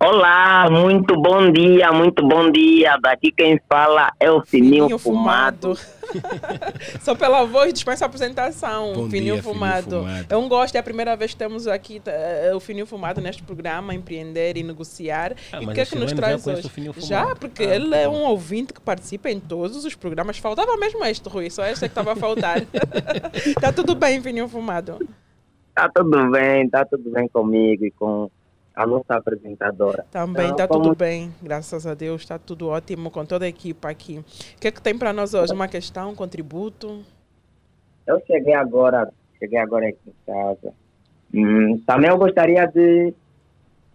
Olá, 0.01 0.69
muito 0.71 1.13
bom 1.21 1.51
dia, 1.51 1.91
muito 1.91 2.25
bom 2.25 2.49
dia. 2.49 2.97
Daqui 3.01 3.33
quem 3.33 3.59
fala 3.67 4.13
é 4.17 4.31
o 4.31 4.39
Fininho, 4.41 4.83
Fininho 4.83 4.97
Fumado. 4.97 5.77
Só 7.01 7.13
pela 7.15 7.43
voz 7.43 7.73
dispensa 7.73 8.05
a 8.05 8.07
apresentação. 8.07 8.93
Bom 8.93 9.09
Fininho, 9.09 9.09
dia, 9.09 9.11
Fininho 9.11 9.43
fumado. 9.43 9.97
Fumado. 9.99 10.25
É 10.29 10.37
um 10.37 10.47
gosto, 10.47 10.73
é 10.75 10.79
a 10.79 10.83
primeira 10.83 11.17
vez 11.17 11.31
que 11.33 11.37
temos 11.37 11.67
aqui 11.67 12.01
eh, 12.05 12.51
o 12.55 12.61
Fininho 12.61 12.85
Fumado 12.85 13.19
neste 13.19 13.43
programa, 13.43 13.93
empreender 13.93 14.55
e 14.55 14.63
negociar. 14.63 15.33
Ah, 15.51 15.61
e 15.61 15.65
o 15.65 15.73
que 15.73 15.81
é 15.81 15.85
que 15.85 15.97
nos 15.97 16.13
traz 16.13 16.47
hoje? 16.47 16.65
o 16.65 16.69
Fininho 16.69 16.93
Já, 16.97 17.23
Fumado. 17.23 17.39
porque 17.41 17.63
Ah, 17.63 17.75
ele 17.75 17.89
tá 17.89 17.97
é 17.97 18.07
bom. 18.07 18.15
um 18.19 18.23
ouvinte 18.23 18.71
que 18.73 18.79
participa 18.79 19.29
em 19.29 19.39
todos 19.39 19.83
os 19.83 19.95
programas. 19.95 20.37
Faltava 20.37 20.77
mesmo 20.77 21.03
este, 21.03 21.27
Rui, 21.27 21.49
só 21.49 21.65
este 21.65 21.83
é 21.83 21.87
que 21.89 21.91
estava 21.91 22.13
a 22.13 22.15
faltar. 22.15 22.61
Está 23.45 23.71
tudo 23.73 23.95
bem, 23.95 24.21
Fininho 24.21 24.47
Fumado? 24.47 24.97
Tá 25.75 25.89
tudo 25.93 26.31
bem, 26.31 26.69
tá 26.69 26.85
tudo 26.85 27.09
bem 27.11 27.27
comigo 27.27 27.85
e 27.85 27.91
com 27.91 28.31
a 28.79 28.87
nossa 28.87 29.15
apresentadora. 29.15 30.05
Também 30.09 30.45
Então, 30.45 30.51
está 30.55 30.67
como- 30.69 30.83
tudo 30.83 30.95
bem, 30.95 31.33
graças 31.43 31.85
a 31.85 31.93
Deus, 31.93 32.21
está 32.21 32.39
tudo 32.39 32.69
ótimo 32.69 33.11
com 33.11 33.25
toda 33.25 33.43
a 33.43 33.47
equipa 33.49 33.89
aqui. 33.89 34.19
O 34.19 34.59
que 34.61 34.69
é 34.69 34.71
que 34.71 34.81
tem 34.81 34.97
para 34.97 35.11
nós 35.11 35.33
hoje? 35.33 35.53
Uma 35.53 35.67
questão, 35.67 36.11
um 36.11 36.15
contributo? 36.15 37.03
Eu 38.07 38.21
cheguei 38.25 38.53
agora, 38.53 39.11
cheguei 39.37 39.59
agora 39.59 39.89
aqui 39.89 39.99
em 40.07 40.13
casa. 40.25 40.73
Hum, 41.33 41.77
também 41.85 42.09
eu 42.09 42.17
gostaria 42.17 42.65
de, 42.67 43.13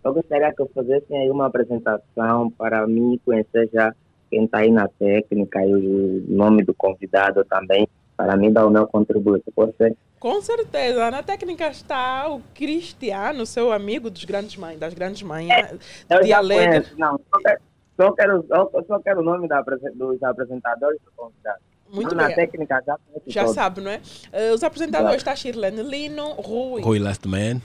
eu 0.05 0.13
gostaria 0.13 0.53
que 0.53 0.61
eu 0.61 0.71
fizessem 0.75 1.17
aí 1.19 1.31
uma 1.31 1.47
apresentação 1.47 2.51
para 2.51 2.87
mim 2.87 3.19
conhecer 3.25 3.71
já 3.73 3.91
quem 4.31 4.45
está 4.45 4.59
aí 4.59 4.71
na 4.71 4.87
técnica 4.87 5.65
e 5.65 5.73
o 5.75 6.25
nome 6.29 6.63
do 6.63 6.75
convidado 6.75 7.43
também, 7.47 7.89
para 8.17 8.37
mim 8.37 8.53
dar 8.53 8.67
o 8.67 8.71
meu 8.71 8.87
contributo. 8.87 9.45
Pode 9.55 9.77
ser? 9.77 9.97
Com 10.21 10.41
certeza, 10.41 11.11
na 11.11 11.23
técnica 11.23 11.69
está 11.69 12.29
o 12.31 12.41
Cristiano, 12.55 13.45
seu 13.45 13.71
amigo 13.73 14.09
dos 14.11 14.25
grandes 14.25 14.57
mães, 14.57 14.79
das 14.79 14.95
grandes 14.95 15.23
manhãs, 15.23 15.79
Eu 16.09 16.21
de 16.23 16.29
já 16.29 16.39
Alegre. 16.39 16.87
não, 16.97 17.21
só 17.31 17.39
quero, 17.43 17.61
só 17.97 18.13
quero, 18.13 18.45
só 18.89 18.99
quero 19.01 19.21
o 19.21 19.25
nome 19.25 19.47
da, 19.49 19.61
dos 19.95 20.23
apresentadores 20.23 20.99
do 21.05 21.13
convidado. 21.15 21.59
Muito 21.93 22.15
na 22.15 22.27
bem. 22.29 22.37
técnica 22.37 22.83
já 22.87 22.97
conheço 22.97 23.25
Já 23.31 23.47
sabe, 23.49 23.81
não 23.83 23.91
é? 23.91 24.01
Eh, 24.33 24.53
os 24.53 24.65
apresentadores 24.65 25.23
Já. 25.23 25.33
está 25.33 25.37
Shirlene 25.37 25.83
Lino, 25.83 26.33
Rui, 26.33 26.81
Rui 26.83 26.99
Last 26.99 27.29
Man. 27.29 27.61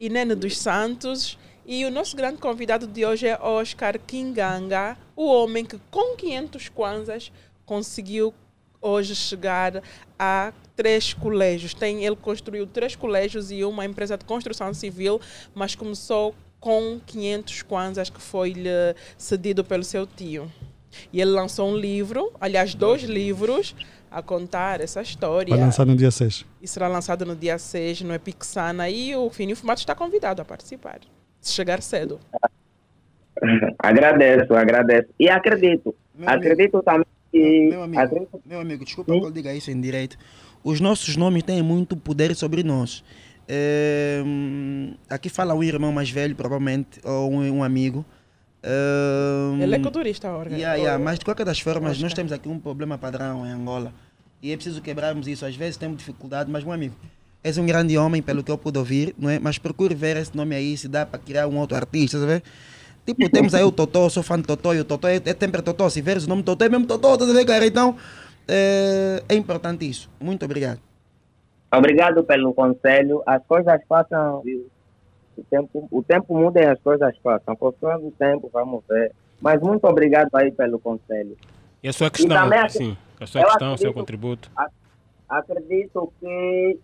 e 0.00 0.08
Nene 0.10 0.34
dos 0.34 0.58
Santos. 0.58 1.38
E 1.64 1.84
o 1.86 1.90
nosso 1.90 2.16
grande 2.16 2.38
convidado 2.38 2.86
de 2.86 3.06
hoje 3.06 3.26
é 3.28 3.38
Oscar 3.40 3.98
Kinganga, 3.98 4.96
o 5.14 5.26
homem 5.26 5.64
que 5.64 5.78
com 5.90 6.16
500 6.16 6.68
kwanzas 6.68 7.32
conseguiu 7.64 8.34
hoje 8.86 9.14
chegar 9.14 9.82
a 10.18 10.52
três 10.74 11.12
colégios. 11.12 11.74
Tem, 11.74 12.04
ele 12.04 12.16
construiu 12.16 12.66
três 12.66 12.94
colégios 12.94 13.50
e 13.50 13.64
uma 13.64 13.84
empresa 13.84 14.16
de 14.16 14.24
construção 14.24 14.72
civil, 14.72 15.20
mas 15.54 15.74
começou 15.74 16.34
com 16.60 17.00
500 17.06 17.62
kwanzas 17.62 18.10
que 18.10 18.20
foi-lhe 18.20 18.68
cedido 19.16 19.64
pelo 19.64 19.84
seu 19.84 20.06
tio. 20.06 20.50
E 21.12 21.20
ele 21.20 21.30
lançou 21.30 21.68
um 21.70 21.76
livro, 21.76 22.32
aliás, 22.40 22.74
dois 22.74 23.02
livros, 23.02 23.74
a 24.10 24.22
contar 24.22 24.80
essa 24.80 25.02
história. 25.02 25.54
Vai 25.54 25.64
lançar 25.64 25.84
no 25.84 25.94
dia 25.94 26.10
6. 26.10 26.46
E 26.62 26.66
será 26.66 26.88
lançado 26.88 27.26
no 27.26 27.36
dia 27.36 27.58
6 27.58 28.02
no 28.02 28.14
Epixana. 28.14 28.88
E 28.88 29.14
o 29.14 29.28
Fininho 29.28 29.56
Fumato 29.56 29.80
está 29.80 29.94
convidado 29.94 30.40
a 30.40 30.44
participar. 30.44 31.00
Se 31.40 31.52
chegar 31.52 31.82
cedo. 31.82 32.18
Agradeço, 33.78 34.54
agradeço. 34.54 35.08
E 35.20 35.28
acredito, 35.28 35.94
Meu 36.14 36.26
amigo. 36.26 36.42
acredito 36.42 36.82
também 36.82 37.06
que. 37.30 37.68
Meu 37.68 37.82
amigo, 37.82 38.28
meu 38.44 38.60
amigo, 38.60 38.84
desculpa 38.84 39.12
que 39.12 39.24
eu 39.24 39.30
diga 39.30 39.54
isso 39.54 39.70
em 39.70 39.80
direito. 39.80 40.16
Os 40.62 40.80
nossos 40.80 41.16
nomes 41.16 41.42
têm 41.42 41.62
muito 41.62 41.96
poder 41.96 42.34
sobre 42.34 42.62
nós. 42.62 43.04
É, 43.48 44.22
aqui 45.08 45.28
fala 45.28 45.54
um 45.54 45.62
irmão 45.62 45.92
mais 45.92 46.10
velho, 46.10 46.34
provavelmente, 46.34 47.00
ou 47.04 47.32
um, 47.32 47.58
um 47.58 47.64
amigo. 47.64 48.04
É, 48.62 49.62
Ele 49.62 49.76
é 49.76 49.78
culturista, 49.78 50.30
Orga. 50.32 50.56
Yeah, 50.56 50.74
yeah, 50.74 51.02
mas 51.02 51.18
de 51.18 51.24
qualquer 51.24 51.46
das 51.46 51.60
formas, 51.60 51.92
Oscar. 51.92 52.02
nós 52.02 52.14
temos 52.14 52.32
aqui 52.32 52.48
um 52.48 52.58
problema 52.58 52.98
padrão 52.98 53.46
em 53.46 53.50
Angola. 53.50 53.92
E 54.42 54.52
é 54.52 54.56
preciso 54.56 54.82
quebrarmos 54.82 55.28
isso. 55.28 55.46
Às 55.46 55.54
vezes 55.56 55.76
temos 55.76 55.98
dificuldade, 55.98 56.50
mas, 56.50 56.64
meu 56.64 56.72
amigo, 56.72 56.94
és 57.42 57.56
um 57.58 57.64
grande 57.64 57.96
homem, 57.96 58.20
pelo 58.20 58.42
que 58.42 58.50
eu 58.50 58.58
pude 58.58 58.78
ouvir, 58.78 59.14
não 59.16 59.30
é? 59.30 59.38
Mas 59.38 59.56
procure 59.56 59.94
ver 59.94 60.16
esse 60.16 60.36
nome 60.36 60.54
aí, 60.54 60.76
se 60.76 60.88
dá 60.88 61.06
para 61.06 61.18
criar 61.18 61.46
um 61.46 61.56
outro 61.58 61.76
artista, 61.76 62.18
sabe? 62.18 62.42
Tipo, 63.06 63.30
temos 63.30 63.54
aí 63.54 63.62
o 63.62 63.70
Totó, 63.70 64.08
sou 64.08 64.22
fã 64.22 64.36
de 64.36 64.46
Totó, 64.46 64.74
e 64.74 64.80
o 64.80 64.84
Totó 64.84 65.06
é, 65.08 65.16
é 65.16 65.34
sempre 65.38 65.62
Totó. 65.62 65.88
Se 65.88 66.02
veres 66.02 66.26
o 66.26 66.28
nome 66.28 66.42
Totó, 66.42 66.64
é 66.64 66.68
mesmo 66.68 66.86
Totó, 66.86 67.16
tá 67.16 67.24
a 67.24 67.32
ver, 67.32 67.46
cara? 67.46 67.64
Então, 67.64 67.96
é, 68.48 69.22
é 69.28 69.34
importante 69.36 69.88
isso. 69.88 70.10
Muito 70.20 70.44
obrigado. 70.44 70.80
Obrigado 71.72 72.24
pelo 72.24 72.52
conselho. 72.52 73.22
As 73.26 73.44
coisas 73.46 73.80
passam. 73.88 74.42
O 75.36 75.42
tempo, 75.50 75.86
o 75.90 76.02
tempo 76.02 76.36
muda 76.36 76.60
e 76.60 76.66
as 76.66 76.80
coisas 76.80 77.16
passam. 77.22 77.54
Conforme 77.54 78.06
o 78.08 78.10
tempo, 78.10 78.50
vamos 78.52 78.82
ver. 78.88 79.12
Mas 79.40 79.60
muito 79.60 79.84
obrigado 79.84 80.30
aí 80.34 80.50
pelo 80.50 80.78
conselho. 80.78 81.36
E 81.82 81.88
a 81.88 81.92
sua 81.92 82.10
questão, 82.10 82.36
também 82.36 82.68
sim, 82.70 82.96
a 83.20 83.26
sua 83.26 83.44
questão, 83.44 83.74
o 83.74 83.78
seu 83.78 83.90
acredito- 83.90 83.94
contributo. 83.94 84.50
Acredito 85.28 86.12
que. 86.20 86.78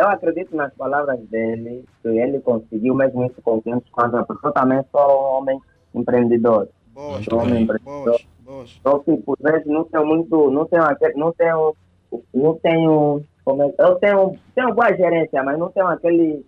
Eu 0.00 0.08
acredito 0.08 0.56
nas 0.56 0.72
palavras 0.72 1.20
dele, 1.28 1.84
que 2.00 2.08
ele 2.08 2.40
conseguiu 2.40 2.94
mesmo 2.94 3.26
isso 3.26 3.42
com 3.42 3.60
500 3.60 3.90
quando 3.90 4.24
porque 4.24 4.46
eu 4.46 4.52
também 4.52 4.82
sou 4.90 5.02
um 5.02 5.36
homem 5.36 5.60
empreendedor. 5.94 6.70
Boas, 6.94 7.22
Sou 7.26 7.38
um 7.38 7.42
homem 7.42 7.64
empreendedor. 7.64 8.04
boas, 8.04 8.26
boas. 8.40 8.80
Só 8.82 8.98
que 9.00 9.14
por 9.18 9.36
vezes 9.38 9.66
não 9.66 9.84
tenho 9.84 10.06
muito, 10.06 10.50
não 10.50 10.64
tenho 10.64 10.84
aquele, 10.84 11.12
não 11.18 11.32
tenho, 11.34 11.76
não 12.32 12.54
tenho, 12.54 13.22
como 13.44 13.62
é, 13.62 13.74
eu 13.78 13.94
tenho, 13.96 14.38
tenho 14.54 14.74
boa 14.74 14.96
gerência, 14.96 15.42
mas 15.42 15.58
não 15.58 15.70
tenho 15.70 15.86
aquele, 15.88 16.46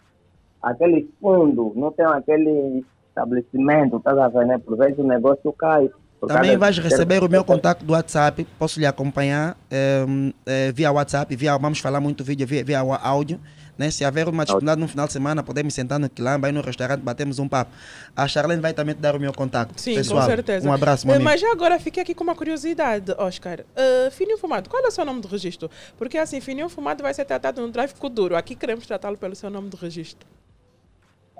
aquele 0.62 1.10
fundo, 1.20 1.74
não 1.76 1.92
tenho 1.92 2.08
aquele 2.08 2.82
estabelecimento, 3.08 4.00
tá 4.00 4.12
a 4.12 4.28
ver, 4.28 4.46
né? 4.46 4.56
Por 4.56 4.78
vezes 4.78 4.98
o 4.98 5.04
negócio 5.04 5.52
cai. 5.52 5.90
Também 6.26 6.56
vais 6.56 6.78
receber 6.78 7.22
o 7.24 7.28
meu 7.28 7.44
contato 7.44 7.84
do 7.84 7.92
WhatsApp, 7.92 8.46
posso 8.58 8.78
lhe 8.78 8.86
acompanhar 8.86 9.56
eh, 9.70 10.04
eh, 10.46 10.72
via 10.72 10.92
WhatsApp, 10.92 11.34
via, 11.34 11.56
vamos 11.58 11.80
falar 11.80 12.00
muito 12.00 12.22
vídeo 12.22 12.46
via, 12.46 12.62
via 12.64 12.80
áudio. 12.80 13.40
Né? 13.76 13.90
Se 13.90 14.04
haver 14.04 14.28
uma 14.28 14.44
disponibilidade 14.44 14.80
no 14.80 14.86
final 14.86 15.06
de 15.06 15.12
semana, 15.14 15.42
podemos 15.42 15.72
sentar 15.72 15.98
no 15.98 16.08
Quilamba, 16.08 16.46
aí 16.46 16.52
no 16.52 16.60
restaurante, 16.60 17.00
batemos 17.00 17.38
um 17.38 17.48
papo. 17.48 17.72
A 18.14 18.28
Charlene 18.28 18.60
vai 18.60 18.72
também 18.74 18.94
te 18.94 19.00
dar 19.00 19.16
o 19.16 19.20
meu 19.20 19.32
contato. 19.32 19.72
Sim, 19.76 19.94
pessoal. 19.94 20.20
com 20.20 20.26
certeza. 20.26 20.68
Um 20.68 20.72
abraço, 20.72 21.06
meu 21.06 21.14
Eh, 21.14 21.16
amigo. 21.16 21.30
Mas 21.30 21.40
já 21.40 21.50
agora 21.50 21.80
fiquei 21.80 22.02
aqui 22.02 22.14
com 22.14 22.22
uma 22.22 22.34
curiosidade, 22.34 23.12
Oscar. 23.18 23.60
Uh, 23.60 24.10
Fininho 24.10 24.38
Fumado, 24.38 24.68
qual 24.68 24.84
é 24.84 24.88
o 24.88 24.90
seu 24.90 25.04
nome 25.04 25.22
de 25.22 25.28
registro? 25.28 25.70
Porque 25.96 26.18
assim, 26.18 26.40
Fininho 26.40 26.68
Fumado 26.68 27.02
vai 27.02 27.14
ser 27.14 27.24
tratado 27.24 27.60
no 27.62 27.70
Drive 27.70 27.94
Kuduro. 27.94 28.36
Aqui 28.36 28.54
queremos 28.54 28.86
tratá-lo 28.86 29.16
pelo 29.16 29.34
seu 29.34 29.48
nome 29.50 29.70
de 29.70 29.76
registro. 29.76 30.26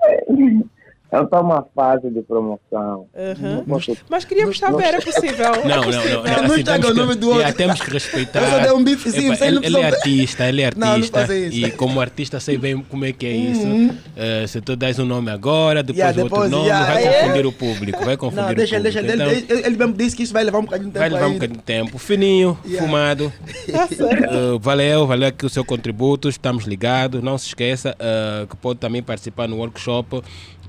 Eu 1.13 1.23
estou 1.25 1.43
numa 1.43 1.63
fase 1.75 2.09
de 2.09 2.21
promoção. 2.23 3.05
Uhum. 3.13 3.55
Não 3.57 3.63
posso- 3.65 3.95
Mas 4.09 4.25
queríamos 4.25 4.57
saber, 4.57 4.95
é 4.95 4.99
possível? 5.01 5.51
Não, 5.51 5.61
é 5.61 5.67
não, 5.67 5.81
não. 5.83 5.91
não, 5.91 5.91
assim, 5.91 6.47
Não 6.47 6.55
estraga 6.57 6.81
temos 6.81 6.89
o 6.89 6.93
que- 6.93 6.99
nome 6.99 7.15
do 7.15 7.27
outro. 7.27 7.39
yeah, 7.41 7.55
temos 7.57 7.81
que 7.81 7.91
respeitar. 7.91 8.41
Eu 8.41 8.49
só 8.49 8.59
dei 8.59 8.71
um 8.71 8.83
bifezinho, 8.83 9.27
Epa, 9.27 9.35
vocês 9.35 9.47
ele, 9.51 9.59
não 9.59 9.63
ele 9.63 9.77
é 9.77 9.85
artista, 9.85 10.45
ele 10.49 10.61
é 10.63 10.71
Não, 10.75 10.87
não 10.87 10.93
artista. 10.95 11.35
isso. 11.37 11.57
E 11.57 11.71
como 11.71 12.01
artista 12.01 12.39
sei 12.39 12.57
bem 12.57 12.77
como 12.89 13.05
é 13.05 13.11
que 13.13 13.25
é 13.27 13.31
isso. 13.31 13.61
Uhum. 13.67 13.95
Eh, 14.17 14.47
se 14.47 14.59
tu 14.61 14.75
dás 14.75 14.97
um 14.97 15.05
nome 15.05 15.29
agora, 15.29 15.83
depois 15.83 15.97
Yeah, 15.99 16.19
o 16.19 16.23
outro 16.23 16.35
depois, 16.35 16.51
nome, 16.51 16.65
yeah, 16.67 16.85
vai 16.93 17.03
yeah. 17.03 17.19
confundir 17.21 17.45
o 17.45 17.51
público. 17.51 18.03
Vai 18.05 18.17
confundir 18.17 18.45
Não, 18.47 18.53
deixa 18.55 18.75
o 18.75 18.79
ele, 18.79 18.91
público. 18.91 19.07
deixa 19.17 19.29
ele. 19.29 19.41
Então, 19.43 19.55
Ele, 19.57 19.67
ele 19.67 19.77
mesmo 19.77 19.93
disse 19.93 20.15
que 20.15 20.23
isso 20.23 20.33
vai 20.33 20.43
levar 20.43 20.57
um 20.59 20.63
bocadinho 20.63 20.89
de 20.89 20.93
tempo 20.93 20.99
Vai 21.01 21.09
levar 21.11 21.27
um 21.27 21.33
bocadinho 21.33 21.57
de 21.59 21.63
tempo. 21.63 21.97
Fininho, 21.99 22.57
Yeah. 22.65 22.87
fumado. 22.87 23.31
Certo. 23.95 24.33
Uh, 24.55 24.59
valeu, 24.59 25.05
valeu 25.05 25.27
aqui 25.27 25.45
o 25.45 25.49
seu 25.49 25.63
contributo. 25.63 26.27
Estamos 26.27 26.65
ligados. 26.65 27.21
Não 27.21 27.37
se 27.37 27.47
esqueça 27.47 27.95
uh, 27.99 28.47
que 28.47 28.55
pode 28.57 28.79
também 28.79 29.03
participar 29.03 29.47
no 29.47 29.57
workshop 29.57 30.21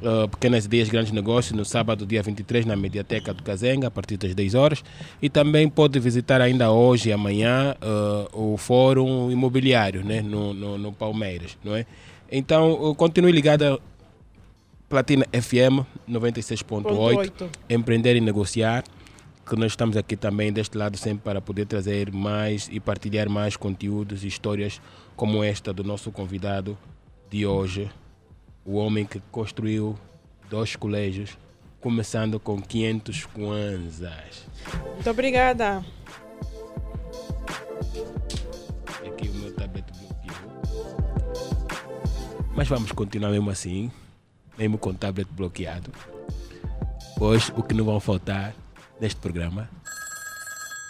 uh, 0.02 0.28
Pequenas 0.28 0.64
Ideias, 0.64 0.88
Grandes 0.88 1.12
Negócios, 1.12 1.56
no 1.56 1.64
sábado, 1.64 2.06
dia 2.06 2.22
23, 2.22 2.66
na 2.66 2.76
Mediateca 2.76 3.32
do 3.32 3.42
Cazenga, 3.42 3.88
a 3.88 3.90
partir 3.90 4.16
das 4.16 4.34
10 4.34 4.54
horas. 4.54 4.84
E 5.20 5.28
também 5.28 5.68
pode 5.68 5.98
visitar 5.98 6.40
ainda 6.40 6.70
hoje 6.70 7.10
e 7.10 7.12
amanhã 7.12 7.74
uh, 7.82 8.52
o 8.52 8.56
Fórum 8.56 9.30
Imobiliário, 9.30 10.04
né, 10.04 10.22
no, 10.22 10.54
no, 10.54 10.78
no 10.78 10.92
Palmeiras. 10.92 11.56
Não 11.62 11.74
é? 11.76 11.86
Então, 12.30 12.94
continue 12.94 13.32
ligado. 13.32 13.80
Platina 14.88 15.24
FM 15.32 15.84
96.8, 16.08 17.16
Oito. 17.16 17.50
Empreender 17.68 18.16
e 18.16 18.20
Negociar, 18.20 18.84
que 19.44 19.56
nós 19.56 19.72
estamos 19.72 19.96
aqui 19.96 20.16
também 20.16 20.52
deste 20.52 20.76
lado 20.76 20.96
sempre 20.96 21.24
para 21.24 21.40
poder 21.40 21.66
trazer 21.66 22.12
mais 22.12 22.68
e 22.70 22.78
partilhar 22.78 23.28
mais 23.28 23.56
conteúdos 23.56 24.24
e 24.24 24.28
histórias 24.28 24.80
como 25.16 25.42
esta 25.42 25.72
do 25.72 25.82
nosso 25.82 26.12
convidado 26.12 26.76
de 27.30 27.46
hoje, 27.46 27.90
o 28.64 28.76
homem 28.76 29.04
que 29.04 29.20
construiu 29.30 29.98
dois 30.48 30.74
colégios, 30.74 31.36
começando 31.80 32.40
com 32.40 32.60
500 32.60 33.26
kwanzas. 33.26 34.46
Muito 34.94 35.10
obrigada. 35.10 35.84
Aqui 39.06 39.28
o 39.28 39.34
meu 39.34 39.52
tablet 39.54 39.84
bloqueou. 39.92 40.96
Mas 42.54 42.68
vamos 42.68 42.92
continuar 42.92 43.30
mesmo 43.30 43.50
assim, 43.50 43.92
mesmo 44.56 44.78
com 44.78 44.90
o 44.90 44.94
tablet 44.94 45.28
bloqueado. 45.30 45.92
Pois 47.18 47.50
o 47.50 47.62
que 47.62 47.74
não 47.74 47.84
vão 47.84 48.00
faltar 48.00 48.54
neste 49.00 49.20
programa 49.20 49.68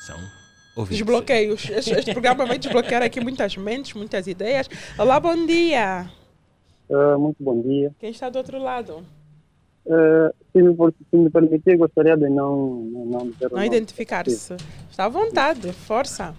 são 0.07 0.17
ouvintes. 0.77 0.99
Desbloqueios. 0.99 1.69
Este, 1.71 1.91
este 1.91 2.13
programa 2.13 2.47
vai 2.47 2.59
desbloquear 2.59 3.03
aqui 3.03 3.21
muitas 3.21 3.57
mentes, 3.57 3.95
muitas 3.95 4.27
ideias. 4.27 4.69
Olá, 4.97 5.19
bom 5.19 5.45
dia. 5.45 6.09
Ah, 6.91 7.17
muito 7.19 7.43
bom 7.43 7.61
dia. 7.63 7.95
Quem 7.99 8.11
está 8.11 8.29
do 8.29 8.39
outro 8.39 8.59
lado? 8.59 9.05
eh, 9.87 10.31
se, 10.53 10.63
me, 10.63 10.75
for- 10.77 10.95
se 11.11 11.17
me 11.17 11.31
permitir, 11.31 11.77
gostaria 11.77 12.17
de 12.17 12.29
não, 12.29 12.77
não 12.85 13.31
Não 13.53 13.65
identificar-se. 13.65 14.55
Está 14.91 15.05
à 15.05 15.09
vontade, 15.09 15.73
força. 15.73 16.35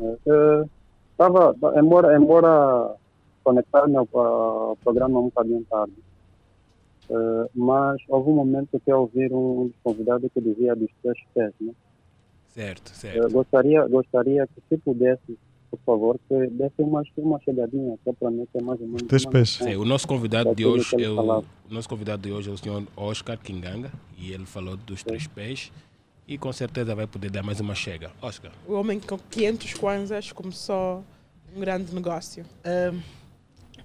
Eh, 0.00 0.64
Estava, 1.12 1.54
embora, 1.78 2.16
embora 2.16 2.96
conectar-me 3.44 3.96
ao, 3.96 4.08
ao 4.12 4.76
programa 4.76 5.20
um 5.20 5.24
bocadinho 5.24 5.64
tarde, 5.70 5.92
eh, 7.10 7.48
mas 7.54 8.00
houve 8.08 8.30
um 8.30 8.34
momento 8.34 8.80
que 8.84 8.90
eu 8.90 9.02
ouvi 9.02 9.32
um 9.32 9.68
dos 9.68 9.76
convidados 9.84 10.28
que 10.34 10.40
dizia 10.40 10.74
dos 10.74 10.90
três 11.02 11.18
pés, 11.34 11.52
né? 11.60 11.72
Certo, 12.48 12.90
certo. 12.90 13.30
gostaria, 13.30 13.86
gostaria 13.86 14.46
que 14.48 14.60
se 14.68 14.78
pudesse, 14.82 15.38
por 15.72 15.80
favor, 15.86 16.20
que 16.28 16.46
desse 16.48 16.74
uma, 16.78 17.02
uma 17.16 17.40
chegadinha, 17.40 17.96
que 18.04 18.10
é 18.10 18.12
para 18.12 18.30
mim 18.30 18.46
ter 18.52 18.62
mais 18.62 18.80
ou 18.80 18.86
menos 18.86 19.02
Três 19.04 19.24
pés. 19.24 19.48
Sim, 19.50 19.76
o 19.76 19.84
nosso 19.84 20.06
convidado 20.06 20.54
de 20.54 20.66
hoje 20.66 20.94
que 20.94 21.02
é 21.02 21.08
o, 21.08 21.38
o 21.40 21.44
nosso 21.70 21.88
convidado 21.88 22.22
de 22.22 22.30
hoje 22.32 22.50
é 22.50 22.52
o 22.52 22.58
senhor 22.58 22.86
Oscar 22.96 23.38
Kinganga 23.38 23.90
e 24.18 24.32
ele 24.32 24.44
falou 24.44 24.76
dos 24.76 25.02
três 25.02 25.26
pés 25.26 25.72
e 26.28 26.36
com 26.36 26.52
certeza 26.52 26.94
vai 26.94 27.06
poder 27.06 27.30
dar 27.30 27.42
mais 27.42 27.58
uma 27.60 27.74
chega. 27.74 28.10
Oscar. 28.20 28.52
O 28.68 28.74
homem 28.74 29.00
com 29.00 29.18
500 29.18 29.74
kwanzas 29.74 30.30
começou 30.32 31.02
um 31.56 31.60
grande 31.60 31.94
negócio. 31.94 32.44
Ahm, 32.64 33.00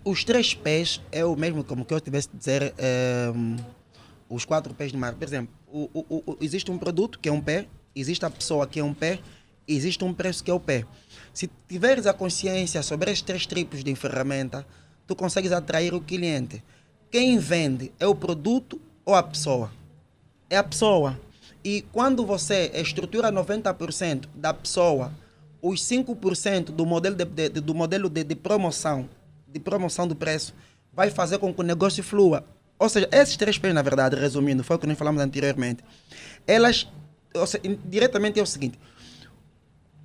os 0.04 0.24
três 0.24 0.54
pés 0.54 1.02
é 1.12 1.24
o 1.26 1.36
mesmo 1.36 1.64
como 1.64 1.86
que 1.86 1.94
eu 1.94 2.00
tivesse 2.02 2.30
a 2.34 2.38
dizer 2.38 2.74
ahm, 2.78 3.56
os 4.30 4.44
quatro 4.46 4.74
pés 4.74 4.92
de 4.92 4.98
mar. 4.98 5.16
Por 5.16 5.24
exemplo, 5.24 5.54
o- 5.72 5.90
o- 6.10 6.38
existe 6.42 6.70
um 6.70 6.78
produto 6.78 7.18
que 7.20 7.30
é 7.30 7.32
um 7.32 7.42
pé, 7.42 7.66
existe 7.96 8.26
a 8.26 8.30
pessoa 8.30 8.68
que 8.68 8.80
é 8.80 8.84
um 8.84 8.94
pé, 8.94 9.20
existe 9.76 10.04
um 10.04 10.14
preço 10.14 10.44
que 10.44 10.52
é 10.52 10.54
o 10.54 10.60
pé. 10.60 10.86
Se 11.34 11.50
tiveres 11.68 12.06
a 12.08 12.14
consciência 12.14 12.82
sobre 12.82 13.12
estes 13.12 13.24
três 13.24 13.46
tipos 13.46 13.84
de 13.84 13.94
ferramenta, 13.96 14.66
tu 15.06 15.16
consegues 15.16 15.52
atrair 15.52 15.94
o 15.94 16.02
cliente. 16.02 16.64
Quem 17.12 17.38
vende 17.38 17.92
é 18.00 18.08
o 18.08 18.16
produto 18.16 18.80
ou 19.06 19.16
a 19.16 19.24
pessoa? 19.24 19.72
É 20.50 20.58
a 20.58 20.64
pessoa. 20.64 21.20
E 21.64 21.82
quando 21.92 22.26
você 22.26 22.72
estrutura 22.74 23.32
90% 23.32 24.26
da 24.36 24.54
pessoa, 24.54 25.12
os 25.62 25.82
5% 25.82 26.66
do 26.66 26.86
modelo 26.86 27.16
de, 27.16 27.26
de- 27.26 27.50
do 27.62 27.74
modelo 27.76 28.10
de, 28.10 28.24
de 28.24 28.36
promoção, 28.36 29.10
de 29.48 29.60
promoção 29.60 30.08
do 30.08 30.16
preço, 30.16 30.54
vai 30.94 31.10
fazer 31.10 31.38
com 31.40 31.54
que 31.54 31.60
o 31.60 31.64
negócio 31.64 32.04
flua. 32.04 32.46
Ou 32.80 32.88
seja, 32.88 33.10
esses 33.12 33.36
três 33.36 33.58
P's, 33.58 33.74
na 33.74 33.82
verdade, 33.82 34.16
resumindo, 34.16 34.64
foi 34.64 34.76
o 34.76 34.80
que 34.80 34.88
nós 34.88 34.98
falamos 34.98 35.22
anteriormente, 35.22 35.84
elas, 36.46 36.88
seja, 37.46 37.62
diretamente 37.86 38.40
é 38.40 38.44
o 38.44 38.46
seguinte, 38.46 38.80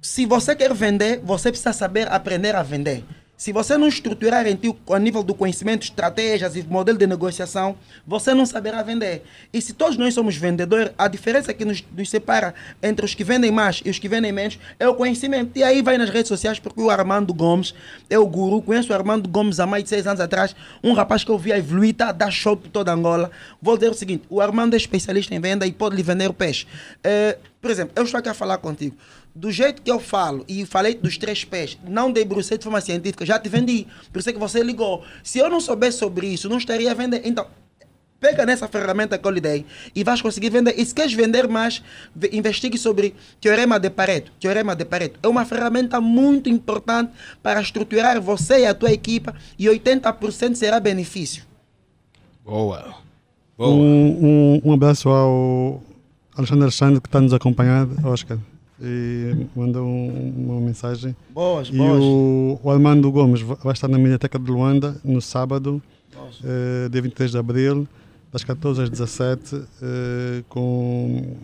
se 0.02 0.26
você 0.26 0.56
quer 0.56 0.74
vender, 0.74 1.20
você 1.22 1.48
precisa 1.48 1.72
saber 1.72 2.12
aprender 2.12 2.56
a 2.56 2.62
vender. 2.62 3.04
Se 3.36 3.52
você 3.52 3.76
não 3.76 3.88
estruturar 3.88 4.46
em 4.46 4.54
ti 4.54 4.72
a 4.90 4.98
nível 4.98 5.22
do 5.22 5.34
conhecimento, 5.34 5.84
estratégias 5.84 6.54
e 6.56 6.62
modelo 6.62 6.98
de 6.98 7.06
negociação, 7.06 7.76
você 8.06 8.34
não 8.34 8.44
saberá 8.44 8.82
vender. 8.82 9.22
E 9.52 9.60
se 9.60 9.72
todos 9.72 9.96
nós 9.96 10.14
somos 10.14 10.36
vendedores, 10.36 10.92
a 10.98 11.08
diferença 11.08 11.54
que 11.54 11.64
nos, 11.64 11.84
nos 11.96 12.10
separa 12.10 12.52
entre 12.82 13.04
os 13.04 13.14
que 13.14 13.24
vendem 13.24 13.50
mais 13.50 13.80
e 13.84 13.90
os 13.90 13.98
que 13.98 14.08
vendem 14.08 14.32
menos 14.32 14.58
é 14.78 14.88
o 14.88 14.94
conhecimento. 14.94 15.56
E 15.56 15.62
aí 15.62 15.82
vai 15.82 15.98
nas 15.98 16.10
redes 16.10 16.28
sociais, 16.28 16.58
porque 16.58 16.80
o 16.80 16.90
Armando 16.90 17.32
Gomes 17.32 17.74
é 18.10 18.18
o 18.18 18.26
guru. 18.26 18.60
Conheço 18.62 18.92
o 18.92 18.94
Armando 18.94 19.28
Gomes 19.28 19.60
há 19.60 19.66
mais 19.66 19.84
de 19.84 19.88
seis 19.88 20.06
anos 20.06 20.20
atrás. 20.20 20.54
Um 20.82 20.92
rapaz 20.92 21.24
que 21.24 21.30
eu 21.30 21.38
vi 21.38 21.52
a 21.52 21.58
evoluir, 21.58 21.94
tá, 21.94 22.12
dá 22.12 22.30
show 22.30 22.56
por 22.56 22.68
toda 22.70 22.92
Angola. 22.92 23.30
Vou 23.60 23.76
dizer 23.76 23.90
o 23.90 23.94
seguinte: 23.94 24.24
o 24.28 24.40
Armando 24.40 24.74
é 24.74 24.76
especialista 24.76 25.34
em 25.34 25.40
venda 25.40 25.66
e 25.66 25.72
pode 25.72 25.96
lhe 25.96 26.02
vender 26.02 26.28
o 26.28 26.34
peixe. 26.34 26.66
Eh, 27.02 27.38
por 27.60 27.70
exemplo, 27.70 27.92
eu 27.94 28.02
estou 28.02 28.18
aqui 28.18 28.28
a 28.28 28.34
falar 28.34 28.58
contigo. 28.58 28.96
Do 29.34 29.50
jeito 29.50 29.80
que 29.80 29.90
eu 29.90 29.98
falo 29.98 30.44
e 30.46 30.66
falei 30.66 30.94
dos 30.94 31.16
três 31.16 31.42
pés, 31.44 31.78
não 31.88 32.12
debrucei 32.12 32.58
de 32.58 32.64
forma 32.64 32.80
científica, 32.82 33.24
já 33.24 33.38
te 33.38 33.48
vendi. 33.48 33.86
Por 34.12 34.18
isso 34.18 34.28
é 34.28 34.32
que 34.32 34.38
você 34.38 34.62
ligou. 34.62 35.02
Se 35.24 35.38
eu 35.38 35.48
não 35.48 35.60
soubesse 35.60 35.98
sobre 35.98 36.26
isso, 36.26 36.48
não 36.50 36.58
estaria 36.58 36.90
a 36.90 36.94
vender. 36.94 37.22
Então, 37.24 37.46
pega 38.20 38.44
nessa 38.44 38.68
ferramenta 38.68 39.16
que 39.16 39.26
eu 39.26 39.30
lhe 39.30 39.40
dei 39.40 39.64
e 39.96 40.04
vais 40.04 40.20
conseguir 40.20 40.50
vender. 40.50 40.74
E 40.78 40.84
se 40.84 40.94
queres 40.94 41.14
vender 41.14 41.48
mais, 41.48 41.82
ve- 42.14 42.28
investigue 42.34 42.76
sobre 42.76 43.14
Teorema 43.40 43.80
de 43.80 43.88
Pareto. 43.88 44.30
Teorema 44.38 44.76
de 44.76 44.84
Pareto 44.84 45.18
é 45.22 45.26
uma 45.28 45.46
ferramenta 45.46 45.98
muito 46.00 46.50
importante 46.50 47.10
para 47.42 47.60
estruturar 47.60 48.20
você 48.20 48.60
e 48.60 48.66
a 48.66 48.74
tua 48.74 48.92
equipa 48.92 49.34
e 49.58 49.64
80% 49.66 50.54
será 50.56 50.78
benefício. 50.78 51.42
Boa. 52.44 52.94
Um, 53.58 53.64
um, 54.56 54.60
um 54.66 54.72
abraço 54.72 55.08
ao 55.08 55.82
Alexandre 56.36 56.64
Alexandre 56.64 57.00
que 57.00 57.08
está 57.08 57.20
nos 57.20 57.32
acompanhando, 57.32 57.96
Oscar. 58.06 58.38
E 58.82 59.46
mandou 59.54 59.86
um- 59.86 60.34
uma 60.36 60.60
mensagem. 60.60 61.14
Boas, 61.30 61.68
e 61.68 61.76
boas. 61.76 62.02
O, 62.02 62.58
o 62.62 62.70
Armando 62.70 63.10
Gomes 63.12 63.40
va- 63.40 63.54
vai 63.62 63.72
estar 63.72 63.86
na 63.88 63.96
Mediateca 63.98 64.38
de 64.38 64.50
Luanda 64.50 64.96
no 65.04 65.20
sábado, 65.22 65.80
eh, 66.44 66.88
dia 66.90 67.00
23 67.00 67.30
de 67.30 67.38
abril, 67.38 67.86
das 68.32 68.42
14 68.42 68.82
às 68.82 68.90
17, 68.90 69.62
eh, 69.80 70.42
com 70.48 71.36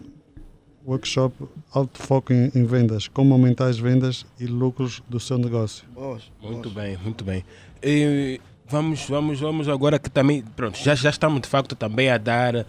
workshop 0.86 1.35
Alto 1.73 2.02
Foco 2.02 2.32
em, 2.32 2.51
em 2.55 2.65
Vendas, 2.65 3.09
como 3.09 3.35
aumentar 3.35 3.66
as 3.66 3.78
vendas 3.78 4.24
e 4.40 4.47
lucros 4.47 5.02
do 5.09 5.20
seu 5.20 5.39
negócio. 5.39 5.85
Boas. 5.94 6.23
Muito 6.43 6.70
bem, 6.70 6.97
muito 7.02 7.24
bem. 7.24 7.44
E 7.82 8.40
vamos, 8.69 9.05
vamos, 9.09 9.40
vamos 9.40 9.69
agora 9.69 9.99
que 9.99 10.11
também, 10.11 10.43
pronto, 10.57 10.78
já, 10.78 10.95
já 10.95 11.11
estamos 11.11 11.40
de 11.40 11.49
facto 11.49 11.74
também 11.74 12.11
a 12.11 12.19
dar, 12.19 12.66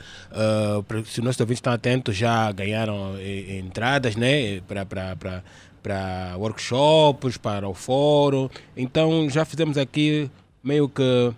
para- 0.88 1.04
se 1.06 1.20
os 1.20 1.26
nossos 1.26 1.40
ouvintes 1.42 1.60
estão 1.60 1.74
atentos, 1.74 2.16
já 2.16 2.52
ganharam 2.52 3.16
eh, 3.18 3.60
entradas, 3.60 4.16
né, 4.16 4.62
para, 4.62 4.86
para, 4.86 5.16
para, 5.16 5.44
para 5.84 6.34
workshops, 6.38 7.38
para 7.38 7.68
o 7.68 7.74
fórum. 7.74 8.50
Então 8.76 9.30
já 9.30 9.46
fizemos 9.46 9.78
aqui 9.78 10.30
meio 10.64 10.88
que 10.90 11.32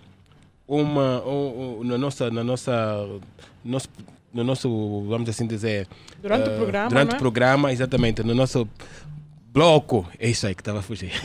uma, 0.66 1.22
um- 1.24 1.80
um- 1.80 1.84
na 1.84 1.98
nossa, 1.98 2.30
na 2.30 2.42
nossa, 2.44 3.06
nosso, 3.64 3.88
no 4.32 4.42
nosso, 4.44 5.04
vamos 5.08 5.28
assim 5.28 5.46
dizer, 5.46 5.86
Durante 6.22 6.48
o 6.48 6.52
ah, 6.52 6.56
programa, 6.56 6.88
durante 6.88 7.12
o 7.12 7.16
é? 7.16 7.18
programa, 7.18 7.72
exatamente, 7.72 8.22
no 8.22 8.34
nosso 8.34 8.66
bloco, 9.52 10.08
é 10.18 10.30
isso 10.30 10.46
aí 10.46 10.54
que 10.54 10.60
estava 10.62 10.78
a 10.78 10.82
fugir. 10.82 11.12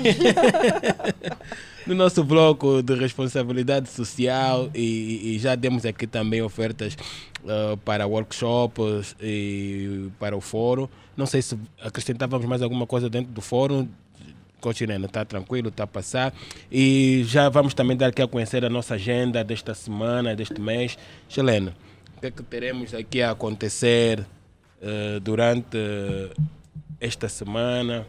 no 1.87 1.95
nosso 1.95 2.23
bloco 2.23 2.83
de 2.83 2.93
responsabilidade 2.95 3.89
social 3.89 4.69
e, 4.75 5.35
e 5.35 5.39
já 5.39 5.55
demos 5.55 5.85
aqui 5.85 6.05
também 6.05 6.41
ofertas 6.41 6.97
ah, 7.47 7.77
para 7.85 8.05
workshops 8.05 9.15
e 9.21 10.09
para 10.19 10.35
o 10.35 10.41
fórum. 10.41 10.87
Não 11.15 11.25
sei 11.25 11.41
se 11.41 11.57
acrescentávamos 11.81 12.45
mais 12.45 12.61
alguma 12.61 12.85
coisa 12.85 13.09
dentro 13.09 13.31
do 13.31 13.41
fórum. 13.41 13.87
Continente, 14.59 15.05
está 15.05 15.23
tranquilo, 15.23 15.69
está 15.69 15.83
a 15.83 15.87
passar. 15.87 16.33
E 16.69 17.23
já 17.25 17.47
vamos 17.47 17.73
também 17.73 17.95
dar 17.95 18.07
aqui 18.07 18.21
a 18.21 18.27
conhecer 18.27 18.65
a 18.65 18.69
nossa 18.69 18.95
agenda 18.95 19.43
desta 19.43 19.73
semana, 19.73 20.35
deste 20.35 20.59
mês. 20.59 20.97
Helena, 21.35 21.73
o 22.17 22.19
que 22.19 22.27
é 22.27 22.31
que 22.31 22.43
teremos 22.43 22.93
aqui 22.93 23.21
a 23.21 23.31
acontecer 23.31 24.25
eh, 24.81 25.19
durante 25.21 25.77
eh, 25.77 26.31
esta 26.99 27.29
semana? 27.29 28.05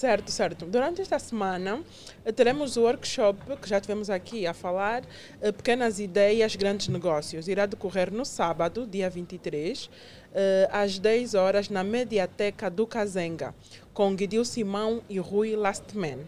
Certo, 0.00 0.30
certo. 0.30 0.64
Durante 0.64 1.02
esta 1.02 1.18
semana 1.18 1.84
eh, 2.24 2.32
teremos 2.32 2.78
o 2.78 2.84
workshop 2.84 3.58
que 3.58 3.68
já 3.68 3.78
tivemos 3.78 4.08
aqui 4.08 4.46
a 4.46 4.54
falar, 4.54 5.02
eh, 5.42 5.52
Pequenas 5.52 6.00
Ideias, 6.00 6.56
Grandes 6.56 6.88
Negócios. 6.88 7.46
Irá 7.48 7.66
decorrer 7.66 8.10
no 8.10 8.24
sábado, 8.24 8.86
dia 8.86 9.10
23, 9.10 9.90
eh, 10.32 10.66
às 10.72 10.98
10 10.98 11.34
horas, 11.34 11.68
na 11.68 11.84
Mediateca 11.84 12.70
do 12.70 12.86
Kazenga, 12.86 13.54
com 13.92 14.16
Guidil 14.16 14.42
Simão 14.42 15.02
e 15.06 15.18
Rui 15.18 15.54
Lastman. 15.54 16.20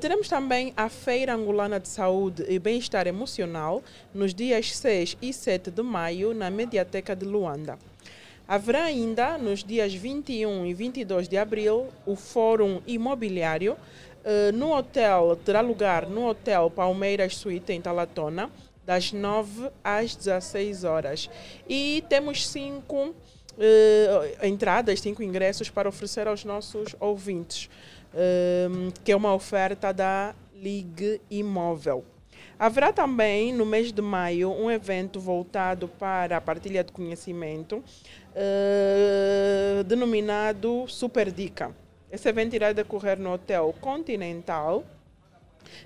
Teremos 0.00 0.28
também 0.28 0.72
a 0.74 0.88
Feira 0.88 1.34
Angolana 1.34 1.78
de 1.78 1.88
Saúde 1.88 2.46
e 2.48 2.58
Bem-Estar 2.58 3.06
Emocional 3.06 3.82
nos 4.14 4.32
dias 4.32 4.74
6 4.74 5.18
e 5.20 5.30
7 5.30 5.70
de 5.70 5.82
maio 5.82 6.32
na 6.32 6.48
Mediateca 6.48 7.14
de 7.14 7.26
Luanda. 7.26 7.76
Haverá 8.52 8.84
ainda, 8.84 9.38
nos 9.38 9.64
dias 9.64 9.94
21 9.94 10.66
e 10.66 10.74
22 10.74 11.26
de 11.26 11.38
abril, 11.38 11.86
o 12.04 12.14
Fórum 12.14 12.82
Imobiliário. 12.86 13.72
Uh, 13.72 14.54
no 14.54 14.76
hotel, 14.76 15.40
terá 15.42 15.62
lugar 15.62 16.06
no 16.06 16.28
Hotel 16.28 16.70
Palmeiras 16.70 17.34
Suíte, 17.34 17.72
em 17.72 17.80
Talatona, 17.80 18.50
das 18.84 19.10
9 19.10 19.70
às 19.82 20.14
16 20.14 20.84
horas. 20.84 21.30
E 21.66 22.04
temos 22.10 22.46
cinco 22.46 23.14
eh, 23.58 24.36
entradas, 24.42 25.00
cinco 25.00 25.22
ingressos 25.22 25.70
para 25.70 25.88
oferecer 25.88 26.28
aos 26.28 26.44
nossos 26.44 26.94
ouvintes, 27.00 27.70
ehm, 28.14 28.90
que 29.02 29.12
é 29.12 29.16
uma 29.16 29.32
oferta 29.32 29.94
da 29.94 30.34
Ligue 30.54 31.22
Imóvel. 31.30 32.04
Haverá 32.62 32.92
também, 32.92 33.52
no 33.52 33.66
mês 33.66 33.92
de 33.92 34.00
maio, 34.00 34.52
um 34.52 34.70
evento 34.70 35.18
voltado 35.18 35.88
para 35.88 36.36
a 36.36 36.40
partilha 36.40 36.84
de 36.84 36.92
conhecimento, 36.92 37.82
eh, 38.34 39.82
denominado 39.86 40.86
Super 40.88 41.30
Dica. 41.30 41.74
Esse 42.10 42.28
evento 42.28 42.54
irá 42.54 42.72
decorrer 42.72 43.18
no 43.18 43.32
Hotel 43.32 43.74
Continental, 43.80 44.84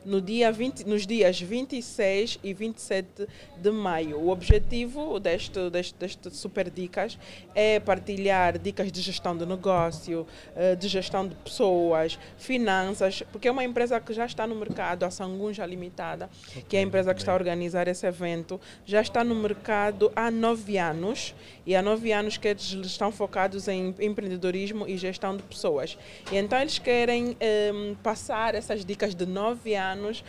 no 0.04 0.20
dia 0.20 0.50
20, 0.52 0.84
nos 0.84 1.06
dias 1.06 1.40
26 1.40 2.38
e 2.42 2.54
27 2.54 3.26
de 3.58 3.70
maio. 3.70 4.18
O 4.18 4.30
objetivo 4.30 5.18
deste, 5.18 5.70
deste, 5.70 5.94
deste 5.98 6.30
Super 6.34 6.70
Dicas 6.70 7.18
é 7.54 7.80
partilhar 7.80 8.58
dicas 8.58 8.90
de 8.90 9.00
gestão 9.00 9.36
de 9.36 9.46
negócio, 9.46 10.26
eh, 10.54 10.74
de 10.74 10.88
gestão 10.88 11.26
de 11.26 11.34
pessoas, 11.36 12.18
finanças, 12.36 13.22
porque 13.32 13.48
é 13.48 13.50
uma 13.50 13.64
empresa 13.64 14.00
que 14.00 14.12
já 14.12 14.26
está 14.26 14.46
no 14.46 14.54
mercado, 14.54 15.04
a 15.04 15.10
Sangunja 15.10 15.66
Limitada, 15.66 16.30
que 16.68 16.76
é 16.76 16.80
a 16.80 16.82
empresa 16.82 17.14
que 17.14 17.20
está 17.20 17.32
a 17.32 17.34
organizar 17.34 17.88
esse 17.88 18.06
evento, 18.06 18.60
já 18.84 19.00
está 19.00 19.24
no 19.24 19.34
mercado 19.34 20.12
há 20.14 20.30
nove 20.30 20.78
anos 20.78 21.34
e 21.66 21.74
há 21.74 21.82
nove 21.82 22.12
anos 22.12 22.36
que 22.36 22.46
eles 22.46 22.62
estão 22.62 23.10
focados 23.10 23.66
em 23.66 23.94
empreendedorismo 23.98 24.86
e 24.86 24.96
gestão 24.96 25.36
de 25.36 25.42
pessoas. 25.42 25.98
E 26.30 26.36
então 26.36 26.60
eles 26.60 26.78
querem 26.78 27.36
um, 27.74 27.94
passar 27.96 28.54
essas 28.54 28.84
dicas 28.84 29.14
de 29.14 29.26
nove 29.26 29.74
anos 29.74 30.20
uh, 30.20 30.24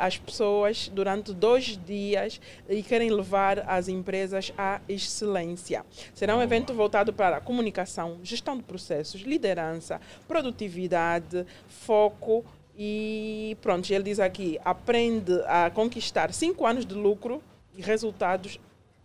às 0.00 0.18
pessoas 0.18 0.88
durante 0.88 1.32
dois 1.32 1.78
dias 1.86 2.40
e 2.68 2.82
querem 2.82 3.10
levar 3.10 3.60
as 3.68 3.88
empresas 3.88 4.52
à 4.58 4.80
excelência. 4.88 5.86
Será 6.12 6.36
um 6.36 6.42
evento 6.42 6.74
voltado 6.74 7.12
para 7.12 7.36
a 7.36 7.40
comunicação, 7.40 8.18
gestão 8.24 8.56
de 8.56 8.64
processos, 8.64 9.20
liderança, 9.20 10.00
produtividade, 10.26 11.46
foco 11.68 12.44
e 12.76 13.56
pronto, 13.60 13.92
ele 13.92 14.04
diz 14.04 14.18
aqui, 14.18 14.58
aprende 14.64 15.32
a 15.46 15.70
conquistar 15.70 16.32
cinco 16.32 16.66
anos 16.66 16.86
de 16.86 16.94
lucro 16.94 17.42
e 17.76 17.82
resultados 17.82 18.58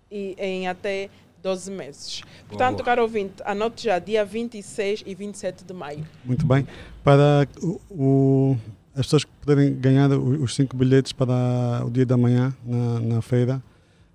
em 0.10 0.68
até 0.68 1.10
12 1.48 1.72
meses. 1.72 2.22
Portanto, 2.50 2.84
caro 2.84 3.04
ouvinte, 3.04 3.36
anote 3.46 3.86
já 3.86 4.00
dia 4.00 4.26
26 4.26 5.04
e 5.06 5.16
27 5.16 5.64
de 5.64 5.74
maio. 5.74 6.06
Muito 6.26 6.46
bem. 6.46 6.68
Para 7.02 7.48
o, 7.62 7.80
o, 7.90 8.58
as 8.94 9.06
pessoas 9.06 9.24
poderem 9.24 9.74
ganhar 9.74 10.12
os 10.12 10.54
cinco 10.54 10.76
bilhetes 10.76 11.14
para 11.14 11.86
o 11.86 11.90
dia 11.90 12.06
da 12.06 12.18
manhã 12.18 12.54
na, 12.66 13.00
na 13.00 13.22
feira, 13.22 13.64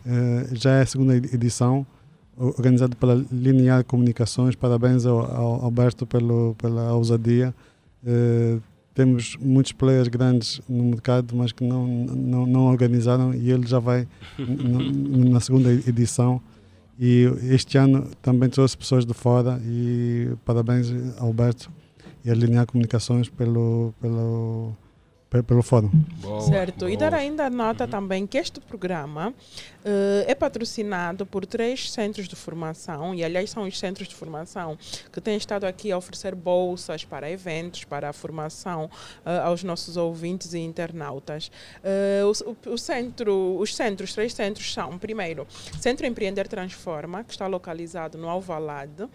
Uh, 0.06 0.54
já 0.54 0.72
é 0.72 0.82
a 0.82 0.86
segunda 0.86 1.16
edição, 1.16 1.88
organizada 2.36 2.94
pela 2.98 3.16
Linear 3.32 3.86
Comunicações. 3.86 4.54
Parabéns 4.54 5.06
ao, 5.06 5.20
ao 5.20 5.64
Alberto 5.64 6.06
pelo, 6.06 6.56
pela 6.56 6.94
ousadia. 6.94 7.56
Uh, 8.04 8.62
temos 8.96 9.36
muitos 9.42 9.74
players 9.74 10.08
grandes 10.08 10.62
no 10.68 10.86
mercado, 10.86 11.36
mas 11.36 11.52
que 11.52 11.64
não, 11.64 11.86
não, 11.86 12.46
não 12.48 12.66
organizaram 12.66 13.34
e 13.34 13.52
ele 13.52 13.68
já 13.68 13.78
vai 13.78 14.08
na 14.40 15.40
segunda 15.42 15.72
edição. 15.72 16.42
E 16.98 17.30
este 17.44 17.78
ano 17.78 18.10
também 18.22 18.50
trouxe 18.50 18.78
pessoas 18.78 19.06
de 19.06 19.14
fora 19.14 19.62
e 19.66 20.30
parabéns 20.46 20.88
Alberto 21.20 21.70
e 22.24 22.32
a 22.32 22.66
Comunicações 22.66 23.28
pelo, 23.28 23.94
pelo 24.00 24.72
pelo 25.30 25.62
fórum. 25.62 25.90
Boa, 26.22 26.42
certo. 26.42 26.80
Boa. 26.80 26.92
E 26.92 26.98
dar 26.98 27.14
ainda 27.14 27.50
nota 27.50 27.86
uhum. 27.86 27.90
também 27.90 28.28
que 28.28 28.38
este 28.38 28.60
programa 28.60 29.30
uh, 29.30 29.34
é 30.26 30.34
patrocinado 30.34 31.26
por 31.26 31.46
três 31.46 31.92
centros 31.92 32.28
de 32.28 32.36
formação, 32.36 33.14
e 33.14 33.24
aliás 33.24 33.50
são 33.50 33.64
os 33.64 33.78
centros 33.78 34.08
de 34.08 34.16
formação 34.16 34.78
que 35.12 35.20
têm 35.20 35.36
estado 35.36 35.66
aqui 35.66 35.92
a 35.92 35.98
oferecer 35.98 36.36
bolsas 36.36 37.04
para 37.04 37.30
eventos, 37.30 37.84
para 37.84 38.10
a 38.10 38.14
formação 38.14 38.86
uh, 38.86 39.30
aos 39.46 39.64
nossos 39.64 39.98
ouvintes 39.98 40.54
e 40.54 40.60
internautas. 40.60 41.52
Uh, 41.84 42.56
o, 42.66 42.74
o, 42.74 42.78
centro, 42.78 43.58
os 43.60 43.76
centros, 43.76 44.14
três 44.14 44.34
centros 44.34 44.74
são, 44.74 44.98
primeiro, 44.98 45.48
Centro 45.80 46.06
Empreender 46.06 46.48
Transforma, 46.48 47.24
que 47.24 47.32
está 47.32 47.48
localizado 47.48 48.18
no 48.18 48.30
Alvalade, 48.30 49.08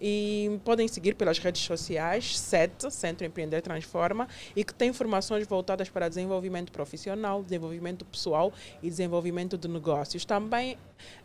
e 0.00 0.58
podem 0.64 0.86
seguir 0.88 1.14
pelas 1.14 1.38
redes 1.38 1.62
sociais, 1.62 2.38
SET, 2.38 2.90
Centro 2.90 3.26
Empreender 3.26 3.62
Transforma, 3.62 4.28
e 4.54 4.64
que 4.64 4.74
tem 4.74 4.90
informações 4.90 5.46
voltadas 5.46 5.88
para 5.88 6.08
desenvolvimento 6.08 6.72
profissional, 6.72 7.42
desenvolvimento 7.42 8.04
pessoal 8.04 8.52
e 8.82 8.88
desenvolvimento 8.88 9.56
de 9.56 9.68
negócios. 9.68 10.24
Também 10.24 10.76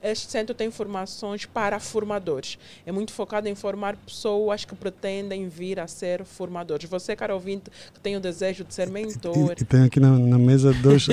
este 0.04 0.32
centro 0.32 0.56
tem 0.56 0.72
formações 0.72 1.46
para 1.46 1.80
formadores. 1.80 2.58
É 2.86 2.92
muito 2.92 3.14
focado 3.14 3.48
em 3.48 3.56
formar 3.56 3.96
pessoas 3.96 4.66
que 4.66 4.76
pretendem 4.76 5.48
vir 5.48 5.80
a 5.80 5.88
ser 5.88 6.26
formadores. 6.26 6.90
Você, 6.90 7.16
cara 7.16 7.34
ouvinte, 7.34 7.72
que 7.94 8.00
tem 8.00 8.18
o 8.18 8.20
desejo 8.20 8.64
de 8.64 8.74
ser 8.74 8.90
mentor. 8.90 9.56
E, 9.58 9.62
e 9.62 9.66
tem 9.66 9.84
aqui 9.84 10.00
na, 10.00 10.18
na 10.18 10.38
mesa 10.38 10.74
dois, 10.74 11.08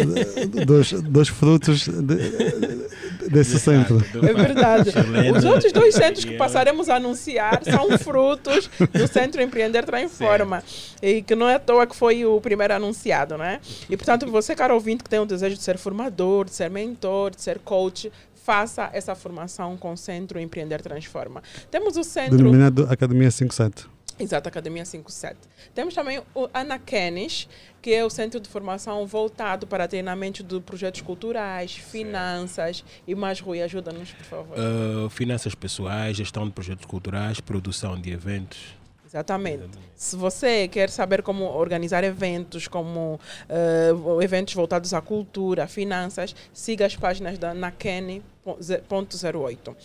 dois, 0.67 0.93
dois 1.03 1.29
frutos 1.29 1.87
de, 1.87 3.29
desse 3.29 3.59
centro. 3.59 4.03
É 4.23 4.33
verdade. 4.33 4.91
Os 5.37 5.45
outros 5.45 5.73
dois 5.73 5.95
centros 5.95 6.25
que 6.25 6.37
passaremos 6.37 6.89
a 6.89 6.97
anunciar 6.97 7.48
são 7.63 7.99
frutos 7.99 8.71
do 8.93 9.07
Centro 9.07 9.43
Empreender 9.43 9.85
Transforma. 9.85 10.63
E 11.03 11.23
que 11.23 11.35
não 11.35 11.49
é 11.49 11.55
à 11.55 11.59
toa 11.59 11.87
que 11.87 11.95
foi 11.95 12.25
o 12.25 12.41
primeiro 12.41 12.75
anunciado, 12.75 13.37
né? 13.37 13.61
E, 13.89 13.97
portanto, 13.97 14.31
você, 14.31 14.55
cara 14.55 14.75
ouvinte, 14.75 15.05
que 15.05 15.11
tem 15.11 15.19
o 15.19 15.27
desejo 15.27 15.57
de 15.57 15.63
ser 15.63 15.79
formador, 15.79 16.45
de 16.45 16.55
ser 16.55 16.71
mentor, 16.71 17.31
de 17.31 17.43
ser 17.43 17.59
coach, 17.61 18.11
faça 18.35 18.89
essa 18.93 19.15
formação 19.15 19.77
com 19.77 19.93
o 19.93 19.97
Centro 19.97 20.41
Empreender 20.41 20.81
Transforma. 20.81 21.43
Temos 21.71 21.97
o 21.97 22.05
centro... 22.05 22.39
Denominado 22.39 22.87
Academia 22.91 23.31
57. 23.31 23.98
Exato, 24.19 24.49
Academia 24.49 24.85
57. 24.85 25.37
Temos 25.75 25.95
também 25.95 26.21
o 26.35 26.49
Anakenes, 26.53 27.49
que 27.81 27.93
é 27.93 28.05
o 28.05 28.11
centro 28.11 28.41
de 28.41 28.49
formação 28.49 29.07
voltado 29.07 29.67
para 29.67 29.87
treinamento 29.87 30.43
de 30.43 30.61
projetos 30.61 31.01
culturais, 31.01 31.73
finanças 31.73 32.85
e 33.07 33.15
mais 33.15 33.41
Rui, 33.41 33.63
ajuda-nos, 33.63 34.13
por 34.13 34.25
favor. 34.25 34.59
Uh, 34.59 35.09
finanças 35.11 35.55
pessoais, 35.55 36.17
gestão 36.17 36.47
de 36.47 36.53
projetos 36.53 36.87
culturais, 36.87 37.41
produção 37.41 38.01
de 38.01 38.11
eventos. 38.11 38.79
Exatamente. 39.09 39.71
Se 39.95 40.15
você 40.17 40.69
quer 40.69 40.91
saber 40.91 41.23
como 41.23 41.45
organizar 41.45 42.05
eventos, 42.05 42.69
como 42.69 43.19
uh, 43.49 44.23
eventos 44.23 44.53
voltados 44.53 44.93
à 44.93 45.01
cultura, 45.01 45.67
finanças, 45.67 46.37
siga 46.53 46.85
as 46.85 46.95
páginas 46.95 47.39
da 47.39 47.55
Nakene 47.55 48.23
0.08. 48.47 49.77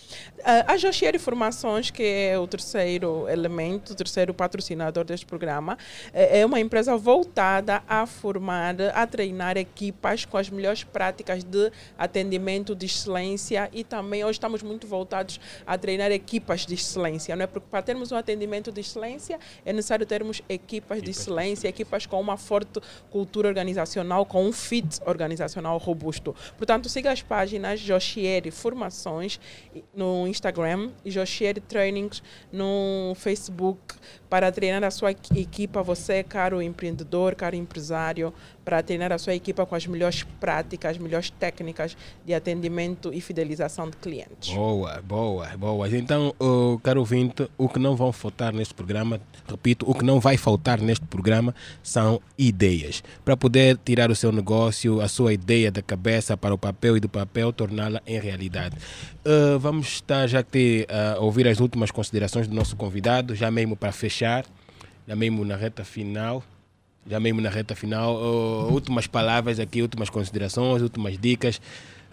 A 0.68 0.78
Jochier 0.78 1.16
Informações, 1.16 1.90
que 1.90 2.04
é 2.04 2.38
o 2.38 2.48
terceiro 2.48 3.28
elemento, 3.30 3.94
o 3.94 3.96
terceiro 3.96 4.34
patrocinador 4.34 5.04
deste 5.04 5.26
programa, 5.26 5.78
é, 6.14 6.42
é 6.42 6.46
uma 6.46 6.60
empresa 6.60 6.96
voltada 6.98 7.84
a 7.88 8.06
formar, 8.06 8.76
a 8.94 9.08
treinar 9.08 9.58
equipas 9.58 10.26
com 10.26 10.38
as 10.38 10.50
melhores 10.50 10.84
práticas 10.84 11.44
de 11.44 11.72
atendimento 11.98 12.76
de 12.76 12.86
excelência 12.86 13.70
e 13.74 13.84
também 13.84 14.24
hoje 14.24 14.38
estamos 14.38 14.62
muito 14.62 14.88
voltados 14.88 15.40
a 15.66 15.78
treinar 15.78 16.12
equipas 16.12 16.66
de 16.66 16.74
excelência, 16.74 17.36
não 17.36 17.44
é? 17.44 17.48
Porque 17.48 17.68
para 17.70 17.82
termos 17.82 18.12
um 18.12 18.16
atendimento 18.16 18.72
de 18.72 18.82
excelência 18.82 19.40
é 19.66 19.74
necessário 19.74 20.06
termos 20.06 20.42
equipas 20.48 21.02
de 21.02 21.12
excelência, 21.12 21.68
equipas 21.68 22.06
com 22.06 22.20
uma 22.20 22.38
forte 22.38 22.80
cultura 23.10 23.48
organizacional, 23.48 24.26
com 24.26 24.46
um 24.46 24.52
fit 24.52 25.00
organizacional 25.06 25.78
robusto. 25.78 26.36
Portanto, 26.58 26.90
siga 26.90 27.12
as 27.12 27.22
páginas 27.22 27.80
Jochier 27.80 28.43
Joshieri 28.44 28.52
Formações 28.52 29.40
no 29.96 30.28
Instagram 30.28 30.90
e 31.06 31.12
Joshieri 31.12 31.62
Trainings 31.62 32.22
no 32.52 33.14
Facebook 33.16 33.96
para 34.30 34.52
treinar 34.52 34.84
a 34.84 34.90
sua 34.90 35.12
equipa, 35.12 35.84
você, 35.84 36.24
caro 36.24 36.60
empreendedor, 36.60 37.36
caro 37.36 37.56
empresário, 37.56 38.34
para 38.66 38.82
treinar 38.82 39.12
a 39.12 39.18
sua 39.20 39.36
equipa 39.36 39.64
com 39.64 39.76
as 39.76 39.86
melhores 39.86 40.24
práticas, 40.40 40.92
as 40.92 40.98
melhores 40.98 41.30
técnicas 41.30 41.96
de 42.26 42.34
atendimento 42.34 43.14
e 43.14 43.22
fidelização 43.22 43.90
de 43.90 43.98
clientes. 43.98 44.52
Boa, 44.54 45.00
boa, 45.04 45.48
boa. 45.56 45.88
Então, 45.90 46.34
caro 46.82 47.02
ouvinte, 47.02 47.48
o 47.58 47.70
que 47.70 47.78
não 47.78 47.96
vão 47.96 48.12
faltar 48.12 48.52
neste 48.54 48.74
programa, 48.74 49.22
repito, 49.48 49.88
o 49.88 49.94
que 49.94 50.04
não 50.04 50.20
vai 50.20 50.36
faltar 50.36 50.82
neste 50.82 51.06
programa 51.06 51.54
são 51.84 52.20
ideias. 52.36 53.04
Para 53.24 53.38
poder 53.38 53.78
tirar 53.86 54.10
o 54.10 54.16
seu 54.16 54.32
negócio, 54.32 55.00
a 55.00 55.08
sua 55.08 55.34
ideia 55.34 55.72
da 55.72 55.84
cabeça 55.84 56.36
para 56.36 56.56
o 56.56 56.58
papel 56.58 56.98
e 56.98 57.00
do 57.00 57.10
papel 57.10 57.54
torná-la 57.54 58.02
em 58.08 58.20
realidade. 58.20 58.33
Uh, 58.36 59.60
vamos 59.60 59.88
estar 59.88 60.28
já 60.28 60.44
que 60.44 60.88
a 60.90 61.20
uh, 61.20 61.24
ouvir 61.24 61.48
as 61.48 61.60
últimas 61.60 61.92
considerações 61.92 62.48
do 62.48 62.56
nosso 62.56 62.76
convidado, 62.76 63.36
já 63.36 63.50
mesmo 63.50 63.76
para 63.76 63.92
fechar, 63.92 64.46
já 65.08 65.16
mesmo 65.16 65.44
na 65.46 65.56
reta 65.56 65.84
final. 65.84 66.44
Já 67.06 67.20
mesmo 67.20 67.42
na 67.42 67.50
reta 67.50 67.76
final, 67.76 68.16
uh, 68.16 68.72
últimas 68.72 69.08
palavras 69.08 69.60
aqui, 69.60 69.82
últimas 69.82 70.10
considerações, 70.10 70.82
últimas 70.82 71.18
dicas. 71.18 71.60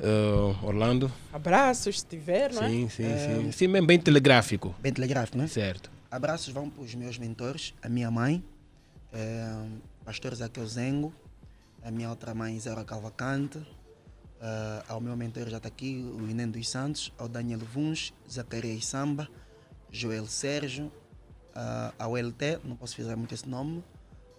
Uh, 0.00 0.66
Orlando? 0.66 1.12
Abraços, 1.32 2.00
se 2.00 2.06
tiver, 2.06 2.52
não 2.52 2.64
é? 2.64 2.68
Sim, 2.68 2.88
sim, 2.88 3.04
sim. 3.04 3.52
Sim, 3.52 3.68
bem, 3.68 3.86
bem 3.86 4.00
telegráfico. 4.00 4.74
Bem 4.80 4.92
telegráfico, 4.92 5.38
né? 5.38 5.46
Certo. 5.46 5.90
Abraços 6.10 6.52
vão 6.52 6.68
para 6.68 6.82
os 6.82 6.92
meus 6.94 7.18
mentores, 7.18 7.72
a 7.80 7.88
minha 7.88 8.10
mãe, 8.10 8.42
é, 9.12 9.62
pastor 10.04 10.34
Zaqueu 10.34 10.66
Zengo, 10.66 11.12
a 11.84 11.90
minha 11.90 12.10
outra 12.10 12.34
mãe, 12.34 12.58
Zera 12.58 12.82
Calvacante, 12.82 13.60
uh, 14.40 14.84
ao 14.88 15.00
meu 15.00 15.16
mentor 15.16 15.48
já 15.48 15.58
está 15.58 15.68
aqui, 15.68 15.96
o 16.18 16.28
Inem 16.28 16.48
dos 16.48 16.68
Santos, 16.68 17.12
ao 17.18 17.28
Daniel 17.28 17.60
Vuns, 17.60 18.12
Zacarias 18.30 18.86
Samba, 18.86 19.28
Joel 19.90 20.26
Sérgio, 20.26 20.86
uh, 20.86 21.92
ao 21.98 22.16
LT, 22.16 22.60
não 22.64 22.76
posso 22.76 22.96
fazer 22.96 23.16
muito 23.16 23.34
esse 23.34 23.48
nome, 23.48 23.84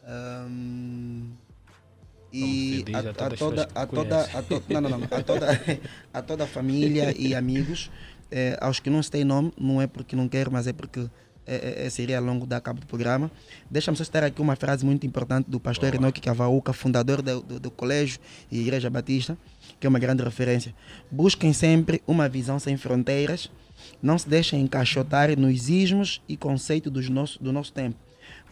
um, 0.03 1.29
e 2.33 2.85
a, 2.93 2.99
a, 2.99 3.03
toda, 3.35 3.67
a 3.75 3.85
toda, 3.85 4.21
a 4.23 4.41
toda, 4.41 4.63
não, 4.69 4.81
não, 4.81 4.89
não, 4.99 5.03
a 5.03 5.21
toda, 5.21 5.47
a 6.13 6.21
toda 6.21 6.43
a 6.45 6.47
família 6.47 7.13
e 7.17 7.35
amigos, 7.35 7.91
eh, 8.31 8.57
aos 8.61 8.79
que 8.79 8.89
não 8.89 9.03
se 9.03 9.11
tem 9.11 9.25
nome, 9.25 9.51
não 9.59 9.81
é 9.81 9.87
porque 9.87 10.15
não 10.15 10.29
quero, 10.29 10.49
mas 10.49 10.65
é 10.65 10.71
porque 10.71 11.09
é, 11.45 11.85
é, 11.85 11.89
seria 11.89 12.17
ao 12.17 12.23
longo 12.23 12.45
da 12.45 12.61
cabo 12.61 12.79
do 12.79 12.87
programa. 12.87 13.29
Deixa-me 13.69 13.97
só 13.97 14.03
citar 14.05 14.23
aqui 14.23 14.41
uma 14.41 14.55
frase 14.55 14.85
muito 14.85 15.05
importante 15.05 15.49
do 15.49 15.59
pastor 15.59 15.93
Enoque 15.93 16.21
Cavaúca, 16.21 16.71
fundador 16.71 17.21
do, 17.21 17.41
do, 17.41 17.59
do, 17.59 17.71
Colégio 17.71 18.19
e 18.49 18.61
Igreja 18.61 18.89
Batista, 18.89 19.37
que 19.81 19.85
é 19.85 19.89
uma 19.89 19.99
grande 19.99 20.23
referência. 20.23 20.73
Busquem 21.11 21.51
sempre 21.51 22.01
uma 22.07 22.29
visão 22.29 22.57
sem 22.57 22.77
fronteiras, 22.77 23.51
não 24.01 24.17
se 24.17 24.29
deixem 24.29 24.61
encaixotar 24.61 25.37
nos 25.37 25.67
ismos 25.67 26.21
e 26.29 26.37
conceitos 26.37 26.89
dos 26.89 27.09
nosso, 27.09 27.43
do 27.43 27.51
nosso 27.51 27.73
tempo 27.73 27.97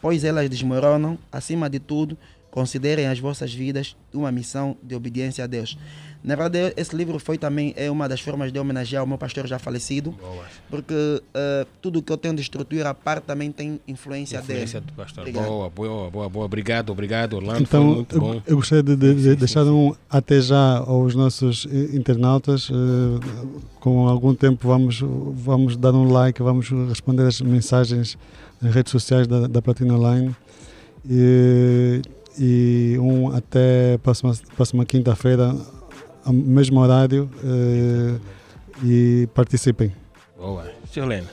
pois 0.01 0.23
elas 0.23 0.49
desmoronam, 0.49 1.17
acima 1.31 1.69
de 1.69 1.79
tudo, 1.79 2.17
considerem 2.49 3.07
as 3.07 3.19
vossas 3.19 3.53
vidas 3.53 3.95
uma 4.13 4.31
missão 4.31 4.75
de 4.81 4.95
obediência 4.95 5.43
a 5.43 5.47
Deus. 5.47 5.77
Na 6.21 6.35
verdade, 6.35 6.73
esse 6.75 6.93
livro 6.93 7.17
foi 7.17 7.37
também 7.37 7.73
é 7.77 7.89
uma 7.89 8.07
das 8.09 8.19
formas 8.19 8.51
de 8.51 8.59
homenagear 8.59 9.03
o 9.03 9.07
meu 9.07 9.17
pastor 9.17 9.47
já 9.47 9.57
falecido, 9.57 10.11
Boa. 10.11 10.43
porque 10.69 10.93
uh, 10.93 11.65
tudo 11.81 12.01
que 12.01 12.11
eu 12.11 12.17
tenho 12.17 12.35
de 12.35 12.41
estrutura, 12.41 12.89
a 12.89 12.93
parte 12.93 13.23
também 13.23 13.51
tem 13.51 13.79
influência, 13.87 14.39
influência 14.39 14.81
dele. 14.81 14.91
do 14.91 14.97
pastor. 14.97 15.21
Obrigado. 15.21 15.45
Boa, 15.45 15.69
boa, 15.69 16.09
boa, 16.11 16.29
boa. 16.29 16.45
Obrigado, 16.45 16.89
obrigado, 16.89 17.33
Orlando. 17.37 17.61
Então, 17.61 17.83
muito 17.85 18.15
eu, 18.15 18.19
bom. 18.19 18.41
eu 18.45 18.57
gostaria 18.57 18.83
de, 18.83 18.95
de, 18.97 19.15
de 19.15 19.35
deixar 19.37 19.63
um 19.65 19.95
até 20.09 20.41
já 20.41 20.79
aos 20.79 21.15
nossos 21.15 21.65
internautas. 21.93 22.69
Uh, 22.69 23.19
com 23.79 24.09
algum 24.09 24.35
tempo 24.35 24.67
vamos, 24.67 24.99
vamos 24.99 25.77
dar 25.77 25.93
um 25.93 26.11
like, 26.11 26.43
vamos 26.43 26.69
responder 26.89 27.27
as 27.27 27.39
mensagens 27.39 28.17
nas 28.61 28.75
redes 28.75 28.91
sociais 28.91 29.25
da, 29.25 29.47
da 29.47 29.61
Platina 29.61 29.95
Online. 29.95 30.35
E, 31.09 32.01
e 32.37 32.97
um 32.99 33.33
até 33.33 33.97
próxima, 33.99 34.33
próxima 34.55 34.85
quinta-feira, 34.85 35.55
mesmo 36.31 36.79
horário, 36.79 37.29
eh, 37.43 38.19
e 38.83 39.27
participem. 39.33 39.93
Boa. 40.37 40.65
Helena. 40.95 41.27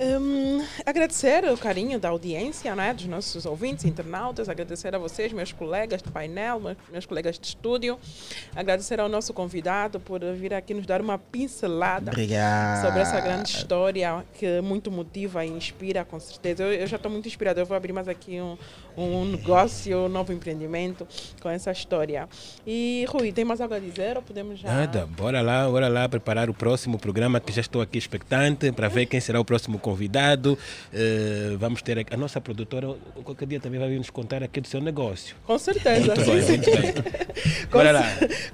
Um, 0.00 0.64
agradecer 0.86 1.44
o 1.46 1.58
carinho 1.58 1.98
da 1.98 2.10
audiência, 2.10 2.72
né, 2.76 2.94
dos 2.94 3.06
nossos 3.06 3.44
ouvintes, 3.44 3.84
internautas, 3.84 4.48
agradecer 4.48 4.94
a 4.94 4.98
vocês, 4.98 5.32
meus 5.32 5.50
colegas 5.50 6.00
de 6.00 6.08
painel, 6.08 6.76
meus 6.92 7.04
colegas 7.04 7.36
de 7.36 7.48
estúdio, 7.48 7.98
agradecer 8.54 9.00
ao 9.00 9.08
nosso 9.08 9.34
convidado 9.34 9.98
por 9.98 10.20
vir 10.36 10.54
aqui 10.54 10.72
nos 10.72 10.86
dar 10.86 11.00
uma 11.00 11.18
pincelada 11.18 12.12
Obrigado. 12.12 12.84
sobre 12.84 13.00
essa 13.00 13.18
grande 13.18 13.50
história 13.50 14.24
que 14.34 14.60
muito 14.60 14.88
motiva 14.88 15.44
e 15.44 15.48
inspira, 15.48 16.04
com 16.04 16.20
certeza. 16.20 16.62
Eu, 16.62 16.72
eu 16.74 16.86
já 16.86 16.94
estou 16.94 17.10
muito 17.10 17.26
inspirada, 17.26 17.60
eu 17.60 17.66
vou 17.66 17.76
abrir 17.76 17.92
mais 17.92 18.06
aqui 18.06 18.40
um, 18.40 18.56
um 18.96 19.24
negócio, 19.24 19.98
um 19.98 20.08
novo 20.08 20.32
empreendimento 20.32 21.08
com 21.42 21.48
essa 21.48 21.72
história. 21.72 22.28
E 22.64 23.04
Rui, 23.08 23.32
tem 23.32 23.44
mais 23.44 23.60
algo 23.60 23.74
a 23.74 23.80
dizer 23.80 24.16
ou 24.16 24.22
podemos 24.22 24.60
já... 24.60 24.72
Nada, 24.72 25.06
bora 25.06 25.40
lá, 25.40 25.68
bora 25.68 25.88
lá 25.88 26.08
preparar 26.08 26.48
o 26.48 26.54
próximo 26.54 27.00
programa 27.00 27.40
que 27.40 27.50
já 27.50 27.62
estou 27.62 27.82
aqui 27.82 27.98
expectante 27.98 28.70
para 28.70 28.86
ver 28.86 29.06
quem 29.06 29.18
será 29.18 29.40
o 29.40 29.44
próximo 29.44 29.80
convidado. 29.88 30.58
Uh, 30.92 31.56
vamos 31.56 31.80
ter 31.80 31.98
a, 31.98 32.14
a 32.14 32.16
nossa 32.16 32.40
produtora, 32.40 32.94
qualquer 33.24 33.46
dia 33.46 33.60
também 33.60 33.80
vai 33.80 33.88
vir 33.88 33.98
nos 33.98 34.10
contar 34.10 34.42
aqui 34.42 34.60
do 34.60 34.68
seu 34.68 34.80
negócio. 34.80 35.34
Com 35.46 35.58
certeza. 35.58 36.14
Muito 36.14 36.24
bem, 36.24 36.42
muito 36.42 36.70
bem. 36.70 36.94
Bora 37.72 37.92
lá. 37.92 38.02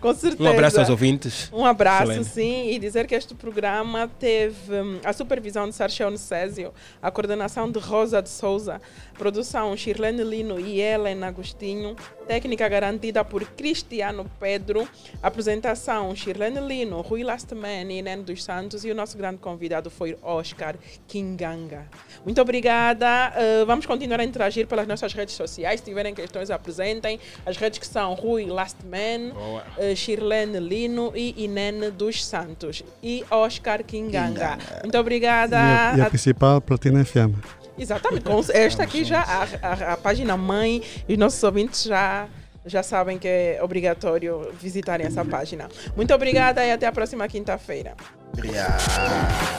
Com 0.00 0.14
certeza. 0.14 0.42
Um 0.42 0.52
abraço 0.52 0.78
aos 0.78 0.90
ouvintes. 0.90 1.50
Um 1.52 1.64
abraço, 1.64 2.22
sim, 2.24 2.70
e 2.70 2.78
dizer 2.78 3.06
que 3.06 3.14
este 3.14 3.34
programa 3.34 4.08
teve 4.18 4.72
hum, 4.72 5.00
a 5.02 5.12
supervisão 5.12 5.68
de 5.68 5.74
Sarchel 5.74 6.10
Necésio, 6.10 6.72
a 7.02 7.10
coordenação 7.10 7.70
de 7.70 7.78
Rosa 7.78 8.22
de 8.22 8.28
Souza, 8.28 8.80
produção 9.18 9.76
Shirlene 9.76 10.22
Lino 10.22 10.60
e 10.60 10.80
Helena 10.80 11.28
Agostinho, 11.28 11.96
técnica 12.26 12.68
garantida 12.68 13.24
por 13.24 13.44
Cristiano 13.50 14.30
Pedro, 14.38 14.88
apresentação 15.22 16.14
Shirlene 16.14 16.60
Lino, 16.60 17.00
Rui 17.00 17.22
Lastman 17.22 17.90
e 17.92 18.02
Nene 18.02 18.22
dos 18.22 18.44
Santos 18.44 18.84
e 18.84 18.90
o 18.90 18.94
nosso 18.94 19.16
grande 19.16 19.38
convidado 19.38 19.90
foi 19.90 20.16
Oscar 20.22 20.76
Kinganga. 21.24 21.86
Muito 22.24 22.40
obrigada. 22.40 23.32
Uh, 23.34 23.66
vamos 23.66 23.86
continuar 23.86 24.20
a 24.20 24.24
interagir 24.24 24.66
pelas 24.66 24.86
nossas 24.86 25.12
redes 25.14 25.34
sociais. 25.34 25.80
Se 25.80 25.86
tiverem 25.86 26.14
questões, 26.14 26.50
apresentem. 26.50 27.18
As 27.46 27.56
redes 27.56 27.78
que 27.78 27.86
são 27.86 28.12
Rui 28.14 28.44
Lastman, 28.44 29.32
uh, 29.32 29.96
Shirlene 29.96 30.58
Lino 30.60 31.12
e 31.14 31.44
Inene 31.44 31.90
dos 31.90 32.24
Santos. 32.24 32.82
E 33.02 33.24
Oscar 33.30 33.82
Kinganga. 33.82 34.56
Kinganga. 34.58 34.80
Muito 34.82 34.98
obrigada. 34.98 35.56
E 35.56 35.60
a, 35.60 35.94
e 35.96 36.00
a 36.02 36.06
principal, 36.10 36.60
Platina 36.60 37.04
FM. 37.04 37.34
Exatamente. 37.78 38.24
Com 38.24 38.40
esta 38.52 38.82
aqui 38.82 39.02
já, 39.04 39.20
a, 39.20 39.42
a, 39.62 39.92
a 39.94 39.96
página 39.96 40.36
mãe, 40.36 40.82
e 41.08 41.14
os 41.14 41.18
nossos 41.18 41.42
ouvintes 41.42 41.84
já 41.84 42.28
já 42.66 42.82
sabem 42.82 43.18
que 43.18 43.28
é 43.28 43.60
obrigatório 43.62 44.52
visitarem 44.60 45.06
essa 45.06 45.24
página. 45.24 45.68
Muito 45.96 46.14
obrigada 46.14 46.64
e 46.64 46.72
até 46.72 46.86
a 46.86 46.92
próxima 46.92 47.28
quinta-feira. 47.28 47.94
Obrigado. 48.32 48.82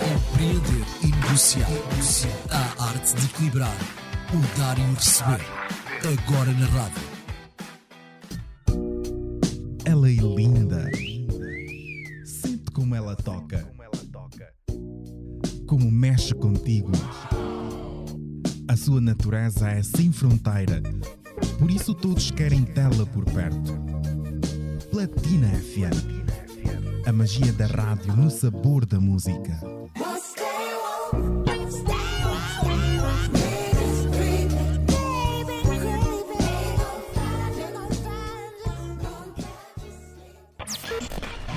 Empreender 0.01 0.85
e 1.03 1.07
negociar. 1.07 1.67
A 2.51 2.83
arte 2.89 3.15
de 3.15 3.25
equilibrar. 3.25 3.75
O 4.33 4.59
dar 4.59 4.77
e 4.77 4.81
o 4.81 4.93
receber. 4.93 5.41
Agora 6.03 6.51
na 6.51 6.65
rádio. 6.67 7.15
Ela 9.85 10.09
é 10.09 10.15
linda. 10.15 10.89
Sente 12.25 12.71
como 12.71 12.95
ela 12.95 13.15
toca. 13.15 13.67
Como 15.67 15.91
mexe 15.91 16.33
contigo. 16.33 16.91
A 18.67 18.75
sua 18.75 18.99
natureza 18.99 19.69
é 19.69 19.83
sem 19.83 20.11
fronteira. 20.11 20.81
Por 21.59 21.71
isso 21.71 21.93
todos 21.93 22.31
querem 22.31 22.63
tê-la 22.63 23.05
por 23.05 23.25
perto. 23.25 23.73
Platina 24.91 25.47
FM. 25.47 27.07
A 27.07 27.11
magia 27.11 27.53
da 27.53 27.67
rádio 27.67 28.15
no 28.15 28.29
sabor 28.31 28.85
da 28.85 28.99
música. 28.99 29.59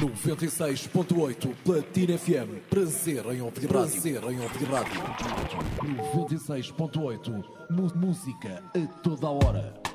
Noventa 0.01 0.45
e 0.45 0.51
seis 0.51 0.87
ponto 0.87 1.20
oito 1.20 1.49
Platina 1.65 2.16
FM. 2.16 2.61
Prazer 2.70 3.27
em 3.35 3.41
ouvir. 3.41 3.66
Prazer 3.66 4.23
em 4.23 4.41
ouvir 4.41 4.65
rádio. 4.70 5.03
Noventa 5.97 6.35
e 6.35 6.39
seis 6.39 6.70
ponto 6.70 7.03
oito 7.03 7.33
Música 7.69 8.62
a 8.75 8.87
toda 9.03 9.29
hora. 9.29 9.88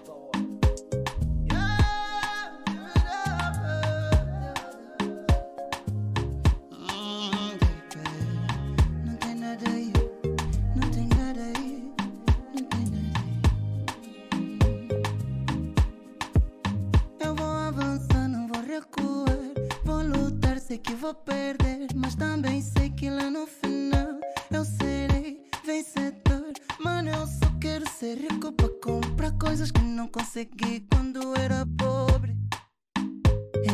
Quando 30.90 31.38
era 31.40 31.64
pobre, 31.78 32.36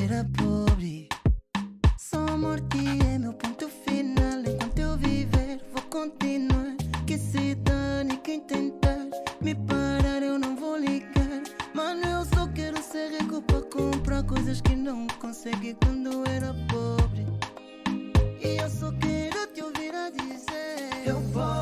era 0.03 0.27
pobre. 0.37 1.07
Só 1.97 2.37
morte 2.37 2.77
é 3.13 3.17
meu 3.17 3.31
ponto 3.31 3.69
final. 3.69 4.41
Enquanto 4.41 4.77
eu 4.77 4.97
viver, 4.97 5.61
vou 5.71 5.81
continuar. 5.83 6.75
Que 7.07 7.17
se 7.17 7.55
dane 7.55 8.17
quem 8.17 8.41
tentar 8.41 9.07
me 9.39 9.55
parar, 9.55 10.21
eu 10.21 10.37
não 10.37 10.57
vou 10.57 10.75
ligar. 10.75 11.43
Mano, 11.73 12.05
eu 12.05 12.25
só 12.25 12.45
quero 12.53 12.83
ser 12.83 13.09
rico 13.09 13.41
para 13.43 13.61
comprar 13.61 14.23
coisas 14.23 14.59
que 14.59 14.75
não 14.75 15.07
consegui 15.21 15.77
quando 15.81 16.27
era 16.27 16.53
pobre. 16.67 17.25
E 18.43 18.57
eu 18.57 18.69
só 18.69 18.91
quero 18.99 19.47
te 19.53 19.61
ouvir 19.61 19.95
a 19.95 20.09
dizer: 20.09 21.07
Eu 21.07 21.21
vou. 21.31 21.58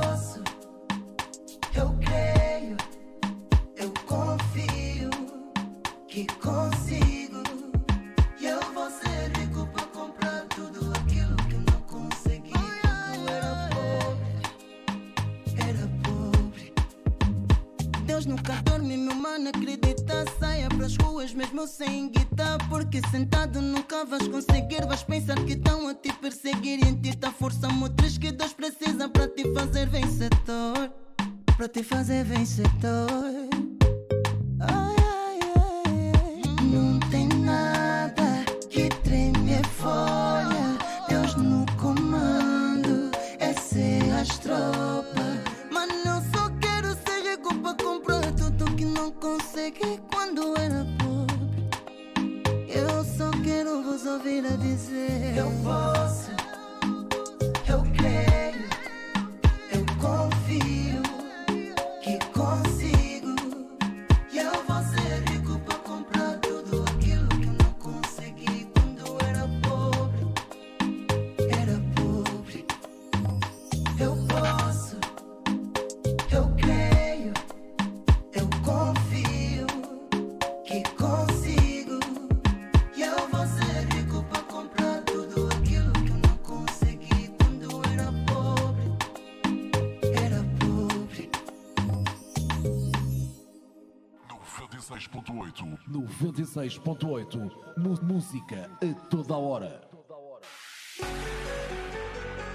96.8. 96.57 97.51
Mu 97.77 97.93
música 98.01 98.69
a 98.81 98.93
toda 99.09 99.35
a 99.35 99.37
hora. 99.37 99.81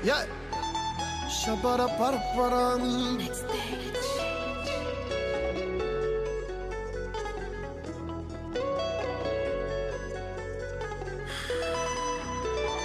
Yeah. 0.04 0.26
Shabara 1.30 1.88
parparam. 1.88 2.80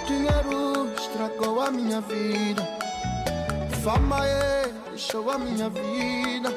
Dinheiro 0.06 0.94
estragou 0.96 1.60
a 1.60 1.70
minha 1.72 2.00
vida. 2.00 2.62
Fama 3.82 4.24
é, 4.24 4.68
deixou 4.90 5.28
a 5.30 5.38
minha 5.38 5.68
vida. 5.68 6.50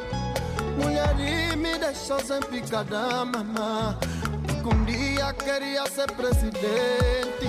Mulher 0.77 1.19
e 1.19 1.55
me 1.55 1.77
deixou 1.79 2.19
sem 2.19 2.39
picada, 2.41 3.25
mamãe. 3.25 4.20
Com 4.63 4.85
dia 4.85 5.33
queria 5.33 5.85
ser 5.87 6.11
presidente, 6.11 7.47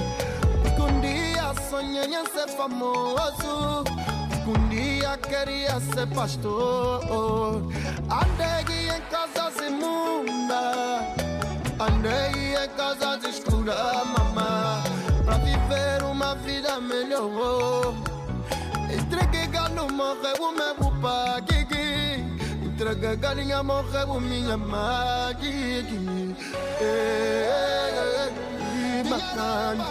Porque 0.63 0.81
um 0.81 1.01
dia 1.01 1.53
sonhei 1.69 2.07
em 2.07 2.27
ser 2.27 2.49
famoso, 2.57 3.85
com 4.47 4.69
dia 4.71 5.19
queria 5.19 5.79
ser 5.81 6.07
pastor. 6.15 7.63
Andei 8.09 8.89
em 8.97 9.01
casas 9.11 9.55
imundas, 9.67 10.57
andei 11.79 12.55
em 12.55 12.69
casas 12.77 13.25
escuras, 13.25 14.07
mamá, 14.07 14.83
pra 15.27 15.37
viver 15.37 16.03
uma 16.05 16.35
vida 16.37 16.81
melhor. 16.81 17.95
Entreguei 18.91 19.47
galo, 19.49 19.93
morreu 19.93 20.37
o 20.41 20.53
meu 20.53 21.01
pai. 21.03 21.62
Traga 22.83 23.15
galinha 23.15 23.63
morre 23.63 24.03
o 24.09 24.19
minha 24.19 24.57
magui 24.57 25.87
Bacana 29.09 29.87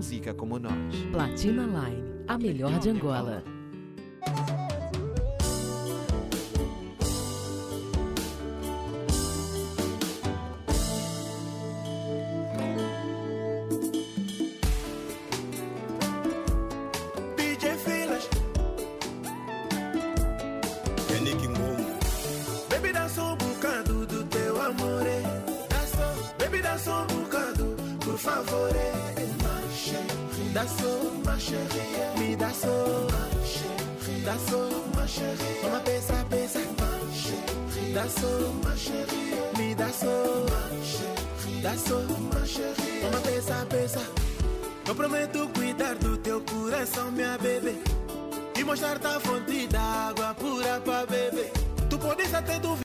Música 0.00 0.32
como 0.32 0.58
nós. 0.58 0.72
Platina 1.12 1.66
Line, 1.66 2.02
a 2.26 2.38
melhor 2.38 2.78
de 2.78 2.88
Angola. 2.88 3.39